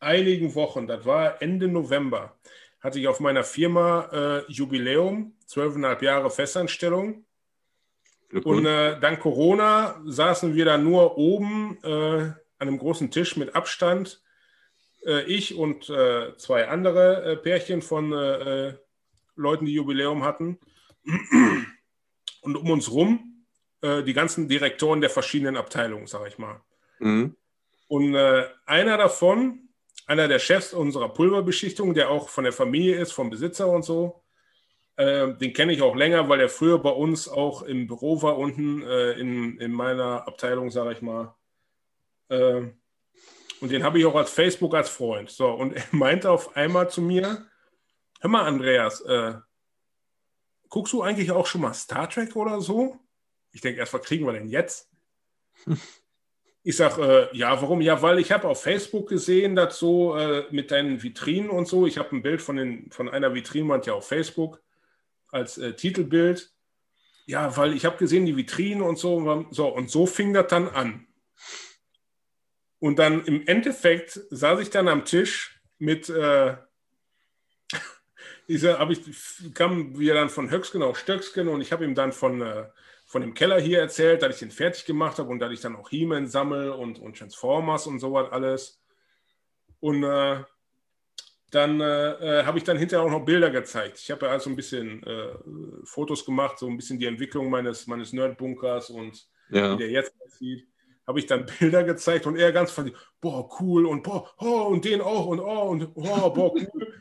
einigen 0.00 0.56
Wochen, 0.56 0.88
das 0.88 1.04
war 1.06 1.40
Ende 1.40 1.68
November, 1.68 2.36
hatte 2.80 2.98
ich 2.98 3.06
auf 3.06 3.20
meiner 3.20 3.44
Firma 3.44 4.08
äh, 4.12 4.52
Jubiläum, 4.52 5.36
zwölfeinhalb 5.46 6.02
Jahre 6.02 6.28
Festanstellung. 6.28 7.24
Und 8.42 8.66
äh, 8.66 8.98
dank 8.98 9.20
Corona 9.20 10.02
saßen 10.04 10.56
wir 10.56 10.64
da 10.64 10.76
nur 10.76 11.18
oben 11.18 11.78
äh, 11.84 11.88
an 11.88 12.36
einem 12.58 12.78
großen 12.78 13.12
Tisch 13.12 13.36
mit 13.36 13.54
Abstand. 13.54 14.24
Äh, 15.06 15.22
ich 15.26 15.54
und 15.54 15.88
äh, 15.88 16.36
zwei 16.36 16.66
andere 16.66 17.22
äh, 17.22 17.36
Pärchen 17.36 17.80
von 17.80 18.10
Leuten, 19.36 19.66
die 19.66 19.74
Jubiläum 19.74 20.24
hatten. 20.24 20.58
Und 22.40 22.56
um 22.56 22.70
uns 22.72 22.90
rum 22.90 23.44
die 23.84 24.12
ganzen 24.12 24.48
Direktoren 24.48 25.00
der 25.00 25.10
verschiedenen 25.10 25.56
Abteilungen, 25.56 26.08
sage 26.08 26.26
ich 26.26 26.38
mal. 26.38 26.60
Mhm. 26.98 27.36
Und 27.88 28.14
einer 28.14 28.98
davon, 28.98 29.68
einer 30.06 30.28
der 30.28 30.38
Chefs 30.38 30.72
unserer 30.74 31.08
Pulverbeschichtung, 31.08 31.94
der 31.94 32.10
auch 32.10 32.28
von 32.28 32.44
der 32.44 32.52
Familie 32.52 32.96
ist, 32.96 33.12
vom 33.12 33.30
Besitzer 33.30 33.68
und 33.68 33.82
so, 33.82 34.22
äh, 34.98 35.32
den 35.34 35.52
kenne 35.52 35.72
ich 35.72 35.80
auch 35.80 35.94
länger, 35.94 36.28
weil 36.28 36.40
er 36.40 36.48
früher 36.48 36.80
bei 36.80 36.90
uns 36.90 37.28
auch 37.28 37.62
im 37.62 37.86
Büro 37.86 38.20
war, 38.20 38.36
unten 38.36 38.82
äh, 38.82 39.12
in, 39.12 39.56
in 39.58 39.70
meiner 39.70 40.26
Abteilung, 40.26 40.72
sage 40.72 40.92
ich 40.92 41.02
mal. 41.02 41.36
Äh, 42.30 42.62
und 43.60 43.70
den 43.70 43.84
habe 43.84 44.00
ich 44.00 44.06
auch 44.06 44.16
als 44.16 44.30
Facebook 44.30 44.74
als 44.74 44.88
Freund. 44.88 45.30
So, 45.30 45.50
und 45.50 45.72
er 45.72 45.84
meinte 45.92 46.30
auf 46.30 46.56
einmal 46.56 46.90
zu 46.90 47.00
mir: 47.00 47.46
Hör 48.20 48.30
mal, 48.30 48.44
Andreas, 48.44 49.00
äh, 49.02 49.34
guckst 50.68 50.92
du 50.92 51.02
eigentlich 51.02 51.30
auch 51.30 51.46
schon 51.46 51.60
mal 51.60 51.74
Star 51.74 52.10
Trek 52.10 52.34
oder 52.34 52.60
so? 52.60 52.98
Ich 53.52 53.60
denke 53.60 53.78
erst, 53.78 53.94
was 53.94 54.02
kriegen 54.02 54.26
wir 54.26 54.32
denn 54.32 54.48
jetzt? 54.48 54.90
Ich 56.62 56.76
sage, 56.76 57.30
äh, 57.32 57.36
ja, 57.36 57.60
warum? 57.62 57.80
Ja, 57.80 58.02
weil 58.02 58.18
ich 58.18 58.32
habe 58.32 58.48
auf 58.48 58.62
Facebook 58.62 59.08
gesehen, 59.08 59.56
dass 59.56 59.78
so 59.78 60.16
äh, 60.16 60.44
mit 60.50 60.70
deinen 60.70 61.02
Vitrinen 61.02 61.50
und 61.50 61.66
so, 61.66 61.86
ich 61.86 61.98
habe 61.98 62.14
ein 62.14 62.22
Bild 62.22 62.42
von, 62.42 62.56
den, 62.56 62.90
von 62.90 63.08
einer 63.08 63.34
Vitrinwand 63.34 63.86
ja 63.86 63.94
auf 63.94 64.08
Facebook 64.08 64.60
als 65.30 65.58
äh, 65.58 65.74
Titelbild. 65.74 66.52
Ja, 67.26 67.56
weil 67.56 67.74
ich 67.74 67.84
habe 67.84 67.98
gesehen, 67.98 68.26
die 68.26 68.36
Vitrine 68.36 68.82
und 68.84 68.98
so, 68.98 69.46
so. 69.50 69.68
Und 69.68 69.90
so 69.90 70.06
fing 70.06 70.32
das 70.32 70.48
dann 70.48 70.68
an. 70.68 71.06
Und 72.80 72.98
dann 72.98 73.24
im 73.24 73.46
Endeffekt 73.46 74.20
saß 74.30 74.60
ich 74.60 74.70
dann 74.70 74.88
am 74.88 75.04
Tisch 75.04 75.60
mit, 75.78 76.08
äh, 76.08 76.56
diese, 78.48 78.78
hab 78.78 78.90
ich, 78.90 79.00
kam 79.54 79.98
wir 79.98 80.14
dann 80.14 80.28
von 80.28 80.50
Höcksken 80.50 80.82
auf 80.82 80.98
Stöcksken 80.98 81.48
und 81.48 81.60
ich 81.60 81.72
habe 81.72 81.84
ihm 81.84 81.94
dann 81.94 82.12
von, 82.12 82.40
äh, 82.40 82.66
von 83.08 83.22
dem 83.22 83.32
Keller 83.32 83.58
hier 83.58 83.80
erzählt, 83.80 84.22
dass 84.22 84.34
ich 84.34 84.40
den 84.40 84.50
fertig 84.50 84.84
gemacht 84.84 85.18
habe 85.18 85.30
und 85.30 85.38
dass 85.38 85.50
ich 85.50 85.60
dann 85.60 85.74
auch 85.76 85.88
He-Man 85.88 86.26
sammle 86.26 86.76
und, 86.76 86.98
und 87.00 87.16
Transformers 87.16 87.86
und 87.86 88.00
sowas 88.00 88.30
alles. 88.30 88.82
Und 89.80 90.04
äh, 90.04 90.44
dann 91.50 91.80
äh, 91.80 92.40
äh, 92.40 92.44
habe 92.44 92.58
ich 92.58 92.64
dann 92.64 92.76
hinterher 92.76 93.06
auch 93.06 93.10
noch 93.10 93.24
Bilder 93.24 93.48
gezeigt. 93.48 93.98
Ich 93.98 94.10
habe 94.10 94.26
ja 94.26 94.32
also 94.32 94.50
ein 94.50 94.56
bisschen 94.56 95.02
äh, 95.04 95.32
Fotos 95.84 96.26
gemacht, 96.26 96.58
so 96.58 96.68
ein 96.68 96.76
bisschen 96.76 96.98
die 96.98 97.06
Entwicklung 97.06 97.48
meines, 97.48 97.86
meines 97.86 98.12
Nerdbunkers 98.12 98.90
und 98.90 99.26
ja. 99.48 99.72
wie 99.72 99.78
der 99.78 99.90
jetzt 99.90 100.12
aussieht. 100.26 100.68
Habe 101.06 101.18
ich 101.18 101.24
dann 101.24 101.46
Bilder 101.58 101.84
gezeigt 101.84 102.26
und 102.26 102.36
er 102.36 102.52
ganz 102.52 102.72
fand, 102.72 102.92
boah, 103.22 103.48
cool 103.58 103.86
und 103.86 104.02
boah, 104.02 104.30
oh, 104.38 104.64
und 104.64 104.84
den 104.84 105.00
auch 105.00 105.24
und 105.24 105.40
oh, 105.40 105.70
und 105.70 105.90
oh, 105.94 106.30
boah, 106.30 106.54
cool. 106.54 106.92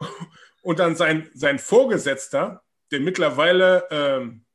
und 0.62 0.78
dann 0.78 0.96
sein, 0.96 1.28
sein 1.34 1.58
Vorgesetzter, 1.58 2.62
der 2.90 3.00
mittlerweile 3.00 3.86
ähm, 3.90 4.46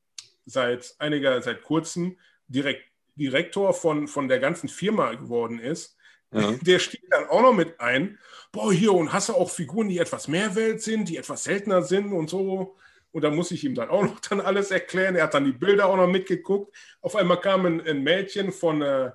seit 0.46 0.96
einiger, 1.00 1.42
seit 1.42 1.64
kurzem 1.64 2.18
Direkt, 2.48 2.84
Direktor 3.16 3.74
von, 3.74 4.08
von 4.08 4.28
der 4.28 4.40
ganzen 4.40 4.70
Firma 4.70 5.14
geworden 5.14 5.60
ist, 5.60 5.98
ja. 6.32 6.52
der 6.62 6.80
stieg 6.80 7.10
dann 7.10 7.28
auch 7.28 7.42
noch 7.42 7.54
mit 7.54 7.80
ein 7.80 8.20
boah, 8.56 8.72
hier, 8.72 8.94
und 8.94 9.12
hast 9.12 9.28
du 9.30 9.34
auch 9.34 9.50
Figuren, 9.50 9.90
die 9.90 10.00
etwas 10.00 10.30
mehr 10.30 10.56
Welt 10.56 10.82
sind, 10.82 11.10
die 11.10 11.18
etwas 11.18 11.44
seltener 11.44 11.82
sind 11.82 12.14
und 12.14 12.30
so. 12.30 12.78
Und 13.12 13.22
da 13.22 13.30
muss 13.30 13.52
ich 13.52 13.64
ihm 13.66 13.76
dann 13.76 13.90
auch 13.90 14.04
noch 14.04 14.20
dann 14.22 14.40
alles 14.40 14.72
erklären. 14.72 15.16
Er 15.16 15.24
hat 15.24 15.34
dann 15.34 15.44
die 15.44 15.52
Bilder 15.52 15.88
auch 15.88 15.98
noch 15.98 16.08
mitgeguckt. 16.08 16.74
Auf 17.02 17.18
einmal 17.18 17.42
kam 17.42 17.66
ein, 17.66 17.86
ein 17.86 18.02
Mädchen 18.02 18.54
von, 18.54 18.82
äh, 18.82 19.12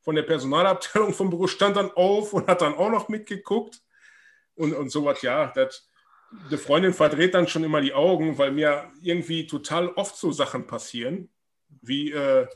von 0.00 0.16
der 0.16 0.24
Personalabteilung 0.24 1.14
vom 1.14 1.30
Büro, 1.30 1.46
stand 1.46 1.76
dann 1.76 1.92
auf 1.92 2.32
und 2.32 2.48
hat 2.48 2.60
dann 2.60 2.74
auch 2.74 2.90
noch 2.90 3.08
mitgeguckt. 3.08 3.80
Und, 4.56 4.74
und 4.74 4.90
sowas, 4.90 5.22
ja, 5.22 5.52
das, 5.54 5.88
die 6.50 6.56
Freundin 6.56 6.92
verdreht 6.92 7.34
dann 7.34 7.48
schon 7.48 7.64
immer 7.64 7.80
die 7.80 7.94
Augen, 7.94 8.38
weil 8.38 8.52
mir 8.52 8.90
irgendwie 9.02 9.46
total 9.46 9.88
oft 9.88 10.16
so 10.16 10.32
Sachen 10.32 10.66
passieren, 10.66 11.28
wie 11.80 12.12
äh, 12.12 12.46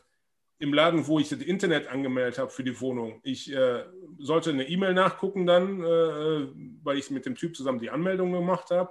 im 0.58 0.72
Laden, 0.72 1.06
wo 1.06 1.18
ich 1.18 1.28
das 1.28 1.40
Internet 1.40 1.88
angemeldet 1.88 2.38
habe 2.38 2.50
für 2.50 2.64
die 2.64 2.80
Wohnung. 2.80 3.20
Ich 3.22 3.52
äh, 3.52 3.84
sollte 4.18 4.50
eine 4.50 4.68
E-Mail 4.68 4.94
nachgucken 4.94 5.46
dann, 5.46 5.82
äh, 5.82 6.48
weil 6.82 6.98
ich 6.98 7.10
mit 7.10 7.26
dem 7.26 7.34
Typ 7.34 7.56
zusammen 7.56 7.78
die 7.78 7.90
Anmeldung 7.90 8.32
gemacht 8.32 8.70
habe. 8.70 8.90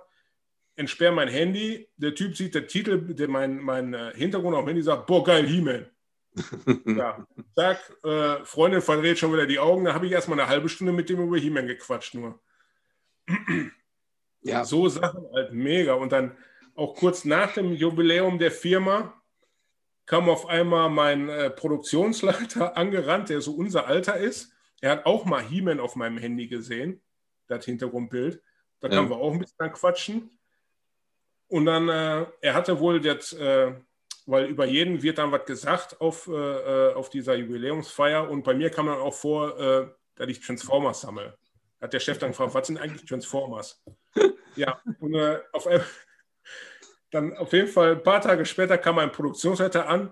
Entsperre 0.75 1.13
mein 1.13 1.29
Handy. 1.29 1.88
Der 1.97 2.13
Typ 2.13 2.36
sieht 2.36 2.53
den 2.53 2.67
Titel, 2.67 3.13
der, 3.15 3.27
mein, 3.29 3.57
mein 3.59 3.93
äh, 3.93 4.11
Hintergrund 4.15 4.55
auf 4.55 4.63
dem 4.63 4.67
Handy 4.67 4.83
sagt, 4.83 5.07
boah, 5.07 5.23
geil, 5.23 5.47
He-Man. 5.47 5.88
ja, 6.86 7.25
zack, 7.55 7.79
äh, 8.03 8.43
Freundin 8.43 8.81
verdreht 8.81 9.17
schon 9.17 9.33
wieder 9.33 9.47
die 9.47 9.59
Augen. 9.59 9.86
Da 9.86 9.93
habe 9.93 10.05
ich 10.05 10.11
erstmal 10.11 10.39
eine 10.39 10.49
halbe 10.49 10.69
Stunde 10.69 10.93
mit 10.93 11.09
dem 11.09 11.21
über 11.21 11.38
He-Man 11.38 11.65
gequatscht 11.65 12.13
nur. 12.13 12.39
Ja. 14.46 14.64
So 14.66 14.88
Sachen 14.89 15.26
halt 15.34 15.54
mega. 15.54 15.93
Und 15.93 16.12
dann 16.12 16.38
auch 16.76 16.96
kurz 16.96 17.26
nach 17.26 17.54
dem 17.54 17.74
Jubiläum 17.74 18.38
der 18.38 18.52
Firma 18.52 19.14
kam 20.06 20.30
auf 20.30 20.48
einmal 20.48 20.89
mein 20.89 21.30
äh, 21.30 21.50
Produktionsleiter 21.50 22.78
angerannt, 22.78 23.30
der 23.30 23.41
so 23.41 23.54
unser 23.54 23.88
Alter 23.88 24.18
ist. 24.18 24.52
Er 24.82 24.91
hat 24.91 25.06
auch 25.06 25.26
mal 25.26 25.41
He-Man 25.41 25.80
auf 25.80 25.96
meinem 25.96 26.18
Handy 26.18 26.48
gesehen, 26.48 27.02
das 27.48 27.66
Hintergrundbild. 27.66 28.41
Da 28.82 28.88
ja. 28.88 28.96
kamen 28.96 29.10
wir 29.10 29.18
auch 29.18 29.34
ein 29.34 29.39
bisschen 29.39 29.72
quatschen. 29.74 30.30
Und 31.48 31.66
dann, 31.66 31.89
äh, 31.89 32.26
er 32.41 32.54
hatte 32.54 32.80
wohl 32.80 33.04
jetzt, 33.04 33.34
äh, 33.34 33.74
weil 34.26 34.46
über 34.46 34.66
jeden 34.66 35.02
wird 35.02 35.18
dann 35.18 35.32
was 35.32 35.46
gesagt 35.46 36.02
auf, 36.02 36.28
äh, 36.28 36.32
äh, 36.32 36.93
auf 36.93 37.10
dieser 37.10 37.36
Jubiläumsfeier. 37.36 38.30
Und 38.30 38.43
bei 38.43 38.54
mir 38.54 38.70
kam 38.70 38.88
dann 38.88 39.00
auch 39.00 39.14
vor, 39.14 39.60
äh, 39.60 39.88
dass 40.16 40.28
ich 40.28 40.39
Transformers 40.39 41.02
sammle. 41.02 41.38
Hat 41.82 41.93
der 41.93 41.99
Chef 41.99 42.17
dann 42.17 42.32
gefragt, 42.32 42.53
was 42.53 42.67
sind 42.67 42.78
eigentlich 42.78 43.05
Transformers? 43.05 43.84
ja, 44.55 44.82
und 44.99 45.15
auf 45.51 45.67
einmal 45.67 45.86
dann 47.15 47.36
auf 47.38 47.53
jeden 47.53 47.67
Fall 47.67 47.93
ein 47.93 48.03
paar 48.03 48.21
Tage 48.21 48.45
später 48.45 48.78
kam 48.78 48.99
ein 48.99 49.11
Produktionsleiter 49.11 49.88
an. 49.88 50.11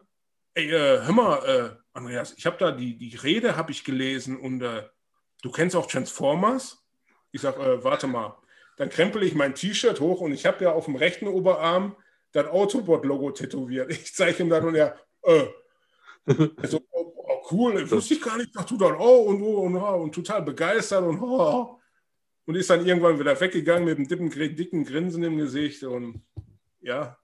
Ey, 0.53 0.69
äh, 0.69 1.01
hör 1.03 1.11
mal, 1.11 1.45
äh, 1.45 1.97
Andreas, 1.97 2.33
ich 2.37 2.45
habe 2.45 2.57
da 2.57 2.71
die, 2.71 2.97
die 2.97 3.15
Rede 3.17 3.55
habe 3.57 3.71
ich 3.71 3.83
gelesen 3.83 4.39
und 4.39 4.61
äh, 4.61 4.83
du 5.41 5.51
kennst 5.51 5.75
auch 5.75 5.87
Transformers? 5.87 6.83
Ich 7.31 7.41
sage, 7.41 7.61
äh, 7.61 7.83
warte 7.83 8.07
mal. 8.07 8.37
Dann 8.77 8.89
krempel 8.89 9.23
ich 9.23 9.35
mein 9.35 9.53
T-Shirt 9.53 9.99
hoch 9.99 10.21
und 10.21 10.31
ich 10.31 10.45
habe 10.45 10.63
ja 10.63 10.71
auf 10.71 10.85
dem 10.85 10.95
rechten 10.95 11.27
Oberarm 11.27 11.95
das 12.31 12.47
Autobot-Logo 12.47 13.31
tätowiert. 13.31 13.91
Ich 13.91 14.15
zeige 14.15 14.41
ihm 14.41 14.49
dann 14.49 14.65
und 14.65 14.75
er, 14.75 14.97
äh, 15.23 15.45
so, 16.63 16.81
oh, 17.23 17.47
cool, 17.51 17.81
das 17.81 17.91
wusste 17.91 18.15
ich 18.15 18.21
gar 18.21 18.37
nicht, 18.37 18.55
dachte 18.55 18.75
du 18.75 18.85
dann, 18.85 18.95
oh, 18.95 19.23
und, 19.23 19.41
oh, 19.41 19.61
und, 19.61 19.75
oh, 19.75 20.03
und 20.03 20.13
total 20.13 20.41
begeistert 20.41 21.03
und, 21.03 21.21
oh, 21.21 21.79
und 22.45 22.55
ist 22.55 22.69
dann 22.69 22.85
irgendwann 22.85 23.19
wieder 23.19 23.39
weggegangen 23.39 23.85
mit 23.85 23.97
einem 23.97 24.07
dicken, 24.07 24.55
dicken 24.55 24.83
Grinsen 24.83 25.23
im 25.23 25.37
Gesicht 25.37 25.83
und 25.83 26.21
ja, 26.81 27.17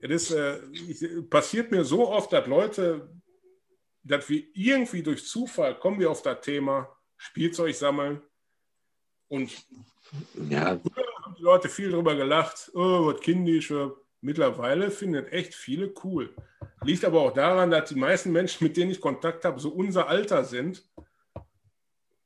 es 0.00 0.30
äh, 0.30 1.22
passiert 1.28 1.70
mir 1.70 1.84
so 1.84 2.08
oft, 2.08 2.32
dass 2.32 2.46
Leute, 2.46 3.10
dass 4.02 4.28
wir 4.28 4.44
irgendwie 4.54 5.02
durch 5.02 5.26
Zufall 5.26 5.78
kommen 5.78 6.00
wir 6.00 6.10
auf 6.10 6.22
das 6.22 6.40
Thema 6.40 6.88
Spielzeug 7.16 7.74
sammeln 7.74 8.22
und 9.28 9.50
ja. 10.48 10.66
haben 10.66 11.34
die 11.36 11.42
Leute 11.42 11.68
viel 11.68 11.90
darüber 11.90 12.14
gelacht, 12.14 12.70
oh, 12.74 13.06
was 13.06 13.20
kindisch. 13.20 13.72
Mittlerweile 14.20 14.90
finden 14.90 15.26
echt 15.26 15.54
viele 15.54 15.92
cool. 16.02 16.34
Liegt 16.82 17.04
aber 17.04 17.20
auch 17.20 17.32
daran, 17.32 17.70
dass 17.70 17.88
die 17.88 17.98
meisten 17.98 18.32
Menschen, 18.32 18.64
mit 18.64 18.76
denen 18.76 18.90
ich 18.90 19.00
Kontakt 19.00 19.44
habe, 19.44 19.60
so 19.60 19.70
unser 19.70 20.08
Alter 20.08 20.44
sind 20.44 20.88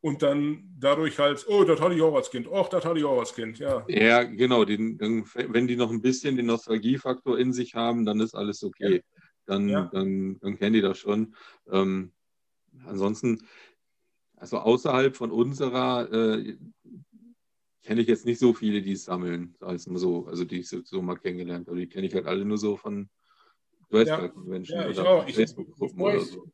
und 0.01 0.23
dann 0.23 0.75
dadurch 0.79 1.19
halt, 1.19 1.47
oh, 1.49 1.65
das 1.65 1.81
hatte 1.81 1.95
ich 1.95 2.03
auch 2.03 2.15
als 2.15 2.31
Kind, 2.31 2.49
oh, 2.51 2.67
das 2.71 2.85
hatte 2.85 2.99
ich 2.99 3.05
auch 3.05 3.19
als 3.19 3.35
Kind, 3.35 3.59
ja. 3.59 3.85
Ja, 3.89 4.25
genau, 4.25 4.65
den, 4.65 4.99
wenn 5.01 5.67
die 5.67 5.77
noch 5.77 5.91
ein 5.91 6.03
bisschen 6.03 6.37
den 6.37 6.47
Nostalgiefaktor 6.47 7.39
in 7.39 7.53
sich 7.53 7.75
haben, 7.75 8.05
dann 8.05 8.21
ist 8.21 8.35
alles 8.35 8.65
okay. 8.65 8.97
Ja. 8.97 9.23
Dann, 9.47 9.69
ja. 9.69 9.91
dann, 9.93 10.39
dann 10.41 10.59
kennen 10.59 10.75
die 10.75 10.81
das 10.81 10.99
schon. 10.99 11.35
Ähm, 11.71 12.13
ansonsten, 12.87 13.47
also 14.37 14.59
außerhalb 14.59 15.17
von 15.17 15.31
unserer, 15.31 16.13
äh, 16.13 16.57
kenne 17.83 18.01
ich 18.01 18.09
jetzt 18.09 18.27
nicht 18.27 18.39
so 18.39 18.53
viele, 18.53 18.83
die 18.83 18.93
es 18.93 19.05
sammeln, 19.05 19.55
ich 19.75 19.87
mal 19.87 19.99
so, 19.99 20.27
also 20.27 20.45
die 20.45 20.61
ich 20.61 20.69
so, 20.69 20.83
so 20.85 21.03
mal 21.03 21.17
kennengelernt 21.17 21.69
habe. 21.69 21.79
Die 21.79 21.89
kenne 21.89 22.07
ich 22.07 22.15
halt 22.15 22.27
alle 22.27 22.45
nur 22.45 22.59
so 22.59 22.77
von 22.77 23.09
Menschen 23.91 24.77
ja, 24.77 24.89
oder 24.89 25.29
Facebook-Gruppen 25.29 26.01
oder 26.01 26.21
so 26.21 26.51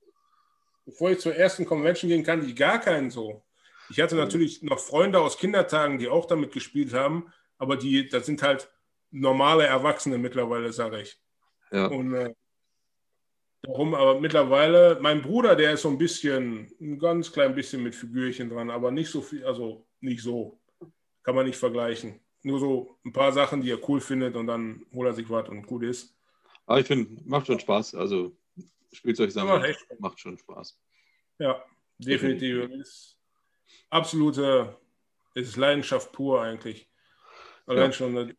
bevor 0.88 1.10
ich 1.10 1.18
zur 1.18 1.34
ersten 1.34 1.66
Convention 1.66 2.08
gehen 2.08 2.24
kann, 2.24 2.48
ich 2.48 2.56
gar 2.56 2.80
keinen 2.80 3.10
so. 3.10 3.44
Ich 3.90 4.00
hatte 4.00 4.16
natürlich 4.16 4.62
noch 4.62 4.78
Freunde 4.78 5.20
aus 5.20 5.36
Kindertagen, 5.36 5.98
die 5.98 6.08
auch 6.08 6.24
damit 6.24 6.50
gespielt 6.50 6.94
haben, 6.94 7.30
aber 7.58 7.76
die, 7.76 8.08
das 8.08 8.24
sind 8.24 8.42
halt 8.42 8.70
normale 9.10 9.66
Erwachsene 9.66 10.16
mittlerweile, 10.16 10.72
sage 10.72 11.02
ich. 11.02 11.20
Ja. 11.70 11.88
Und 11.88 12.14
äh, 12.14 12.32
darum, 13.62 13.94
aber 13.94 14.18
mittlerweile, 14.18 14.98
mein 15.02 15.20
Bruder, 15.20 15.56
der 15.56 15.74
ist 15.74 15.82
so 15.82 15.90
ein 15.90 15.98
bisschen, 15.98 16.72
ein 16.80 16.98
ganz 16.98 17.32
klein 17.32 17.54
bisschen 17.54 17.82
mit 17.82 17.94
Figürchen 17.94 18.48
dran, 18.48 18.70
aber 18.70 18.90
nicht 18.90 19.10
so 19.10 19.20
viel, 19.20 19.44
also 19.44 19.86
nicht 20.00 20.22
so. 20.22 20.58
Kann 21.28 21.34
man 21.34 21.44
nicht 21.44 21.58
vergleichen. 21.58 22.18
Nur 22.42 22.58
so 22.58 22.98
ein 23.04 23.12
paar 23.12 23.32
Sachen, 23.32 23.60
die 23.60 23.70
er 23.70 23.86
cool 23.86 24.00
findet 24.00 24.34
und 24.34 24.46
dann 24.46 24.86
holt 24.94 25.08
er 25.08 25.12
sich 25.12 25.28
was 25.28 25.46
und 25.50 25.66
gut 25.66 25.82
ist. 25.82 26.16
Aber 26.64 26.80
ich 26.80 26.86
finde, 26.86 27.22
macht 27.26 27.46
schon 27.46 27.60
Spaß. 27.60 27.96
Also 27.96 28.34
Spielzeug 28.92 29.30
sammeln 29.30 29.62
ja, 29.62 29.96
macht 29.98 30.18
schon 30.18 30.38
Spaß. 30.38 30.80
Ja, 31.38 31.62
definitiv. 31.98 32.70
Ist 32.70 33.18
absolute 33.90 34.74
ist 35.34 35.58
Leidenschaft 35.58 36.12
pur 36.12 36.40
eigentlich. 36.40 36.88
Allein 37.66 37.90
ja. 37.90 37.92
schon. 37.92 38.34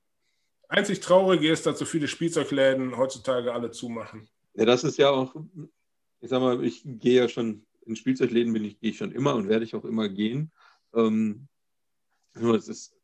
Einzig 0.68 1.00
Traurige 1.00 1.52
ist, 1.52 1.68
dass 1.68 1.78
so 1.78 1.86
viele 1.86 2.08
Spielzeugläden 2.08 2.98
heutzutage 2.98 3.54
alle 3.54 3.70
zumachen. 3.70 4.28
Ja, 4.56 4.66
das 4.66 4.84
ist 4.84 4.98
ja 4.98 5.12
auch, 5.12 5.36
ich 6.22 6.30
sag 6.32 6.42
mal, 6.42 6.66
ich 6.66 6.82
gehe 6.84 7.22
ja 7.22 7.30
schon, 7.30 7.68
in 7.86 7.96
Spielzeugläden 7.96 8.52
bin 8.52 8.66
ich, 8.66 8.80
gehe 8.80 8.90
ich 8.90 8.98
schon 8.98 9.12
immer 9.12 9.36
und 9.36 9.48
werde 9.48 9.64
ich 9.64 9.76
auch 9.76 9.86
immer 9.86 10.10
gehen. 10.10 10.52
Ähm, 10.96 11.48
nur 12.36 12.56
es 12.56 12.68
ist, 12.68 12.96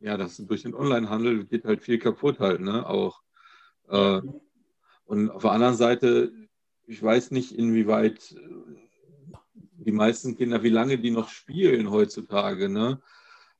ja, 0.00 0.16
das 0.16 0.36
durch 0.36 0.62
den 0.62 0.74
Onlinehandel 0.74 1.44
geht 1.44 1.64
halt 1.64 1.82
viel 1.82 1.98
kaputt 1.98 2.38
halt, 2.40 2.60
ne? 2.60 2.86
Auch. 2.86 3.20
Äh, 3.88 4.20
und 5.04 5.30
auf 5.30 5.42
der 5.42 5.52
anderen 5.52 5.74
Seite 5.74 6.32
ich 6.90 7.02
weiß 7.02 7.30
nicht, 7.30 7.52
inwieweit 7.52 8.32
äh, 8.32 8.38
die 9.54 9.92
meisten 9.92 10.36
Kinder, 10.36 10.62
wie 10.62 10.70
lange 10.70 10.98
die 10.98 11.12
noch 11.12 11.28
spielen 11.28 11.90
heutzutage. 11.90 12.68
Ne? 12.68 13.00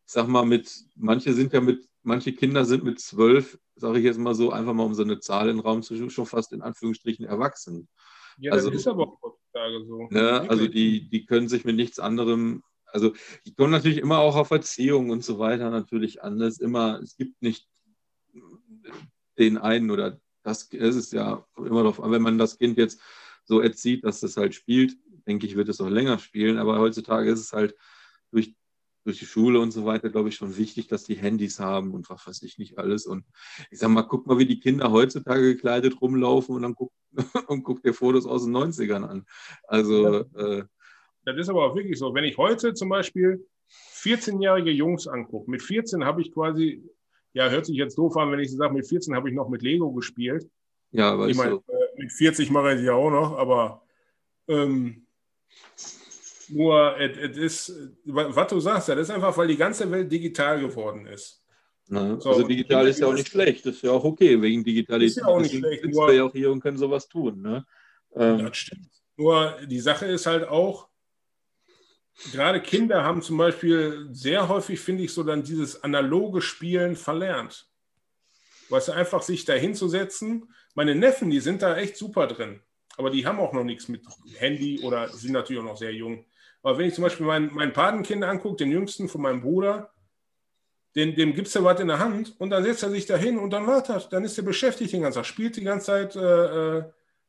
Ich 0.05 0.13
sag 0.13 0.27
mal, 0.27 0.45
mit, 0.45 0.85
manche 0.97 1.33
sind 1.33 1.53
ja 1.53 1.61
mit, 1.61 1.89
manche 2.03 2.33
Kinder 2.33 2.65
sind 2.65 2.83
mit 2.83 2.99
zwölf, 2.99 3.59
sage 3.77 4.01
ich 4.01 4.05
jetzt 4.05 4.19
mal 4.19 4.35
so, 4.35 4.51
einfach 4.51 4.75
mal 4.75 4.83
um 4.83 4.95
so 4.95 5.05
eine 5.05 5.21
Zahl 5.21 5.49
in 5.49 5.57
den 5.57 5.65
Raum 5.65 5.83
zu 5.83 5.95
schieben, 5.95 6.11
schon 6.11 6.27
fast 6.27 6.53
in 6.53 6.61
Anführungsstrichen 6.61 7.25
erwachsen. 7.25 7.89
Ja, 8.37 8.53
das 8.53 8.65
also, 8.65 8.77
ist 8.77 8.89
aber 8.89 9.05
auch 9.05 9.23
heutzutage 9.23 9.85
so. 9.87 10.09
Ne, 10.11 10.51
also 10.51 10.67
die, 10.67 11.09
die 11.09 11.25
können 11.25 11.49
sich 11.49 11.65
mit 11.65 11.77
nichts 11.77 12.01
anderem, 12.01 12.65
also 12.93 13.12
die 13.47 13.55
kommen 13.55 13.72
natürlich 13.72 13.99
immer 13.99 14.18
auch 14.18 14.36
auf 14.36 14.51
Erziehung 14.51 15.11
und 15.11 15.24
so 15.24 15.38
weiter 15.38 15.70
natürlich 15.70 16.22
an. 16.22 16.41
Es, 16.41 16.59
immer, 16.59 17.01
es 17.03 17.16
gibt 17.16 17.41
nicht 17.43 17.68
den 19.38 19.59
einen 19.59 19.91
oder 19.91 20.20
das, 20.43 20.68
das 20.68 20.97
ist 20.97 21.12
ja 21.12 21.45
immer 21.57 21.82
noch, 21.82 21.99
wenn 22.11 22.22
man 22.22 22.38
das 22.38 22.59
Kind 22.59 22.78
jetzt 22.78 23.01
so 23.45 23.61
erzieht, 23.61 24.05
dass 24.05 24.22
es 24.22 24.36
halt 24.36 24.55
spielt, 24.55 24.97
denke 25.26 25.47
ich, 25.47 25.57
wird 25.57 25.68
es 25.68 25.80
auch 25.80 25.88
länger 25.88 26.18
spielen. 26.18 26.59
Aber 26.59 26.78
heutzutage 26.78 27.30
ist 27.30 27.41
es 27.41 27.53
halt 27.53 27.74
durch, 28.30 28.55
durch 29.05 29.18
die 29.18 29.26
Schule 29.26 29.61
und 29.61 29.72
so 29.72 29.84
weiter, 29.84 30.09
glaube 30.09 30.28
ich, 30.28 30.36
schon 30.36 30.57
wichtig, 30.57 30.88
dass 30.88 31.05
die 31.05 31.16
Handys 31.16 31.59
haben 31.61 31.93
und 31.93 32.09
was 32.11 32.26
weiß 32.26 32.43
ich 32.43 32.59
nicht 32.59 32.78
alles. 32.78 33.07
Und 33.07 33.24
ich 33.70 33.78
sage 33.78 33.93
mal, 33.93 34.03
guck 34.03 34.26
mal, 34.26 34.38
wie 34.38 34.47
die 34.47 34.61
Kinder 34.61 34.91
heutzutage 34.91 35.55
gekleidet 35.55 36.01
rumlaufen 36.01 36.55
und 36.55 36.62
dann 36.62 36.74
guck, 36.74 36.93
und 37.49 37.64
guck 37.64 37.82
dir 37.82 37.93
Fotos 37.93 38.26
aus 38.26 38.45
den 38.45 38.57
90ern 38.57 39.05
an. 39.05 39.26
Also. 39.64 40.24
Äh, 40.34 40.64
das 41.25 41.37
ist 41.37 41.49
aber 41.49 41.66
auch 41.66 41.75
wirklich 41.75 41.99
so. 41.99 42.14
Wenn 42.14 42.25
ich 42.25 42.39
heute 42.39 42.75
zum 42.75 42.89
Beispiel 42.89 43.47
14-jährige 43.95 44.71
Jungs 44.71 45.07
angucke, 45.07 45.51
mit 45.51 45.62
14 45.62 46.05
habe 46.05 46.23
ich 46.23 46.33
quasi, 46.33 46.83
ja, 47.33 47.49
hört 47.49 47.67
sich 47.67 47.76
jetzt 47.76 47.97
doof 47.99 48.17
an, 48.17 48.33
wenn 48.33 48.41
ich 48.41 48.51
sage, 48.51 48.75
mit 48.75 48.87
14 48.87 49.14
habe 49.14 49.29
ich 49.29 49.34
noch 49.34 49.49
mit 49.49 49.63
Lego 49.63 49.92
gespielt. 49.92 50.49
Ja, 50.92 51.13
aber 51.13 51.29
ich 51.29 51.37
meine, 51.37 51.53
so. 51.53 51.64
Äh, 51.68 52.03
mit 52.03 52.13
40 52.13 52.51
mache 52.51 52.75
ich 52.75 52.83
ja 52.83 52.95
auch 52.95 53.11
noch, 53.11 53.37
aber 53.38 53.83
ähm, 54.49 55.07
nur, 56.49 56.99
es 56.99 57.37
ist, 57.37 57.91
was 58.05 58.49
du 58.49 58.59
sagst, 58.59 58.88
das 58.88 58.99
ist 58.99 59.11
einfach, 59.11 59.37
weil 59.37 59.49
die 59.49 59.57
ganze 59.57 59.91
Welt 59.91 60.11
digital 60.11 60.61
geworden 60.61 61.07
ist. 61.07 61.41
Na, 61.87 62.21
so, 62.21 62.30
also 62.30 62.47
digital 62.47 62.87
ist 62.87 63.01
ja 63.01 63.07
auch 63.09 63.14
nicht 63.14 63.29
schlecht, 63.29 63.67
das 63.67 63.76
ist 63.76 63.83
ja 63.83 63.91
auch 63.91 64.05
okay, 64.05 64.41
wegen 64.41 64.63
Digitalität. 64.63 65.17
Ist 65.17 65.17
ja 65.17 65.26
auch 65.26 65.41
nicht 65.41 65.57
schlecht. 65.57 65.84
Nur, 65.84 66.09
wir 66.09 66.14
ja 66.14 66.25
auch 66.25 66.33
hier 66.33 66.51
und 66.53 66.61
können 66.61 66.76
sowas 66.76 67.09
tun. 67.09 67.42
Ne? 67.42 67.67
Ähm, 68.14 68.38
das 68.38 68.57
stimmt. 68.57 68.88
Nur 69.17 69.57
die 69.67 69.80
Sache 69.80 70.07
ist 70.07 70.26
halt 70.26 70.49
auch, 70.49 70.88
gerade 72.32 72.61
Kinder 72.61 73.04
haben 73.04 73.22
zum 73.22 73.37
Beispiel 73.37 74.08
sehr 74.12 74.49
häufig, 74.49 74.80
finde 74.80 75.04
ich, 75.04 75.12
so 75.12 75.22
dann 75.22 75.42
dieses 75.42 75.82
analoge 75.82 76.42
Spielen 76.42 76.96
verlernt. 76.96 77.68
Weißt 78.68 78.88
du, 78.88 78.92
einfach 78.92 79.22
sich 79.22 79.45
da 79.45 79.54
hinzusetzen. 79.54 80.53
Meine 80.74 80.95
Neffen, 80.95 81.30
die 81.30 81.41
sind 81.41 81.62
da 81.62 81.76
echt 81.76 81.96
super 81.96 82.26
drin. 82.26 82.61
Aber 82.96 83.11
die 83.11 83.26
haben 83.26 83.41
auch 83.41 83.53
noch 83.53 83.64
nichts 83.64 83.88
mit 83.88 84.03
Handy 84.37 84.80
oder 84.82 85.08
sind 85.08 85.32
natürlich 85.32 85.61
auch 85.62 85.66
noch 85.66 85.76
sehr 85.76 85.92
jung. 85.92 86.24
Aber 86.62 86.78
wenn 86.78 86.88
ich 86.88 86.95
zum 86.95 87.03
Beispiel 87.03 87.26
mein, 87.26 87.50
mein 87.53 87.72
Patenkind 87.72 88.22
angucke, 88.22 88.57
den 88.57 88.70
jüngsten 88.70 89.08
von 89.08 89.22
meinem 89.22 89.41
Bruder, 89.41 89.91
den, 90.95 91.14
dem 91.14 91.34
gibt 91.34 91.49
es 91.49 91.54
ja 91.54 91.64
was 91.64 91.80
in 91.80 91.88
der 91.88 91.99
Hand 91.99 92.34
und 92.38 92.50
dann 92.50 92.64
setzt 92.64 92.82
er 92.82 92.91
sich 92.91 93.07
da 93.07 93.16
hin 93.16 93.38
und 93.38 93.50
dann 93.50 93.66
wartet. 93.66 94.08
Dann 94.12 94.24
ist 94.24 94.37
er 94.37 94.45
beschäftigt 94.45 94.92
den 94.92 95.03
ganzen 95.03 95.18
Tag, 95.18 95.26
spielt 95.26 95.57
die 95.57 95.64
ganze 95.64 95.87
Zeit 95.87 96.16
äh, 96.16 96.78
äh, 96.78 96.84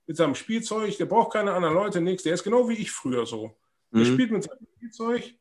mit 0.08 0.18
seinem 0.18 0.36
Spielzeug, 0.36 0.98
der 0.98 1.06
braucht 1.06 1.34
keine 1.34 1.54
anderen 1.54 1.76
Leute, 1.76 2.02
nichts. 2.02 2.24
Der 2.24 2.34
ist 2.34 2.44
genau 2.44 2.68
wie 2.68 2.74
ich 2.74 2.92
früher 2.92 3.26
so. 3.26 3.56
Der 3.92 4.02
mhm. 4.02 4.14
spielt 4.14 4.32
mit 4.32 4.44
seinem 4.44 4.68
Spielzeug, 4.78 5.34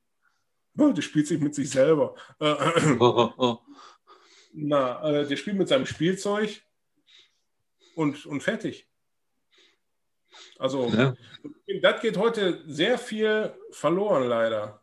der 0.75 1.03
spielt 1.03 1.27
sich 1.27 1.41
mit 1.41 1.55
sich 1.55 1.71
selber. 1.71 2.15
Äh, 2.39 2.55
oh, 2.99 3.05
oh, 3.17 3.33
oh. 3.37 3.59
Na, 4.53 5.03
äh, 5.09 5.27
der 5.27 5.37
spielt 5.37 5.57
mit 5.57 5.69
seinem 5.69 5.87
Spielzeug 5.87 6.63
und, 7.95 8.27
und 8.27 8.43
fertig. 8.43 8.89
Also, 10.59 10.89
ja. 10.89 11.15
das 11.83 12.01
geht 12.01 12.17
heute 12.17 12.63
sehr 12.67 12.99
viel 12.99 13.55
verloren, 13.71 14.29
leider. 14.29 14.83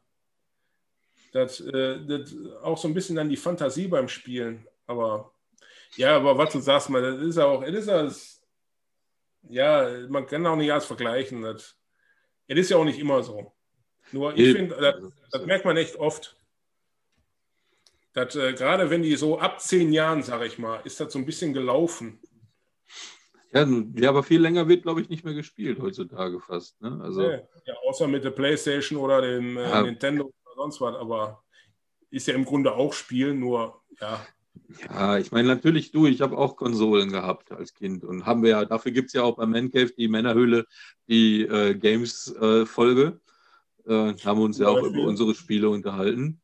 Das, 1.34 1.60
äh, 1.60 2.06
das 2.06 2.34
auch 2.64 2.77
so 2.77 2.88
ein 2.88 2.94
bisschen 2.94 3.15
dann 3.15 3.30
die 3.30 3.38
Fantasie 3.38 3.88
beim 3.88 4.07
Spielen. 4.07 4.68
Aber 4.85 5.34
ja, 5.95 6.15
aber 6.15 6.38
was 6.38 6.53
du 6.53 6.60
sagst, 6.60 6.89
mal, 6.89 7.02
das 7.02 7.22
ist 7.22 7.38
auch, 7.38 7.64
das 7.64 7.76
ist 7.76 7.88
das, 7.88 8.41
ja, 9.49 10.07
man 10.10 10.26
kann 10.26 10.45
auch 10.45 10.56
nicht 10.56 10.72
alles 10.72 10.85
vergleichen. 10.85 11.41
Das, 11.41 11.77
das 12.48 12.57
ist 12.57 12.69
ja 12.69 12.77
auch 12.77 12.85
nicht 12.85 12.99
immer 12.99 13.22
so. 13.23 13.56
Nur 14.11 14.38
ich 14.38 14.55
finde, 14.55 14.75
das, 14.75 14.95
das, 15.31 15.45
merkt 15.45 15.65
man 15.65 15.77
echt 15.77 15.95
oft. 15.97 16.35
Dass, 18.13 18.35
äh, 18.35 18.53
gerade 18.53 18.89
wenn 18.89 19.03
die 19.03 19.15
so 19.15 19.39
ab 19.39 19.61
zehn 19.61 19.91
Jahren, 19.91 20.23
sage 20.23 20.45
ich 20.45 20.57
mal, 20.57 20.81
ist 20.84 20.99
das 20.99 21.13
so 21.13 21.19
ein 21.19 21.25
bisschen 21.25 21.53
gelaufen. 21.53 22.19
Ja, 23.53 23.67
ja, 23.95 24.09
aber 24.09 24.23
viel 24.23 24.41
länger 24.41 24.67
wird, 24.67 24.84
glaube 24.84 25.01
ich, 25.01 25.09
nicht 25.09 25.23
mehr 25.23 25.34
gespielt 25.34 25.79
heutzutage 25.79 26.39
fast. 26.39 26.81
Ne? 26.81 26.99
Also, 27.01 27.23
ja, 27.23 27.41
ja, 27.65 27.75
außer 27.88 28.07
mit 28.07 28.23
der 28.23 28.31
Playstation 28.31 28.99
oder 28.99 29.21
dem 29.21 29.57
äh, 29.57 29.81
Nintendo 29.84 30.25
oder 30.25 30.55
sonst 30.55 30.81
was, 30.81 30.95
aber 30.95 31.43
ist 32.09 32.27
ja 32.27 32.34
im 32.34 32.45
Grunde 32.45 32.73
auch 32.73 32.93
Spielen, 32.93 33.39
nur 33.39 33.81
ja. 33.99 34.25
Ja, 34.89 35.17
ich 35.17 35.31
meine, 35.31 35.47
natürlich 35.47 35.91
du, 35.91 36.07
ich 36.07 36.21
habe 36.21 36.38
auch 36.38 36.55
Konsolen 36.55 37.11
gehabt 37.11 37.51
als 37.51 37.73
Kind 37.73 38.03
und 38.03 38.25
haben 38.25 38.43
wir 38.43 38.49
ja, 38.49 38.65
dafür 38.65 38.91
gibt 38.91 39.07
es 39.07 39.13
ja 39.13 39.23
auch 39.23 39.38
bei 39.38 39.45
Man 39.45 39.71
Cave 39.71 39.93
die 39.97 40.07
Männerhöhle, 40.07 40.65
die 41.07 41.43
äh, 41.43 41.75
Games-Folge. 41.75 43.19
Äh, 43.88 44.15
haben 44.26 44.41
uns 44.41 44.57
ja 44.57 44.68
auch 44.68 44.84
über 44.84 45.03
unsere 45.03 45.34
Spiele 45.34 45.69
unterhalten. 45.69 46.41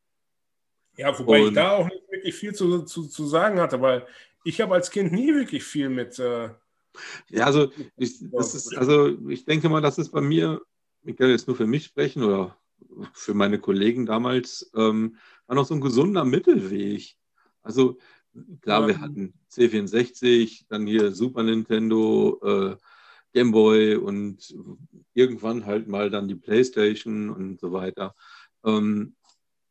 Ja, 0.97 1.17
wobei 1.17 1.41
und, 1.41 1.49
ich 1.49 1.53
da 1.55 1.71
auch 1.71 1.89
nicht 1.89 2.09
wirklich 2.09 2.35
viel 2.35 2.53
zu, 2.53 2.83
zu, 2.83 3.07
zu 3.07 3.25
sagen 3.25 3.59
hatte, 3.59 3.81
weil 3.81 4.07
ich 4.43 4.61
habe 4.61 4.73
als 4.73 4.91
Kind 4.91 5.11
nie 5.11 5.33
wirklich 5.33 5.63
viel 5.63 5.89
mit. 5.89 6.19
Äh, 6.19 6.49
ja, 7.29 7.45
also 7.45 7.71
ich, 7.97 8.19
das 8.31 8.53
ist, 8.53 8.77
also 8.77 9.17
ich 9.27 9.45
denke 9.45 9.67
mal, 9.67 9.81
das 9.81 9.97
ist 9.97 10.09
bei 10.09 10.21
mir, 10.21 10.61
ich 11.03 11.17
kann 11.17 11.29
jetzt 11.29 11.47
nur 11.47 11.57
für 11.57 11.67
mich 11.67 11.85
sprechen 11.85 12.23
oder 12.23 12.55
für 13.13 13.33
meine 13.33 13.59
Kollegen 13.59 14.05
damals, 14.05 14.71
ähm, 14.75 15.17
war 15.47 15.55
noch 15.55 15.65
so 15.65 15.73
ein 15.73 15.81
gesunder 15.81 16.23
Mittelweg. 16.23 17.15
Also 17.61 17.97
klar, 18.61 18.87
wir 18.87 19.01
hatten 19.01 19.33
C64, 19.51 20.65
dann 20.69 20.85
hier 20.85 21.11
Super 21.11 21.43
Nintendo, 21.43 22.39
äh, 22.43 22.77
Game 23.33 23.51
Boy 23.51 23.95
und 23.95 24.55
irgendwann 25.13 25.65
halt 25.65 25.87
mal 25.87 26.09
dann 26.09 26.27
die 26.27 26.35
PlayStation 26.35 27.29
und 27.29 27.59
so 27.59 27.71
weiter. 27.71 28.15
Ähm, 28.63 29.15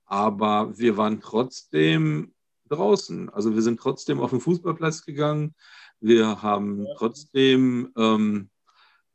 aber 0.05 0.77
wir 0.77 0.97
waren 0.97 1.21
trotzdem 1.21 2.35
draußen. 2.69 3.31
Also 3.31 3.55
wir 3.55 3.63
sind 3.63 3.81
trotzdem 3.81 4.21
auf 4.21 4.31
den 4.31 4.41
Fußballplatz 4.41 5.05
gegangen. 5.05 5.55
Wir 6.01 6.43
haben 6.43 6.87
trotzdem, 6.97 7.93
ähm, 7.97 8.51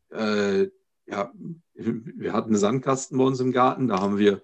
äh, 0.09 0.69
ja, 1.05 1.31
wir 1.73 2.33
hatten 2.33 2.49
einen 2.49 2.57
Sandkasten 2.57 3.17
bei 3.17 3.23
uns 3.23 3.39
im 3.39 3.51
Garten. 3.51 3.87
Da 3.87 3.99
haben 3.99 4.17
wir 4.17 4.41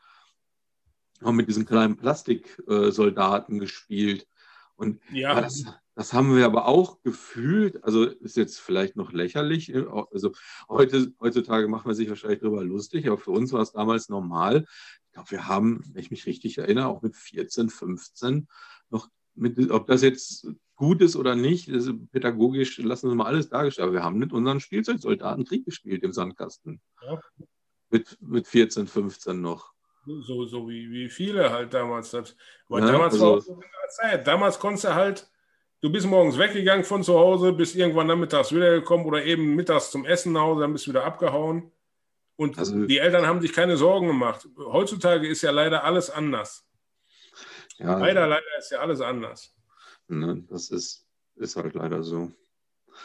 haben 1.24 1.38
mit 1.38 1.48
diesen 1.48 1.66
kleinen 1.66 1.96
Plastiksoldaten 1.96 3.60
gespielt. 3.60 4.28
Und 4.76 5.02
ja. 5.12 5.40
das, 5.40 5.64
das, 5.96 6.14
haben 6.14 6.36
wir 6.36 6.46
aber 6.46 6.68
auch 6.68 7.02
gefühlt, 7.04 7.84
also 7.84 8.06
ist 8.06 8.38
jetzt 8.38 8.60
vielleicht 8.60 8.96
noch 8.96 9.12
lächerlich, 9.12 9.74
also 10.12 10.32
heute, 10.68 11.14
heutzutage 11.20 11.68
machen 11.68 11.88
wir 11.88 11.96
sich 11.96 12.10
wahrscheinlich 12.10 12.40
darüber 12.40 12.64
lustig, 12.64 13.08
aber 13.08 13.18
für 13.18 13.32
uns 13.32 13.54
war 13.54 13.62
es 13.62 13.72
damals 13.72 14.10
normal. 14.10 14.66
Ich 15.08 15.14
glaube, 15.14 15.32
wir 15.32 15.48
haben, 15.48 15.84
wenn 15.94 16.02
ich 16.02 16.12
mich 16.12 16.26
richtig 16.26 16.58
erinnere, 16.58 16.88
auch 16.88 17.02
mit 17.02 17.16
14, 17.16 17.70
15 17.70 18.48
noch 18.90 19.10
mit, 19.36 19.72
ob 19.72 19.88
das 19.88 20.02
jetzt 20.02 20.48
gut 20.76 21.02
ist 21.02 21.16
oder 21.16 21.36
nicht, 21.36 21.70
ist 21.70 21.92
pädagogisch 22.12 22.78
lassen 22.80 23.10
wir 23.10 23.16
mal 23.16 23.26
alles 23.26 23.50
dargestellt. 23.50 23.88
Aber 23.88 23.94
wir 23.94 24.04
haben 24.04 24.18
mit 24.18 24.34
unseren 24.34 24.60
Spielzeugsoldaten 24.60 25.46
Krieg 25.46 25.66
gespielt 25.66 26.04
im 26.04 26.14
Sandkasten. 26.14 26.82
Ja. 27.02 27.20
Mit, 27.90 28.18
mit 28.22 28.48
14, 28.48 28.88
15 28.88 29.40
noch. 29.40 29.74
So, 30.06 30.46
so 30.46 30.68
wie, 30.68 30.90
wie 30.92 31.10
viele 31.10 31.52
halt 31.52 31.74
damals. 31.74 32.12
Das, 32.12 32.36
weil 32.68 32.84
ja, 32.84 32.92
damals 32.92 33.14
also, 33.14 33.26
war 33.26 33.38
auch 33.38 33.42
so 33.42 33.54
eine 33.54 33.64
Zeit. 33.90 34.28
Damals 34.28 34.60
konntest 34.60 34.86
du 34.86 34.94
halt, 34.96 35.32
du 35.84 35.92
bist 35.92 36.08
morgens 36.08 36.38
weggegangen 36.38 36.86
von 36.86 37.04
zu 37.04 37.14
Hause, 37.14 37.52
bist 37.52 37.76
irgendwann 37.76 38.08
dann 38.08 38.20
mittags 38.20 38.54
wiedergekommen 38.54 39.06
oder 39.06 39.24
eben 39.24 39.54
mittags 39.54 39.92
zum 39.92 40.06
Essen 40.06 40.32
nach 40.32 40.42
Hause, 40.42 40.62
dann 40.62 40.72
bist 40.72 40.88
du 40.88 40.92
wieder 40.92 41.04
abgehauen. 41.04 41.72
Und 42.38 42.58
also, 42.58 42.86
die 42.86 42.98
Eltern 42.98 43.28
haben 43.28 43.42
sich 43.42 43.54
keine 43.54 43.78
Sorgen 43.78 44.08
gemacht. 44.08 44.48
Heutzutage 44.58 45.28
ist 45.28 45.44
ja 45.44 45.52
leider 45.52 45.84
alles 45.84 46.10
anders. 46.10 46.66
Ja, 47.78 47.98
leider, 47.98 48.26
leider 48.28 48.58
ist 48.58 48.72
ja 48.72 48.80
alles 48.80 49.02
anders. 49.02 49.54
Ne, 50.08 50.44
das 50.50 50.72
ist, 50.72 51.06
ist 51.36 51.56
halt 51.58 51.76
leider 51.76 52.02
so. 52.02 52.32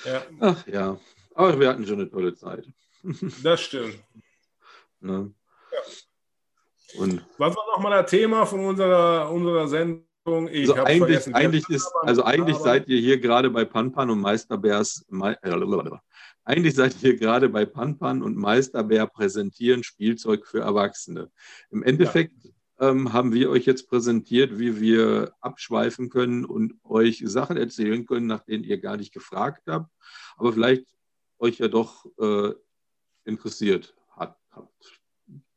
Ja. 0.04 0.22
Ach 0.40 0.66
ja, 0.66 0.98
aber 1.34 1.58
wir 1.58 1.68
hatten 1.68 1.86
schon 1.86 2.00
eine 2.00 2.10
tolle 2.10 2.34
Zeit. 2.34 2.66
Das 3.42 3.60
stimmt. 3.60 3.98
Ne? 5.00 5.32
Und 6.96 7.24
Was 7.38 7.54
war 7.54 7.66
nochmal 7.76 8.02
das 8.02 8.10
Thema 8.10 8.44
von 8.46 8.60
unserer, 8.60 9.30
unserer 9.30 9.68
Sendung? 9.68 10.07
Ich 10.50 10.70
also 10.70 10.84
eigentlich, 10.84 11.34
eigentlich, 11.34 11.68
ist, 11.68 11.90
also 12.02 12.24
eigentlich 12.24 12.56
seid 12.56 12.88
ihr 12.88 13.00
hier 13.00 13.18
gerade 13.18 13.50
bei 13.50 13.64
Panpan 13.64 14.10
und 14.10 14.20
Meisterbärs. 14.20 15.06
Eigentlich 16.44 16.74
seid 16.74 17.02
ihr 17.02 17.16
gerade 17.16 17.48
bei 17.48 17.64
Panpan 17.66 18.22
und 18.22 18.36
Meisterbär 18.36 19.06
präsentieren 19.06 19.82
Spielzeug 19.82 20.46
für 20.46 20.60
Erwachsene. 20.60 21.30
Im 21.70 21.82
Endeffekt 21.82 22.42
ja. 22.42 22.90
ähm, 22.90 23.12
haben 23.12 23.32
wir 23.32 23.50
euch 23.50 23.66
jetzt 23.66 23.88
präsentiert, 23.88 24.58
wie 24.58 24.80
wir 24.80 25.32
abschweifen 25.40 26.08
können 26.08 26.44
und 26.44 26.74
euch 26.84 27.22
Sachen 27.26 27.56
erzählen 27.56 28.06
können, 28.06 28.26
nach 28.26 28.44
denen 28.44 28.64
ihr 28.64 28.78
gar 28.78 28.96
nicht 28.96 29.12
gefragt 29.12 29.62
habt, 29.66 29.90
aber 30.36 30.52
vielleicht 30.52 30.86
euch 31.38 31.58
ja 31.58 31.68
doch 31.68 32.06
äh, 32.18 32.52
interessiert 33.24 33.94
hat, 34.16 34.38
habt. 34.50 35.00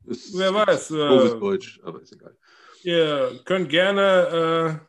Ist 0.06 0.38
Wer 0.38 0.54
weiß. 0.54 0.92
Äh, 0.92 1.40
Deutsch, 1.40 1.80
aber 1.84 2.02
ist 2.02 2.12
egal. 2.12 2.38
Ihr 2.84 3.40
könnt 3.46 3.70
gerne 3.70 4.82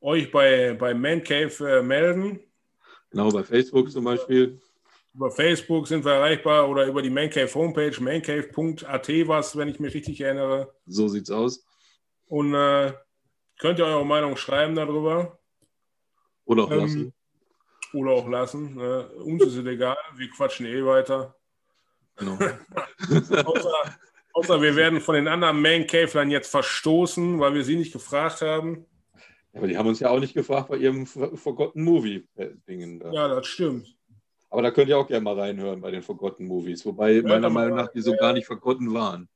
äh, 0.00 0.06
euch 0.06 0.30
bei, 0.30 0.74
bei 0.74 0.94
Man 0.94 1.22
Cave 1.22 1.78
äh, 1.78 1.82
melden. 1.82 2.40
Genau, 3.10 3.30
bei 3.30 3.42
Facebook 3.42 3.90
zum 3.90 4.04
Beispiel. 4.04 4.60
Über 5.12 5.30
Facebook 5.30 5.88
sind 5.88 6.04
wir 6.04 6.12
erreichbar 6.12 6.68
oder 6.68 6.86
über 6.86 7.02
die 7.02 7.10
Man 7.10 7.30
Cave 7.30 7.52
Homepage, 7.52 8.00
mancave.at 8.00 9.08
was, 9.26 9.56
wenn 9.56 9.68
ich 9.68 9.80
mich 9.80 9.92
richtig 9.92 10.20
erinnere. 10.20 10.72
So 10.86 11.08
sieht's 11.08 11.30
aus. 11.30 11.64
Und 12.28 12.54
äh, 12.54 12.92
könnt 13.58 13.80
ihr 13.80 13.86
eure 13.86 14.06
Meinung 14.06 14.36
schreiben 14.36 14.76
darüber. 14.76 15.38
Oder 16.44 16.64
auch 16.64 16.70
ähm, 16.70 16.78
lassen. 16.78 17.14
Oder 17.92 18.10
auch 18.12 18.28
lassen. 18.28 18.76
Ne? 18.76 19.08
Uns 19.24 19.42
ist 19.42 19.56
es 19.56 19.66
egal, 19.66 19.96
wir 20.14 20.30
quatschen 20.30 20.66
eh 20.66 20.84
weiter. 20.84 21.34
Genau. 22.16 22.34
außer, 23.44 23.98
Außer 24.32 24.62
wir 24.62 24.76
werden 24.76 25.00
von 25.00 25.14
den 25.14 25.28
anderen 25.28 25.60
Man 25.60 25.86
Cavelern 25.86 26.30
jetzt 26.30 26.50
verstoßen, 26.50 27.40
weil 27.40 27.54
wir 27.54 27.64
sie 27.64 27.76
nicht 27.76 27.92
gefragt 27.92 28.42
haben. 28.42 28.86
Aber 29.52 29.66
die 29.66 29.76
haben 29.76 29.88
uns 29.88 29.98
ja 30.00 30.10
auch 30.10 30.20
nicht 30.20 30.34
gefragt 30.34 30.68
bei 30.68 30.76
ihrem 30.76 31.06
Forgotten 31.06 31.82
Movie-Dingen. 31.82 33.02
Ja, 33.12 33.28
das 33.28 33.46
stimmt. 33.46 33.96
Aber 34.48 34.62
da 34.62 34.70
könnt 34.70 34.88
ihr 34.88 34.98
auch 34.98 35.06
gerne 35.06 35.22
mal 35.22 35.38
reinhören 35.38 35.80
bei 35.80 35.90
den 35.90 36.02
Forgotten 36.02 36.46
Movies, 36.46 36.84
wobei 36.84 37.12
ja, 37.12 37.22
meiner 37.22 37.50
Meinung 37.50 37.76
nach 37.76 37.88
die 37.88 38.00
so 38.00 38.16
gar 38.16 38.32
nicht 38.32 38.46
vergotten 38.46 38.92
waren. 38.92 39.28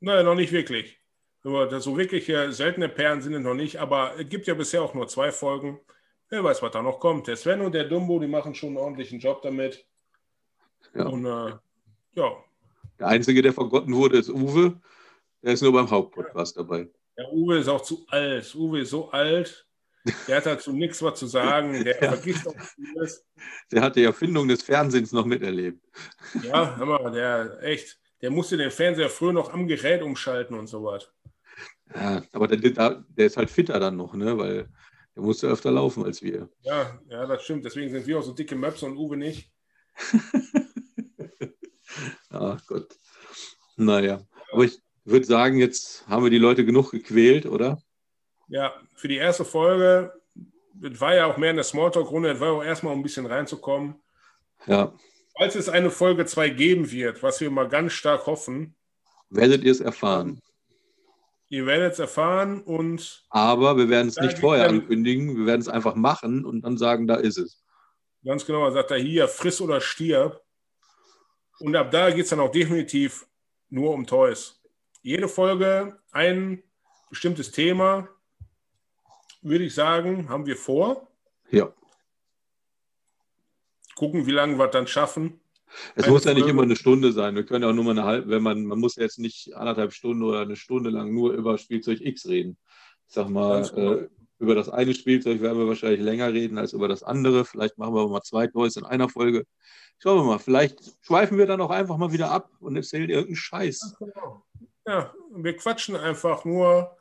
Nein, 0.00 0.24
noch 0.24 0.36
nicht 0.36 0.52
wirklich. 0.52 1.00
So 1.42 1.96
wirklich 1.96 2.26
seltene 2.26 2.88
Perlen 2.88 3.22
sind 3.22 3.34
es 3.34 3.42
noch 3.42 3.54
nicht, 3.54 3.76
aber 3.76 4.18
es 4.18 4.28
gibt 4.28 4.46
ja 4.46 4.54
bisher 4.54 4.82
auch 4.82 4.94
nur 4.94 5.08
zwei 5.08 5.32
Folgen. 5.32 5.80
Wer 6.28 6.44
weiß, 6.44 6.62
was 6.62 6.72
da 6.72 6.82
noch 6.82 7.00
kommt. 7.00 7.26
Der 7.26 7.36
Sven 7.36 7.60
und 7.60 7.74
der 7.74 7.84
Dumbo, 7.84 8.18
die 8.18 8.26
machen 8.26 8.54
schon 8.54 8.70
einen 8.70 8.78
ordentlichen 8.78 9.18
Job 9.18 9.42
damit. 9.42 9.86
Ja. 10.94 11.06
Und 11.06 11.24
äh, 11.24 11.54
ja, 12.14 12.44
der 12.98 13.08
Einzige, 13.08 13.42
der 13.42 13.52
vergotten 13.52 13.94
wurde, 13.94 14.18
ist 14.18 14.30
Uwe. 14.30 14.80
Der 15.42 15.52
ist 15.52 15.62
nur 15.62 15.72
beim 15.72 15.90
Hauptpodcast 15.90 16.56
dabei. 16.56 16.88
Der 17.16 17.32
Uwe 17.32 17.58
ist 17.58 17.68
auch 17.68 17.82
zu 17.82 18.04
alt. 18.08 18.54
Uwe 18.54 18.80
ist 18.80 18.90
so 18.90 19.10
alt. 19.10 19.66
Der 20.26 20.36
hat 20.36 20.46
dazu 20.46 20.72
nichts 20.72 21.02
was 21.02 21.18
zu 21.18 21.26
sagen. 21.26 21.84
Der 21.84 21.98
ja. 22.02 22.12
vergisst 22.12 22.46
auch 22.46 22.54
vieles. 22.58 23.26
Der 23.70 23.82
hat 23.82 23.96
die 23.96 24.04
Erfindung 24.04 24.48
des 24.48 24.62
Fernsehens 24.62 25.12
noch 25.12 25.26
miterlebt. 25.26 25.84
Ja, 26.42 26.76
aber 26.80 27.10
der 27.10 27.62
echt, 27.62 27.98
der 28.20 28.30
musste 28.30 28.56
den 28.56 28.70
Fernseher 28.70 29.10
früher 29.10 29.32
noch 29.32 29.52
am 29.52 29.66
Gerät 29.66 30.02
umschalten 30.02 30.58
und 30.58 30.66
so 30.66 30.84
was. 30.84 31.12
Ja, 31.94 32.22
aber 32.32 32.48
der, 32.48 33.04
der 33.08 33.26
ist 33.26 33.36
halt 33.36 33.50
fitter 33.50 33.78
dann 33.80 33.96
noch, 33.96 34.14
ne? 34.14 34.36
Weil 34.36 34.68
der 35.14 35.22
musste 35.22 35.48
öfter 35.48 35.70
laufen 35.70 36.04
als 36.04 36.22
wir. 36.22 36.48
Ja, 36.62 36.98
ja, 37.08 37.26
das 37.26 37.42
stimmt. 37.42 37.64
Deswegen 37.64 37.90
sind 37.90 38.06
wir 38.06 38.18
auch 38.18 38.22
so 38.22 38.32
dicke 38.32 38.54
Möpse 38.54 38.86
und 38.86 38.96
Uwe 38.96 39.16
nicht. 39.16 39.50
Ach 42.30 42.60
Gott. 42.66 42.98
Naja, 43.76 44.20
aber 44.52 44.64
ich 44.64 44.78
würde 45.04 45.26
sagen, 45.26 45.58
jetzt 45.58 46.06
haben 46.08 46.24
wir 46.24 46.30
die 46.30 46.38
Leute 46.38 46.64
genug 46.64 46.90
gequält, 46.90 47.46
oder? 47.46 47.80
Ja, 48.48 48.74
für 48.94 49.08
die 49.08 49.16
erste 49.16 49.44
Folge, 49.44 50.12
das 50.74 51.00
war 51.00 51.14
ja 51.14 51.26
auch 51.26 51.36
mehr 51.36 51.50
in 51.50 51.56
der 51.56 51.64
Smalltalk-Runde, 51.64 52.30
das 52.30 52.40
war 52.40 52.52
auch 52.52 52.64
erstmal 52.64 52.92
um 52.92 53.00
ein 53.00 53.02
bisschen 53.02 53.26
reinzukommen. 53.26 54.00
Ja. 54.66 54.94
Falls 55.36 55.54
es 55.54 55.68
eine 55.68 55.90
Folge 55.90 56.26
2 56.26 56.50
geben 56.50 56.90
wird, 56.90 57.22
was 57.22 57.40
wir 57.40 57.50
mal 57.50 57.68
ganz 57.68 57.92
stark 57.92 58.26
hoffen, 58.26 58.74
werdet 59.30 59.62
ihr 59.62 59.72
es 59.72 59.80
erfahren. 59.80 60.40
Ihr 61.50 61.64
werdet 61.64 61.94
es 61.94 61.98
erfahren 61.98 62.62
und. 62.62 63.24
Aber 63.30 63.76
wir 63.76 63.88
werden 63.88 64.08
es 64.08 64.16
nicht 64.16 64.38
vorher 64.38 64.68
ankündigen, 64.68 65.36
wir 65.36 65.46
werden 65.46 65.60
es 65.60 65.68
einfach 65.68 65.94
machen 65.94 66.44
und 66.44 66.62
dann 66.62 66.76
sagen, 66.76 67.06
da 67.06 67.14
ist 67.14 67.38
es. 67.38 67.62
Ganz 68.24 68.44
genau, 68.44 68.70
sagt 68.70 68.90
er 68.90 68.98
hier, 68.98 69.28
friss 69.28 69.60
oder 69.60 69.80
stirb. 69.80 70.42
Und 71.60 71.74
ab 71.76 71.90
da 71.90 72.10
geht 72.10 72.24
es 72.24 72.30
dann 72.30 72.40
auch 72.40 72.50
definitiv 72.50 73.26
nur 73.68 73.92
um 73.92 74.06
Toys. 74.06 74.60
Jede 75.02 75.28
Folge 75.28 75.98
ein 76.12 76.62
bestimmtes 77.10 77.50
Thema, 77.50 78.08
würde 79.42 79.64
ich 79.64 79.74
sagen, 79.74 80.28
haben 80.28 80.46
wir 80.46 80.56
vor. 80.56 81.08
Ja. 81.50 81.72
gucken, 83.94 84.26
wie 84.26 84.32
lange 84.32 84.58
wir 84.58 84.68
dann 84.68 84.86
schaffen. 84.86 85.40
Es 85.94 86.04
eine 86.04 86.12
muss 86.12 86.24
ja 86.24 86.34
nicht 86.34 86.46
immer 86.46 86.62
eine 86.62 86.76
Stunde 86.76 87.12
sein. 87.12 87.34
Wir 87.34 87.44
können 87.44 87.62
ja 87.64 87.70
auch 87.70 87.74
nur 87.74 87.84
mal 87.84 87.90
eine 87.92 88.04
halbe, 88.04 88.30
wenn 88.30 88.42
man, 88.42 88.64
man 88.64 88.78
muss 88.78 88.96
ja 88.96 89.02
jetzt 89.02 89.18
nicht 89.18 89.54
anderthalb 89.54 89.92
Stunden 89.92 90.22
oder 90.22 90.40
eine 90.40 90.56
Stunde 90.56 90.90
lang 90.90 91.12
nur 91.12 91.32
über 91.32 91.58
Spielzeug 91.58 92.00
X 92.00 92.26
reden. 92.26 92.58
Ich 93.08 93.14
sag 93.14 93.28
mal, 93.28 93.62
äh, 93.76 94.08
über 94.38 94.54
das 94.54 94.68
eine 94.68 94.94
Spielzeug 94.94 95.40
werden 95.40 95.58
wir 95.58 95.66
wahrscheinlich 95.66 96.00
länger 96.00 96.32
reden 96.32 96.58
als 96.58 96.72
über 96.72 96.88
das 96.88 97.02
andere. 97.02 97.44
Vielleicht 97.44 97.76
machen 97.76 97.94
wir 97.94 98.00
aber 98.02 98.10
mal 98.10 98.22
zwei 98.22 98.46
Toys 98.46 98.76
in 98.76 98.84
einer 98.84 99.08
Folge. 99.08 99.44
Schauen 100.00 100.18
wir 100.18 100.24
mal, 100.24 100.38
vielleicht 100.38 100.78
schweifen 101.04 101.38
wir 101.38 101.46
dann 101.46 101.60
auch 101.60 101.70
einfach 101.70 101.96
mal 101.96 102.12
wieder 102.12 102.30
ab 102.30 102.50
und 102.60 102.76
erzählen 102.76 103.10
irgendeinen 103.10 103.36
Scheiß. 103.36 103.96
Genau. 103.98 104.44
Ja, 104.86 105.12
wir 105.34 105.56
quatschen 105.56 105.96
einfach 105.96 106.44
nur. 106.44 106.96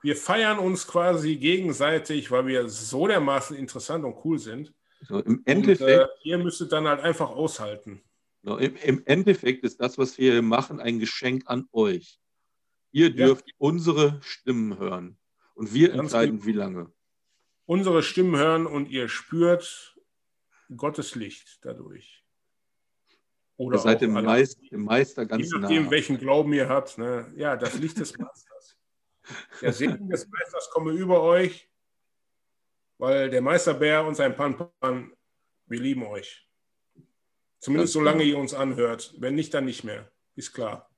Wir 0.00 0.16
feiern 0.16 0.60
uns 0.60 0.86
quasi 0.86 1.36
gegenseitig, 1.36 2.30
weil 2.30 2.46
wir 2.46 2.68
so 2.68 3.08
dermaßen 3.08 3.56
interessant 3.56 4.04
und 4.04 4.24
cool 4.24 4.38
sind. 4.38 4.72
So, 5.02 5.18
Im 5.18 5.42
Endeffekt. 5.44 5.80
Und, 5.80 5.88
äh, 5.88 6.06
ihr 6.22 6.38
müsstet 6.38 6.70
dann 6.70 6.86
halt 6.86 7.00
einfach 7.00 7.30
aushalten. 7.30 8.00
So, 8.42 8.56
im, 8.56 8.76
im, 8.76 9.02
Endeffekt 9.04 9.64
ist 9.64 9.80
das, 9.80 9.98
was 9.98 10.16
wir 10.16 10.32
hier 10.32 10.42
machen, 10.42 10.80
ein 10.80 11.00
Geschenk 11.00 11.44
an 11.46 11.68
euch. 11.72 12.20
Ihr 12.92 13.10
dürft 13.14 13.48
ja. 13.48 13.54
unsere 13.58 14.20
Stimmen 14.22 14.78
hören. 14.78 15.18
Und 15.54 15.74
wir 15.74 15.88
Ganz 15.88 16.00
entscheiden, 16.00 16.46
wie 16.46 16.52
lange. 16.52 16.92
Unsere 17.66 18.02
Stimmen 18.02 18.36
hören 18.36 18.66
und 18.66 18.88
ihr 18.88 19.08
spürt 19.08 19.96
Gottes 20.74 21.14
Licht 21.16 21.58
dadurch. 21.62 22.17
Oder 23.58 23.76
ihr 23.76 23.80
seid 23.80 24.00
dem, 24.00 24.12
Meister, 24.12 24.60
dem 24.70 24.84
Meister 24.84 25.26
ganz 25.26 25.44
Je 25.44 25.58
nachdem, 25.58 25.84
nah. 25.86 25.90
welchen 25.90 26.16
Glauben 26.16 26.52
ihr 26.52 26.68
habt. 26.68 26.96
Ne? 26.96 27.26
Ja, 27.36 27.56
das 27.56 27.76
Licht 27.78 27.98
des 27.98 28.16
Meisters. 28.16 28.76
Der 29.60 29.72
Segen 29.72 30.08
des 30.08 30.28
Meisters 30.28 30.70
komme 30.70 30.92
über 30.92 31.22
euch, 31.22 31.68
weil 32.98 33.30
der 33.30 33.42
Meisterbär 33.42 34.06
und 34.06 34.14
sein 34.14 34.36
Panpan, 34.36 35.12
wir 35.66 35.80
lieben 35.80 36.04
euch. 36.04 36.48
Zumindest 37.58 37.94
solange 37.94 38.22
ihr 38.22 38.38
uns 38.38 38.54
anhört. 38.54 39.12
Wenn 39.18 39.34
nicht, 39.34 39.52
dann 39.52 39.64
nicht 39.64 39.82
mehr. 39.82 40.08
Ist 40.36 40.54
klar. 40.54 40.88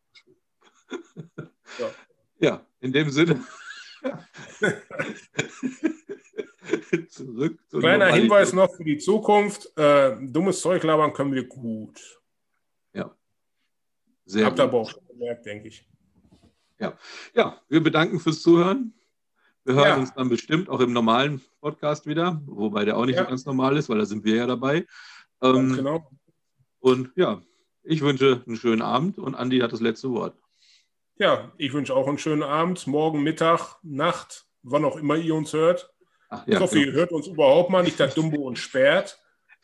Ja, 1.79 1.91
ja 2.41 2.67
in 2.81 2.93
dem 2.93 3.09
Sinne. 3.11 3.43
Zurück 7.09 7.59
Kleiner 7.71 8.13
Hinweis 8.13 8.53
noch 8.53 8.77
für 8.77 8.85
die 8.85 8.99
Zukunft. 8.99 9.73
Äh, 9.79 10.19
dummes 10.21 10.61
Zeug 10.61 10.83
labern 10.83 11.15
können 11.15 11.33
wir 11.33 11.49
gut. 11.49 12.20
Sehr 14.31 14.47
Habt 14.47 14.61
ihr 14.61 14.63
aber 14.63 14.79
auch 14.79 14.89
schon 14.89 15.05
gemerkt, 15.09 15.45
denke 15.45 15.67
ich. 15.67 15.85
Ja. 16.79 16.97
ja, 17.35 17.61
wir 17.69 17.83
bedanken 17.83 18.21
fürs 18.21 18.41
Zuhören. 18.43 18.95
Wir 19.65 19.75
hören 19.75 19.89
ja. 19.89 19.97
uns 19.97 20.15
dann 20.15 20.29
bestimmt 20.29 20.69
auch 20.69 20.79
im 20.79 20.93
normalen 20.93 21.41
Podcast 21.61 22.07
wieder, 22.07 22.41
wobei 22.47 22.85
der 22.85 22.97
auch 22.97 23.07
nicht 23.07 23.17
ja. 23.17 23.25
so 23.25 23.29
ganz 23.29 23.45
normal 23.45 23.77
ist, 23.77 23.89
weil 23.89 23.99
da 23.99 24.07
sind 24.07 24.25
wir 24.25 24.37
ja 24.37 24.47
dabei. 24.47 24.87
Ähm, 25.43 25.75
genau. 25.75 26.09
Und 26.79 27.11
ja, 27.17 27.43
ich 27.83 28.03
wünsche 28.03 28.45
einen 28.47 28.57
schönen 28.57 28.83
Abend 28.83 29.19
und 29.19 29.35
Andi 29.35 29.59
hat 29.59 29.73
das 29.73 29.81
letzte 29.81 30.13
Wort. 30.13 30.37
Ja, 31.17 31.51
ich 31.59 31.73
wünsche 31.73 31.97
auch 31.97 32.07
einen 32.07 32.19
schönen 32.19 32.45
Abend, 32.45 32.87
morgen, 32.87 33.25
Mittag, 33.25 33.79
Nacht, 33.83 34.47
wann 34.63 34.85
auch 34.85 34.97
immer 34.97 35.17
ihr 35.17 35.35
uns 35.35 35.53
hört. 35.53 35.93
Ach, 36.29 36.47
ja, 36.47 36.55
ich 36.55 36.61
hoffe, 36.61 36.77
genau. 36.77 36.87
ihr 36.87 36.93
hört 36.93 37.11
uns 37.11 37.27
überhaupt 37.27 37.71
mal, 37.71 37.83
nicht 37.83 37.99
dass 37.99 38.15
Dumbo 38.15 38.47
uns 38.47 38.61
sperrt. 38.61 39.21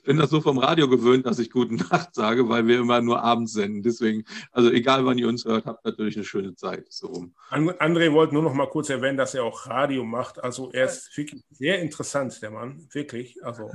Ich 0.06 0.08
bin 0.08 0.18
das 0.18 0.30
so 0.30 0.40
vom 0.40 0.58
Radio 0.58 0.88
gewöhnt, 0.88 1.26
dass 1.26 1.40
ich 1.40 1.50
Guten 1.50 1.74
Nacht 1.90 2.14
sage, 2.14 2.48
weil 2.48 2.68
wir 2.68 2.78
immer 2.78 3.00
nur 3.00 3.24
abends 3.24 3.54
senden. 3.54 3.82
Deswegen, 3.82 4.24
also 4.52 4.70
egal 4.70 5.04
wann 5.04 5.18
ihr 5.18 5.26
uns 5.26 5.44
hört, 5.44 5.66
habt 5.66 5.84
natürlich 5.84 6.14
eine 6.14 6.24
schöne 6.24 6.54
Zeit. 6.54 6.86
So 6.90 7.08
rum. 7.08 7.34
André 7.50 8.12
wollte 8.12 8.32
nur 8.32 8.44
noch 8.44 8.54
mal 8.54 8.68
kurz 8.68 8.88
erwähnen, 8.88 9.16
dass 9.16 9.34
er 9.34 9.42
auch 9.42 9.66
Radio 9.66 10.04
macht. 10.04 10.38
Also 10.44 10.70
er 10.70 10.84
ist 10.84 11.10
wirklich 11.16 11.42
sehr 11.50 11.82
interessant, 11.82 12.40
der 12.40 12.52
Mann. 12.52 12.86
Wirklich. 12.92 13.44
Also, 13.44 13.72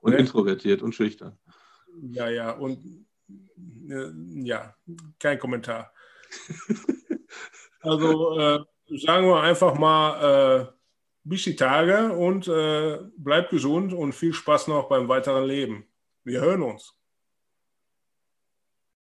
und 0.00 0.14
ne? 0.14 0.18
introvertiert 0.18 0.82
und 0.82 0.92
schüchtern. 0.92 1.38
Ja, 2.02 2.28
ja. 2.28 2.50
Und 2.50 3.06
äh, 3.88 4.10
ja, 4.42 4.74
kein 5.20 5.38
Kommentar. 5.38 5.92
also 7.80 8.40
äh, 8.40 8.58
sagen 8.88 9.28
wir 9.28 9.40
einfach 9.40 9.78
mal 9.78 10.64
äh, 10.66 10.83
bis 11.24 11.44
die 11.44 11.56
Tage 11.56 12.12
und 12.12 12.46
äh, 12.48 12.98
bleibt 13.16 13.50
gesund 13.50 13.92
und 13.92 14.14
viel 14.14 14.32
Spaß 14.32 14.68
noch 14.68 14.88
beim 14.88 15.08
weiteren 15.08 15.44
Leben. 15.44 15.86
Wir 16.22 16.40
hören 16.40 16.62
uns. 16.62 16.94